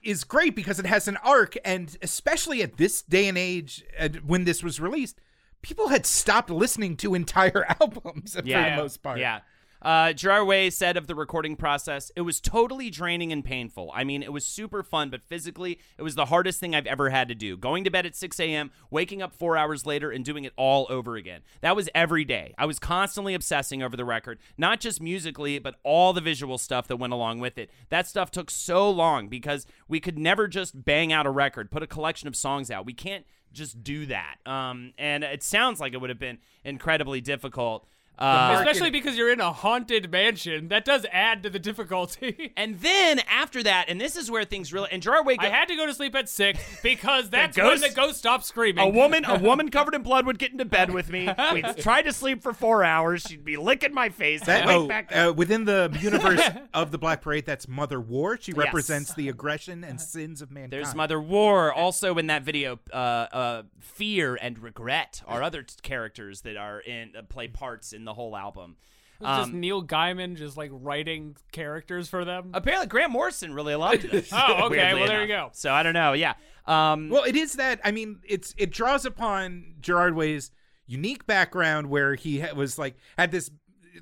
is 0.04 0.24
great 0.24 0.56
because 0.56 0.80
it 0.80 0.86
has 0.86 1.08
an 1.08 1.18
arc, 1.18 1.56
and 1.64 1.98
especially 2.02 2.62
at 2.64 2.78
this 2.78 3.02
day 3.02 3.28
and 3.28 3.38
age, 3.38 3.84
uh, 4.00 4.10
when 4.26 4.44
this 4.46 4.64
was 4.64 4.80
released, 4.80 5.20
people 5.62 5.90
had 5.90 6.06
stopped 6.06 6.50
listening 6.50 6.98
to 6.98 7.14
entire 7.14 7.66
albums 7.82 8.36
for 8.36 8.42
Yeah. 8.44 8.76
the 8.76 8.82
most 8.82 8.98
part. 9.04 9.20
Yeah. 9.20 9.42
Uh, 9.82 10.14
Gerard 10.14 10.46
Way 10.46 10.70
said 10.70 10.96
of 10.96 11.08
the 11.08 11.16
recording 11.16 11.56
process, 11.56 12.12
it 12.16 12.22
was 12.22 12.40
totally 12.40 12.92
draining 12.92 13.32
and 13.32 13.44
painful. 13.44 13.92
I 13.96 14.04
mean, 14.04 14.22
it 14.22 14.32
was 14.32 14.46
super 14.46 14.84
fun, 14.84 15.10
but 15.10 15.24
physically, 15.24 15.80
it 15.98 16.04
was 16.04 16.14
the 16.14 16.26
hardest 16.26 16.60
thing 16.60 16.76
I've 16.76 16.86
ever 16.86 17.10
had 17.10 17.28
to 17.30 17.36
do. 17.36 17.58
Going 17.58 17.84
to 17.84 17.90
bed 17.90 18.06
at 18.06 18.16
6 18.16 18.40
a.m., 18.40 18.72
waking 18.92 19.24
up 19.24 19.34
four 19.34 19.58
hours 19.58 19.86
later, 19.86 20.12
and 20.12 20.24
doing 20.24 20.44
it 20.44 20.54
all 20.56 20.86
over 20.90 21.16
again. 21.16 21.42
That 21.62 21.76
was 21.76 21.90
every 21.96 22.24
day. 22.24 22.54
I 22.60 22.66
was 22.66 22.78
constantly 22.78 23.34
obsessing 23.34 23.82
over 23.82 23.98
the 23.98 24.06
record, 24.06 24.38
not 24.56 24.80
just 24.80 25.02
musically, 25.02 25.58
but 25.58 25.76
all 25.84 26.14
the 26.14 26.22
visual 26.22 26.60
stuff 26.60 26.88
that 26.88 26.98
went 26.98 27.14
along 27.14 27.40
with 27.40 27.58
it. 27.58 27.72
That 27.90 28.08
stuff 28.08 28.30
took 28.30 28.52
so 28.52 28.90
long 28.90 29.30
because 29.30 29.66
we 29.88 30.00
could 30.00 30.20
never 30.20 30.48
just 30.48 30.86
bang 30.86 31.12
out 31.12 31.26
a 31.26 31.32
record, 31.32 31.72
put 31.72 31.82
a 31.82 31.88
collection 31.88 32.28
of 32.28 32.36
songs 32.36 32.70
out. 32.70 32.86
We 32.86 32.94
can't 32.94 33.26
just 33.52 33.84
do 33.84 34.06
that. 34.06 34.36
Um, 34.46 34.94
and 34.98 35.24
it 35.24 35.44
sounds 35.44 35.80
like 35.80 35.94
it 35.94 36.02
would 36.02 36.10
have 36.10 36.20
been 36.20 36.38
incredibly 36.64 37.20
difficult. 37.20 37.88
Uh, 38.18 38.56
Especially 38.60 38.92
because 38.92 39.18
you're 39.18 39.32
in 39.32 39.40
a 39.40 39.52
haunted 39.52 40.12
mansion. 40.12 40.68
That 40.68 40.86
does 40.86 41.08
add 41.12 41.42
to 41.42 41.50
the 41.50 41.58
difficulty. 41.58 42.54
and 42.58 42.80
then 42.80 43.20
after 43.28 43.64
that, 43.64 43.86
and 43.88 44.00
this 44.00 44.16
is 44.16 44.30
where 44.30 44.44
things 44.44 44.72
really 44.72 44.90
and 44.92 45.02
Gerard 45.02 45.26
Way. 45.26 45.38
I 45.40 45.48
had 45.48 45.68
to 45.70 45.76
go 45.76 45.88
to 45.88 45.94
sleep 45.94 46.14
at 46.14 46.30
six 46.30 46.60
because 46.84 47.30
that's 47.32 47.58
ghost- 47.58 47.82
when 47.82 47.90
the 47.90 47.96
ghost 47.96 48.20
stopped 48.20 48.46
screaming. 48.46 48.84
a 48.84 48.90
woman, 48.90 49.26
a 49.26 49.40
woman 49.40 49.70
covered 49.72 49.96
in 49.96 50.04
blood 50.04 50.28
would 50.28 50.38
get 50.38 50.52
into 50.52 50.66
bed 50.66 50.94
with 50.94 51.10
me. 51.10 51.30
We'd 51.52 51.78
try 51.78 52.04
to 52.04 52.14
sleep 52.14 52.44
for 52.44 52.54
four 52.54 52.84
hours. 52.84 53.24
She'd 53.24 53.44
be 53.44 53.58
licking 53.58 53.94
my 53.94 54.10
face. 54.10 54.42
That, 54.46 54.64
I'd 54.64 54.68
wake 54.68 54.78
oh, 54.78 54.88
back 54.88 55.16
uh, 55.16 55.34
within 55.36 55.66
the 55.66 55.98
universe 56.00 56.42
of 56.74 56.92
the 56.92 56.98
Black 56.98 57.22
Parade, 57.22 57.46
that's 57.46 57.68
Mother 57.68 58.00
War. 58.00 58.38
She 58.40 58.54
represents 58.54 59.14
the 59.16 59.30
aggression 59.30 59.84
and 59.84 60.00
sins 60.00 60.42
of 60.42 60.52
mankind. 60.52 60.74
There's 60.74 60.94
Mother 60.94 61.20
War. 61.20 61.74
Also 61.74 62.18
in 62.18 62.28
that 62.28 62.44
video, 62.44 62.80
uh, 62.94 62.96
uh, 62.96 63.64
Fear 63.80 64.38
and 64.42 64.60
Regret 64.60 65.24
are 65.28 65.42
other 65.42 65.64
t- 65.64 65.76
characters 65.82 66.42
that 66.42 66.58
are 66.58 66.80
in 66.80 67.16
uh, 67.18 67.24
play 67.24 67.48
parts 67.48 67.94
in 67.94 68.01
the 68.06 68.14
whole 68.14 68.36
album. 68.36 68.76
It 69.20 69.24
was 69.26 69.38
just 69.40 69.52
Um, 69.52 69.60
Neil 69.60 69.84
Gaiman 69.84 70.36
just 70.36 70.58
like 70.58 70.72
writing 70.74 71.36
characters 71.52 72.10
for 72.10 72.26
them. 72.26 72.52
apparently, 72.54 72.88
Grant 72.88 73.12
Morrison 73.12 73.54
really 73.54 73.76
loved 73.76 74.10
this. 74.10 74.30
Oh, 74.34 74.66
okay. 74.68 74.94
Well, 74.96 75.08
there 75.08 75.22
you 75.22 75.28
go. 75.28 75.50
So 75.54 75.72
I 75.72 75.84
don't 75.84 75.94
know. 75.94 76.14
Yeah. 76.14 76.34
Um, 76.66 77.10
Well, 77.10 77.24
it 77.24 77.36
is 77.36 77.54
that. 77.54 77.80
I 77.84 77.92
mean, 77.92 78.20
it's 78.28 78.56
it 78.58 78.72
draws 78.72 79.06
upon 79.06 79.76
Gerard 79.80 80.16
Way's 80.16 80.52
unique 80.88 81.26
background, 81.28 81.90
where 81.90 82.16
he 82.16 82.44
was 82.56 82.78
like 82.80 82.96
had 83.18 83.32
this. 83.32 83.52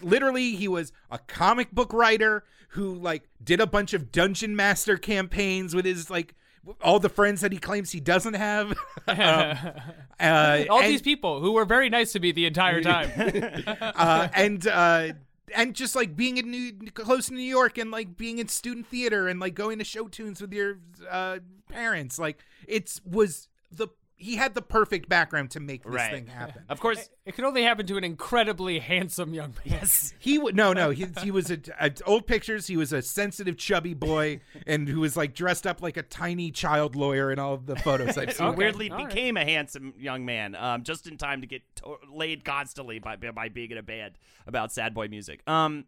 Literally, 0.01 0.55
he 0.55 0.67
was 0.67 0.91
a 1.11 1.17
comic 1.17 1.71
book 1.71 1.91
writer 1.93 2.43
who 2.69 2.93
like 2.93 3.27
did 3.43 3.59
a 3.59 3.67
bunch 3.67 3.93
of 3.93 4.11
dungeon 4.11 4.55
master 4.55 4.97
campaigns 4.97 5.73
with 5.75 5.83
his 5.85 6.09
like 6.09 6.35
all 6.82 6.99
the 6.99 7.10
friends 7.10 7.41
that 7.41 7.51
he 7.51 7.57
claims 7.57 7.91
he 7.91 7.99
doesn't 7.99 8.36
have. 8.36 8.72
um, 9.07 9.18
uh, 10.20 10.64
All 10.70 10.82
and- 10.82 10.89
these 10.91 11.01
people 11.01 11.39
who 11.41 11.53
were 11.53 11.66
very 11.66 11.89
nice 11.89 12.12
to 12.14 12.20
me 12.20 12.32
the 12.32 12.45
entire 12.45 12.82
time. 12.82 13.12
uh, 13.66 14.28
and 14.34 14.68
uh, 14.68 15.14
and 15.55 15.74
just 15.74 15.95
like 15.95 16.16
being 16.16 16.38
in 16.38 16.51
New, 16.51 16.72
close 16.93 17.28
to 17.28 17.34
New 17.34 17.41
York 17.41 17.78
and 17.78 17.91
like 17.91 18.18
being 18.18 18.39
in 18.39 18.47
student 18.47 18.88
theater 18.88 19.28
and 19.28 19.39
like 19.39 19.55
going 19.55 19.80
to 19.80 19.86
show 19.86 20.07
tunes 20.07 20.41
with 20.41 20.53
your 20.53 20.80
uh, 21.10 21.39
parents, 21.70 22.20
like 22.20 22.39
it's 22.68 23.01
was 23.05 23.47
the 23.72 23.88
he 24.22 24.36
had 24.36 24.53
the 24.53 24.61
perfect 24.61 25.07
background 25.07 25.49
to 25.51 25.59
make 25.61 25.84
this 25.84 25.93
Right. 25.93 26.11
thing 26.11 26.28
happen. 26.28 26.63
of 26.67 26.80
course. 26.82 27.09
it 27.26 27.34
could 27.36 27.45
only 27.45 27.63
happen 27.63 27.86
to 27.88 27.95
an 27.97 28.03
incredibly 28.03 28.80
handsome 28.80 29.34
young 29.34 29.51
man. 29.51 29.80
Yes, 29.80 30.13
he 30.20 30.38
would 30.38 30.55
no 30.55 30.74
no 30.74 30.89
he 30.89 31.07
he 31.24 31.32
was 31.32 31.49
a, 31.49 31.57
a 31.80 31.91
old 32.05 32.28
pictures. 32.28 32.67
He 32.67 32.76
was 32.78 32.91
a 32.93 33.01
sensitive 33.01 33.57
chubby 33.57 33.93
boy 33.93 34.41
and 34.67 34.88
who 34.89 34.99
was 34.99 35.15
like 35.17 35.34
dressed 35.34 35.65
up 35.65 35.82
like 35.82 35.95
a 35.97 36.03
tiny 36.03 36.51
child 36.51 36.95
lawyer 36.95 37.32
in 37.32 37.39
all 37.39 37.53
of 37.53 37.65
the 37.65 37.78
photos 37.78 38.17
I've 38.17 38.28
He 38.30 38.34
seen. 38.36 38.55
weirdly 38.55 38.91
all 38.91 38.97
right. 38.97 39.07
became 39.09 39.38
a 39.38 39.45
handsome 39.45 39.93
young 39.97 40.26
man, 40.26 40.53
um, 40.55 40.84
just 40.84 41.07
in 41.07 41.17
time 41.17 41.41
to 41.41 41.47
get 41.47 41.61
to- 41.78 41.97
laid 42.13 42.43
constantly 42.43 42.99
by 42.99 43.15
by 43.15 43.49
being 43.49 43.72
in 43.72 43.78
a 43.78 43.84
band 43.84 44.17
about 44.45 44.72
sad 44.72 44.93
boy 44.93 45.07
music. 45.07 45.41
Um, 45.47 45.86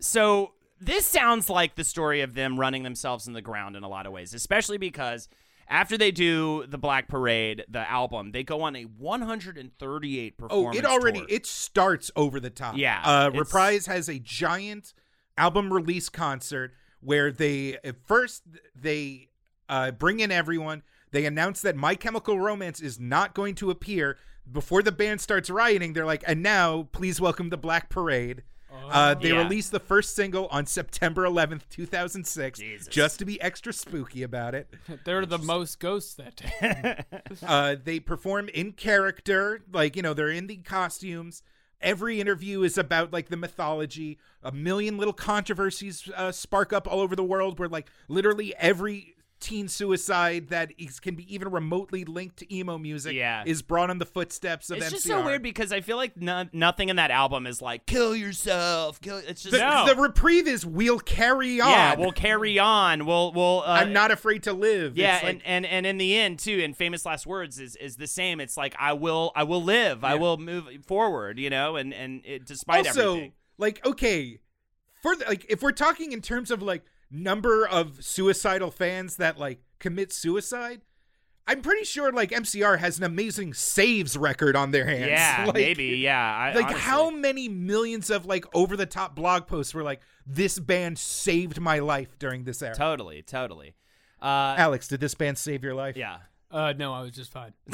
so 0.00 0.52
this 0.80 1.04
sounds 1.06 1.50
like 1.50 1.74
the 1.74 1.84
story 1.84 2.20
of 2.20 2.34
them 2.34 2.58
running 2.58 2.82
themselves 2.84 3.26
in 3.26 3.32
the 3.32 3.42
ground 3.42 3.74
in 3.76 3.82
a 3.82 3.88
lot 3.88 4.06
of 4.06 4.12
ways, 4.12 4.32
especially 4.32 4.78
because 4.78 5.28
after 5.68 5.98
they 5.98 6.10
do 6.10 6.64
the 6.66 6.78
Black 6.78 7.08
Parade, 7.08 7.64
the 7.68 7.88
album, 7.90 8.32
they 8.32 8.42
go 8.42 8.62
on 8.62 8.74
a 8.76 8.82
138 8.84 10.38
performance. 10.38 10.76
Oh, 10.76 10.78
it 10.78 10.84
already 10.84 11.20
tour. 11.20 11.26
it 11.30 11.46
starts 11.46 12.10
over 12.16 12.40
the 12.40 12.50
top. 12.50 12.76
Yeah, 12.76 13.00
Uh 13.04 13.30
Reprise 13.34 13.86
has 13.86 14.08
a 14.08 14.18
giant 14.18 14.94
album 15.36 15.72
release 15.72 16.08
concert 16.08 16.72
where 17.00 17.30
they 17.30 17.78
first 18.06 18.42
they 18.74 19.28
uh 19.68 19.90
bring 19.92 20.20
in 20.20 20.30
everyone. 20.30 20.82
They 21.10 21.24
announce 21.24 21.62
that 21.62 21.74
My 21.76 21.94
Chemical 21.94 22.38
Romance 22.38 22.80
is 22.80 23.00
not 23.00 23.34
going 23.34 23.54
to 23.56 23.70
appear 23.70 24.18
before 24.50 24.82
the 24.82 24.92
band 24.92 25.20
starts 25.20 25.48
rioting. 25.48 25.92
They're 25.94 26.04
like, 26.06 26.22
and 26.26 26.42
now 26.42 26.88
please 26.92 27.20
welcome 27.20 27.48
the 27.50 27.56
Black 27.56 27.88
Parade. 27.88 28.42
Uh, 28.90 29.14
they 29.14 29.30
Yeah. 29.30 29.42
released 29.42 29.70
the 29.72 29.80
first 29.80 30.14
single 30.14 30.46
on 30.48 30.66
September 30.66 31.24
11th, 31.24 31.68
2006, 31.70 32.58
Jesus. 32.58 32.86
just 32.88 33.18
to 33.18 33.24
be 33.24 33.40
extra 33.40 33.72
spooky 33.72 34.22
about 34.22 34.54
it. 34.54 34.72
They're 35.04 35.26
the 35.26 35.38
most 35.38 35.78
ghosts 35.80 36.14
that 36.14 36.36
day. 36.36 37.04
Uh, 37.46 37.76
they 37.82 38.00
perform 38.00 38.48
in 38.50 38.72
character, 38.72 39.62
like 39.72 39.96
you 39.96 40.02
know, 40.02 40.14
they're 40.14 40.30
in 40.30 40.46
the 40.46 40.56
costumes. 40.56 41.42
Every 41.80 42.20
interview 42.20 42.62
is 42.62 42.76
about 42.76 43.12
like 43.12 43.28
the 43.28 43.36
mythology. 43.36 44.18
A 44.42 44.50
million 44.50 44.96
little 44.98 45.12
controversies 45.12 46.10
uh, 46.16 46.32
spark 46.32 46.72
up 46.72 46.88
all 46.88 47.00
over 47.00 47.14
the 47.14 47.22
world, 47.24 47.58
where 47.58 47.68
like 47.68 47.88
literally 48.08 48.54
every 48.56 49.14
teen 49.40 49.68
suicide 49.68 50.48
that 50.48 50.72
is, 50.78 50.98
can 51.00 51.14
be 51.14 51.32
even 51.32 51.50
remotely 51.50 52.04
linked 52.04 52.36
to 52.38 52.54
emo 52.54 52.76
music 52.78 53.14
Yeah. 53.14 53.44
is 53.46 53.62
brought 53.62 53.88
on 53.90 53.98
the 53.98 54.04
footsteps 54.06 54.68
of 54.70 54.78
It's 54.78 54.86
MCR. 54.86 54.90
just 54.90 55.04
so 55.06 55.24
weird 55.24 55.42
because 55.42 55.72
I 55.72 55.80
feel 55.80 55.96
like 55.96 56.16
no- 56.16 56.46
nothing 56.52 56.88
in 56.88 56.96
that 56.96 57.10
album 57.10 57.46
is 57.46 57.62
like 57.62 57.86
kill 57.86 58.14
yourself. 58.16 59.00
Kill. 59.00 59.18
It's 59.18 59.42
just 59.42 59.52
the, 59.52 59.58
No. 59.58 59.86
the 59.86 59.94
reprieve 59.96 60.48
is 60.48 60.66
we'll 60.66 60.98
carry 60.98 61.60
on. 61.60 61.70
yeah. 61.70 61.94
We'll 61.96 62.12
carry 62.12 62.58
on. 62.58 63.06
We'll 63.06 63.32
we'll. 63.32 63.60
Uh, 63.66 63.78
I'm 63.80 63.92
not 63.92 64.10
afraid 64.10 64.42
to 64.44 64.52
live. 64.52 64.96
Yeah, 64.96 65.16
It's 65.16 65.24
like- 65.24 65.32
and, 65.34 65.42
and 65.44 65.66
and 65.66 65.86
in 65.86 65.98
the 65.98 66.16
end 66.16 66.38
too, 66.38 66.60
and 66.62 66.76
famous 66.76 67.06
last 67.06 67.26
words 67.26 67.58
is 67.58 67.76
is 67.76 67.96
the 67.96 68.06
same. 68.06 68.40
It's 68.40 68.56
like 68.56 68.74
I 68.78 68.92
will 68.92 69.32
I 69.36 69.44
will 69.44 69.62
live. 69.62 70.04
I 70.04 70.14
will 70.16 70.36
move 70.36 70.66
forward. 70.86 71.38
You 71.38 71.50
know, 71.50 71.76
and 71.76 71.94
and 71.94 72.22
it, 72.24 72.44
despite 72.46 72.86
also 72.88 73.10
everything. 73.12 73.32
like 73.56 73.84
okay 73.86 74.40
for 75.02 75.14
the, 75.14 75.24
like 75.26 75.46
if 75.48 75.62
we're 75.62 75.70
talking 75.72 76.12
in 76.12 76.20
terms 76.20 76.50
of 76.50 76.60
like 76.62 76.82
number 77.10 77.66
of 77.66 78.04
suicidal 78.04 78.70
fans 78.70 79.16
that 79.16 79.38
like 79.38 79.60
commit 79.78 80.12
suicide 80.12 80.82
i'm 81.46 81.62
pretty 81.62 81.84
sure 81.84 82.12
like 82.12 82.30
mcr 82.30 82.78
has 82.78 82.98
an 82.98 83.04
amazing 83.04 83.54
saves 83.54 84.16
record 84.16 84.54
on 84.54 84.70
their 84.72 84.84
hands 84.84 85.08
Yeah, 85.08 85.44
Like- 85.46 85.54
maybe. 85.54 85.84
Yeah. 85.96 86.18
I, 86.36 86.52
like 86.54 86.64
honestly. 86.66 86.80
how 86.82 87.10
many 87.10 87.48
millions 87.48 88.10
of 88.10 88.26
like 88.26 88.44
over 88.54 88.76
the 88.76 88.84
top 88.86 89.14
blog 89.16 89.46
posts 89.46 89.72
were 89.72 89.82
like 89.82 90.00
this 90.26 90.58
band 90.58 90.98
saved 90.98 91.60
my 91.60 91.78
life 91.78 92.18
during 92.18 92.44
this 92.44 92.60
era 92.62 92.74
Totally, 92.74 93.22
totally. 93.22 93.74
Uh, 94.20 94.54
alex 94.58 94.88
did 94.88 95.00
this 95.00 95.14
band 95.14 95.38
save 95.38 95.62
your 95.64 95.74
life 95.74 95.96
yeah. 95.96 96.18
uh, 96.50 96.74
no, 96.76 96.92
I 96.92 97.00
was 97.02 97.12
just 97.12 97.32
fine. 97.32 97.52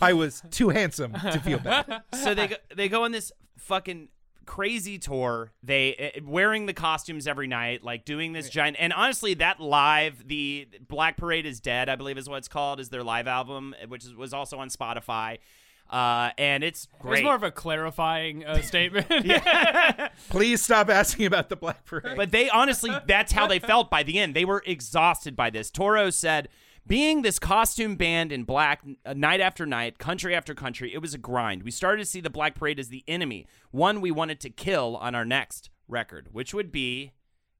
i 0.00 0.12
was 0.14 0.42
too 0.50 0.68
handsome 0.68 1.12
to 1.14 1.40
feel 1.40 1.58
bad 1.58 2.02
so 2.12 2.34
they 2.34 2.48
go, 2.48 2.56
they 2.76 2.88
go 2.88 3.04
on 3.04 3.12
this 3.12 3.32
fucking 3.58 4.08
crazy 4.50 4.98
tour. 4.98 5.52
They 5.62 6.12
uh, 6.16 6.20
wearing 6.24 6.66
the 6.66 6.72
costumes 6.74 7.28
every 7.28 7.46
night, 7.46 7.84
like 7.84 8.04
doing 8.04 8.32
this 8.32 8.50
giant. 8.50 8.78
And 8.80 8.92
honestly, 8.92 9.34
that 9.34 9.60
live, 9.60 10.26
the 10.26 10.66
Black 10.88 11.16
Parade 11.16 11.46
is 11.46 11.60
Dead, 11.60 11.88
I 11.88 11.94
believe 11.94 12.18
is 12.18 12.28
what 12.28 12.38
it's 12.38 12.48
called, 12.48 12.80
is 12.80 12.88
their 12.88 13.04
live 13.04 13.28
album, 13.28 13.76
which 13.86 14.04
is, 14.04 14.12
was 14.12 14.34
also 14.34 14.58
on 14.58 14.68
Spotify. 14.68 15.38
Uh, 15.88 16.30
and 16.36 16.64
it's 16.64 16.84
It 16.84 16.90
great. 17.00 17.10
was 17.10 17.22
more 17.22 17.36
of 17.36 17.44
a 17.44 17.52
clarifying 17.52 18.44
uh, 18.44 18.60
statement. 18.62 19.06
please 20.30 20.60
stop 20.62 20.90
asking 20.90 21.26
about 21.26 21.48
the 21.48 21.56
black 21.56 21.84
parade 21.84 22.16
But 22.16 22.32
they 22.32 22.50
honestly, 22.50 22.90
that's 23.06 23.30
how 23.30 23.46
they 23.46 23.60
felt 23.60 23.88
by 23.88 24.02
the 24.02 24.18
end. 24.18 24.34
They 24.34 24.44
were 24.44 24.64
exhausted 24.66 25.36
by 25.36 25.50
this. 25.50 25.70
Toro 25.70 26.10
said, 26.10 26.48
being 26.90 27.22
this 27.22 27.38
costume 27.38 27.94
band 27.94 28.32
in 28.32 28.42
black 28.42 28.82
uh, 29.06 29.14
night 29.14 29.40
after 29.40 29.64
night, 29.64 29.98
country 29.98 30.34
after 30.34 30.56
country, 30.56 30.92
it 30.92 30.98
was 30.98 31.14
a 31.14 31.18
grind. 31.18 31.62
We 31.62 31.70
started 31.70 32.02
to 32.02 32.04
see 32.04 32.20
the 32.20 32.30
Black 32.30 32.56
Parade 32.56 32.80
as 32.80 32.88
the 32.88 33.04
enemy, 33.06 33.46
one 33.70 34.00
we 34.00 34.10
wanted 34.10 34.40
to 34.40 34.50
kill 34.50 34.96
on 34.96 35.14
our 35.14 35.24
next 35.24 35.70
record, 35.86 36.30
which 36.32 36.52
would 36.52 36.72
be 36.72 37.12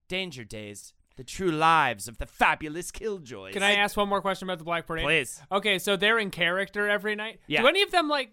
Danger 0.09 0.43
Days, 0.43 0.95
the 1.14 1.22
true 1.22 1.53
lives 1.53 2.09
of 2.09 2.18
the 2.18 2.26
fabulous 2.26 2.91
Killjoys. 2.91 3.53
Can 3.53 3.62
I 3.62 3.76
ask 3.76 3.97
one 3.97 4.09
more 4.09 4.20
question 4.20 4.49
about 4.49 4.59
the 4.59 4.64
Black 4.64 4.85
Parade? 4.85 5.05
Please. 5.05 5.41
Okay, 5.53 5.78
so 5.78 5.95
they're 5.95 6.18
in 6.18 6.33
character 6.33 6.89
every 6.89 7.14
night. 7.14 7.39
Yeah. 7.47 7.62
Do 7.62 7.68
any 7.68 7.83
of 7.83 7.93
them 7.93 8.09
like? 8.09 8.33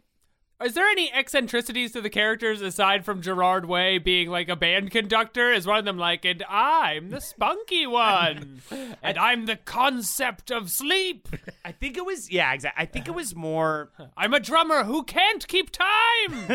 Is 0.64 0.74
there 0.74 0.88
any 0.89 1.14
eccentricities 1.14 1.91
to 1.91 2.01
the 2.01 2.10
characters 2.10 2.62
aside 2.62 3.05
from 3.05 3.22
Gerard 3.22 3.66
Way 3.66 3.99
being 3.99 4.28
like 4.32 4.49
a 4.49 4.55
band 4.55 4.89
conductor? 4.89 5.51
Is 5.51 5.68
one 5.68 5.78
of 5.78 5.86
them 5.86 5.99
like, 5.99 6.26
and 6.26 6.43
I'm 6.49 7.12
the 7.12 7.22
spunky 7.22 7.86
one, 7.88 8.64
and 9.03 9.20
I'm 9.20 9.45
the 9.45 9.58
concept 9.58 10.49
of 10.49 10.72
sleep. 10.72 11.28
I 11.64 11.72
think 11.72 11.95
it 11.95 12.03
was, 12.08 12.32
yeah, 12.32 12.51
exactly. 12.53 12.82
I 12.82 12.88
think 12.88 13.08
it 13.08 13.12
was 13.14 13.36
more. 13.36 13.91
I'm 14.18 14.34
a 14.34 14.39
drummer 14.39 14.84
who 14.84 15.03
can't 15.03 15.47
keep 15.47 15.70
time. 15.70 15.84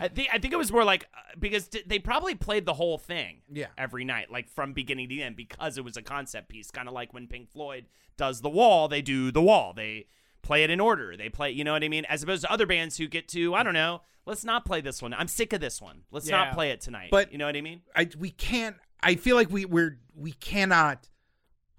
I 0.00 0.08
think 0.08 0.28
I 0.32 0.38
think 0.38 0.54
it 0.54 0.58
was 0.58 0.72
more 0.72 0.84
like 0.84 1.04
uh, 1.14 1.18
because 1.38 1.68
t- 1.68 1.82
they 1.86 1.98
probably 1.98 2.34
played 2.34 2.64
the 2.64 2.74
whole 2.74 2.96
thing, 2.96 3.42
Yeah. 3.52 3.66
every 3.76 4.06
night, 4.06 4.30
like 4.32 4.48
from 4.48 4.72
beginning 4.72 5.10
to 5.10 5.20
end, 5.20 5.36
because 5.36 5.76
it 5.76 5.84
was 5.84 5.98
a 5.98 6.02
concept 6.02 6.48
piece, 6.48 6.70
kind 6.70 6.88
of 6.88 6.94
like 6.94 7.12
when 7.12 7.26
Pink 7.26 7.50
Floyd 7.50 7.84
does 8.16 8.40
the 8.40 8.48
Wall, 8.48 8.88
they 8.88 9.02
do 9.02 9.30
the 9.30 9.42
Wall, 9.42 9.74
they 9.76 10.06
play 10.42 10.64
it 10.64 10.70
in 10.70 10.80
order, 10.80 11.16
they 11.16 11.28
play, 11.28 11.50
you 11.50 11.64
know 11.64 11.72
what 11.72 11.84
I 11.84 11.88
mean, 11.88 12.04
as 12.06 12.22
opposed 12.22 12.42
to 12.42 12.50
other 12.52 12.66
bands 12.66 12.96
who 12.96 13.06
get 13.08 13.28
to, 13.28 13.54
I 13.54 13.62
don't 13.62 13.74
know, 13.74 14.02
let's 14.26 14.44
not 14.44 14.64
play 14.64 14.80
this 14.80 15.00
one, 15.02 15.12
I'm 15.14 15.28
sick 15.28 15.52
of 15.52 15.60
this 15.60 15.80
one, 15.80 16.02
let's 16.10 16.28
Yeah. 16.28 16.36
not 16.44 16.54
play 16.54 16.70
it 16.70 16.80
tonight, 16.80 17.08
But- 17.10 17.32
you 17.32 17.38
know 17.38 17.46
what 17.46 17.56
I 17.56 17.60
mean? 17.60 17.82
I 17.94 18.08
we 18.18 18.30
can't. 18.30 18.76
I 19.02 19.14
feel 19.14 19.36
like 19.36 19.50
we 19.50 19.64
we're 19.64 19.98
we 20.14 20.32
cannot 20.32 21.08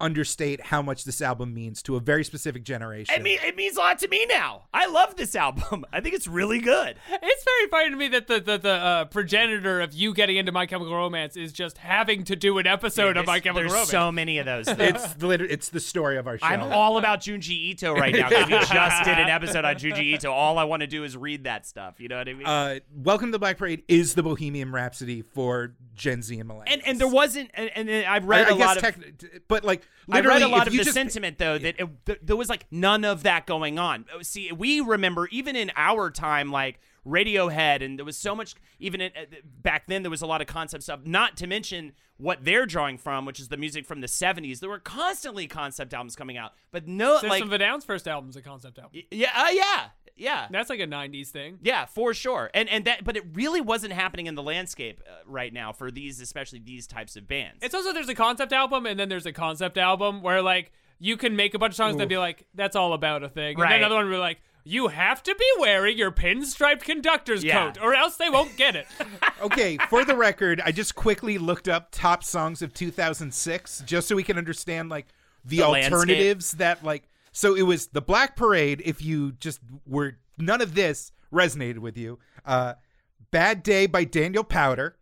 understate 0.02 0.60
how 0.60 0.82
much 0.82 1.04
this 1.04 1.22
album 1.22 1.54
means 1.54 1.80
to 1.84 1.96
a 1.96 2.00
very 2.00 2.24
specific 2.24 2.64
generation. 2.64 3.14
I 3.16 3.22
mean, 3.22 3.38
it 3.46 3.56
means 3.56 3.76
a 3.76 3.80
lot 3.80 3.98
to 4.00 4.08
me 4.08 4.26
now. 4.26 4.64
I 4.74 4.86
love 4.86 5.16
this 5.16 5.34
album. 5.36 5.86
I 5.92 6.00
think 6.00 6.14
it's 6.14 6.26
really 6.26 6.58
good. 6.58 6.96
It's 7.10 7.44
very 7.44 7.68
funny 7.70 7.90
to 7.90 7.96
me 7.96 8.08
that 8.08 8.26
the 8.26 8.40
the, 8.40 8.58
the 8.58 8.70
uh, 8.72 9.04
progenitor 9.06 9.80
of 9.80 9.94
you 9.94 10.12
getting 10.12 10.36
into 10.36 10.52
My 10.52 10.66
Chemical 10.66 10.94
Romance 10.94 11.36
is 11.36 11.52
just 11.52 11.78
having 11.78 12.24
to 12.24 12.36
do 12.36 12.58
an 12.58 12.66
episode 12.66 13.16
of 13.16 13.26
My 13.26 13.38
Chemical 13.40 13.60
There's 13.62 13.72
Romance. 13.72 13.90
so 13.90 14.10
many 14.12 14.38
of 14.38 14.46
those. 14.46 14.66
it's 14.68 15.14
the 15.14 15.30
it's 15.30 15.68
the 15.68 15.80
story 15.80 16.18
of 16.18 16.26
our 16.26 16.36
show. 16.36 16.46
I'm 16.46 16.60
all 16.72 16.98
about 16.98 17.20
Junji 17.20 17.50
Ito 17.50 17.94
right 17.94 18.14
now 18.14 18.28
because 18.28 18.46
we 18.46 18.52
just 18.74 19.04
did 19.04 19.18
an 19.18 19.28
episode 19.28 19.64
on 19.64 19.76
Junji 19.76 20.02
Ito. 20.14 20.30
All 20.32 20.58
I 20.58 20.64
want 20.64 20.80
to 20.80 20.86
do 20.88 21.04
is 21.04 21.16
read 21.16 21.44
that 21.44 21.64
stuff. 21.64 22.00
You 22.00 22.08
know 22.08 22.18
what 22.18 22.28
I 22.28 22.34
mean? 22.34 22.46
uh, 22.46 22.78
Welcome 22.94 23.28
to 23.28 23.32
the 23.32 23.38
Black 23.38 23.56
Parade 23.56 23.84
is 23.86 24.14
the 24.14 24.22
Bohemian 24.24 24.72
Rhapsody 24.72 25.22
for 25.22 25.74
Gen 25.94 26.22
Z 26.22 26.38
and 26.40 26.50
millennials. 26.50 26.64
and 26.66 26.82
and 26.86 26.98
there 26.98 27.06
wasn't, 27.08 27.50
and, 27.54 27.70
and 27.76 28.06
I've 28.06 28.24
read 28.24 28.46
I, 28.48 28.50
I 28.50 28.54
a 28.54 28.58
guess 28.58 28.66
lot 28.66 28.76
of. 28.78 28.82
tech- 28.82 29.42
but 29.46 29.62
like 29.64 29.82
I 30.10 30.20
read 30.20 30.42
a 30.42 30.48
lot 30.48 30.66
of 30.66 30.72
the 30.72 30.80
just, 30.80 30.92
sentiment 30.92 31.38
though 31.38 31.58
that 31.58 31.76
it, 31.78 31.88
th- 32.06 32.18
there 32.22 32.36
was 32.36 32.48
like 32.48 32.66
none 32.70 33.04
of 33.04 33.22
that 33.22 33.46
going 33.46 33.78
on. 33.78 34.04
See, 34.22 34.50
we 34.52 34.80
remember 34.80 35.28
even 35.28 35.54
in 35.56 35.70
our 35.76 36.10
time, 36.10 36.50
like 36.50 36.80
Radiohead, 37.06 37.82
and 37.84 37.98
there 37.98 38.04
was 38.04 38.16
so 38.16 38.34
much. 38.34 38.54
Even 38.78 39.00
in, 39.00 39.10
uh, 39.16 39.24
back 39.62 39.86
then, 39.86 40.02
there 40.02 40.10
was 40.10 40.22
a 40.22 40.26
lot 40.26 40.40
of 40.40 40.46
concept 40.46 40.84
stuff. 40.84 41.00
Not 41.04 41.36
to 41.38 41.46
mention 41.46 41.92
what 42.16 42.44
they're 42.44 42.66
drawing 42.66 42.98
from, 42.98 43.24
which 43.24 43.40
is 43.40 43.48
the 43.48 43.56
music 43.56 43.84
from 43.86 44.00
the 44.00 44.06
'70s. 44.06 44.60
There 44.60 44.70
were 44.70 44.78
constantly 44.78 45.46
concept 45.46 45.92
albums 45.94 46.14
coming 46.16 46.36
out, 46.36 46.52
but 46.70 46.86
no, 46.86 47.14
System 47.14 47.30
like 47.30 47.42
of 47.42 47.52
a 47.52 47.58
Down's 47.58 47.84
first 47.84 48.06
album's 48.06 48.36
a 48.36 48.42
concept 48.42 48.78
album. 48.78 49.02
yeah, 49.10 49.30
uh, 49.34 49.48
yeah, 49.52 49.86
yeah. 50.16 50.46
That's 50.50 50.70
like 50.70 50.80
a 50.80 50.86
'90s 50.86 51.28
thing. 51.28 51.58
Yeah, 51.62 51.86
for 51.86 52.14
sure. 52.14 52.50
And 52.54 52.68
and 52.68 52.84
that 52.84 53.04
but 53.04 53.16
it 53.16 53.24
really 53.34 53.60
wasn't 53.60 53.92
happening 53.94 54.26
in 54.26 54.34
the 54.36 54.42
landscape 54.42 55.02
uh, 55.06 55.12
right 55.26 55.52
now 55.52 55.72
for 55.72 55.90
these 55.90 56.20
especially 56.20 56.60
these 56.60 56.86
types 56.86 57.16
of 57.16 57.26
bands. 57.26 57.58
It's 57.62 57.74
also 57.74 57.92
there's 57.92 58.08
a 58.08 58.14
concept 58.14 58.52
album 58.52 58.86
and 58.86 58.98
then 59.00 59.08
there's 59.08 59.26
a 59.26 59.32
concept 59.32 59.76
album 59.76 60.22
where 60.22 60.40
like 60.40 60.70
you 61.00 61.16
can 61.16 61.34
make 61.34 61.52
a 61.54 61.58
bunch 61.58 61.72
of 61.72 61.76
songs 61.76 61.96
that 61.96 62.08
be 62.08 62.16
like 62.18 62.46
that's 62.54 62.76
all 62.76 62.92
about 62.92 63.24
a 63.24 63.28
thing, 63.28 63.54
and 63.54 63.58
Right. 63.58 63.70
then 63.70 63.78
another 63.80 63.96
one 63.96 64.08
be 64.08 64.16
like 64.16 64.40
you 64.64 64.88
have 64.88 65.22
to 65.24 65.34
be 65.34 65.44
wearing 65.58 65.98
your 65.98 66.10
pinstriped 66.12 66.82
conductor's 66.82 67.42
Yeah. 67.42 67.64
coat 67.72 67.78
or 67.82 67.94
else 67.94 68.16
they 68.16 68.28
won't 68.30 68.56
get 68.56 68.76
it. 68.76 68.86
okay, 69.42 69.76
for 69.88 70.04
the 70.04 70.16
record, 70.16 70.60
I 70.64 70.72
just 70.72 70.94
quickly 70.94 71.38
looked 71.38 71.68
up 71.68 71.88
top 71.90 72.22
songs 72.24 72.62
of 72.62 72.72
2006 72.72 73.82
just 73.86 74.08
so 74.08 74.16
we 74.16 74.22
can 74.22 74.38
understand 74.38 74.88
like 74.88 75.06
the, 75.44 75.58
The 75.58 75.68
landscape. 75.68 75.92
alternatives 75.92 76.52
that 76.52 76.84
like. 76.84 77.08
So 77.32 77.54
it 77.56 77.62
was 77.62 77.88
the 77.88 78.02
Black 78.02 78.36
Parade. 78.36 78.82
If 78.84 79.02
you 79.02 79.32
just 79.32 79.60
were 79.86 80.18
none 80.38 80.60
of 80.60 80.74
this 80.74 81.12
resonated 81.32 81.78
with 81.78 81.96
you, 81.96 82.18
uh, 82.44 82.74
"Bad 83.30 83.62
Day" 83.62 83.86
by 83.86 84.04
Daniel 84.04 84.44
Powter. 84.44 84.92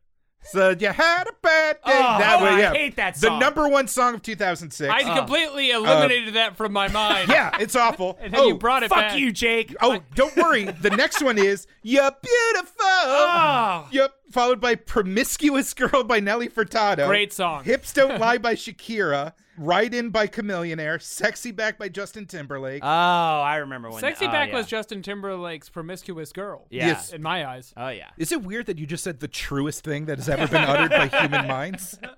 So 0.43 0.71
you 0.71 0.89
had 0.89 1.25
a 1.29 1.33
bad 1.43 1.77
day. 1.77 1.81
Oh, 1.87 2.19
that 2.19 2.43
way, 2.43 2.65
I 2.67 2.73
hate 2.73 2.97
that 2.97 3.17
song. 3.17 3.39
The 3.39 3.39
number 3.39 3.69
one 3.69 3.87
song 3.87 4.15
of 4.15 4.23
2006. 4.23 4.91
I 4.93 5.03
uh, 5.03 5.17
completely 5.17 5.73
uh, 5.73 5.79
eliminated 5.79 6.35
that 6.35 6.57
from 6.57 6.73
my 6.73 6.89
mind. 6.89 7.29
yeah, 7.31 7.57
it's 7.61 7.77
awful. 7.77 8.19
And 8.31 8.35
then 8.35 8.41
oh, 8.41 8.49
you 8.49 8.55
brought 8.55 8.83
it 8.83 8.89
Fuck 8.91 8.99
back. 8.99 9.19
you, 9.19 9.33
Jake. 9.33 9.75
Oh, 9.81 10.01
don't 10.15 10.37
worry. 10.37 10.65
The 10.65 10.91
next 10.91 11.23
one 11.23 11.39
is 11.39 11.67
"You're 11.83 12.11
Beautiful." 12.11 12.77
Oh. 13.03 13.89
Yep. 13.93 14.13
Followed 14.31 14.61
by 14.61 14.75
"Promiscuous 14.75 15.75
Girl" 15.75 16.05
by 16.05 16.21
Nelly 16.21 16.49
Furtado. 16.49 17.07
Great 17.07 17.33
song. 17.33 17.65
"Hips 17.65 17.93
Don't 17.93 18.21
Lie" 18.21 18.39
by 18.39 18.55
Shakira. 18.55 19.35
"Ride 19.59 19.95
In" 19.95 20.11
by 20.11 20.27
Chamillionaire. 20.27 21.01
"Sexy 21.01 21.51
Back" 21.51 21.79
by 21.79 21.89
Justin 21.89 22.27
Timberlake. 22.27 22.83
Oh, 22.83 22.87
I 22.87 23.57
remember 23.57 23.91
when 23.91 24.01
Sexy 24.01 24.27
oh, 24.27 24.31
Back 24.31 24.51
yeah. 24.51 24.57
was 24.57 24.67
Justin 24.67 25.03
Timberlake's 25.03 25.69
promiscuous 25.69 26.33
girl. 26.33 26.67
Yeah. 26.71 26.89
Yes. 26.89 27.13
In 27.13 27.23
my 27.23 27.47
eyes. 27.47 27.73
Oh 27.77 27.89
yeah. 27.89 28.11
is 28.17 28.33
it 28.33 28.43
weird 28.43 28.67
that 28.67 28.79
you 28.79 28.87
just 28.87 29.05
said 29.05 29.21
the 29.21 29.29
truest 29.29 29.85
thing 29.85 30.07
that 30.07 30.19
has 30.19 30.29
ever 30.29 30.47
been 30.47 30.65
uttered 30.65 30.91
by 30.91 31.09
human 31.09 31.47
minds? 31.47 31.99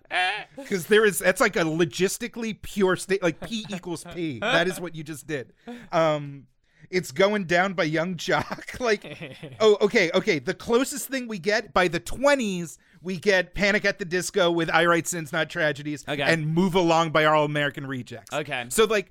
Because 0.56 0.86
there 0.86 1.04
is 1.06 1.18
that's 1.18 1.40
like 1.40 1.56
a 1.56 1.60
logistically 1.60 2.60
pure 2.60 2.96
state, 2.96 3.22
like 3.22 3.40
P 3.40 3.64
equals 3.70 4.04
P. 4.14 4.38
That 4.40 4.68
is 4.68 4.80
what 4.80 4.94
you 4.94 5.02
just 5.02 5.26
did. 5.26 5.52
Um, 5.90 6.46
it's 6.90 7.10
going 7.10 7.44
down 7.44 7.72
by 7.72 7.84
Yung 7.84 8.16
Joc. 8.16 8.78
like, 8.80 9.48
oh, 9.60 9.78
okay, 9.80 10.10
okay. 10.14 10.38
The 10.38 10.54
closest 10.54 11.08
thing 11.08 11.26
we 11.26 11.38
get 11.38 11.72
by 11.72 11.88
the 11.88 11.98
twenties, 12.00 12.78
we 13.02 13.18
get 13.18 13.54
Panic 13.54 13.84
at 13.84 13.98
the 13.98 14.04
Disco 14.04 14.50
with 14.50 14.70
"I 14.70 14.84
Write 14.86 15.06
Sins, 15.06 15.32
Not 15.32 15.50
Tragedies," 15.50 16.04
Okay. 16.08 16.22
and 16.22 16.46
"Move 16.54 16.74
Along" 16.74 17.10
by 17.10 17.24
All 17.24 17.44
American 17.44 17.86
Rejects. 17.86 18.32
Okay. 18.32 18.66
so 18.68 18.84
like. 18.84 19.10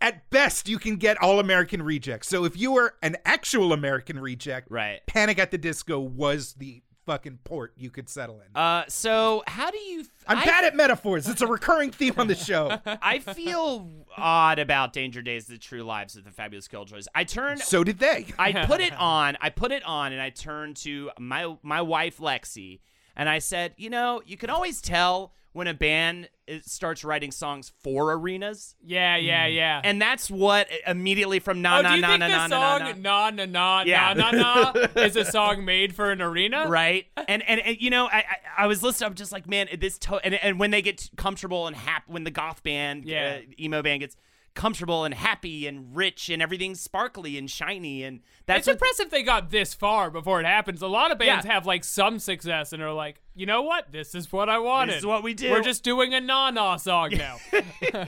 At 0.00 0.30
best, 0.30 0.70
you 0.70 0.78
can 0.78 0.96
get 0.96 1.20
all 1.20 1.38
American 1.38 1.82
rejects. 1.82 2.26
So 2.28 2.44
if 2.46 2.56
you 2.56 2.72
were 2.72 2.94
an 3.02 3.16
actual 3.26 3.74
American 3.74 4.18
reject, 4.18 4.68
Right. 4.70 5.00
Panic 5.06 5.38
at 5.38 5.50
the 5.50 5.58
Disco 5.58 5.98
was 6.00 6.54
the 6.54 6.82
fucking 7.04 7.40
port 7.44 7.74
you 7.76 7.90
could 7.90 8.08
settle 8.08 8.40
in. 8.40 8.56
Uh, 8.58 8.84
so 8.88 9.42
how 9.46 9.70
do 9.70 9.76
you? 9.76 10.06
I'm 10.26 10.38
I, 10.38 10.44
bad 10.46 10.64
at 10.64 10.74
metaphors. 10.74 11.28
It's 11.28 11.42
a 11.42 11.46
recurring 11.46 11.90
theme 11.90 12.14
on 12.16 12.26
the 12.26 12.34
show. 12.36 12.78
I 12.86 13.18
feel 13.18 13.90
odd 14.16 14.58
about 14.58 14.94
Danger 14.94 15.20
Days: 15.20 15.44
The 15.46 15.58
True 15.58 15.82
Lives 15.82 16.16
of 16.16 16.24
the 16.24 16.30
Fabulous 16.30 16.68
Killjoys. 16.68 17.06
I 17.14 17.24
turned. 17.24 17.60
so 17.60 17.84
did 17.84 17.98
they. 17.98 18.28
I 18.38 18.64
put 18.64 18.80
it 18.80 18.94
on. 18.98 19.36
I 19.42 19.50
put 19.50 19.72
it 19.72 19.82
on, 19.84 20.12
and 20.12 20.22
I 20.22 20.30
turned 20.30 20.76
to 20.78 21.10
my 21.18 21.54
my 21.62 21.82
wife 21.82 22.16
Lexi, 22.16 22.80
and 23.16 23.28
I 23.28 23.38
said, 23.38 23.74
you 23.76 23.90
know, 23.90 24.22
you 24.26 24.36
can 24.36 24.50
always 24.50 24.80
tell 24.80 25.32
when 25.54 25.66
a 25.66 25.74
band 25.74 26.30
starts 26.62 27.04
writing 27.04 27.30
songs 27.30 27.72
for 27.82 28.10
arenas, 28.14 28.74
Yeah, 28.82 29.16
yeah, 29.16 29.44
yeah. 29.46 29.82
and 29.84 30.00
that's 30.00 30.30
what 30.30 30.66
immediately 30.86 31.40
from 31.40 31.60
na 31.60 31.78
oh, 31.78 31.82
na 31.82 31.90
do 31.90 31.94
you 31.96 32.00
na 32.00 32.08
think 32.08 32.20
na 32.20 32.26
the 32.26 32.32
na 32.36 32.46
na 32.46 32.78
song 32.78 33.02
na 33.02 33.30
"Na 33.30 33.30
Na 33.30 33.44
Na 33.44 33.82
Yeah. 33.82 34.14
Na 34.14 34.30
Na 34.30 34.72
Na" 34.72 34.86
is 35.02 35.14
a 35.14 35.26
song 35.26 35.66
made 35.66 35.94
for 35.94 36.10
an 36.10 36.22
arena? 36.22 36.66
right 36.68 37.04
and, 37.28 37.42
and 37.46 37.60
and 37.60 37.76
you 37.80 37.90
know 37.90 38.06
I, 38.06 38.16
I 38.56 38.64
I 38.64 38.66
was 38.66 38.82
listening 38.82 39.08
I'm 39.08 39.14
just 39.14 39.30
like 39.30 39.46
man 39.46 39.68
this 39.78 39.98
to- 39.98 40.20
and 40.24 40.34
and 40.36 40.58
when 40.58 40.70
they 40.70 40.80
get 40.80 41.10
comfortable 41.16 41.66
and 41.66 41.76
happy 41.76 42.04
when 42.06 42.24
the 42.24 42.30
goth 42.30 42.62
band 42.62 43.04
Yeah. 43.04 43.40
uh, 43.42 43.62
emo 43.62 43.82
band 43.82 44.00
gets 44.00 44.16
comfortable 44.54 45.04
and 45.04 45.14
happy 45.14 45.66
and 45.66 45.96
rich 45.96 46.28
and 46.28 46.42
everything's 46.42 46.80
sparkly 46.80 47.38
and 47.38 47.50
shiny 47.50 48.02
and 48.02 48.20
that's 48.46 48.60
It's 48.60 48.66
what- 48.66 48.72
impressive 48.74 49.10
they 49.10 49.22
got 49.22 49.50
this 49.50 49.72
far 49.74 50.10
before 50.10 50.40
it 50.40 50.46
happens. 50.46 50.82
A 50.82 50.86
lot 50.88 51.10
of 51.10 51.18
bands 51.18 51.46
Yeah. 51.46 51.52
have 51.54 51.66
like 51.66 51.84
some 51.84 52.18
success 52.18 52.72
and 52.72 52.82
are 52.82 52.92
like, 52.92 53.22
you 53.34 53.46
know 53.46 53.62
what? 53.62 53.92
This 53.92 54.14
is 54.14 54.30
what 54.30 54.48
I 54.50 54.58
wanted. 54.58 54.92
This 54.92 54.98
is 55.00 55.06
what 55.06 55.22
we 55.22 55.32
do. 55.32 55.50
We're 55.50 55.62
just 55.62 55.82
doing 55.84 56.12
a 56.12 56.20
na 56.20 56.50
na 56.50 56.76
song 56.76 57.10
now. 57.16 57.38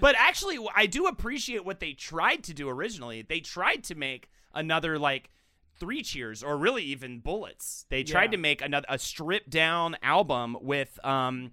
but 0.00 0.14
actually 0.18 0.58
I 0.74 0.86
do 0.86 1.06
appreciate 1.06 1.64
what 1.64 1.80
they 1.80 1.92
tried 1.92 2.42
to 2.44 2.54
do 2.54 2.68
originally 2.68 3.22
they 3.22 3.40
tried 3.40 3.84
to 3.84 3.94
make 3.94 4.30
another 4.52 4.98
like 4.98 5.30
three 5.78 6.02
cheers 6.02 6.42
or 6.42 6.56
really 6.56 6.82
even 6.84 7.18
bullets 7.18 7.84
they 7.88 8.02
tried 8.04 8.24
Yeah. 8.26 8.30
to 8.32 8.36
make 8.38 8.62
another 8.62 8.86
a 8.88 8.98
stripped 8.98 9.50
down 9.50 9.96
album 10.02 10.56
with 10.60 10.98
um 11.04 11.52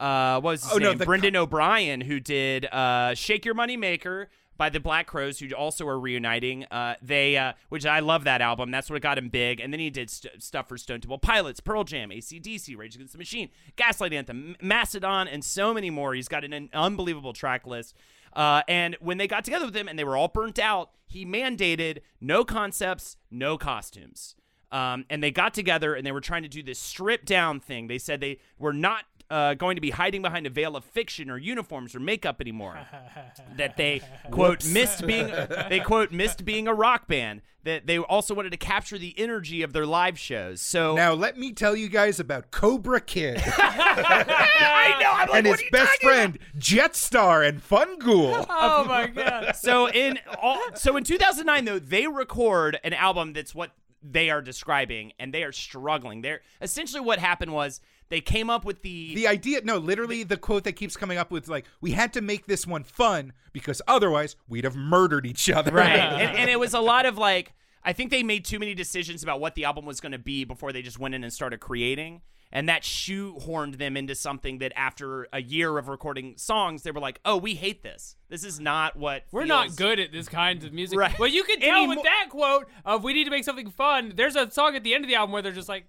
uh 0.00 0.40
what 0.40 0.52
was 0.52 0.64
his 0.64 0.72
Oh, 0.72 0.76
no, 0.78 0.90
name 0.90 0.98
the 0.98 1.04
brendan 1.04 1.36
o'brien 1.36 2.00
who 2.02 2.20
did 2.20 2.66
uh 2.66 3.14
shake 3.14 3.44
your 3.44 3.54
money 3.54 3.76
maker 3.76 4.28
by 4.56 4.70
the 4.70 4.78
Black 4.78 5.08
Crowes, 5.08 5.40
who 5.40 5.50
also 5.52 5.84
are 5.88 5.98
reuniting. 5.98 6.64
Uh, 6.70 6.94
they, 7.02 7.36
uh, 7.36 7.54
which 7.70 7.84
I 7.84 7.98
love 7.98 8.22
that 8.22 8.40
album. 8.40 8.70
That's 8.70 8.88
what 8.88 9.02
got 9.02 9.18
him 9.18 9.28
big. 9.28 9.58
And 9.58 9.72
then 9.72 9.80
he 9.80 9.90
did 9.90 10.08
st- 10.08 10.40
stuff 10.40 10.68
for 10.68 10.78
Stone 10.78 11.00
Temple 11.00 11.18
Pilots, 11.18 11.58
Pearl 11.58 11.82
Jam, 11.82 12.10
ACDC, 12.10 12.76
Rage 12.76 12.94
Against 12.94 13.14
the 13.14 13.18
Machine, 13.18 13.48
Gaslight 13.74 14.12
Anthem, 14.12 14.50
M- 14.60 14.68
Mastodon, 14.68 15.26
and 15.26 15.44
so 15.44 15.74
many 15.74 15.90
more. 15.90 16.14
He's 16.14 16.28
got 16.28 16.44
an, 16.44 16.52
an 16.52 16.68
unbelievable 16.72 17.32
track 17.32 17.66
list. 17.66 17.96
Uh, 18.32 18.62
and 18.68 18.96
when 19.00 19.18
they 19.18 19.26
got 19.26 19.44
together 19.44 19.66
with 19.66 19.74
him 19.74 19.88
and 19.88 19.98
they 19.98 20.04
were 20.04 20.16
all 20.16 20.28
burnt 20.28 20.60
out, 20.60 20.90
he 21.08 21.26
mandated 21.26 21.98
no 22.20 22.44
concepts, 22.44 23.16
no 23.32 23.58
costumes. 23.58 24.36
Um, 24.70 25.04
and 25.10 25.20
they 25.20 25.32
got 25.32 25.52
together 25.52 25.94
and 25.94 26.06
they 26.06 26.12
were 26.12 26.20
trying 26.20 26.44
to 26.44 26.48
do 26.48 26.62
this 26.62 26.78
stripped 26.78 27.26
down 27.26 27.58
thing. 27.58 27.88
They 27.88 27.98
said 27.98 28.20
they 28.20 28.38
were 28.56 28.72
not 28.72 29.04
uh, 29.34 29.52
going 29.54 29.74
to 29.74 29.80
be 29.80 29.90
hiding 29.90 30.22
behind 30.22 30.46
a 30.46 30.50
veil 30.50 30.76
of 30.76 30.84
fiction 30.84 31.28
or 31.28 31.36
uniforms 31.36 31.92
or 31.92 31.98
makeup 31.98 32.40
anymore. 32.40 32.78
that 33.56 33.76
they 33.76 34.00
quote 34.30 34.64
missed 34.64 35.04
being 35.04 35.26
they 35.68 35.80
quote 35.80 36.12
missed 36.12 36.44
being 36.44 36.68
a 36.68 36.74
rock 36.74 37.08
band. 37.08 37.42
That 37.64 37.86
they 37.86 37.98
also 37.98 38.34
wanted 38.34 38.50
to 38.50 38.58
capture 38.58 38.96
the 38.98 39.18
energy 39.18 39.62
of 39.62 39.72
their 39.72 39.86
live 39.86 40.18
shows. 40.18 40.60
So 40.60 40.94
Now 40.94 41.14
let 41.14 41.36
me 41.36 41.50
tell 41.52 41.74
you 41.74 41.88
guys 41.88 42.20
about 42.20 42.52
Cobra 42.52 43.00
Kid 43.00 43.42
I 43.44 44.98
know 45.00 45.10
I'm 45.10 45.28
like, 45.28 45.36
and 45.38 45.46
what 45.48 45.58
his 45.58 45.60
are 45.60 45.64
you 45.64 45.70
best 45.72 46.00
talking 46.02 46.08
friend 46.08 46.38
Jetstar 46.56 47.48
and 47.48 47.60
Fun 47.60 47.98
Ghoul. 47.98 48.46
oh 48.48 48.84
my 48.84 49.08
god. 49.08 49.56
so 49.56 49.88
in 49.90 50.20
all, 50.40 50.60
so 50.76 50.96
in 50.96 51.02
2009 51.02 51.64
though 51.64 51.78
they 51.80 52.06
record 52.06 52.78
an 52.84 52.92
album 52.92 53.32
that's 53.32 53.54
what 53.54 53.72
they 54.02 54.28
are 54.30 54.42
describing 54.42 55.12
and 55.18 55.32
they 55.32 55.42
are 55.42 55.52
struggling 55.52 56.20
they're 56.20 56.42
essentially 56.60 57.00
what 57.00 57.18
happened 57.18 57.52
was 57.52 57.80
they 58.14 58.20
came 58.20 58.48
up 58.48 58.64
with 58.64 58.82
the, 58.82 59.12
The 59.16 59.26
idea, 59.26 59.60
no, 59.64 59.78
literally 59.78 60.22
the 60.22 60.36
quote 60.36 60.62
that 60.64 60.74
keeps 60.74 60.96
coming 60.96 61.18
up 61.18 61.32
with 61.32 61.48
like, 61.48 61.64
we 61.80 61.90
had 61.90 62.12
to 62.12 62.20
make 62.20 62.46
this 62.46 62.64
one 62.64 62.84
fun 62.84 63.32
because 63.52 63.82
otherwise 63.88 64.36
we'd 64.48 64.62
have 64.62 64.76
murdered 64.76 65.26
each 65.26 65.50
other. 65.50 65.72
right 65.72 65.88
and, 65.98 66.38
and 66.38 66.48
it 66.48 66.60
was 66.60 66.74
a 66.74 66.80
lot 66.80 67.06
of 67.06 67.18
like 67.18 67.54
i 67.82 67.92
think 67.92 68.12
they 68.12 68.22
made 68.22 68.44
too 68.44 68.58
many 68.60 68.72
decisions 68.74 69.22
about 69.24 69.40
what 69.40 69.56
the 69.56 69.64
album 69.64 69.84
was 69.84 70.00
going 70.00 70.12
to 70.12 70.18
be 70.18 70.44
before 70.44 70.72
they 70.72 70.80
just 70.80 70.98
went 70.98 71.12
in 71.14 71.24
and 71.24 71.32
started 71.32 71.58
creating 71.58 72.20
and 72.52 72.68
that 72.68 72.82
shoehorned 72.82 73.78
them 73.78 73.96
into 73.96 74.14
something 74.14 74.58
that 74.58 74.72
after 74.76 75.26
a 75.32 75.42
year 75.42 75.76
of 75.76 75.88
recording 75.88 76.34
songs 76.36 76.82
they 76.84 76.90
were 76.92 77.00
like 77.00 77.18
oh 77.24 77.36
we 77.36 77.54
hate 77.54 77.82
this 77.82 78.16
this 78.28 78.44
is 78.44 78.58
not 78.60 78.96
what 78.96 79.24
We're 79.32 79.42
feels- 79.46 79.48
not 79.48 79.76
good 79.76 79.98
at 80.00 80.12
this 80.12 80.28
kind 80.28 80.62
of 80.64 80.72
music. 80.72 80.98
Right. 80.98 81.16
Well, 81.18 81.28
you 81.28 81.44
can 81.44 81.60
tell 81.60 81.76
Anymore- 81.76 81.96
with 81.96 82.04
that 82.04 82.26
quote 82.30 82.68
of 82.84 83.04
"We 83.04 83.12
need 83.12 83.24
to 83.24 83.30
make 83.30 83.44
something 83.44 83.70
fun." 83.70 84.12
There's 84.16 84.34
a 84.34 84.50
song 84.50 84.74
at 84.76 84.82
the 84.82 84.92
end 84.94 85.04
of 85.04 85.08
the 85.08 85.14
album 85.14 85.32
where 85.32 85.42
they're 85.42 85.52
just 85.52 85.68
like, 85.68 85.84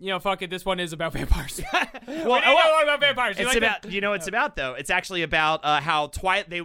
you 0.00 0.08
know, 0.08 0.18
fuck 0.18 0.42
it, 0.42 0.50
this 0.50 0.64
one 0.64 0.80
is 0.80 0.92
about 0.92 1.12
vampires. 1.14 1.60
Well, 2.06 2.40
we 2.40 2.44
oh, 2.44 2.74
know 2.76 2.82
about 2.82 3.00
vampires. 3.00 3.38
You 3.38 3.44
It's 3.44 3.54
like 3.54 3.58
about 3.58 3.82
that? 3.82 3.92
you 3.92 4.00
know 4.00 4.10
what 4.10 4.16
it's 4.16 4.26
about 4.26 4.56
though. 4.56 4.74
It's 4.74 4.90
actually 4.90 5.22
about 5.22 5.64
uh, 5.64 5.80
how 5.80 6.08
Twilight 6.08 6.50
they 6.50 6.60
uh, 6.60 6.64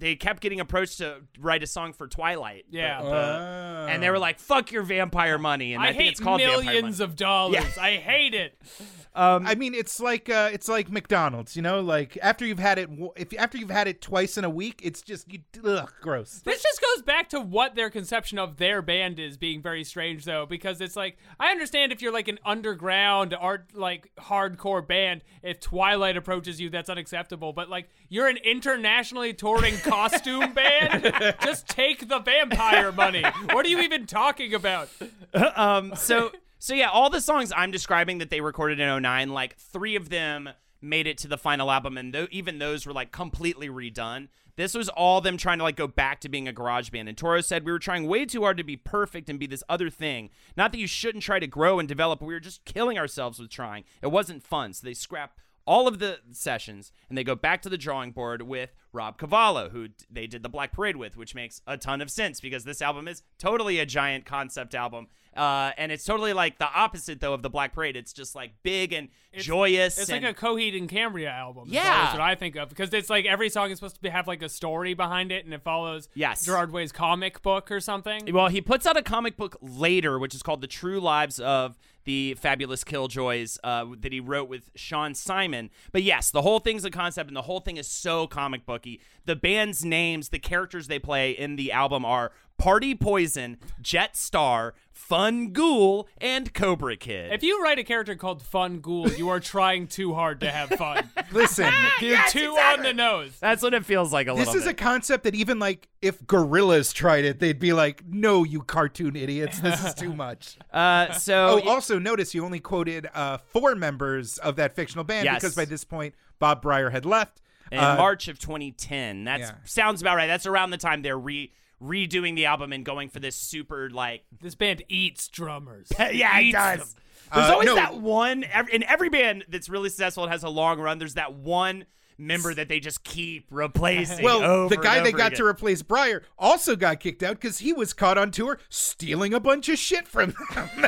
they 0.00 0.16
kept 0.16 0.40
getting 0.42 0.58
approached 0.60 0.98
to 0.98 1.20
write 1.38 1.62
a 1.62 1.66
song 1.66 1.92
for 1.92 2.08
Twilight. 2.08 2.64
the- 2.70 2.78
Yeah. 2.78 3.02
the- 3.02 3.86
and 3.90 4.02
they 4.02 4.10
were 4.10 4.18
like, 4.18 4.38
"Fuck 4.38 4.72
your 4.72 4.82
vampire 4.82 5.38
money," 5.38 5.74
and 5.74 5.82
I, 5.82 5.88
I, 5.88 5.92
think 5.92 6.02
hate 6.02 6.10
it's 6.12 6.20
called 6.20 6.40
vampire 6.40 6.64
millions 6.64 7.00
of 7.00 7.16
dollars. 7.16 7.76
Yeah. 7.76 7.82
I 7.82 7.96
hate 7.96 8.34
it. 8.34 8.60
I 9.14 9.54
mean, 9.54 9.74
it's 9.74 10.00
like 10.00 10.30
uh, 10.30 10.50
it's 10.52 10.68
like 10.68 10.90
McDonald's, 10.90 11.56
you 11.56 11.62
know. 11.62 11.80
Like 11.80 12.16
after 12.22 12.46
you've 12.46 12.58
had 12.58 12.78
it, 12.78 12.88
if 13.16 13.38
after 13.38 13.58
you've 13.58 13.70
had 13.70 13.88
it 13.88 14.00
twice 14.00 14.38
in 14.38 14.44
a 14.44 14.50
week, 14.50 14.80
it's 14.82 15.02
just 15.02 15.30
you. 15.30 15.40
Ugh, 15.64 15.92
gross. 16.00 16.40
This 16.44 16.62
just 16.62 16.80
goes 16.80 17.02
back 17.02 17.28
to 17.30 17.40
what 17.40 17.74
their 17.74 17.90
conception 17.90 18.38
of 18.38 18.56
their 18.56 18.80
band 18.82 19.18
is 19.18 19.36
being 19.36 19.60
very 19.62 19.84
strange, 19.84 20.24
though, 20.24 20.46
because 20.46 20.80
it's 20.80 20.96
like 20.96 21.18
I 21.38 21.50
understand 21.50 21.92
if 21.92 22.00
you're 22.00 22.12
like 22.12 22.28
an 22.28 22.38
underground 22.44 23.34
art, 23.38 23.70
like 23.74 24.10
hardcore 24.18 24.86
band, 24.86 25.22
if 25.42 25.60
Twilight 25.60 26.16
approaches 26.16 26.60
you, 26.60 26.70
that's 26.70 26.88
unacceptable. 26.88 27.52
But 27.52 27.68
like 27.68 27.88
you're 28.08 28.28
an 28.28 28.38
internationally 28.38 29.34
touring 29.34 29.76
costume 29.90 30.52
band, 30.52 31.36
just 31.42 31.68
take 31.68 32.08
the 32.08 32.18
vampire 32.18 32.92
money. 32.92 33.24
What 33.52 33.66
are 33.66 33.68
you 33.68 33.80
even 33.80 34.06
talking 34.06 34.54
about? 34.54 34.88
um 35.56 35.94
so 35.96 36.32
so 36.58 36.74
yeah 36.74 36.88
all 36.88 37.08
the 37.08 37.20
songs 37.20 37.52
i'm 37.56 37.70
describing 37.70 38.18
that 38.18 38.30
they 38.30 38.40
recorded 38.40 38.80
in 38.80 39.02
09 39.02 39.30
like 39.30 39.56
three 39.56 39.94
of 39.94 40.08
them 40.08 40.48
made 40.82 41.06
it 41.06 41.18
to 41.18 41.28
the 41.28 41.38
final 41.38 41.70
album 41.70 41.96
and 41.96 42.12
th- 42.12 42.28
even 42.30 42.58
those 42.58 42.86
were 42.86 42.92
like 42.92 43.12
completely 43.12 43.68
redone. 43.68 44.28
This 44.56 44.74
was 44.74 44.88
all 44.88 45.20
them 45.20 45.36
trying 45.36 45.58
to 45.58 45.64
like 45.64 45.76
go 45.76 45.86
back 45.86 46.20
to 46.20 46.28
being 46.28 46.48
a 46.48 46.52
garage 46.52 46.90
band. 46.90 47.08
And 47.08 47.16
toro 47.16 47.40
said 47.40 47.64
we 47.64 47.72
were 47.72 47.78
trying 47.78 48.06
way 48.06 48.26
too 48.26 48.42
hard 48.42 48.56
to 48.58 48.64
be 48.64 48.76
perfect 48.76 49.28
and 49.28 49.38
be 49.38 49.46
this 49.46 49.62
other 49.68 49.90
thing. 49.90 50.30
Not 50.56 50.72
that 50.72 50.78
you 50.78 50.86
shouldn't 50.86 51.24
try 51.24 51.38
to 51.38 51.46
grow 51.46 51.78
and 51.78 51.88
develop 51.88 52.20
but 52.20 52.26
we 52.26 52.34
were 52.34 52.40
just 52.40 52.64
killing 52.64 52.98
ourselves 52.98 53.38
with 53.38 53.50
trying. 53.50 53.84
It 54.02 54.08
wasn't 54.08 54.42
fun. 54.42 54.72
So 54.72 54.84
they 54.84 54.94
scrapped 54.94 55.40
all 55.66 55.86
of 55.86 55.98
the 55.98 56.20
sessions 56.32 56.92
and 57.08 57.16
they 57.16 57.24
go 57.24 57.34
back 57.34 57.62
to 57.62 57.68
the 57.68 57.78
drawing 57.78 58.12
board 58.12 58.42
with 58.42 58.74
Rob 58.92 59.18
Cavallo, 59.18 59.70
who 59.70 59.88
they 60.10 60.26
did 60.26 60.42
the 60.42 60.48
Black 60.48 60.72
Parade 60.72 60.96
with, 60.96 61.16
which 61.16 61.34
makes 61.34 61.62
a 61.66 61.76
ton 61.76 62.00
of 62.00 62.10
sense 62.10 62.40
because 62.40 62.64
this 62.64 62.82
album 62.82 63.06
is 63.06 63.22
totally 63.38 63.78
a 63.78 63.86
giant 63.86 64.24
concept 64.24 64.74
album. 64.74 65.08
Uh, 65.36 65.70
and 65.78 65.92
it's 65.92 66.04
totally 66.04 66.32
like 66.32 66.58
the 66.58 66.68
opposite 66.72 67.20
though 67.20 67.32
of 67.34 67.42
the 67.42 67.50
Black 67.50 67.72
Parade. 67.72 67.96
It's 67.96 68.12
just 68.12 68.34
like 68.34 68.52
big 68.62 68.92
and 68.92 69.08
joyous. 69.38 69.98
It's 69.98 70.10
and, 70.10 70.24
like 70.24 70.36
a 70.36 70.38
Coheed 70.38 70.76
and 70.76 70.88
Cambria 70.88 71.30
album. 71.30 71.68
Yeah. 71.68 71.98
always 71.98 72.12
what 72.14 72.20
I 72.20 72.34
think 72.34 72.56
of 72.56 72.68
because 72.68 72.92
it's 72.92 73.08
like 73.08 73.26
every 73.26 73.48
song 73.48 73.70
is 73.70 73.78
supposed 73.78 73.96
to 73.96 74.00
be, 74.00 74.08
have 74.08 74.26
like 74.26 74.42
a 74.42 74.48
story 74.48 74.94
behind 74.94 75.30
it, 75.30 75.44
and 75.44 75.54
it 75.54 75.62
follows 75.62 76.08
Yes. 76.14 76.44
Gerard 76.44 76.72
Way's 76.72 76.92
comic 76.92 77.42
book 77.42 77.70
or 77.70 77.80
something. 77.80 78.28
Well, 78.32 78.48
he 78.48 78.60
puts 78.60 78.86
out 78.86 78.96
a 78.96 79.02
comic 79.02 79.36
book 79.36 79.56
later, 79.60 80.18
which 80.18 80.34
is 80.34 80.42
called 80.42 80.60
The 80.60 80.66
True 80.66 81.00
Lives 81.00 81.38
of 81.38 81.78
the 82.04 82.34
Fabulous 82.34 82.82
Killjoys, 82.82 83.58
uh, 83.62 83.84
that 84.00 84.10
he 84.12 84.20
wrote 84.20 84.48
with 84.48 84.70
Shaun 84.74 85.14
Simon. 85.14 85.70
But 85.92 86.02
yes, 86.02 86.30
the 86.30 86.42
whole 86.42 86.58
thing's 86.58 86.84
a 86.84 86.90
concept, 86.90 87.28
and 87.28 87.36
the 87.36 87.42
whole 87.42 87.60
thing 87.60 87.76
is 87.76 87.86
so 87.86 88.26
comic 88.26 88.64
booky. 88.64 89.00
The 89.26 89.36
band's 89.36 89.84
names, 89.84 90.30
the 90.30 90.38
characters 90.38 90.88
they 90.88 90.98
play 90.98 91.30
in 91.30 91.56
the 91.56 91.70
album 91.70 92.04
are 92.04 92.32
Party 92.60 92.94
Poison, 92.94 93.56
Jet 93.80 94.16
Star, 94.16 94.74
Fun 94.92 95.52
Ghoul, 95.52 96.06
and 96.18 96.52
Cobra 96.52 96.94
Kid. 96.96 97.32
If 97.32 97.42
you 97.42 97.62
write 97.62 97.78
a 97.78 97.84
character 97.84 98.14
called 98.14 98.42
Fun 98.42 98.80
Ghoul, 98.80 99.10
you 99.12 99.30
are 99.30 99.40
trying 99.40 99.86
too 99.86 100.12
hard 100.14 100.40
to 100.40 100.50
have 100.50 100.68
fun. 100.70 101.08
Listen, 101.32 101.72
You're 102.00 102.18
too 102.28 102.50
on 102.58 102.82
the 102.82 102.92
nose. 102.92 103.32
That's 103.40 103.62
what 103.62 103.72
it 103.74 103.84
feels 103.86 104.12
like 104.12 104.26
a 104.28 104.34
this 104.34 104.46
little 104.48 104.56
is 104.60 104.66
a 104.66 104.74
concept 104.74 105.24
that 105.24 105.34
even 105.34 105.58
like 105.58 105.88
if 106.02 106.22
Gorillaz 106.26 106.92
tried 106.92 107.24
it, 107.24 107.38
they'd 107.40 107.58
be 107.58 107.72
like, 107.72 108.04
"No, 108.06 108.44
you 108.44 108.60
cartoon 108.60 109.16
idiots, 109.16 109.58
this 109.60 109.82
is 109.84 109.94
too 109.94 110.12
much." 110.14 110.58
uh, 110.72 111.12
so 111.12 111.62
Oh, 111.64 111.68
also 111.68 111.98
notice 111.98 112.34
you 112.34 112.44
only 112.44 112.60
quoted 112.60 113.08
uh, 113.14 113.38
four 113.38 113.74
members 113.74 114.36
of 114.38 114.56
that 114.56 114.74
fictional 114.76 115.02
band 115.04 115.24
Yes. 115.24 115.36
because 115.40 115.54
by 115.56 115.64
this 115.64 115.82
point 115.82 116.14
Bob 116.38 116.62
Bryar 116.62 116.90
had 116.92 117.06
left. 117.06 117.40
in 117.72 117.78
Uh, 117.78 117.96
March 117.96 118.28
of 118.28 118.38
2010. 118.38 119.24
That 119.24 119.40
yeah. 119.40 119.52
sounds 119.64 120.02
about 120.02 120.16
right. 120.16 120.26
That's 120.26 120.46
around 120.46 120.70
the 120.70 120.76
time 120.78 121.00
they're 121.02 121.18
re 121.18 121.50
redoing 121.82 122.34
the 122.36 122.46
album 122.46 122.72
and 122.72 122.84
going 122.84 123.08
for 123.08 123.20
this 123.20 123.36
super 123.36 123.88
like 123.90 124.22
This 124.40 124.54
band 124.54 124.82
eats 124.88 125.28
drummers. 125.28 125.88
yeah, 125.98 126.38
it 126.38 126.44
Eats 126.44 126.54
does. 126.56 126.78
them. 126.78 126.88
There's 127.34 127.46
Uh, 127.48 127.52
always 127.52 127.66
no. 127.66 127.74
that 127.76 127.96
one 127.96 128.44
ev- 128.44 128.68
in 128.70 128.82
every 128.84 129.08
band 129.08 129.44
that's 129.48 129.68
really 129.68 129.88
successful 129.88 130.24
and 130.24 130.32
has 130.32 130.42
a 130.42 130.48
long 130.48 130.78
run. 130.80 130.98
There's 130.98 131.14
that 131.14 131.32
one 131.34 131.84
member 132.18 132.52
that 132.52 132.68
they 132.68 132.80
just 132.80 133.02
keep 133.02 133.46
replacing. 133.50 134.22
Well, 134.22 134.42
over 134.42 134.74
the 134.74 134.82
guy 134.82 134.96
and 134.98 135.06
they 135.06 135.12
got 135.12 135.28
again. 135.28 135.38
to 135.38 135.46
replace 135.46 135.82
Bryar 135.82 136.22
also 136.38 136.76
got 136.76 137.00
kicked 137.00 137.22
out 137.22 137.40
because 137.40 137.58
he 137.60 137.72
was 137.72 137.92
caught 137.94 138.18
on 138.18 138.30
tour 138.30 138.58
stealing 138.68 139.32
a 139.32 139.40
bunch 139.40 139.68
of 139.70 139.78
shit 139.78 140.06
from 140.06 140.34
them. 140.54 140.68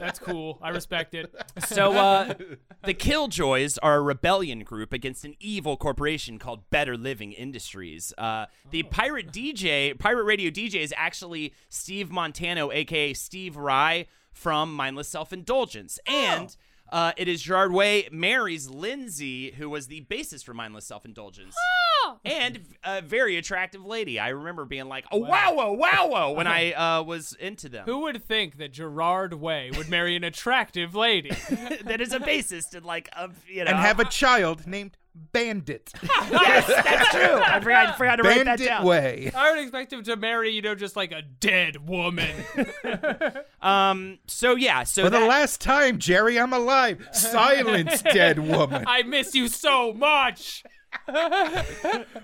That's 0.00 0.18
cool. 0.18 0.58
I 0.62 0.70
respect 0.70 1.14
it. 1.14 1.32
So, 1.66 1.92
uh, 1.92 2.34
the 2.84 2.94
Killjoys 2.94 3.78
are 3.82 3.96
a 3.96 4.00
rebellion 4.00 4.64
group 4.64 4.92
against 4.92 5.24
an 5.24 5.34
evil 5.40 5.76
corporation 5.76 6.38
called 6.38 6.68
Better 6.70 6.96
Living 6.96 7.32
Industries. 7.32 8.14
Uh, 8.16 8.46
the 8.70 8.82
pirate 8.84 9.30
DJ, 9.30 9.96
pirate 9.98 10.24
radio 10.24 10.50
DJ, 10.50 10.76
is 10.76 10.94
actually 10.96 11.52
Steve 11.68 12.10
Montano, 12.10 12.72
aka 12.72 13.12
Steve 13.12 13.56
Rye 13.56 14.06
from 14.32 14.74
Mindless 14.74 15.08
Self 15.08 15.32
Indulgence, 15.32 15.98
and. 16.06 16.56
Uh, 16.92 17.12
it 17.16 17.28
is 17.28 17.42
Gerard 17.42 17.72
Way 17.72 18.08
marries 18.10 18.68
Lindsay, 18.68 19.52
who 19.52 19.70
was 19.70 19.86
the 19.86 20.00
basis 20.00 20.42
for 20.42 20.54
Mindless 20.54 20.86
Self 20.86 21.04
Indulgence, 21.04 21.54
and 22.24 22.60
a 22.84 23.00
very 23.00 23.36
attractive 23.36 23.84
lady. 23.84 24.18
I 24.18 24.30
remember 24.30 24.64
being 24.64 24.88
like, 24.88 25.04
"Oh 25.12 25.18
wow, 25.18 25.54
wow, 25.54 25.72
wow, 25.72 26.08
wow," 26.08 26.32
when 26.32 26.46
I 26.48 26.72
uh, 26.72 27.02
was 27.02 27.36
into 27.38 27.68
them. 27.68 27.84
Who 27.84 28.00
would 28.00 28.24
think 28.24 28.58
that 28.58 28.72
Gerard 28.72 29.34
Way 29.34 29.70
would 29.76 29.88
marry 29.88 30.16
an 30.16 30.24
attractive 30.24 30.94
lady? 30.94 31.30
that 31.84 32.00
is 32.00 32.12
a 32.12 32.18
bassist 32.18 32.74
and 32.74 32.84
like 32.84 33.08
a 33.12 33.30
you 33.46 33.64
know 33.64 33.70
and 33.70 33.78
have 33.78 34.00
a 34.00 34.04
child 34.04 34.66
named 34.66 34.96
Bandit. 35.14 35.92
yes, 36.02 36.66
that's 36.66 37.10
true. 37.10 37.40
I 37.42 37.60
forgot, 37.60 37.88
I 37.88 37.92
forgot 37.96 38.16
to 38.16 38.22
write 38.22 38.38
that 38.38 38.44
Bandit 38.58 38.66
down. 38.66 38.84
Way. 38.84 39.30
I 39.34 39.50
would 39.50 39.60
expect 39.60 39.92
him 39.92 40.02
to 40.04 40.16
marry, 40.16 40.50
you 40.50 40.62
know, 40.62 40.74
just 40.74 40.96
like 40.96 41.12
a 41.12 41.22
dead 41.22 41.88
woman. 41.88 42.30
Um. 43.62 44.18
So 44.26 44.54
yeah. 44.56 44.84
So 44.84 45.04
For 45.04 45.10
the 45.10 45.20
last 45.20 45.60
time, 45.60 45.98
Jerry, 45.98 46.38
I'm 46.40 46.54
alive. 46.54 47.06
Silence, 47.12 48.00
dead 48.14 48.38
woman. 48.38 48.84
I 48.86 49.02
miss 49.02 49.34
you 49.34 49.48
so 49.48 49.92
much. 49.92 50.64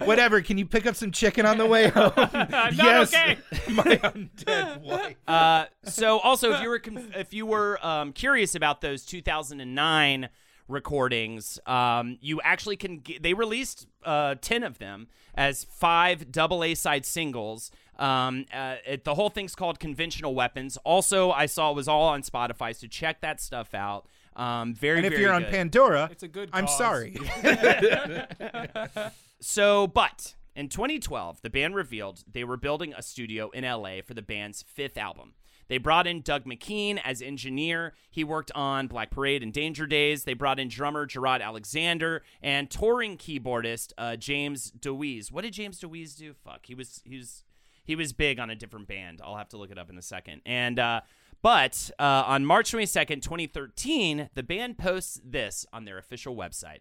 Whatever. 0.04 0.40
Can 0.40 0.56
you 0.56 0.64
pick 0.64 0.86
up 0.86 0.96
some 0.96 1.12
chicken 1.12 1.44
on 1.44 1.58
the 1.58 1.66
way 1.66 1.88
home? 1.88 2.12
yes, 2.16 3.12
okay. 3.14 3.36
my 3.70 3.82
undead 3.84 4.80
wife. 4.80 5.16
Uh. 5.28 5.66
So 5.84 6.18
also, 6.20 6.52
if 6.54 6.62
you 6.62 6.70
were 6.70 6.78
conf- 6.78 7.14
if 7.14 7.34
you 7.34 7.44
were 7.44 7.84
um 7.86 8.14
curious 8.14 8.54
about 8.54 8.80
those 8.80 9.04
2009 9.04 10.30
recordings, 10.68 11.58
um, 11.66 12.18
you 12.20 12.40
actually 12.42 12.76
can. 12.76 13.02
G- 13.02 13.18
they 13.18 13.34
released 13.34 13.86
uh 14.04 14.36
10 14.40 14.62
of 14.62 14.78
them 14.78 15.08
as 15.34 15.64
five 15.64 16.30
double 16.32 16.64
A 16.64 16.74
side 16.74 17.04
singles. 17.06 17.70
Um, 17.98 18.44
uh, 18.52 18.76
it, 18.86 19.04
the 19.04 19.14
whole 19.14 19.30
thing's 19.30 19.54
called 19.54 19.78
Conventional 19.80 20.34
Weapons. 20.34 20.76
Also, 20.84 21.30
I 21.30 21.46
saw 21.46 21.70
it 21.70 21.76
was 21.76 21.88
all 21.88 22.08
on 22.08 22.22
Spotify, 22.22 22.76
so 22.76 22.86
check 22.86 23.20
that 23.22 23.40
stuff 23.40 23.74
out. 23.74 24.06
Um, 24.34 24.74
very. 24.74 24.98
And 24.98 25.06
if 25.06 25.12
very 25.12 25.22
you're 25.22 25.32
on. 25.32 25.44
Pandora, 25.46 26.08
It's 26.10 26.22
a 26.22 26.28
good 26.28 26.50
I'm 26.52 26.68
sorry. 26.68 27.16
So, 29.40 29.86
but 29.86 30.34
in 30.54 30.68
2012, 30.68 31.42
the 31.42 31.50
band 31.50 31.74
revealed 31.74 32.24
they 32.30 32.44
were 32.44 32.56
building 32.56 32.94
a 32.96 33.02
studio 33.02 33.50
in 33.50 33.64
LA 33.64 34.00
for 34.04 34.14
the 34.14 34.22
band's 34.22 34.62
fifth 34.62 34.96
album. 34.96 35.34
They 35.68 35.78
brought 35.78 36.06
in 36.06 36.20
Doug 36.20 36.44
McKean 36.44 37.00
as 37.04 37.20
engineer. 37.20 37.94
He 38.10 38.24
worked 38.24 38.52
on 38.54 38.86
Black 38.86 39.10
Parade 39.10 39.42
and 39.42 39.52
Danger 39.52 39.86
Days. 39.86 40.24
They 40.24 40.34
brought 40.34 40.60
in 40.60 40.68
drummer 40.68 41.06
Jarrod 41.06 41.42
Alexander 41.42 42.22
and 42.42 42.70
touring 42.70 43.16
keyboardist 43.16 43.92
uh, 43.98 44.16
James 44.16 44.70
DeWeese. 44.70 45.32
What 45.32 45.42
did 45.42 45.52
James 45.52 45.78
DeWeese 45.78 46.14
do? 46.14 46.34
Fuck, 46.34 46.66
he 46.66 46.74
was 46.74 47.00
he 47.04 47.16
was 47.16 47.42
he 47.84 47.96
was 47.96 48.12
big 48.12 48.38
on 48.38 48.50
a 48.50 48.54
different 48.54 48.88
band. 48.88 49.20
I'll 49.22 49.36
have 49.36 49.48
to 49.50 49.56
look 49.56 49.70
it 49.70 49.78
up 49.78 49.90
in 49.90 49.98
a 49.98 50.02
second. 50.02 50.42
And 50.44 50.78
uh, 50.78 51.00
but 51.42 51.90
uh, 51.98 52.24
on 52.26 52.44
March 52.44 52.72
22nd, 52.72 53.22
2013, 53.22 54.30
the 54.34 54.42
band 54.42 54.78
posts 54.78 55.20
this 55.24 55.66
on 55.72 55.84
their 55.84 55.98
official 55.98 56.34
website. 56.34 56.80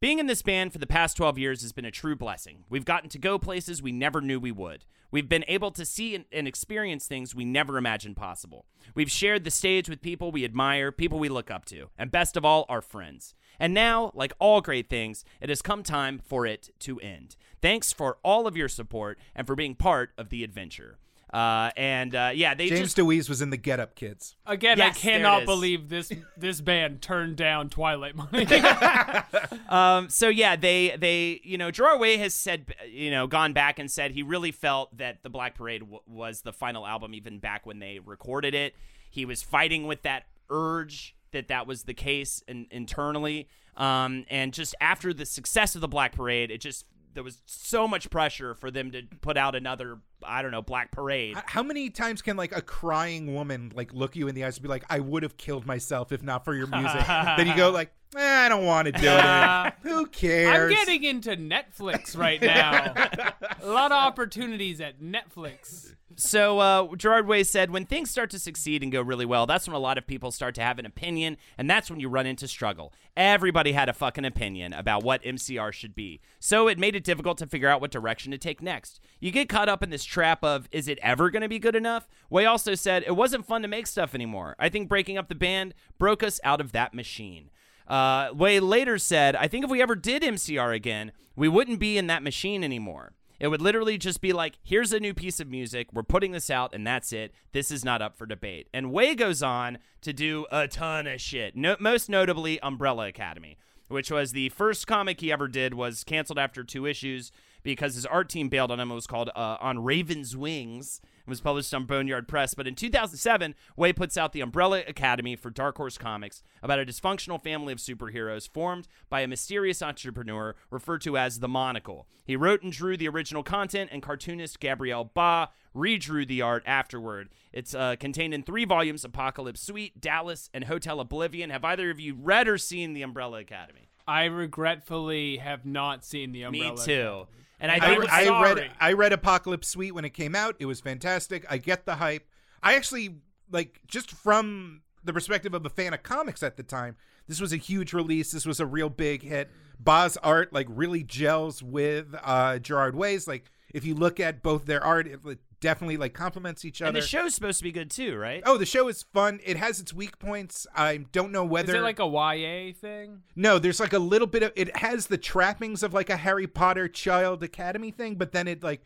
Being 0.00 0.18
in 0.18 0.26
this 0.26 0.40
band 0.40 0.72
for 0.72 0.78
the 0.78 0.86
past 0.86 1.18
12 1.18 1.36
years 1.36 1.60
has 1.60 1.72
been 1.72 1.84
a 1.84 1.90
true 1.90 2.16
blessing. 2.16 2.64
We've 2.70 2.86
gotten 2.86 3.10
to 3.10 3.18
go 3.18 3.38
places 3.38 3.82
we 3.82 3.92
never 3.92 4.22
knew 4.22 4.40
we 4.40 4.50
would. 4.50 4.86
We've 5.10 5.28
been 5.28 5.44
able 5.46 5.72
to 5.72 5.84
see 5.84 6.14
and- 6.14 6.48
experience 6.48 7.06
things 7.06 7.34
we 7.34 7.44
never 7.44 7.76
imagined 7.76 8.16
possible. 8.16 8.64
We've 8.94 9.10
shared 9.10 9.44
the 9.44 9.50
stage 9.50 9.90
with 9.90 10.00
people 10.00 10.32
we 10.32 10.42
admire, 10.42 10.90
people 10.90 11.18
we 11.18 11.28
look 11.28 11.50
up 11.50 11.66
to, 11.66 11.90
and 11.98 12.10
best 12.10 12.38
of 12.38 12.46
all, 12.46 12.64
our 12.70 12.80
friends. 12.80 13.34
And 13.58 13.74
now, 13.74 14.10
like 14.14 14.32
all 14.38 14.62
great 14.62 14.88
things, 14.88 15.22
it 15.38 15.50
has 15.50 15.60
come 15.60 15.82
time 15.82 16.18
for 16.18 16.46
it 16.46 16.70
to 16.78 16.98
end. 17.00 17.36
Thanks 17.60 17.92
for 17.92 18.16
all 18.24 18.46
of 18.46 18.56
your 18.56 18.68
support 18.70 19.18
and 19.34 19.46
for 19.46 19.54
being 19.54 19.74
part 19.74 20.12
of 20.16 20.30
the 20.30 20.42
adventure. 20.42 20.98
Uh, 21.32 21.70
and 21.76 22.14
uh, 22.14 22.32
yeah, 22.34 22.54
they 22.54 22.68
James 22.68 22.80
just 22.80 22.96
DeWeese 22.96 23.28
was 23.28 23.40
in 23.40 23.50
the 23.50 23.56
Get 23.56 23.78
Up 23.78 23.94
Kids. 23.94 24.34
Again, 24.46 24.78
Yes, 24.78 24.96
I 24.96 24.98
cannot 24.98 25.44
believe 25.44 25.88
this 25.88 26.10
this 26.36 26.60
band 26.60 27.02
turned 27.02 27.36
down 27.36 27.68
Twilight 27.68 28.16
money. 28.16 28.46
Um, 29.68 30.08
so 30.08 30.28
yeah, 30.28 30.56
they 30.56 30.96
they 30.98 31.40
you 31.44 31.56
know 31.56 31.70
Gerard 31.70 32.00
Way 32.00 32.16
has 32.16 32.34
said 32.34 32.74
you 32.90 33.10
know 33.12 33.28
gone 33.28 33.52
back 33.52 33.78
and 33.78 33.88
said 33.88 34.10
he 34.10 34.24
really 34.24 34.50
felt 34.50 34.96
that 34.98 35.22
the 35.22 35.30
Black 35.30 35.54
Parade 35.54 35.82
w- 35.82 36.00
was 36.08 36.42
the 36.42 36.52
final 36.52 36.84
album 36.84 37.14
even 37.14 37.38
back 37.38 37.66
when 37.66 37.78
they 37.78 38.00
recorded 38.00 38.52
it. 38.52 38.74
He 39.10 39.24
was 39.24 39.42
fighting 39.44 39.86
with 39.86 40.02
that 40.02 40.24
urge 40.50 41.14
that 41.30 41.46
that 41.46 41.68
was 41.68 41.84
the 41.84 41.94
case 41.94 42.42
in, 42.48 42.66
internally. 42.72 43.48
Um, 43.76 44.24
and 44.28 44.52
just 44.52 44.74
after 44.80 45.14
the 45.14 45.24
success 45.24 45.76
of 45.76 45.80
the 45.80 45.88
Black 45.88 46.16
Parade, 46.16 46.50
it 46.50 46.60
just 46.60 46.84
there 47.14 47.22
was 47.22 47.40
so 47.46 47.86
much 47.86 48.10
pressure 48.10 48.54
for 48.54 48.70
them 48.70 48.90
to 48.90 49.02
put 49.20 49.36
out 49.36 49.54
another 49.54 49.98
I 50.22 50.42
don't 50.42 50.50
know 50.50 50.62
Black 50.62 50.90
Parade. 50.90 51.36
How 51.46 51.62
many 51.62 51.90
times 51.90 52.22
can 52.22 52.36
like 52.36 52.56
a 52.56 52.62
crying 52.62 53.34
woman 53.34 53.72
like 53.74 53.92
look 53.92 54.16
you 54.16 54.28
in 54.28 54.34
the 54.34 54.44
eyes 54.44 54.56
and 54.56 54.62
be 54.62 54.68
like, 54.68 54.84
"I 54.88 55.00
would 55.00 55.22
have 55.22 55.36
killed 55.36 55.66
myself 55.66 56.12
if 56.12 56.22
not 56.22 56.44
for 56.44 56.54
your 56.54 56.66
music"? 56.66 57.06
then 57.36 57.46
you 57.46 57.56
go 57.56 57.70
like, 57.70 57.92
eh, 58.16 58.46
"I 58.46 58.48
don't 58.48 58.64
want 58.64 58.86
to 58.86 58.92
do 58.92 59.08
it. 59.08 59.74
Who 59.82 60.06
cares?" 60.06 60.72
I'm 60.72 60.78
getting 60.78 61.04
into 61.04 61.36
Netflix 61.36 62.16
right 62.16 62.40
now. 62.40 62.92
a 63.62 63.66
lot 63.66 63.92
of 63.92 63.96
opportunities 63.96 64.80
at 64.80 65.00
Netflix. 65.00 65.94
So 66.16 66.58
uh, 66.58 66.96
Gerard 66.96 67.26
Way 67.26 67.44
said, 67.44 67.70
when 67.70 67.86
things 67.86 68.10
start 68.10 68.30
to 68.30 68.38
succeed 68.38 68.82
and 68.82 68.90
go 68.90 69.00
really 69.00 69.24
well, 69.24 69.46
that's 69.46 69.66
when 69.66 69.76
a 69.76 69.80
lot 69.80 69.96
of 69.96 70.06
people 70.06 70.32
start 70.32 70.54
to 70.56 70.62
have 70.62 70.78
an 70.78 70.84
opinion, 70.84 71.36
and 71.56 71.70
that's 71.70 71.90
when 71.90 72.00
you 72.00 72.08
run 72.08 72.26
into 72.26 72.48
struggle. 72.48 72.92
Everybody 73.16 73.72
had 73.72 73.88
a 73.88 73.92
fucking 73.92 74.24
opinion 74.24 74.72
about 74.72 75.04
what 75.04 75.22
MCR 75.22 75.72
should 75.72 75.94
be, 75.94 76.20
so 76.38 76.68
it 76.68 76.78
made 76.78 76.96
it 76.96 77.04
difficult 77.04 77.38
to 77.38 77.46
figure 77.46 77.68
out 77.68 77.80
what 77.80 77.90
direction 77.90 78.32
to 78.32 78.38
take 78.38 78.60
next. 78.60 79.00
You 79.20 79.30
get 79.30 79.48
caught 79.48 79.68
up 79.68 79.82
in 79.82 79.90
this 79.90 80.04
trap 80.10 80.44
of, 80.44 80.68
is 80.72 80.88
it 80.88 80.98
ever 81.02 81.30
going 81.30 81.42
to 81.42 81.48
be 81.48 81.58
good 81.58 81.76
enough? 81.76 82.08
Way 82.28 82.44
also 82.44 82.74
said, 82.74 83.04
it 83.06 83.16
wasn't 83.16 83.46
fun 83.46 83.62
to 83.62 83.68
make 83.68 83.86
stuff 83.86 84.14
anymore. 84.14 84.56
I 84.58 84.68
think 84.68 84.88
breaking 84.88 85.16
up 85.16 85.28
the 85.28 85.34
band 85.34 85.72
broke 85.98 86.22
us 86.22 86.40
out 86.44 86.60
of 86.60 86.72
that 86.72 86.92
machine. 86.92 87.50
Uh, 87.86 88.30
Way 88.34 88.60
later 88.60 88.98
said, 88.98 89.36
I 89.36 89.48
think 89.48 89.64
if 89.64 89.70
we 89.70 89.80
ever 89.80 89.94
did 89.94 90.22
MCR 90.22 90.74
again, 90.74 91.12
we 91.36 91.48
wouldn't 91.48 91.80
be 91.80 91.96
in 91.96 92.08
that 92.08 92.22
machine 92.22 92.62
anymore. 92.62 93.12
It 93.38 93.48
would 93.48 93.62
literally 93.62 93.96
just 93.96 94.20
be 94.20 94.34
like, 94.34 94.58
here's 94.62 94.92
a 94.92 95.00
new 95.00 95.14
piece 95.14 95.40
of 95.40 95.48
music. 95.48 95.88
We're 95.92 96.02
putting 96.02 96.32
this 96.32 96.50
out, 96.50 96.74
and 96.74 96.86
that's 96.86 97.12
it. 97.12 97.32
This 97.52 97.70
is 97.70 97.84
not 97.84 98.02
up 98.02 98.16
for 98.16 98.26
debate. 98.26 98.68
And 98.74 98.92
Way 98.92 99.14
goes 99.14 99.42
on 99.42 99.78
to 100.02 100.12
do 100.12 100.46
a 100.52 100.68
ton 100.68 101.06
of 101.06 101.20
shit. 101.20 101.56
No, 101.56 101.76
most 101.80 102.10
notably, 102.10 102.60
Umbrella 102.60 103.06
Academy, 103.06 103.56
which 103.88 104.10
was 104.10 104.32
the 104.32 104.50
first 104.50 104.86
comic 104.86 105.20
he 105.20 105.32
ever 105.32 105.48
did, 105.48 105.72
was 105.72 106.04
canceled 106.04 106.38
after 106.38 106.62
two 106.62 106.84
issues 106.84 107.32
because 107.62 107.94
his 107.94 108.06
art 108.06 108.28
team 108.28 108.48
bailed 108.48 108.70
on 108.70 108.80
him. 108.80 108.90
It 108.90 108.94
was 108.94 109.06
called 109.06 109.30
uh, 109.34 109.56
On 109.60 109.82
Raven's 109.82 110.36
Wings. 110.36 111.00
It 111.04 111.28
was 111.28 111.40
published 111.40 111.72
on 111.74 111.84
Boneyard 111.84 112.26
Press. 112.28 112.54
But 112.54 112.66
in 112.66 112.74
2007, 112.74 113.54
Way 113.76 113.92
puts 113.92 114.16
out 114.16 114.32
the 114.32 114.40
Umbrella 114.40 114.82
Academy 114.86 115.36
for 115.36 115.50
Dark 115.50 115.76
Horse 115.76 115.98
Comics 115.98 116.42
about 116.62 116.78
a 116.78 116.86
dysfunctional 116.86 117.42
family 117.42 117.72
of 117.72 117.78
superheroes 117.78 118.48
formed 118.48 118.88
by 119.08 119.20
a 119.20 119.28
mysterious 119.28 119.82
entrepreneur 119.82 120.54
referred 120.70 121.02
to 121.02 121.16
as 121.16 121.40
the 121.40 121.48
Monocle. 121.48 122.06
He 122.24 122.36
wrote 122.36 122.62
and 122.62 122.72
drew 122.72 122.96
the 122.96 123.08
original 123.08 123.42
content, 123.42 123.90
and 123.92 124.02
cartoonist 124.02 124.60
Gabriel 124.60 125.10
Bá 125.14 125.48
redrew 125.74 126.26
the 126.26 126.42
art 126.42 126.62
afterward. 126.66 127.28
It's 127.52 127.74
uh, 127.74 127.96
contained 127.98 128.34
in 128.34 128.42
three 128.42 128.64
volumes 128.64 129.04
Apocalypse 129.04 129.60
Suite, 129.60 130.00
Dallas, 130.00 130.48
and 130.54 130.64
Hotel 130.64 131.00
Oblivion. 131.00 131.50
Have 131.50 131.64
either 131.64 131.90
of 131.90 132.00
you 132.00 132.14
read 132.14 132.48
or 132.48 132.58
seen 132.58 132.92
the 132.92 133.02
Umbrella 133.02 133.40
Academy? 133.40 133.88
I 134.06 134.24
regretfully 134.24 135.36
have 135.38 135.64
not 135.64 136.04
seen 136.04 136.32
the 136.32 136.42
Umbrella. 136.42 136.76
Me 136.76 136.84
too. 136.84 137.26
And 137.60 137.70
I 137.70 137.76
I, 137.76 138.06
I 138.10 138.42
read 138.42 138.70
I 138.80 138.92
read 138.94 139.12
Apocalypse 139.12 139.68
Suite 139.68 139.94
when 139.94 140.04
it 140.04 140.10
came 140.10 140.34
out. 140.34 140.56
It 140.58 140.66
was 140.66 140.80
fantastic. 140.80 141.44
I 141.48 141.58
get 141.58 141.84
the 141.84 141.96
hype. 141.96 142.26
I 142.62 142.74
actually 142.74 143.16
like 143.50 143.80
just 143.86 144.10
from 144.10 144.82
the 145.04 145.12
perspective 145.12 145.54
of 145.54 145.64
a 145.64 145.70
fan 145.70 145.94
of 145.94 146.02
comics 146.02 146.42
at 146.42 146.56
the 146.56 146.62
time. 146.62 146.96
This 147.28 147.40
was 147.40 147.52
a 147.52 147.56
huge 147.56 147.92
release. 147.92 148.32
This 148.32 148.46
was 148.46 148.60
a 148.60 148.66
real 148.66 148.88
big 148.88 149.22
hit. 149.22 149.50
Bá's 149.82 150.16
art 150.18 150.52
like 150.52 150.66
really 150.70 151.02
gels 151.02 151.62
with 151.62 152.14
uh 152.22 152.58
Gerard 152.58 152.96
Way's. 152.96 153.28
Like 153.28 153.44
if 153.72 153.84
you 153.84 153.94
look 153.94 154.18
at 154.18 154.42
both 154.42 154.66
their 154.66 154.82
art, 154.82 155.06
it 155.06 155.20
definitely 155.60 155.96
like 155.96 156.14
complements 156.14 156.64
each 156.64 156.80
other. 156.82 156.88
and 156.88 156.96
other. 156.96 157.02
the 157.02 157.06
show's 157.08 157.34
supposed 157.34 157.58
to 157.58 157.64
be 157.64 157.72
good 157.72 157.90
too, 157.90 158.16
right? 158.16 158.42
Oh, 158.46 158.56
the 158.56 158.66
show 158.66 158.88
is 158.88 159.02
fun. 159.02 159.40
It 159.44 159.56
has 159.56 159.78
its 159.80 159.92
weak 159.92 160.18
points. 160.18 160.66
I 160.74 160.98
don't 161.12 161.32
know 161.32 161.44
whether 161.44 161.74
Is 161.74 161.80
it 161.80 161.82
like 161.82 161.98
a 161.98 162.06
YA 162.06 162.72
thing? 162.72 163.22
no, 163.36 163.58
there's 163.58 163.78
like 163.80 163.92
a 163.92 163.98
little 163.98 164.26
bit 164.26 164.42
of 164.42 164.52
it 164.56 164.76
has 164.76 165.06
the 165.06 165.18
trappings 165.18 165.82
of 165.82 165.92
like 165.94 166.10
a 166.10 166.16
Harry 166.16 166.46
Potter 166.46 166.88
Child 166.88 167.42
Academy 167.42 167.90
thing, 167.90 168.14
but 168.16 168.32
then 168.32 168.48
it 168.48 168.62
like 168.62 168.82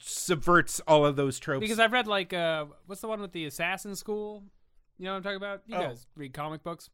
subverts 0.00 0.80
all 0.86 1.04
of 1.06 1.16
those 1.16 1.38
tropes. 1.38 1.60
Because 1.60 1.78
I've 1.78 1.92
read 1.92 2.06
like 2.06 2.32
uh, 2.32 2.66
what's 2.86 3.00
the 3.00 3.08
one 3.08 3.20
with 3.20 3.32
the 3.32 3.46
assassin 3.46 3.94
school? 3.96 4.44
You 4.98 5.04
know 5.06 5.12
what 5.12 5.16
I'm 5.18 5.22
talking 5.22 5.36
about? 5.36 5.62
You 5.66 5.76
Oh. 5.76 5.80
guys 5.80 6.06
read 6.16 6.32
comic 6.34 6.62
books, 6.62 6.90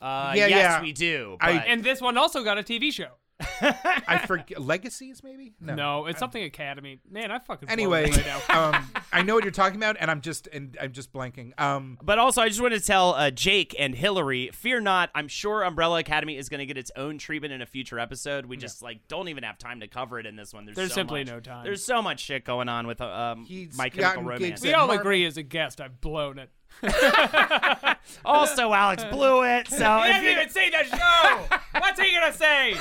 Uh, 0.00 0.32
Yeah, 0.36 0.46
yes, 0.46 0.50
yeah. 0.50 0.82
we 0.82 0.92
do. 0.92 1.36
I- 1.40 1.52
and 1.52 1.82
this 1.82 2.00
one 2.00 2.16
also 2.18 2.42
got 2.44 2.58
a 2.58 2.62
TV 2.62 2.92
show. 2.92 3.12
I 3.40 4.22
forget 4.26 4.60
legacies 4.60 5.22
maybe. 5.22 5.52
No, 5.60 6.06
it's 6.06 6.18
something 6.18 6.42
Academy. 6.42 7.00
Man, 7.10 7.30
I 7.30 7.38
fucking 7.38 7.68
Anyway, 7.68 8.10
away 8.10 8.24
now. 8.48 8.70
um, 8.74 8.90
I 9.12 9.22
know 9.22 9.34
what 9.34 9.44
you're 9.44 9.50
talking 9.52 9.76
about, 9.76 9.96
and 10.00 10.10
I'm 10.10 10.20
just 10.20 10.48
and 10.48 10.76
I'm 10.80 10.92
just 10.92 11.12
blanking. 11.12 11.58
Um, 11.60 11.98
But 12.02 12.18
also, 12.18 12.42
I 12.42 12.48
just 12.48 12.60
want 12.60 12.74
to 12.74 12.80
tell 12.80 13.14
uh, 13.14 13.30
Jake 13.30 13.74
and 13.78 13.94
Hillary, 13.94 14.50
fear 14.52 14.80
not. 14.80 15.10
I'm 15.14 15.28
sure 15.28 15.62
Umbrella 15.62 15.98
Academy 16.00 16.36
is 16.36 16.48
going 16.48 16.58
to 16.60 16.66
get 16.66 16.76
its 16.76 16.90
own 16.96 17.18
treatment 17.18 17.52
in 17.52 17.62
a 17.62 17.66
future 17.66 17.98
episode. 17.98 18.46
We 18.46 18.56
just 18.56 18.82
like 18.82 19.06
don't 19.08 19.28
even 19.28 19.44
have 19.44 19.58
time 19.58 19.80
to 19.80 19.86
cover 19.88 20.18
it 20.18 20.26
in 20.26 20.36
this 20.36 20.52
one. 20.52 20.64
There's, 20.64 20.76
There's 20.76 20.88
so 20.90 20.94
simply 20.96 21.20
much- 21.20 21.28
no 21.28 21.40
time. 21.40 21.64
There's 21.64 21.84
so 21.84 22.02
much 22.02 22.20
shit 22.20 22.44
going 22.44 22.68
on 22.68 22.86
with 22.86 23.00
uh, 23.00 23.06
um, 23.06 23.44
He's 23.44 23.76
My 23.76 23.88
Chemical 23.88 24.22
gotten 24.24 24.26
Romance. 24.26 24.62
we 24.62 24.72
all 24.74 24.86
Marvel- 24.88 25.00
agree 25.00 25.24
as 25.26 25.36
a 25.36 25.42
guest 25.42 25.80
I've 25.80 26.00
blown 26.00 26.38
it. 26.38 26.50
also, 28.24 28.72
Alex 28.72 29.04
blew 29.04 29.42
it. 29.44 29.68
So 29.68 29.76
He 29.76 30.08
if 30.08 30.14
hasn't 30.14 30.24
you- 30.24 30.30
even 30.30 30.48
seen 30.50 30.70
the 30.72 30.84
show. 30.96 31.58
What's 31.80 32.00
he 32.00 32.12
gonna 32.14 32.32
say? 32.32 32.74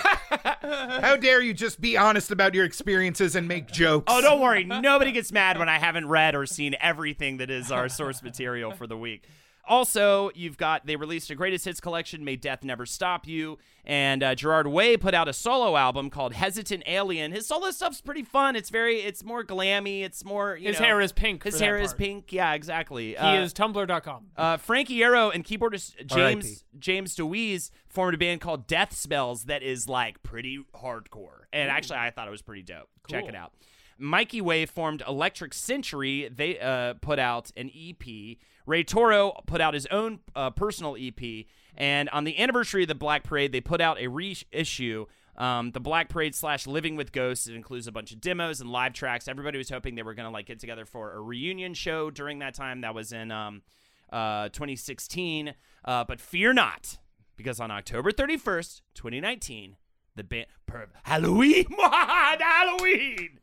how 1.02 1.16
dare 1.18 1.42
you 1.42 1.54
just 1.54 1.80
be 1.82 1.98
honest 1.98 2.32
about 2.32 2.54
your 2.54 2.66
experiences 2.66 3.36
and 3.36 3.48
make 3.48 3.68
jokes? 3.68 4.06
Oh, 4.08 4.22
don't 4.22 4.42
worry. 4.42 4.64
Nobody 4.64 5.12
gets 5.12 5.32
mad 5.32 5.58
when 5.60 5.70
I 5.70 5.78
haven't 5.80 6.08
read 6.08 6.36
or 6.36 6.46
seen 6.46 6.76
everything 6.80 7.38
that 7.38 7.50
is 7.50 7.72
our 7.72 7.90
source 7.90 8.22
material 8.24 8.72
for 8.72 8.88
the 8.88 8.98
week. 8.98 9.24
Also, 9.68 10.32
you've 10.34 10.58
got 10.58 10.86
they 10.86 10.96
released 10.96 11.30
a 11.30 11.36
greatest 11.36 11.66
hits 11.66 11.80
collection, 11.80 12.24
"May 12.24 12.36
Death 12.36 12.64
Never 12.64 12.86
Stop 12.86 13.28
You," 13.28 13.58
and 13.86 14.24
uh, 14.24 14.34
Gerard 14.36 14.68
Way 14.68 14.96
put 14.98 15.14
out 15.14 15.28
a 15.28 15.34
solo 15.34 15.76
album 15.76 16.10
called 16.10 16.34
"Hesitant 16.34 16.84
Alien." 16.88 17.32
His 17.32 17.46
solo 17.48 17.72
stuff's 17.72 18.00
pretty 18.02 18.24
fun. 18.24 18.56
It's 18.56 18.70
very, 18.70 19.02
it's 19.02 19.24
more 19.24 19.44
glammy. 19.44 20.04
It's 20.04 20.24
more. 20.24 20.56
You 20.56 20.70
His 20.70 20.80
know- 20.80 20.86
hair 20.86 21.02
is 21.02 21.12
pink. 21.12 21.44
His 21.44 21.60
hair 21.60 21.78
is 21.78 21.94
pink. 21.94 22.32
Yeah, 22.32 22.54
exactly. 22.54 23.10
He 23.10 23.16
Uh, 23.18 23.42
is 23.42 23.54
Tumblr.com. 23.54 24.28
uh, 24.38 24.58
Frankie 24.58 24.98
Iero 25.00 25.34
and 25.34 25.44
keyboardist 25.44 26.06
James 26.06 26.64
James 26.80 27.16
DeWeese 27.16 27.72
formed 27.90 28.14
a 28.14 28.18
band 28.18 28.40
called 28.42 28.68
Death 28.68 28.96
Spells 28.96 29.44
that 29.46 29.64
is 29.64 29.90
like 29.90 30.24
pretty 30.24 30.60
hardcore. 30.76 31.42
And 31.52 31.70
actually, 31.70 32.00
I 32.00 32.12
thought 32.12 32.28
it 32.28 32.32
was 32.32 32.42
pretty 32.42 32.64
dope. 32.64 32.88
Check 33.10 33.26
it 33.26 33.36
out. 33.36 33.54
Mikey 34.00 34.42
Way 34.42 34.66
formed 34.68 35.02
Electric 35.08 35.54
Century. 35.56 36.30
They 36.32 36.60
uh, 36.60 36.94
put 37.02 37.18
out 37.18 37.52
an 37.58 37.72
EP. 37.76 38.38
Ray 38.68 38.84
Toro 38.84 39.42
put 39.48 39.62
out 39.62 39.74
his 39.74 39.88
own 39.88 40.20
uh, 40.36 40.52
personal 40.52 40.96
EP. 41.00 41.46
And 41.76 42.10
on 42.10 42.26
the 42.26 42.38
anniversary 42.38 42.84
of 42.84 42.90
the 42.90 42.96
Black 42.96 43.24
Parade, 43.24 43.52
they 43.52 43.62
put 43.62 43.82
out 43.82 44.00
a 44.00 44.08
reissue. 44.08 45.06
Um, 45.38 45.72
the 45.72 45.80
Black 45.80 46.10
Parade 46.10 46.36
slash 46.36 46.68
Living 46.68 46.96
with 46.96 47.12
Ghosts. 47.12 47.48
It 47.48 47.56
includes 47.56 47.88
a 47.88 47.92
bunch 47.92 48.12
of 48.12 48.20
demos 48.20 48.60
and 48.60 48.70
live 48.70 48.94
tracks. 48.94 49.28
Everybody 49.28 49.58
was 49.58 49.70
hoping 49.70 49.96
they 49.96 50.04
were 50.04 50.16
gonna 50.16 50.32
like 50.32 50.48
get 50.48 50.60
together 50.60 50.86
for 50.86 51.14
a 51.14 51.22
reunion 51.22 51.74
show 51.76 52.10
during 52.10 52.40
that 52.40 52.56
time. 52.56 52.82
That 52.82 52.96
was 52.96 53.12
in 53.12 53.32
um, 53.32 53.62
uh, 54.12 54.50
2016. 54.50 55.54
Uh, 55.86 56.04
but 56.04 56.20
fear 56.20 56.54
not, 56.54 56.98
because 57.38 57.60
on 57.60 57.70
October 57.70 58.12
31st, 58.12 58.82
2019, 58.96 59.78
the 60.16 60.24
band 60.24 60.48
per 60.66 60.88
Halloween, 61.04 61.68
Halloween. 61.80 63.40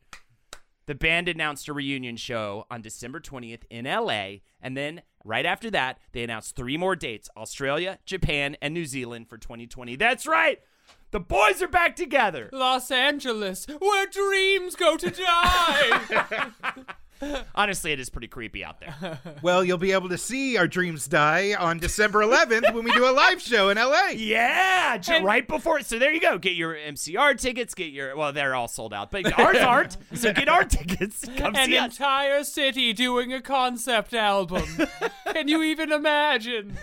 The 0.87 0.95
band 0.95 1.27
announced 1.27 1.67
a 1.67 1.73
reunion 1.73 2.15
show 2.15 2.67
on 2.69 2.81
December 2.81 3.19
20th 3.19 3.63
in 3.71 3.85
LA, 3.85 4.41
and 4.61 4.77
then 4.77 5.01
right 5.25 5.45
after 5.45 5.69
that, 5.71 5.99
they 6.13 6.23
announced 6.23 6.55
three 6.55 6.77
more 6.77 6.95
dates 6.95 7.29
Australia, 7.35 7.99
Japan, 8.05 8.55
and 8.61 8.73
New 8.73 8.85
Zealand 8.85 9.27
for 9.27 9.37
2020. 9.37 9.97
That's 9.97 10.25
right! 10.25 10.61
The 11.11 11.19
boys 11.19 11.61
are 11.61 11.67
back 11.67 11.95
together! 11.95 12.49
Los 12.53 12.91
Angeles, 12.91 13.65
where 13.79 14.05
dreams 14.07 14.75
go 14.75 14.95
to 14.95 15.09
die. 15.09 16.51
Honestly, 17.55 17.91
it 17.91 17.99
is 17.99 18.09
pretty 18.09 18.27
creepy 18.27 18.63
out 18.63 18.79
there. 18.79 19.19
Well, 19.41 19.63
you'll 19.63 19.77
be 19.77 19.91
able 19.91 20.09
to 20.09 20.17
see 20.17 20.57
our 20.57 20.67
dreams 20.67 21.07
die 21.07 21.53
on 21.53 21.77
December 21.77 22.19
11th 22.21 22.73
when 22.73 22.83
we 22.83 22.91
do 22.93 23.07
a 23.07 23.11
live 23.11 23.39
show 23.41 23.69
in 23.69 23.77
LA. 23.77 24.09
Yeah, 24.15 24.97
j- 24.97 25.21
right 25.21 25.47
before. 25.47 25.81
So 25.81 25.99
there 25.99 26.11
you 26.11 26.19
go. 26.19 26.37
Get 26.37 26.53
your 26.53 26.73
MCR 26.73 27.37
tickets. 27.39 27.73
Get 27.75 27.91
your. 27.91 28.15
Well, 28.15 28.33
they're 28.33 28.55
all 28.55 28.67
sold 28.67 28.93
out, 28.93 29.11
but 29.11 29.37
ours 29.39 29.57
aren't. 29.57 29.97
So 30.13 30.33
get 30.33 30.47
our 30.49 30.63
tickets. 30.63 31.25
Come 31.37 31.55
An 31.55 31.65
see 31.67 31.77
us. 31.77 31.91
entire 31.93 32.43
city 32.43 32.91
doing 32.93 33.33
a 33.33 33.41
concept 33.41 34.13
album. 34.13 34.63
Can 35.33 35.47
you 35.47 35.61
even 35.63 35.91
imagine? 35.91 36.77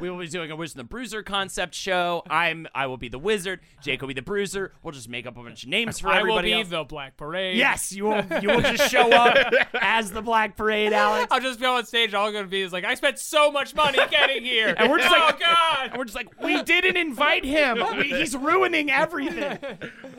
We 0.00 0.10
will 0.10 0.18
be 0.18 0.28
doing 0.28 0.50
a 0.50 0.56
Wizard 0.56 0.76
and 0.78 0.80
the 0.86 0.88
Bruiser 0.88 1.22
concept 1.22 1.74
show. 1.74 2.22
I'm. 2.28 2.66
I 2.74 2.86
will 2.86 2.96
be 2.98 3.08
the 3.08 3.18
Wizard. 3.18 3.60
Jake 3.82 4.00
will 4.00 4.08
be 4.08 4.14
the 4.14 4.22
Bruiser. 4.22 4.72
We'll 4.82 4.92
just 4.92 5.08
make 5.08 5.26
up 5.26 5.36
a 5.36 5.42
bunch 5.42 5.62
of 5.64 5.68
names 5.70 6.00
for 6.00 6.08
I 6.08 6.14
will 6.22 6.38
everybody 6.38 6.48
be 6.52 6.60
else. 6.60 6.68
the 6.68 6.84
Black 6.84 7.16
Parade. 7.16 7.56
Yes, 7.56 7.92
you 7.92 8.04
will. 8.04 8.24
You 8.42 8.48
will 8.48 8.60
just 8.62 8.90
show 8.90 9.10
up 9.12 9.36
as 9.80 10.10
the 10.12 10.22
Black 10.22 10.56
Parade, 10.56 10.92
Alex. 10.92 11.28
I'll 11.30 11.40
just 11.40 11.60
go 11.60 11.76
on 11.76 11.86
stage. 11.86 12.14
All 12.14 12.26
I'm 12.26 12.32
gonna 12.32 12.46
be 12.46 12.62
is 12.62 12.72
like, 12.72 12.84
I 12.84 12.94
spent 12.94 13.18
so 13.18 13.50
much 13.50 13.74
money 13.74 13.98
getting 14.10 14.44
here, 14.44 14.74
And 14.76 14.90
we're 14.90 14.98
just 14.98 15.10
like, 15.10 15.22
oh 15.22 15.26
like- 15.26 15.40
god. 15.40 15.88
And 15.90 15.96
we're 15.98 16.04
just 16.04 16.16
like, 16.16 16.42
we 16.42 16.62
didn't 16.62 16.96
invite 16.96 17.44
him. 17.44 17.82
We, 17.94 18.04
he's 18.08 18.36
ruining 18.36 18.90
everything. 18.90 19.58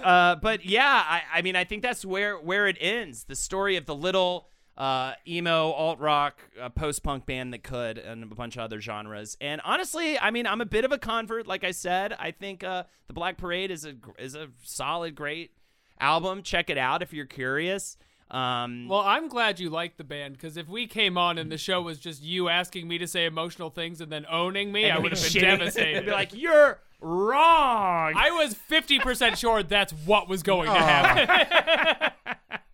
Uh, 0.01 0.35
but 0.35 0.65
yeah, 0.65 1.03
I, 1.05 1.21
I 1.35 1.41
mean, 1.41 1.55
I 1.55 1.63
think 1.65 1.81
that's 1.83 2.05
where 2.05 2.37
where 2.37 2.67
it 2.67 2.77
ends. 2.79 3.25
The 3.25 3.35
story 3.35 3.75
of 3.75 3.85
the 3.85 3.95
little 3.95 4.47
uh, 4.77 5.13
emo, 5.27 5.71
alt 5.71 5.99
rock, 5.99 6.39
uh, 6.61 6.69
post 6.69 7.03
punk 7.03 7.25
band 7.25 7.53
that 7.53 7.63
could, 7.63 7.97
and 7.97 8.23
a 8.23 8.35
bunch 8.35 8.55
of 8.55 8.61
other 8.61 8.79
genres. 8.81 9.35
And 9.41 9.61
honestly, 9.65 10.17
I 10.19 10.31
mean, 10.31 10.47
I'm 10.47 10.61
a 10.61 10.65
bit 10.65 10.85
of 10.85 10.91
a 10.91 10.97
convert. 10.97 11.47
Like 11.47 11.63
I 11.63 11.71
said, 11.71 12.13
I 12.17 12.31
think 12.31 12.63
uh, 12.63 12.83
the 13.07 13.13
Black 13.13 13.37
Parade 13.37 13.71
is 13.71 13.85
a 13.85 13.95
is 14.17 14.35
a 14.35 14.47
solid, 14.63 15.15
great 15.15 15.51
album. 15.99 16.43
Check 16.43 16.69
it 16.69 16.77
out 16.77 17.01
if 17.01 17.11
you're 17.13 17.25
curious. 17.25 17.97
Um, 18.31 18.87
Well, 18.87 19.01
I'm 19.01 19.27
glad 19.27 19.59
you 19.59 19.69
like 19.69 19.97
the 19.97 20.03
band 20.03 20.33
because 20.33 20.57
if 20.57 20.67
we 20.67 20.87
came 20.87 21.17
on 21.17 21.37
and 21.37 21.51
the 21.51 21.57
show 21.57 21.81
was 21.81 21.99
just 21.99 22.23
you 22.23 22.49
asking 22.49 22.87
me 22.87 22.97
to 22.97 23.07
say 23.07 23.25
emotional 23.25 23.69
things 23.69 24.01
and 24.01 24.11
then 24.11 24.25
owning 24.29 24.71
me, 24.71 24.89
I 24.89 24.97
would 24.97 25.11
have 25.11 25.21
been 25.21 25.29
shitting- 25.31 25.41
devastated. 25.59 26.05
Be 26.05 26.11
like, 26.11 26.33
you're 26.33 26.79
wrong. 27.01 28.13
I 28.15 28.31
was 28.31 28.55
50% 28.69 29.37
sure 29.37 29.61
that's 29.63 29.93
what 29.93 30.27
was 30.27 30.43
going 30.43 30.67
to 30.67 30.73
happen. 30.79 32.11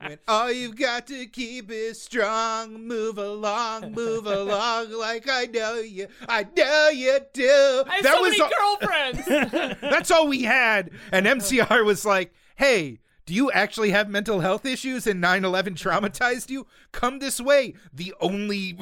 When 0.03 0.17
all 0.27 0.51
you've 0.51 0.77
got 0.77 1.05
to 1.07 1.27
keep 1.27 1.69
is 1.69 2.01
strong. 2.01 2.87
Move 2.87 3.19
along, 3.19 3.93
move 3.93 4.25
along, 4.39 4.91
like 4.93 5.29
I 5.29 5.45
know 5.45 5.75
you. 5.75 6.07
I 6.27 6.43
know 6.57 6.89
you 6.89 7.19
do. 7.33 7.83
I 7.87 7.97
have 7.97 8.05
so 8.05 8.23
many 8.23 8.41
all, 8.41 8.49
girlfriends. 8.79 9.77
that's 9.81 10.09
all 10.09 10.27
we 10.27 10.41
had. 10.41 10.89
And 11.11 11.27
MCR 11.27 11.85
was 11.85 12.03
like, 12.03 12.33
"Hey, 12.55 12.97
do 13.25 13.33
you 13.33 13.51
actually 13.51 13.91
have 13.91 14.09
mental 14.09 14.39
health 14.39 14.65
issues 14.65 15.07
and 15.07 15.21
9/11 15.21 15.75
traumatized 15.75 16.49
you? 16.49 16.67
Come 16.91 17.19
this 17.19 17.39
way." 17.39 17.75
The 17.93 18.13
only 18.19 18.77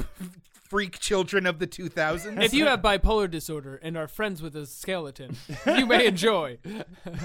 freak 0.69 0.99
children 0.99 1.45
of 1.45 1.59
the 1.59 1.67
2000s. 1.67 2.41
if 2.43 2.53
you 2.53 2.65
have 2.67 2.81
bipolar 2.81 3.29
disorder 3.29 3.79
and 3.81 3.97
are 3.97 4.07
friends 4.07 4.41
with 4.41 4.55
a 4.55 4.65
skeleton, 4.65 5.35
you 5.65 5.85
may 5.85 6.05
enjoy. 6.05 6.59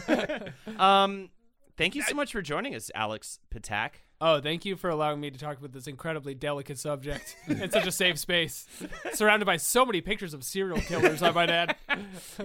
um, 0.78 1.28
thank 1.76 1.94
you 1.94 2.02
so 2.02 2.14
much 2.14 2.32
for 2.32 2.40
joining 2.40 2.74
us, 2.74 2.90
Alex 2.94 3.38
Ptak. 3.54 3.90
Oh, 4.20 4.40
thank 4.40 4.64
you 4.64 4.76
for 4.76 4.88
allowing 4.88 5.20
me 5.20 5.30
to 5.30 5.38
talk 5.38 5.58
about 5.58 5.72
this 5.72 5.86
incredibly 5.86 6.34
delicate 6.34 6.78
subject 6.78 7.36
in 7.46 7.70
such 7.70 7.86
a 7.86 7.92
safe 7.92 8.18
space, 8.18 8.66
surrounded 9.12 9.44
by 9.44 9.58
so 9.58 9.84
many 9.84 10.00
pictures 10.00 10.32
of 10.32 10.44
serial 10.44 10.80
killers. 10.80 11.22
I 11.22 11.30
might 11.30 11.50
add. 11.50 11.76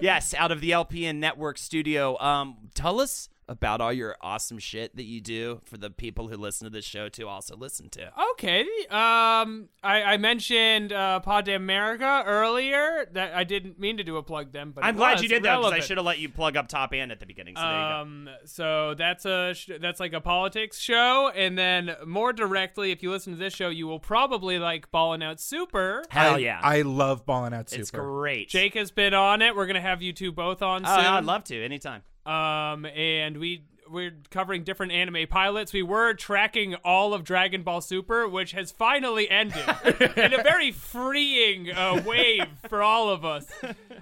yes, 0.00 0.34
out 0.34 0.52
of 0.52 0.60
the 0.60 0.72
LPN 0.72 1.16
Network 1.16 1.56
studio. 1.56 2.20
Um, 2.20 2.68
tell 2.74 3.00
us 3.00 3.30
about 3.50 3.80
all 3.80 3.92
your 3.92 4.16
awesome 4.20 4.60
shit 4.60 4.94
that 4.94 5.02
you 5.02 5.20
do 5.20 5.60
for 5.64 5.76
the 5.76 5.90
people 5.90 6.28
who 6.28 6.36
listen 6.36 6.66
to 6.66 6.70
this 6.70 6.84
show 6.84 7.08
to 7.08 7.26
also 7.26 7.56
listen 7.56 7.90
to. 7.90 8.12
Okay. 8.32 8.60
Um, 8.88 9.68
I, 9.82 10.02
I 10.04 10.16
mentioned 10.18 10.92
uh, 10.92 11.18
Pod 11.18 11.46
Damn 11.46 11.62
America 11.62 12.22
earlier. 12.24 13.08
That 13.12 13.34
I 13.34 13.42
didn't 13.42 13.78
mean 13.80 13.96
to 13.96 14.04
do 14.04 14.16
a 14.18 14.22
plug 14.22 14.52
them, 14.52 14.70
but 14.72 14.84
I'm 14.84 14.94
glad 14.94 15.14
was 15.14 15.22
you 15.22 15.28
did 15.28 15.42
that 15.42 15.56
because 15.56 15.72
I 15.72 15.80
should 15.80 15.96
have 15.96 16.06
let 16.06 16.20
you 16.20 16.28
plug 16.28 16.56
up 16.56 16.68
top 16.68 16.94
and 16.94 17.10
at 17.10 17.18
the 17.18 17.26
beginning. 17.26 17.56
So 17.56 17.62
there 17.62 17.72
you 17.72 17.76
go. 17.76 17.94
Um, 17.94 18.28
so 18.44 18.94
that's 18.94 19.24
a 19.24 19.52
sh- 19.52 19.70
that's 19.80 19.98
like 19.98 20.12
a 20.12 20.20
politics 20.20 20.78
show, 20.78 21.32
and 21.34 21.58
then 21.58 21.96
more 22.06 22.32
directly, 22.32 22.92
if 22.92 23.02
you 23.02 23.10
listen 23.10 23.32
to 23.32 23.38
this 23.38 23.52
show, 23.52 23.68
you 23.68 23.88
will 23.88 23.98
probably 23.98 24.60
like 24.60 24.92
Ballin' 24.92 25.22
Out 25.22 25.40
Super. 25.40 26.04
Hell 26.08 26.36
I, 26.36 26.38
yeah, 26.38 26.60
I 26.62 26.82
love 26.82 27.26
Ballin' 27.26 27.52
Out 27.52 27.68
Super. 27.68 27.80
it's 27.80 27.90
great. 27.90 28.48
Jake 28.48 28.74
has 28.74 28.92
been 28.92 29.12
on 29.12 29.42
it. 29.42 29.56
We're 29.56 29.66
gonna 29.66 29.80
have 29.80 30.02
you 30.02 30.12
two 30.12 30.30
both 30.30 30.62
on 30.62 30.86
oh, 30.86 30.96
soon. 30.96 31.04
I'd 31.04 31.24
love 31.24 31.42
to 31.44 31.64
anytime. 31.64 32.02
Um, 32.26 32.84
and 32.84 33.38
we 33.38 33.64
we're 33.90 34.12
covering 34.30 34.62
different 34.62 34.92
anime 34.92 35.26
pilots. 35.28 35.72
We 35.72 35.82
were 35.82 36.14
tracking 36.14 36.76
all 36.76 37.12
of 37.12 37.24
Dragon 37.24 37.62
Ball 37.62 37.80
Super, 37.80 38.28
which 38.28 38.52
has 38.52 38.70
finally 38.70 39.28
ended 39.28 39.64
in 40.16 40.32
a 40.32 40.42
very 40.42 40.70
freeing 40.70 41.70
uh, 41.70 42.02
wave 42.06 42.46
for 42.68 42.82
all 42.82 43.10
of 43.10 43.24
us. 43.24 43.46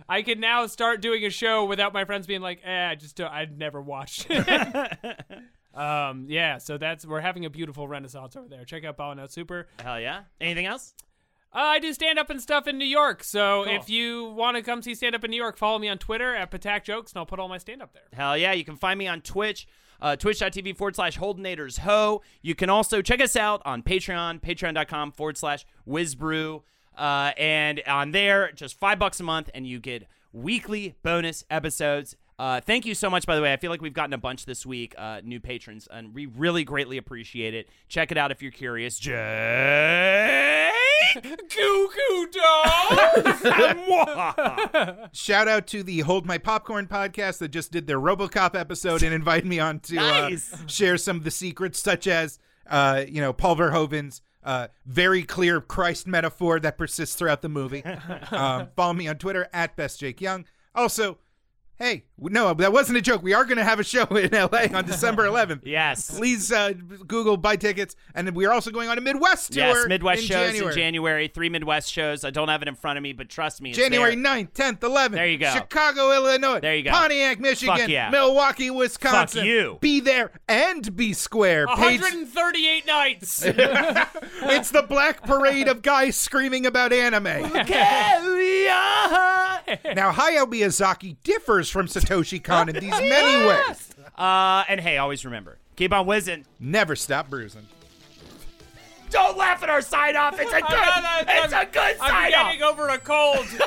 I 0.08 0.22
can 0.22 0.40
now 0.40 0.66
start 0.66 1.00
doing 1.00 1.24
a 1.24 1.30
show 1.30 1.64
without 1.64 1.92
my 1.92 2.04
friends 2.04 2.26
being 2.26 2.42
like, 2.42 2.60
"Eh, 2.64 2.88
I 2.90 2.94
just 2.94 3.16
don't, 3.16 3.32
I'd 3.32 3.58
never 3.58 3.80
watched." 3.80 4.26
it." 4.28 5.24
um, 5.74 6.26
yeah. 6.28 6.58
So 6.58 6.76
that's 6.78 7.06
we're 7.06 7.20
having 7.20 7.44
a 7.44 7.50
beautiful 7.50 7.88
renaissance 7.88 8.36
over 8.36 8.48
there. 8.48 8.64
Check 8.64 8.84
out 8.84 8.96
Ball 8.96 9.18
Out 9.18 9.32
Super. 9.32 9.68
Hell 9.82 10.00
yeah. 10.00 10.22
Anything 10.40 10.66
else? 10.66 10.94
Uh, 11.54 11.58
I 11.60 11.78
do 11.78 11.92
stand 11.92 12.18
up 12.18 12.28
and 12.30 12.40
stuff 12.42 12.66
in 12.66 12.76
New 12.78 12.84
York. 12.84 13.24
So 13.24 13.64
Cool. 13.64 13.74
if 13.74 13.88
you 13.88 14.26
want 14.26 14.56
to 14.56 14.62
come 14.62 14.82
see 14.82 14.94
stand 14.94 15.14
up 15.14 15.24
in 15.24 15.30
New 15.30 15.36
York, 15.36 15.56
follow 15.56 15.78
me 15.78 15.88
on 15.88 15.96
Twitter 15.98 16.34
at 16.34 16.50
Ptak 16.50 16.84
Jokes, 16.84 17.12
and 17.12 17.18
I'll 17.18 17.26
put 17.26 17.38
all 17.40 17.48
my 17.48 17.58
stand 17.58 17.82
up 17.82 17.92
there. 17.94 18.02
Hell 18.12 18.36
yeah. 18.36 18.52
You 18.52 18.64
can 18.64 18.76
find 18.76 18.98
me 18.98 19.06
on 19.06 19.22
Twitch, 19.22 19.66
uh, 20.00 20.14
twitch.tv 20.16 20.76
forward 20.76 20.94
slash 20.96 21.18
Holdenators 21.18 21.78
Ho. 21.80 22.22
You 22.42 22.54
can 22.54 22.68
also 22.68 23.00
check 23.00 23.20
us 23.22 23.34
out 23.34 23.62
on 23.64 23.82
Patreon, 23.82 24.40
patreon.com 24.42 25.12
forward 25.12 25.38
slash 25.38 25.64
WizBru. 25.88 26.62
Uh, 26.96 27.32
and 27.38 27.80
on 27.86 28.10
there, 28.10 28.50
just 28.52 28.78
five 28.78 28.98
bucks 28.98 29.18
a 29.20 29.22
month, 29.22 29.48
and 29.54 29.66
you 29.66 29.78
get 29.80 30.06
weekly 30.32 30.96
bonus 31.02 31.44
episodes. 31.48 32.16
Uh, 32.38 32.60
thank 32.60 32.84
you 32.86 32.94
so 32.94 33.08
much, 33.08 33.24
by 33.26 33.34
the 33.36 33.42
way. 33.42 33.52
I 33.52 33.56
feel 33.56 33.70
like 33.70 33.80
we've 33.80 33.92
gotten 33.94 34.12
a 34.12 34.18
bunch 34.18 34.44
this 34.46 34.66
week, 34.66 34.94
uh, 34.98 35.20
new 35.24 35.40
patrons, 35.40 35.88
and 35.90 36.14
we 36.14 36.26
really 36.26 36.62
greatly 36.64 36.96
appreciate 36.98 37.54
it. 37.54 37.68
Check 37.88 38.12
it 38.12 38.18
out 38.18 38.30
if 38.30 38.42
you're 38.42 38.52
curious. 38.52 38.98
Jake! 38.98 40.74
Goo 41.14 41.88
goo 41.94 42.28
dolls. 42.32 42.98
Shout 45.12 45.48
out 45.48 45.66
to 45.68 45.82
the 45.82 46.00
Hold 46.00 46.26
My 46.26 46.38
Popcorn 46.38 46.86
podcast 46.86 47.38
that 47.38 47.48
just 47.48 47.72
did 47.72 47.86
their 47.86 48.00
RoboCop 48.00 48.54
episode 48.54 49.02
and 49.02 49.14
invited 49.14 49.46
me 49.46 49.58
on 49.58 49.80
to 49.80 49.94
Nice. 49.94 50.52
uh, 50.52 50.58
share 50.66 50.96
some 50.96 51.16
of 51.16 51.24
the 51.24 51.30
secrets, 51.30 51.78
such 51.78 52.06
as 52.06 52.38
uh, 52.68 53.04
you 53.08 53.20
know 53.20 53.32
Paul 53.32 53.56
Verhoeven's 53.56 54.20
uh, 54.44 54.68
very 54.86 55.22
clear 55.22 55.60
Christ 55.60 56.06
metaphor 56.06 56.60
that 56.60 56.78
persists 56.78 57.16
throughout 57.16 57.42
the 57.42 57.48
movie. 57.48 57.84
um, 58.30 58.68
follow 58.76 58.92
me 58.94 59.08
on 59.08 59.16
Twitter 59.18 59.48
at 59.52 59.76
Best 59.76 60.00
Jake 60.00 60.20
Young. 60.20 60.44
Also, 60.74 61.18
hey, 61.76 62.04
no, 62.20 62.52
that 62.54 62.72
wasn't 62.72 62.98
a 62.98 63.00
joke. 63.00 63.22
We 63.22 63.32
are 63.34 63.44
going 63.44 63.58
to 63.58 63.64
have 63.64 63.78
a 63.80 63.84
show 63.84 64.04
in 64.06 64.30
LA 64.32 64.66
on 64.76 64.84
December 64.84 65.24
11th. 65.28 65.60
yes. 65.64 66.10
Please 66.16 66.50
uh, 66.52 66.72
Google 67.06 67.36
buy 67.36 67.56
tickets, 67.56 67.94
and 68.14 68.26
then 68.26 68.34
we 68.34 68.44
are 68.46 68.52
also 68.52 68.70
going 68.70 68.88
on 68.88 68.98
a 68.98 69.00
Midwest 69.00 69.52
tour. 69.52 69.64
Yes, 69.64 69.86
Midwest 69.86 70.22
in 70.22 70.28
shows 70.28 70.46
January. 70.52 70.72
in 70.72 70.76
January. 70.76 71.28
Three 71.28 71.48
Midwest 71.48 71.92
shows. 71.92 72.24
I 72.24 72.30
don't 72.30 72.48
have 72.48 72.62
it 72.62 72.68
in 72.68 72.74
front 72.74 72.96
of 72.96 73.02
me, 73.02 73.12
but 73.12 73.28
trust 73.28 73.60
me, 73.62 73.70
it's 73.70 73.78
January 73.78 74.16
there. 74.16 74.24
9th, 74.24 74.52
10th, 74.52 74.78
11th. 74.80 75.10
There 75.12 75.26
you 75.28 75.38
go. 75.38 75.50
Chicago, 75.52 76.12
Illinois. 76.12 76.60
There 76.60 76.74
you 76.76 76.82
go. 76.82 76.90
Pontiac, 76.90 77.40
Michigan. 77.40 77.76
Fuck 77.76 77.88
yeah. 77.88 78.10
Milwaukee, 78.10 78.70
Wisconsin. 78.70 79.40
Fuck 79.40 79.46
you. 79.46 79.78
Be 79.80 80.00
there 80.00 80.32
and 80.48 80.94
be 80.96 81.12
square. 81.12 81.66
Page- 81.66 82.00
138 82.00 82.86
nights. 82.86 83.42
it's 83.46 84.70
the 84.70 84.82
Black 84.82 85.22
Parade 85.22 85.68
of 85.68 85.82
guys 85.82 86.16
screaming 86.16 86.66
about 86.66 86.92
anime. 86.92 87.24
Now, 89.94 90.12
Hayao 90.12 90.46
Miyazaki 90.46 91.16
differs 91.22 91.68
from 91.68 91.88
Satoshi 92.08 92.42
Kon 92.42 92.68
in 92.68 92.76
these 92.76 92.90
many 92.90 93.46
ways. 93.46 93.90
Uh, 94.16 94.64
and 94.68 94.80
hey, 94.80 94.98
always 94.98 95.24
remember, 95.24 95.58
keep 95.76 95.92
on 95.92 96.06
whizzing. 96.06 96.44
Never 96.58 96.96
stop 96.96 97.28
bruising. 97.30 97.66
Don't 99.10 99.36
laugh 99.38 99.62
at 99.62 99.70
our 99.70 99.80
sign 99.80 100.16
off. 100.16 100.38
It's 100.38 100.52
a 100.52 100.60
good. 100.60 101.28
It's 101.28 101.52
a 101.52 101.66
good 101.66 101.96
sign 101.98 102.00
off. 102.00 102.00
I'm 102.00 102.10
sign 102.10 102.34
off. 102.34 102.46
getting 102.46 102.62
over 102.62 102.88
a 102.88 102.98
cold. 102.98 103.46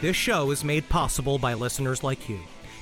This 0.00 0.16
show 0.16 0.50
is 0.50 0.64
made 0.64 0.86
possible 0.90 1.38
by 1.38 1.54
listeners 1.54 2.04
like 2.04 2.28
you. 2.28 2.38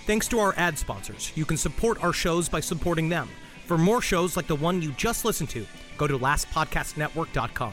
Thanks 0.07 0.27
to 0.29 0.41
our 0.41 0.55
ad 0.57 0.77
sponsors, 0.77 1.31
you 1.37 1.45
can 1.45 1.57
support 1.57 2.03
our 2.03 2.13
shows 2.13 2.49
by 2.49 2.59
supporting 2.59 3.09
them. 3.09 3.29
For 3.67 3.79
more 3.79 4.03
shows 4.03 4.37
like 4.37 4.49
the 4.49 4.57
one 4.57 4.83
you 4.83 4.91
just 4.93 5.25
listened 5.25 5.49
to, 5.51 5.65
go 5.99 6.09
to 6.09 6.19
lastpodcastnetwork.com. 6.19 7.73